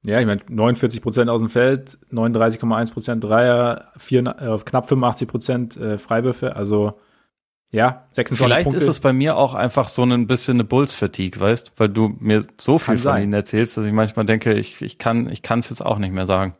Ja, 0.05 0.19
ich 0.19 0.25
meine, 0.27 0.41
49 0.49 1.01
Prozent 1.01 1.29
aus 1.29 1.41
dem 1.41 1.49
Feld, 1.49 1.97
39,1 2.11 2.93
Prozent 2.93 3.23
Dreier, 3.23 3.91
vier, 3.97 4.19
äh, 4.19 4.57
knapp 4.63 4.87
85 4.87 5.27
Prozent 5.27 5.77
äh, 5.77 5.97
Freiwürfe, 5.97 6.55
also 6.55 6.99
ja, 7.71 8.05
26 8.11 8.37
Vielleicht 8.37 8.63
Punkte. 8.63 8.81
ist 8.81 8.87
es 8.87 8.99
bei 8.99 9.11
mir 9.11 9.35
auch 9.35 9.53
einfach 9.53 9.89
so 9.89 10.03
ein 10.03 10.27
bisschen 10.27 10.57
eine 10.57 10.63
Bulls-Fatigue, 10.63 11.41
weißt, 11.41 11.73
weil 11.77 11.89
du 11.89 12.15
mir 12.19 12.45
so 12.57 12.77
viel 12.77 12.85
kann 12.85 12.97
von 12.97 13.03
sein. 13.03 13.23
ihnen 13.23 13.33
erzählst, 13.33 13.77
dass 13.77 13.85
ich 13.85 13.91
manchmal 13.91 14.25
denke, 14.25 14.53
ich, 14.53 14.81
ich 14.81 14.97
kann 14.97 15.27
ich 15.27 15.41
kann 15.41 15.59
es 15.59 15.69
jetzt 15.69 15.85
auch 15.85 15.97
nicht 15.97 16.13
mehr 16.13 16.27
sagen. 16.27 16.55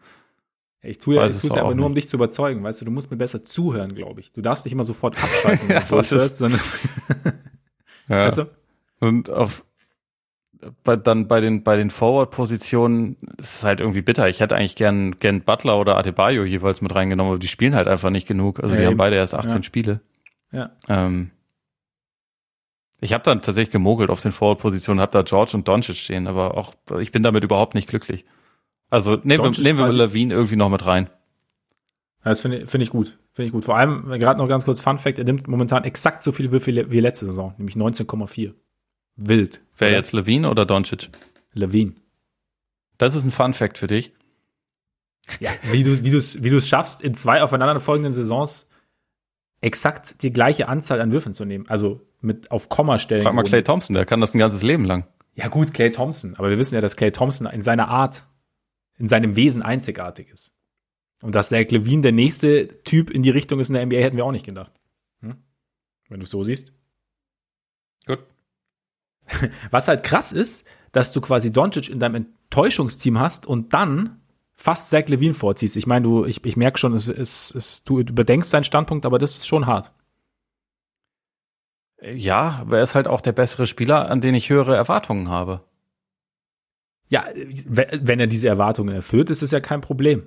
Ich 0.85 0.99
tue 0.99 1.15
ja, 1.15 1.25
ich 1.25 1.37
tue 1.37 1.49
es 1.49 1.55
ja 1.55 1.63
aber 1.63 1.75
nur, 1.75 1.85
um 1.85 1.95
dich 1.95 2.07
zu 2.07 2.17
überzeugen, 2.17 2.63
weißt 2.63 2.81
du, 2.81 2.85
du 2.85 2.91
musst 2.91 3.11
mir 3.11 3.17
besser 3.17 3.43
zuhören, 3.43 3.95
glaube 3.95 4.21
ich. 4.21 4.31
Du 4.31 4.41
darfst 4.41 4.65
nicht 4.65 4.73
immer 4.73 4.83
sofort 4.83 5.17
abschalten, 5.23 5.69
wenn 5.69 5.81
du 5.81 5.95
hörst, 5.95 6.37
sondern 6.37 6.61
ja. 8.07 8.25
weißt 8.25 8.37
du? 8.39 8.49
Und 8.99 9.29
auf 9.29 9.65
bei, 10.83 10.95
dann 10.95 11.27
bei 11.27 11.41
den, 11.41 11.63
bei 11.63 11.75
den 11.75 11.89
Forward-Positionen 11.91 13.17
ist 13.37 13.55
es 13.55 13.63
halt 13.63 13.79
irgendwie 13.79 14.01
bitter. 14.01 14.27
Ich 14.29 14.39
hätte 14.39 14.55
eigentlich 14.55 14.75
gern, 14.75 15.19
gern 15.19 15.41
Butler 15.41 15.79
oder 15.79 15.97
Adebayo 15.97 16.43
jeweils 16.43 16.81
mit 16.81 16.93
reingenommen, 16.95 17.33
aber 17.33 17.39
die 17.39 17.47
spielen 17.47 17.75
halt 17.75 17.87
einfach 17.87 18.09
nicht 18.09 18.27
genug. 18.27 18.59
Also 18.61 18.75
ja, 18.75 18.81
die 18.81 18.87
haben 18.87 18.97
beide 18.97 19.15
erst 19.15 19.35
18 19.35 19.57
ja. 19.57 19.63
Spiele. 19.63 20.01
Ja. 20.51 20.71
Ähm, 20.89 21.31
ich 23.01 23.13
habe 23.13 23.23
dann 23.23 23.41
tatsächlich 23.41 23.71
gemogelt 23.71 24.09
auf 24.09 24.21
den 24.21 24.31
Forward-Positionen, 24.31 25.01
habe 25.01 25.11
da 25.11 25.21
George 25.21 25.51
und 25.53 25.67
Doncic 25.67 25.95
stehen, 25.95 26.27
aber 26.27 26.57
auch 26.57 26.73
ich 26.99 27.11
bin 27.11 27.23
damit 27.23 27.43
überhaupt 27.43 27.75
nicht 27.75 27.89
glücklich. 27.89 28.25
Also 28.95 29.17
nehmen 29.23 29.43
wir, 29.43 29.61
nehmen 29.61 29.77
wir 29.77 29.91
Levine 29.91 30.33
irgendwie 30.33 30.55
noch 30.55 30.69
mit 30.69 30.85
rein. 30.85 31.09
Das 32.23 32.39
finde 32.39 32.65
find 32.65 32.81
ich 32.81 32.89
gut. 32.89 33.17
Finde 33.33 33.47
ich 33.47 33.51
gut. 33.51 33.65
Vor 33.65 33.75
allem, 33.75 34.07
gerade 34.19 34.39
noch 34.39 34.47
ganz 34.47 34.63
kurz 34.63 34.79
Fun 34.79 34.97
Fact, 34.97 35.19
er 35.19 35.25
nimmt 35.25 35.49
momentan 35.49 35.83
exakt 35.83 36.21
so 36.21 36.31
viele 36.31 36.53
Würfel 36.53 36.89
wie 36.89 37.01
letzte 37.01 37.25
Saison, 37.25 37.53
nämlich 37.57 37.75
19,4. 37.75 38.53
Wild. 39.17 39.61
Wer 39.77 39.91
jetzt 39.91 40.13
Levine 40.13 40.49
oder 40.49 40.65
Doncic? 40.65 41.09
Levine. 41.51 41.91
Das 42.97 43.15
ist 43.15 43.25
ein 43.25 43.31
Fun 43.31 43.51
Fact 43.53 43.77
für 43.77 43.87
dich. 43.87 44.13
Ja, 45.41 45.51
wie 45.71 45.83
du 45.83 46.01
wie 46.05 46.15
es 46.15 46.41
wie 46.41 46.49
du 46.49 46.57
es 46.57 46.69
schaffst 46.69 47.01
in 47.01 47.15
zwei 47.15 47.43
aufeinanderfolgenden 47.43 48.13
Saisons 48.13 48.69
exakt 49.59 50.21
die 50.23 50.31
gleiche 50.31 50.69
Anzahl 50.69 51.01
an 51.01 51.11
Würfen 51.11 51.33
zu 51.33 51.43
nehmen, 51.43 51.67
also 51.67 51.99
mit 52.21 52.49
auf 52.49 52.69
Komma 52.69 52.97
stellen. 52.97 53.23
Frag 53.23 53.33
mal 53.33 53.43
Clay 53.43 53.61
Thompson, 53.61 53.93
der 53.93 54.05
kann 54.05 54.21
das 54.21 54.33
ein 54.33 54.37
ganzes 54.37 54.63
Leben 54.63 54.85
lang. 54.85 55.05
Ja 55.33 55.49
gut, 55.49 55.73
Clay 55.73 55.91
Thompson, 55.91 56.35
aber 56.37 56.49
wir 56.49 56.57
wissen 56.57 56.75
ja, 56.75 56.81
dass 56.81 56.95
Clay 56.95 57.11
Thompson 57.11 57.47
in 57.47 57.61
seiner 57.61 57.89
Art, 57.89 58.25
in 58.97 59.07
seinem 59.07 59.35
Wesen 59.35 59.61
einzigartig 59.61 60.29
ist. 60.29 60.53
Und 61.21 61.35
dass 61.35 61.49
Zach 61.49 61.69
Levine 61.69 62.01
der 62.01 62.11
nächste 62.11 62.83
Typ 62.83 63.09
in 63.09 63.23
die 63.23 63.29
Richtung 63.29 63.59
ist 63.59 63.69
in 63.69 63.75
der 63.75 63.85
NBA, 63.85 63.97
hätten 63.97 64.17
wir 64.17 64.25
auch 64.25 64.31
nicht 64.31 64.45
gedacht. 64.45 64.73
Hm? 65.21 65.37
Wenn 66.09 66.19
du 66.19 66.23
es 66.23 66.29
so 66.29 66.43
siehst. 66.43 66.73
Gut. 68.05 68.19
Was 69.71 69.87
halt 69.87 70.03
krass 70.03 70.31
ist, 70.31 70.65
dass 70.91 71.11
du 71.13 71.21
quasi 71.21 71.51
Doncic 71.51 71.89
in 71.89 71.99
deinem 71.99 72.15
Enttäuschungsteam 72.15 73.19
hast 73.19 73.45
und 73.45 73.73
dann 73.73 74.21
fast 74.53 74.89
Zach 74.89 75.07
Levine 75.07 75.33
vorziehst. 75.33 75.75
Ich 75.75 75.87
meine, 75.87 76.03
du, 76.03 76.25
ich, 76.25 76.43
ich 76.45 76.57
merke 76.57 76.77
schon, 76.77 76.93
es, 76.93 77.07
es, 77.07 77.53
es, 77.53 77.83
du 77.83 77.99
überdenkst 77.99 78.47
seinen 78.47 78.63
Standpunkt, 78.63 79.05
aber 79.05 79.19
das 79.19 79.35
ist 79.35 79.47
schon 79.47 79.65
hart. 79.65 79.91
Ja, 82.01 82.59
aber 82.61 82.77
er 82.77 82.83
ist 82.83 82.95
halt 82.95 83.07
auch 83.07 83.21
der 83.21 83.31
bessere 83.31 83.65
Spieler, 83.65 84.09
an 84.09 84.21
den 84.21 84.35
ich 84.35 84.49
höhere 84.49 84.75
Erwartungen 84.75 85.29
habe. 85.29 85.63
Ja, 87.07 87.25
wenn 87.33 88.19
er 88.19 88.27
diese 88.27 88.47
Erwartungen 88.47 88.95
erfüllt, 88.95 89.29
ist 89.29 89.43
es 89.43 89.51
ja 89.51 89.59
kein 89.59 89.81
Problem. 89.81 90.23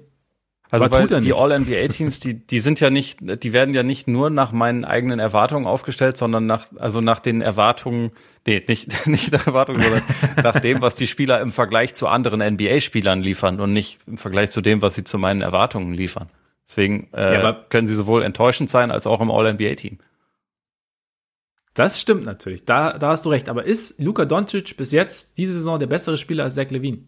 Also 0.70 0.90
weil 0.90 1.06
die 1.06 1.32
All-NBA-Teams, 1.32 2.20
die, 2.20 2.34
die 2.46 2.58
sind 2.58 2.78
ja 2.78 2.90
nicht, 2.90 3.20
die 3.20 3.52
werden 3.54 3.72
ja 3.72 3.82
nicht 3.82 4.06
nur 4.06 4.28
nach 4.28 4.52
meinen 4.52 4.84
eigenen 4.84 5.18
Erwartungen 5.18 5.66
aufgestellt, 5.66 6.18
sondern 6.18 6.44
nach, 6.44 6.66
also 6.76 7.00
nach 7.00 7.20
den 7.20 7.40
Erwartungen, 7.40 8.12
nee, 8.46 8.62
nicht, 8.68 9.06
nicht 9.06 9.32
nach 9.32 9.46
Erwartungen, 9.46 9.80
sondern 9.80 10.02
nach 10.42 10.60
dem, 10.60 10.82
was 10.82 10.94
die 10.94 11.06
Spieler 11.06 11.40
im 11.40 11.52
Vergleich 11.52 11.94
zu 11.94 12.06
anderen 12.06 12.40
NBA-Spielern 12.40 13.22
liefern 13.22 13.60
und 13.60 13.72
nicht 13.72 13.98
im 14.06 14.18
Vergleich 14.18 14.50
zu 14.50 14.60
dem, 14.60 14.82
was 14.82 14.94
sie 14.94 15.04
zu 15.04 15.16
meinen 15.16 15.40
Erwartungen 15.40 15.94
liefern. 15.94 16.28
Deswegen 16.68 17.08
äh, 17.14 17.42
ja, 17.42 17.52
können 17.70 17.86
sie 17.86 17.94
sowohl 17.94 18.22
enttäuschend 18.22 18.68
sein 18.68 18.90
als 18.90 19.06
auch 19.06 19.22
im 19.22 19.30
All-NBA-Team. 19.30 19.98
Das 21.78 22.00
stimmt 22.00 22.24
natürlich, 22.24 22.64
da, 22.64 22.98
da 22.98 23.10
hast 23.10 23.24
du 23.24 23.30
recht. 23.30 23.48
Aber 23.48 23.64
ist 23.64 24.02
Luka 24.02 24.24
Doncic 24.24 24.76
bis 24.76 24.92
jetzt 24.92 25.38
diese 25.38 25.52
Saison 25.52 25.78
der 25.78 25.86
bessere 25.86 26.18
Spieler 26.18 26.44
als 26.44 26.54
Zach 26.56 26.70
Levine? 26.70 27.04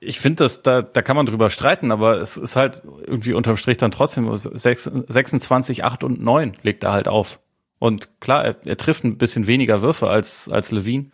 ich 0.00 0.18
finde, 0.18 0.44
dass 0.44 0.62
da, 0.62 0.80
da 0.82 1.02
kann 1.02 1.16
man 1.16 1.26
drüber 1.26 1.50
streiten, 1.50 1.92
aber 1.92 2.20
es 2.20 2.38
ist 2.38 2.56
halt 2.56 2.82
irgendwie 2.84 3.34
unterm 3.34 3.58
Strich 3.58 3.76
dann 3.76 3.90
trotzdem 3.90 4.34
6, 4.34 4.90
26, 5.08 5.84
8 5.84 6.04
und 6.04 6.22
9 6.22 6.52
legt 6.62 6.84
er 6.84 6.92
halt 6.92 7.06
auf. 7.06 7.38
Und 7.78 8.20
klar, 8.20 8.44
er, 8.44 8.56
er 8.64 8.78
trifft 8.78 9.04
ein 9.04 9.18
bisschen 9.18 9.46
weniger 9.46 9.82
Würfe 9.82 10.08
als, 10.08 10.48
als 10.48 10.70
Levine. 10.70 11.10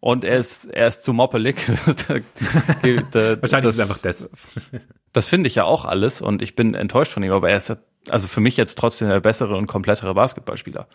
Und 0.00 0.24
er 0.24 0.38
ist, 0.38 0.66
er 0.66 0.88
ist 0.88 1.02
zu 1.02 1.12
moppelig. 1.12 1.56
Wahrscheinlich 1.68 3.44
das, 3.50 3.76
ist 3.76 3.80
einfach 3.80 3.98
das. 3.98 4.30
das 5.12 5.28
finde 5.28 5.46
ich 5.46 5.54
ja 5.54 5.64
auch 5.64 5.84
alles 5.84 6.20
und 6.20 6.42
ich 6.42 6.56
bin 6.56 6.74
enttäuscht 6.74 7.12
von 7.12 7.22
ihm, 7.22 7.32
aber 7.32 7.50
er 7.50 7.56
ist 7.56 7.76
also 8.08 8.26
für 8.26 8.40
mich 8.40 8.56
jetzt 8.56 8.76
trotzdem 8.78 9.08
der 9.08 9.20
bessere 9.20 9.56
und 9.56 9.66
komplettere 9.66 10.14
Basketballspieler. 10.14 10.88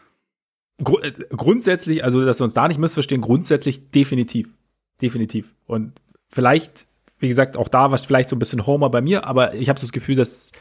Gru 0.83 0.99
äh, 0.99 1.11
grundsätzlich, 1.35 2.03
also 2.03 2.23
dass 2.25 2.39
wir 2.39 2.45
uns 2.45 2.53
da 2.53 2.67
nicht 2.67 2.79
missverstehen, 2.79 3.21
grundsätzlich 3.21 3.91
definitiv. 3.91 4.53
Definitiv. 5.01 5.53
Und 5.65 5.93
vielleicht 6.27 6.87
wie 7.19 7.27
gesagt, 7.27 7.57
auch 7.57 7.67
da 7.67 7.91
war 7.91 7.93
es 7.93 8.05
vielleicht 8.05 8.29
so 8.29 8.35
ein 8.35 8.39
bisschen 8.39 8.65
Homer 8.65 8.89
bei 8.89 9.01
mir, 9.01 9.25
aber 9.25 9.53
ich 9.53 9.69
habe 9.69 9.79
das 9.79 9.91
Gefühl, 9.91 10.15
dass 10.15 10.51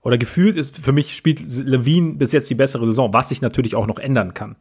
oder 0.00 0.18
gefühlt 0.18 0.56
ist 0.56 0.78
für 0.78 0.92
mich 0.92 1.16
spielt 1.16 1.40
Levine 1.40 2.14
bis 2.14 2.32
jetzt 2.32 2.48
die 2.50 2.54
bessere 2.54 2.86
Saison, 2.86 3.12
was 3.12 3.30
sich 3.30 3.42
natürlich 3.42 3.74
auch 3.74 3.86
noch 3.86 3.98
ändern 3.98 4.34
kann 4.34 4.56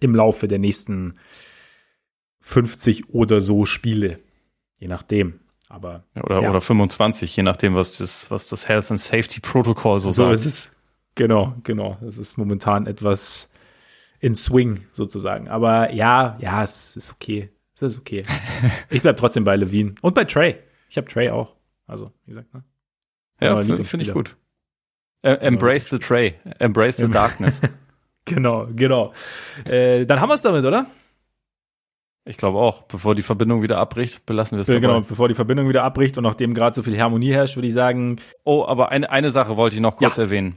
im 0.00 0.14
Laufe 0.14 0.46
der 0.46 0.58
nächsten 0.58 1.18
50 2.40 3.08
oder 3.10 3.40
so 3.40 3.66
Spiele, 3.66 4.18
je 4.78 4.88
nachdem. 4.88 5.40
Aber 5.68 6.04
oder 6.22 6.42
ja. 6.42 6.50
oder 6.50 6.60
25, 6.60 7.34
je 7.34 7.42
nachdem, 7.42 7.74
was 7.74 7.98
das 7.98 8.30
was 8.30 8.48
das 8.48 8.68
Health 8.68 8.90
and 8.90 9.00
Safety 9.00 9.40
Protocol 9.40 9.98
so, 9.98 10.10
so 10.10 10.24
sagt. 10.24 10.28
So 10.28 10.32
ist 10.32 10.46
es. 10.46 10.70
Genau, 11.16 11.54
genau. 11.64 11.96
Es 12.06 12.18
ist 12.18 12.36
momentan 12.36 12.86
etwas 12.86 13.52
in 14.24 14.34
Swing 14.34 14.80
sozusagen. 14.90 15.48
Aber 15.48 15.92
ja, 15.92 16.38
ja, 16.40 16.62
es 16.62 16.96
ist 16.96 17.12
okay. 17.12 17.50
Es 17.74 17.82
ist 17.82 17.98
okay. 17.98 18.24
ich 18.88 19.02
bleib 19.02 19.18
trotzdem 19.18 19.44
bei 19.44 19.54
Levine 19.54 19.96
und 20.00 20.14
bei 20.14 20.24
Trey. 20.24 20.56
Ich 20.88 20.96
habe 20.96 21.06
Trey 21.08 21.28
auch. 21.28 21.54
Also, 21.86 22.10
wie 22.24 22.30
gesagt, 22.30 22.54
ne? 22.54 22.64
Ja, 23.42 23.60
finde 23.60 23.84
find 23.84 24.02
ich 24.02 24.12
gut. 24.12 24.34
Äh, 25.20 25.32
embrace 25.32 25.90
the 25.90 25.98
Trey. 25.98 26.36
Embrace 26.58 26.96
the 26.96 27.08
darkness. 27.08 27.60
genau, 28.24 28.66
genau. 28.74 29.12
Äh, 29.66 30.06
dann 30.06 30.22
haben 30.22 30.30
wir 30.30 30.36
es 30.36 30.42
damit, 30.42 30.64
oder? 30.64 30.86
Ich 32.24 32.38
glaube 32.38 32.60
auch. 32.60 32.84
Bevor 32.84 33.14
die 33.14 33.20
Verbindung 33.20 33.60
wieder 33.60 33.76
abbricht, 33.76 34.24
belassen 34.24 34.56
wir 34.56 34.62
es 34.62 34.68
ja, 34.68 34.78
Genau, 34.78 35.02
bevor 35.02 35.28
die 35.28 35.34
Verbindung 35.34 35.68
wieder 35.68 35.84
abbricht 35.84 36.16
und 36.16 36.24
nachdem 36.24 36.54
gerade 36.54 36.74
so 36.74 36.82
viel 36.82 36.98
Harmonie 36.98 37.34
herrscht, 37.34 37.56
würde 37.56 37.68
ich 37.68 37.74
sagen. 37.74 38.16
Oh, 38.44 38.64
aber 38.64 38.88
eine, 38.88 39.10
eine 39.10 39.30
Sache 39.30 39.58
wollte 39.58 39.76
ich 39.76 39.82
noch 39.82 39.96
kurz 39.96 40.16
ja. 40.16 40.22
erwähnen. 40.22 40.56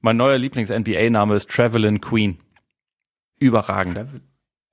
Mein 0.00 0.16
neuer 0.16 0.38
Lieblings-NBA-Name 0.38 1.34
ist 1.34 1.50
Travelin 1.50 2.00
Queen. 2.00 2.38
Überragend. 3.40 3.98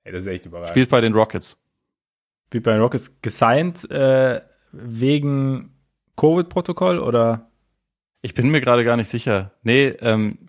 Ey, 0.04 0.12
das 0.12 0.22
ist 0.22 0.28
echt 0.28 0.46
überragend. 0.46 0.70
Spielt 0.70 0.90
bei 0.90 1.00
den 1.00 1.14
Rockets. 1.14 1.60
Spielt 2.46 2.64
bei 2.64 2.72
den 2.72 2.80
Rockets 2.80 3.20
gesigned, 3.20 3.90
äh, 3.90 4.40
wegen 4.70 5.74
Covid-Protokoll 6.16 6.98
oder? 6.98 7.46
Ich 8.22 8.34
bin 8.34 8.50
mir 8.50 8.60
gerade 8.60 8.84
gar 8.84 8.96
nicht 8.96 9.08
sicher. 9.08 9.52
Nee, 9.62 9.88
ähm, 10.00 10.48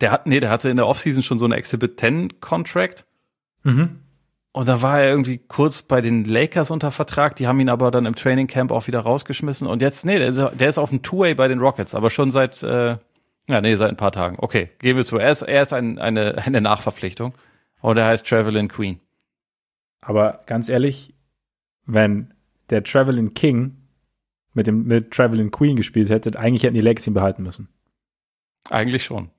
der 0.00 0.12
hat, 0.12 0.26
nee, 0.26 0.40
der 0.40 0.50
hatte 0.50 0.68
in 0.68 0.76
der 0.76 0.86
Offseason 0.86 1.22
schon 1.22 1.38
so 1.38 1.44
einen 1.46 1.54
Exhibit 1.54 1.98
10 1.98 2.40
Contract. 2.40 3.06
Mhm. 3.62 4.00
Und 4.52 4.66
da 4.66 4.82
war 4.82 5.00
er 5.00 5.10
irgendwie 5.10 5.38
kurz 5.38 5.82
bei 5.82 6.00
den 6.00 6.24
Lakers 6.24 6.70
unter 6.70 6.90
Vertrag. 6.90 7.36
Die 7.36 7.46
haben 7.46 7.60
ihn 7.60 7.68
aber 7.68 7.90
dann 7.90 8.06
im 8.06 8.14
Training 8.14 8.46
Camp 8.46 8.72
auch 8.72 8.86
wieder 8.86 9.00
rausgeschmissen. 9.00 9.66
Und 9.66 9.82
jetzt, 9.82 10.04
nee, 10.04 10.18
der, 10.18 10.50
der 10.50 10.68
ist 10.68 10.78
auf 10.78 10.90
dem 10.90 11.02
Two-Way 11.02 11.34
bei 11.34 11.48
den 11.48 11.60
Rockets, 11.60 11.94
aber 11.94 12.10
schon 12.10 12.30
seit, 12.30 12.62
äh, 12.62 12.96
ja, 13.48 13.60
nee, 13.62 13.74
seit 13.76 13.88
ein 13.88 13.96
paar 13.96 14.12
Tagen. 14.12 14.36
Okay, 14.38 14.70
gehen 14.78 14.96
wir 14.96 15.04
zu. 15.04 15.16
Er 15.16 15.30
ist, 15.30 15.42
er 15.42 15.62
ist 15.62 15.72
ein, 15.72 15.98
eine, 15.98 16.38
eine 16.44 16.60
Nachverpflichtung. 16.60 17.34
Und 17.80 17.96
er 17.96 18.06
heißt 18.06 18.26
Travelin 18.26 18.68
Queen. 18.68 19.00
Aber 20.00 20.42
ganz 20.46 20.68
ehrlich, 20.68 21.14
wenn 21.86 22.34
der 22.70 22.84
Traveling 22.84 23.34
King 23.34 23.76
mit 24.52 24.66
dem 24.66 24.84
mit 24.84 25.12
Traveling 25.12 25.50
Queen 25.50 25.76
gespielt 25.76 26.10
hätte, 26.10 26.38
eigentlich 26.38 26.64
hätten 26.64 26.74
die 26.74 26.80
Lakers 26.80 27.06
ihn 27.06 27.14
behalten 27.14 27.42
müssen. 27.42 27.68
Eigentlich 28.68 29.04
schon. 29.04 29.30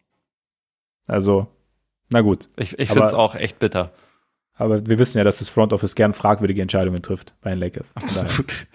Also, 1.06 1.48
na 2.10 2.22
gut. 2.22 2.50
Ich, 2.56 2.80
ich 2.80 2.90
finde 2.90 3.06
es 3.06 3.14
auch 3.14 3.36
echt 3.36 3.60
bitter. 3.60 3.92
Aber 4.54 4.86
wir 4.86 5.00
wissen 5.00 5.18
ja, 5.18 5.24
dass 5.24 5.40
das 5.40 5.50
Front 5.50 5.74
Office 5.74 5.96
gern 5.96 6.14
fragwürdige 6.14 6.62
Entscheidungen 6.62 7.02
trifft 7.02 7.34
bei 7.42 7.52
den 7.52 7.60
Lakers. 7.60 7.92
Absolut. 7.96 8.68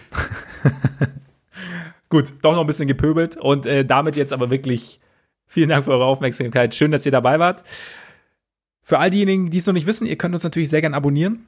gut, 2.09 2.33
doch 2.43 2.55
noch 2.55 2.61
ein 2.61 2.67
bisschen 2.67 2.89
gepöbelt 2.89 3.37
und 3.37 3.67
äh, 3.67 3.85
damit 3.85 4.17
jetzt 4.17 4.33
aber 4.33 4.51
wirklich 4.51 5.01
vielen 5.47 5.69
Dank 5.69 5.85
für 5.85 5.93
eure 5.93 6.07
Aufmerksamkeit. 6.07 6.75
Schön, 6.75 6.91
dass 6.91 7.07
ihr 7.07 7.13
dabei 7.13 7.39
wart. 7.39 7.63
Für 8.83 8.99
all 8.99 9.11
diejenigen, 9.11 9.51
die 9.51 9.59
es 9.59 9.67
noch 9.67 9.73
nicht 9.73 9.87
wissen, 9.87 10.07
ihr 10.07 10.17
könnt 10.17 10.35
uns 10.35 10.45
natürlich 10.45 10.69
sehr 10.69 10.81
gern 10.83 10.95
abonnieren. 10.95 11.47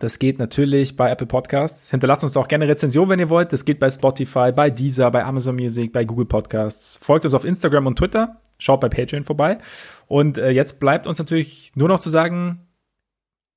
Das 0.00 0.20
geht 0.20 0.38
natürlich 0.38 0.96
bei 0.96 1.10
Apple 1.10 1.26
Podcasts. 1.26 1.90
Hinterlasst 1.90 2.22
uns 2.22 2.36
auch 2.36 2.46
gerne 2.46 2.68
Rezension, 2.68 3.08
wenn 3.08 3.18
ihr 3.18 3.30
wollt. 3.30 3.52
Das 3.52 3.64
geht 3.64 3.80
bei 3.80 3.90
Spotify, 3.90 4.52
bei 4.52 4.70
Deezer, 4.70 5.10
bei 5.10 5.24
Amazon 5.24 5.56
Music, 5.56 5.92
bei 5.92 6.04
Google 6.04 6.26
Podcasts. 6.26 6.98
Folgt 7.02 7.24
uns 7.24 7.34
auf 7.34 7.44
Instagram 7.44 7.86
und 7.86 7.98
Twitter. 7.98 8.40
Schaut 8.58 8.80
bei 8.80 8.88
Patreon 8.88 9.24
vorbei. 9.24 9.58
Und 10.06 10.38
äh, 10.38 10.50
jetzt 10.50 10.78
bleibt 10.78 11.06
uns 11.06 11.18
natürlich 11.18 11.72
nur 11.74 11.88
noch 11.88 11.98
zu 11.98 12.10
sagen, 12.10 12.66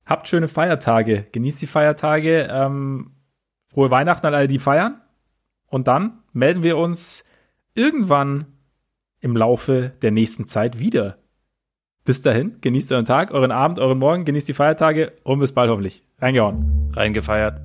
habt 0.04 0.26
schöne 0.26 0.48
Feiertage. 0.48 1.26
Genießt 1.30 1.62
die 1.62 1.66
Feiertage. 1.68 2.48
Ähm, 2.50 3.12
frohe 3.72 3.90
Weihnachten 3.90 4.26
an 4.26 4.34
alle, 4.34 4.48
die 4.48 4.58
feiern. 4.58 5.00
Und 5.68 5.86
dann 5.86 6.22
melden 6.32 6.62
wir 6.64 6.76
uns 6.76 7.24
irgendwann 7.74 8.46
im 9.22 9.36
Laufe 9.36 9.92
der 10.02 10.10
nächsten 10.10 10.46
Zeit 10.46 10.78
wieder. 10.78 11.16
Bis 12.04 12.20
dahin, 12.20 12.56
genießt 12.60 12.92
euren 12.92 13.04
Tag, 13.04 13.30
euren 13.30 13.52
Abend, 13.52 13.78
euren 13.78 13.98
Morgen, 13.98 14.24
genießt 14.24 14.48
die 14.48 14.54
Feiertage 14.54 15.12
und 15.22 15.38
bis 15.38 15.52
bald 15.52 15.70
hoffentlich. 15.70 16.02
Reingehauen. 16.18 16.90
Reingefeiert. 16.94 17.60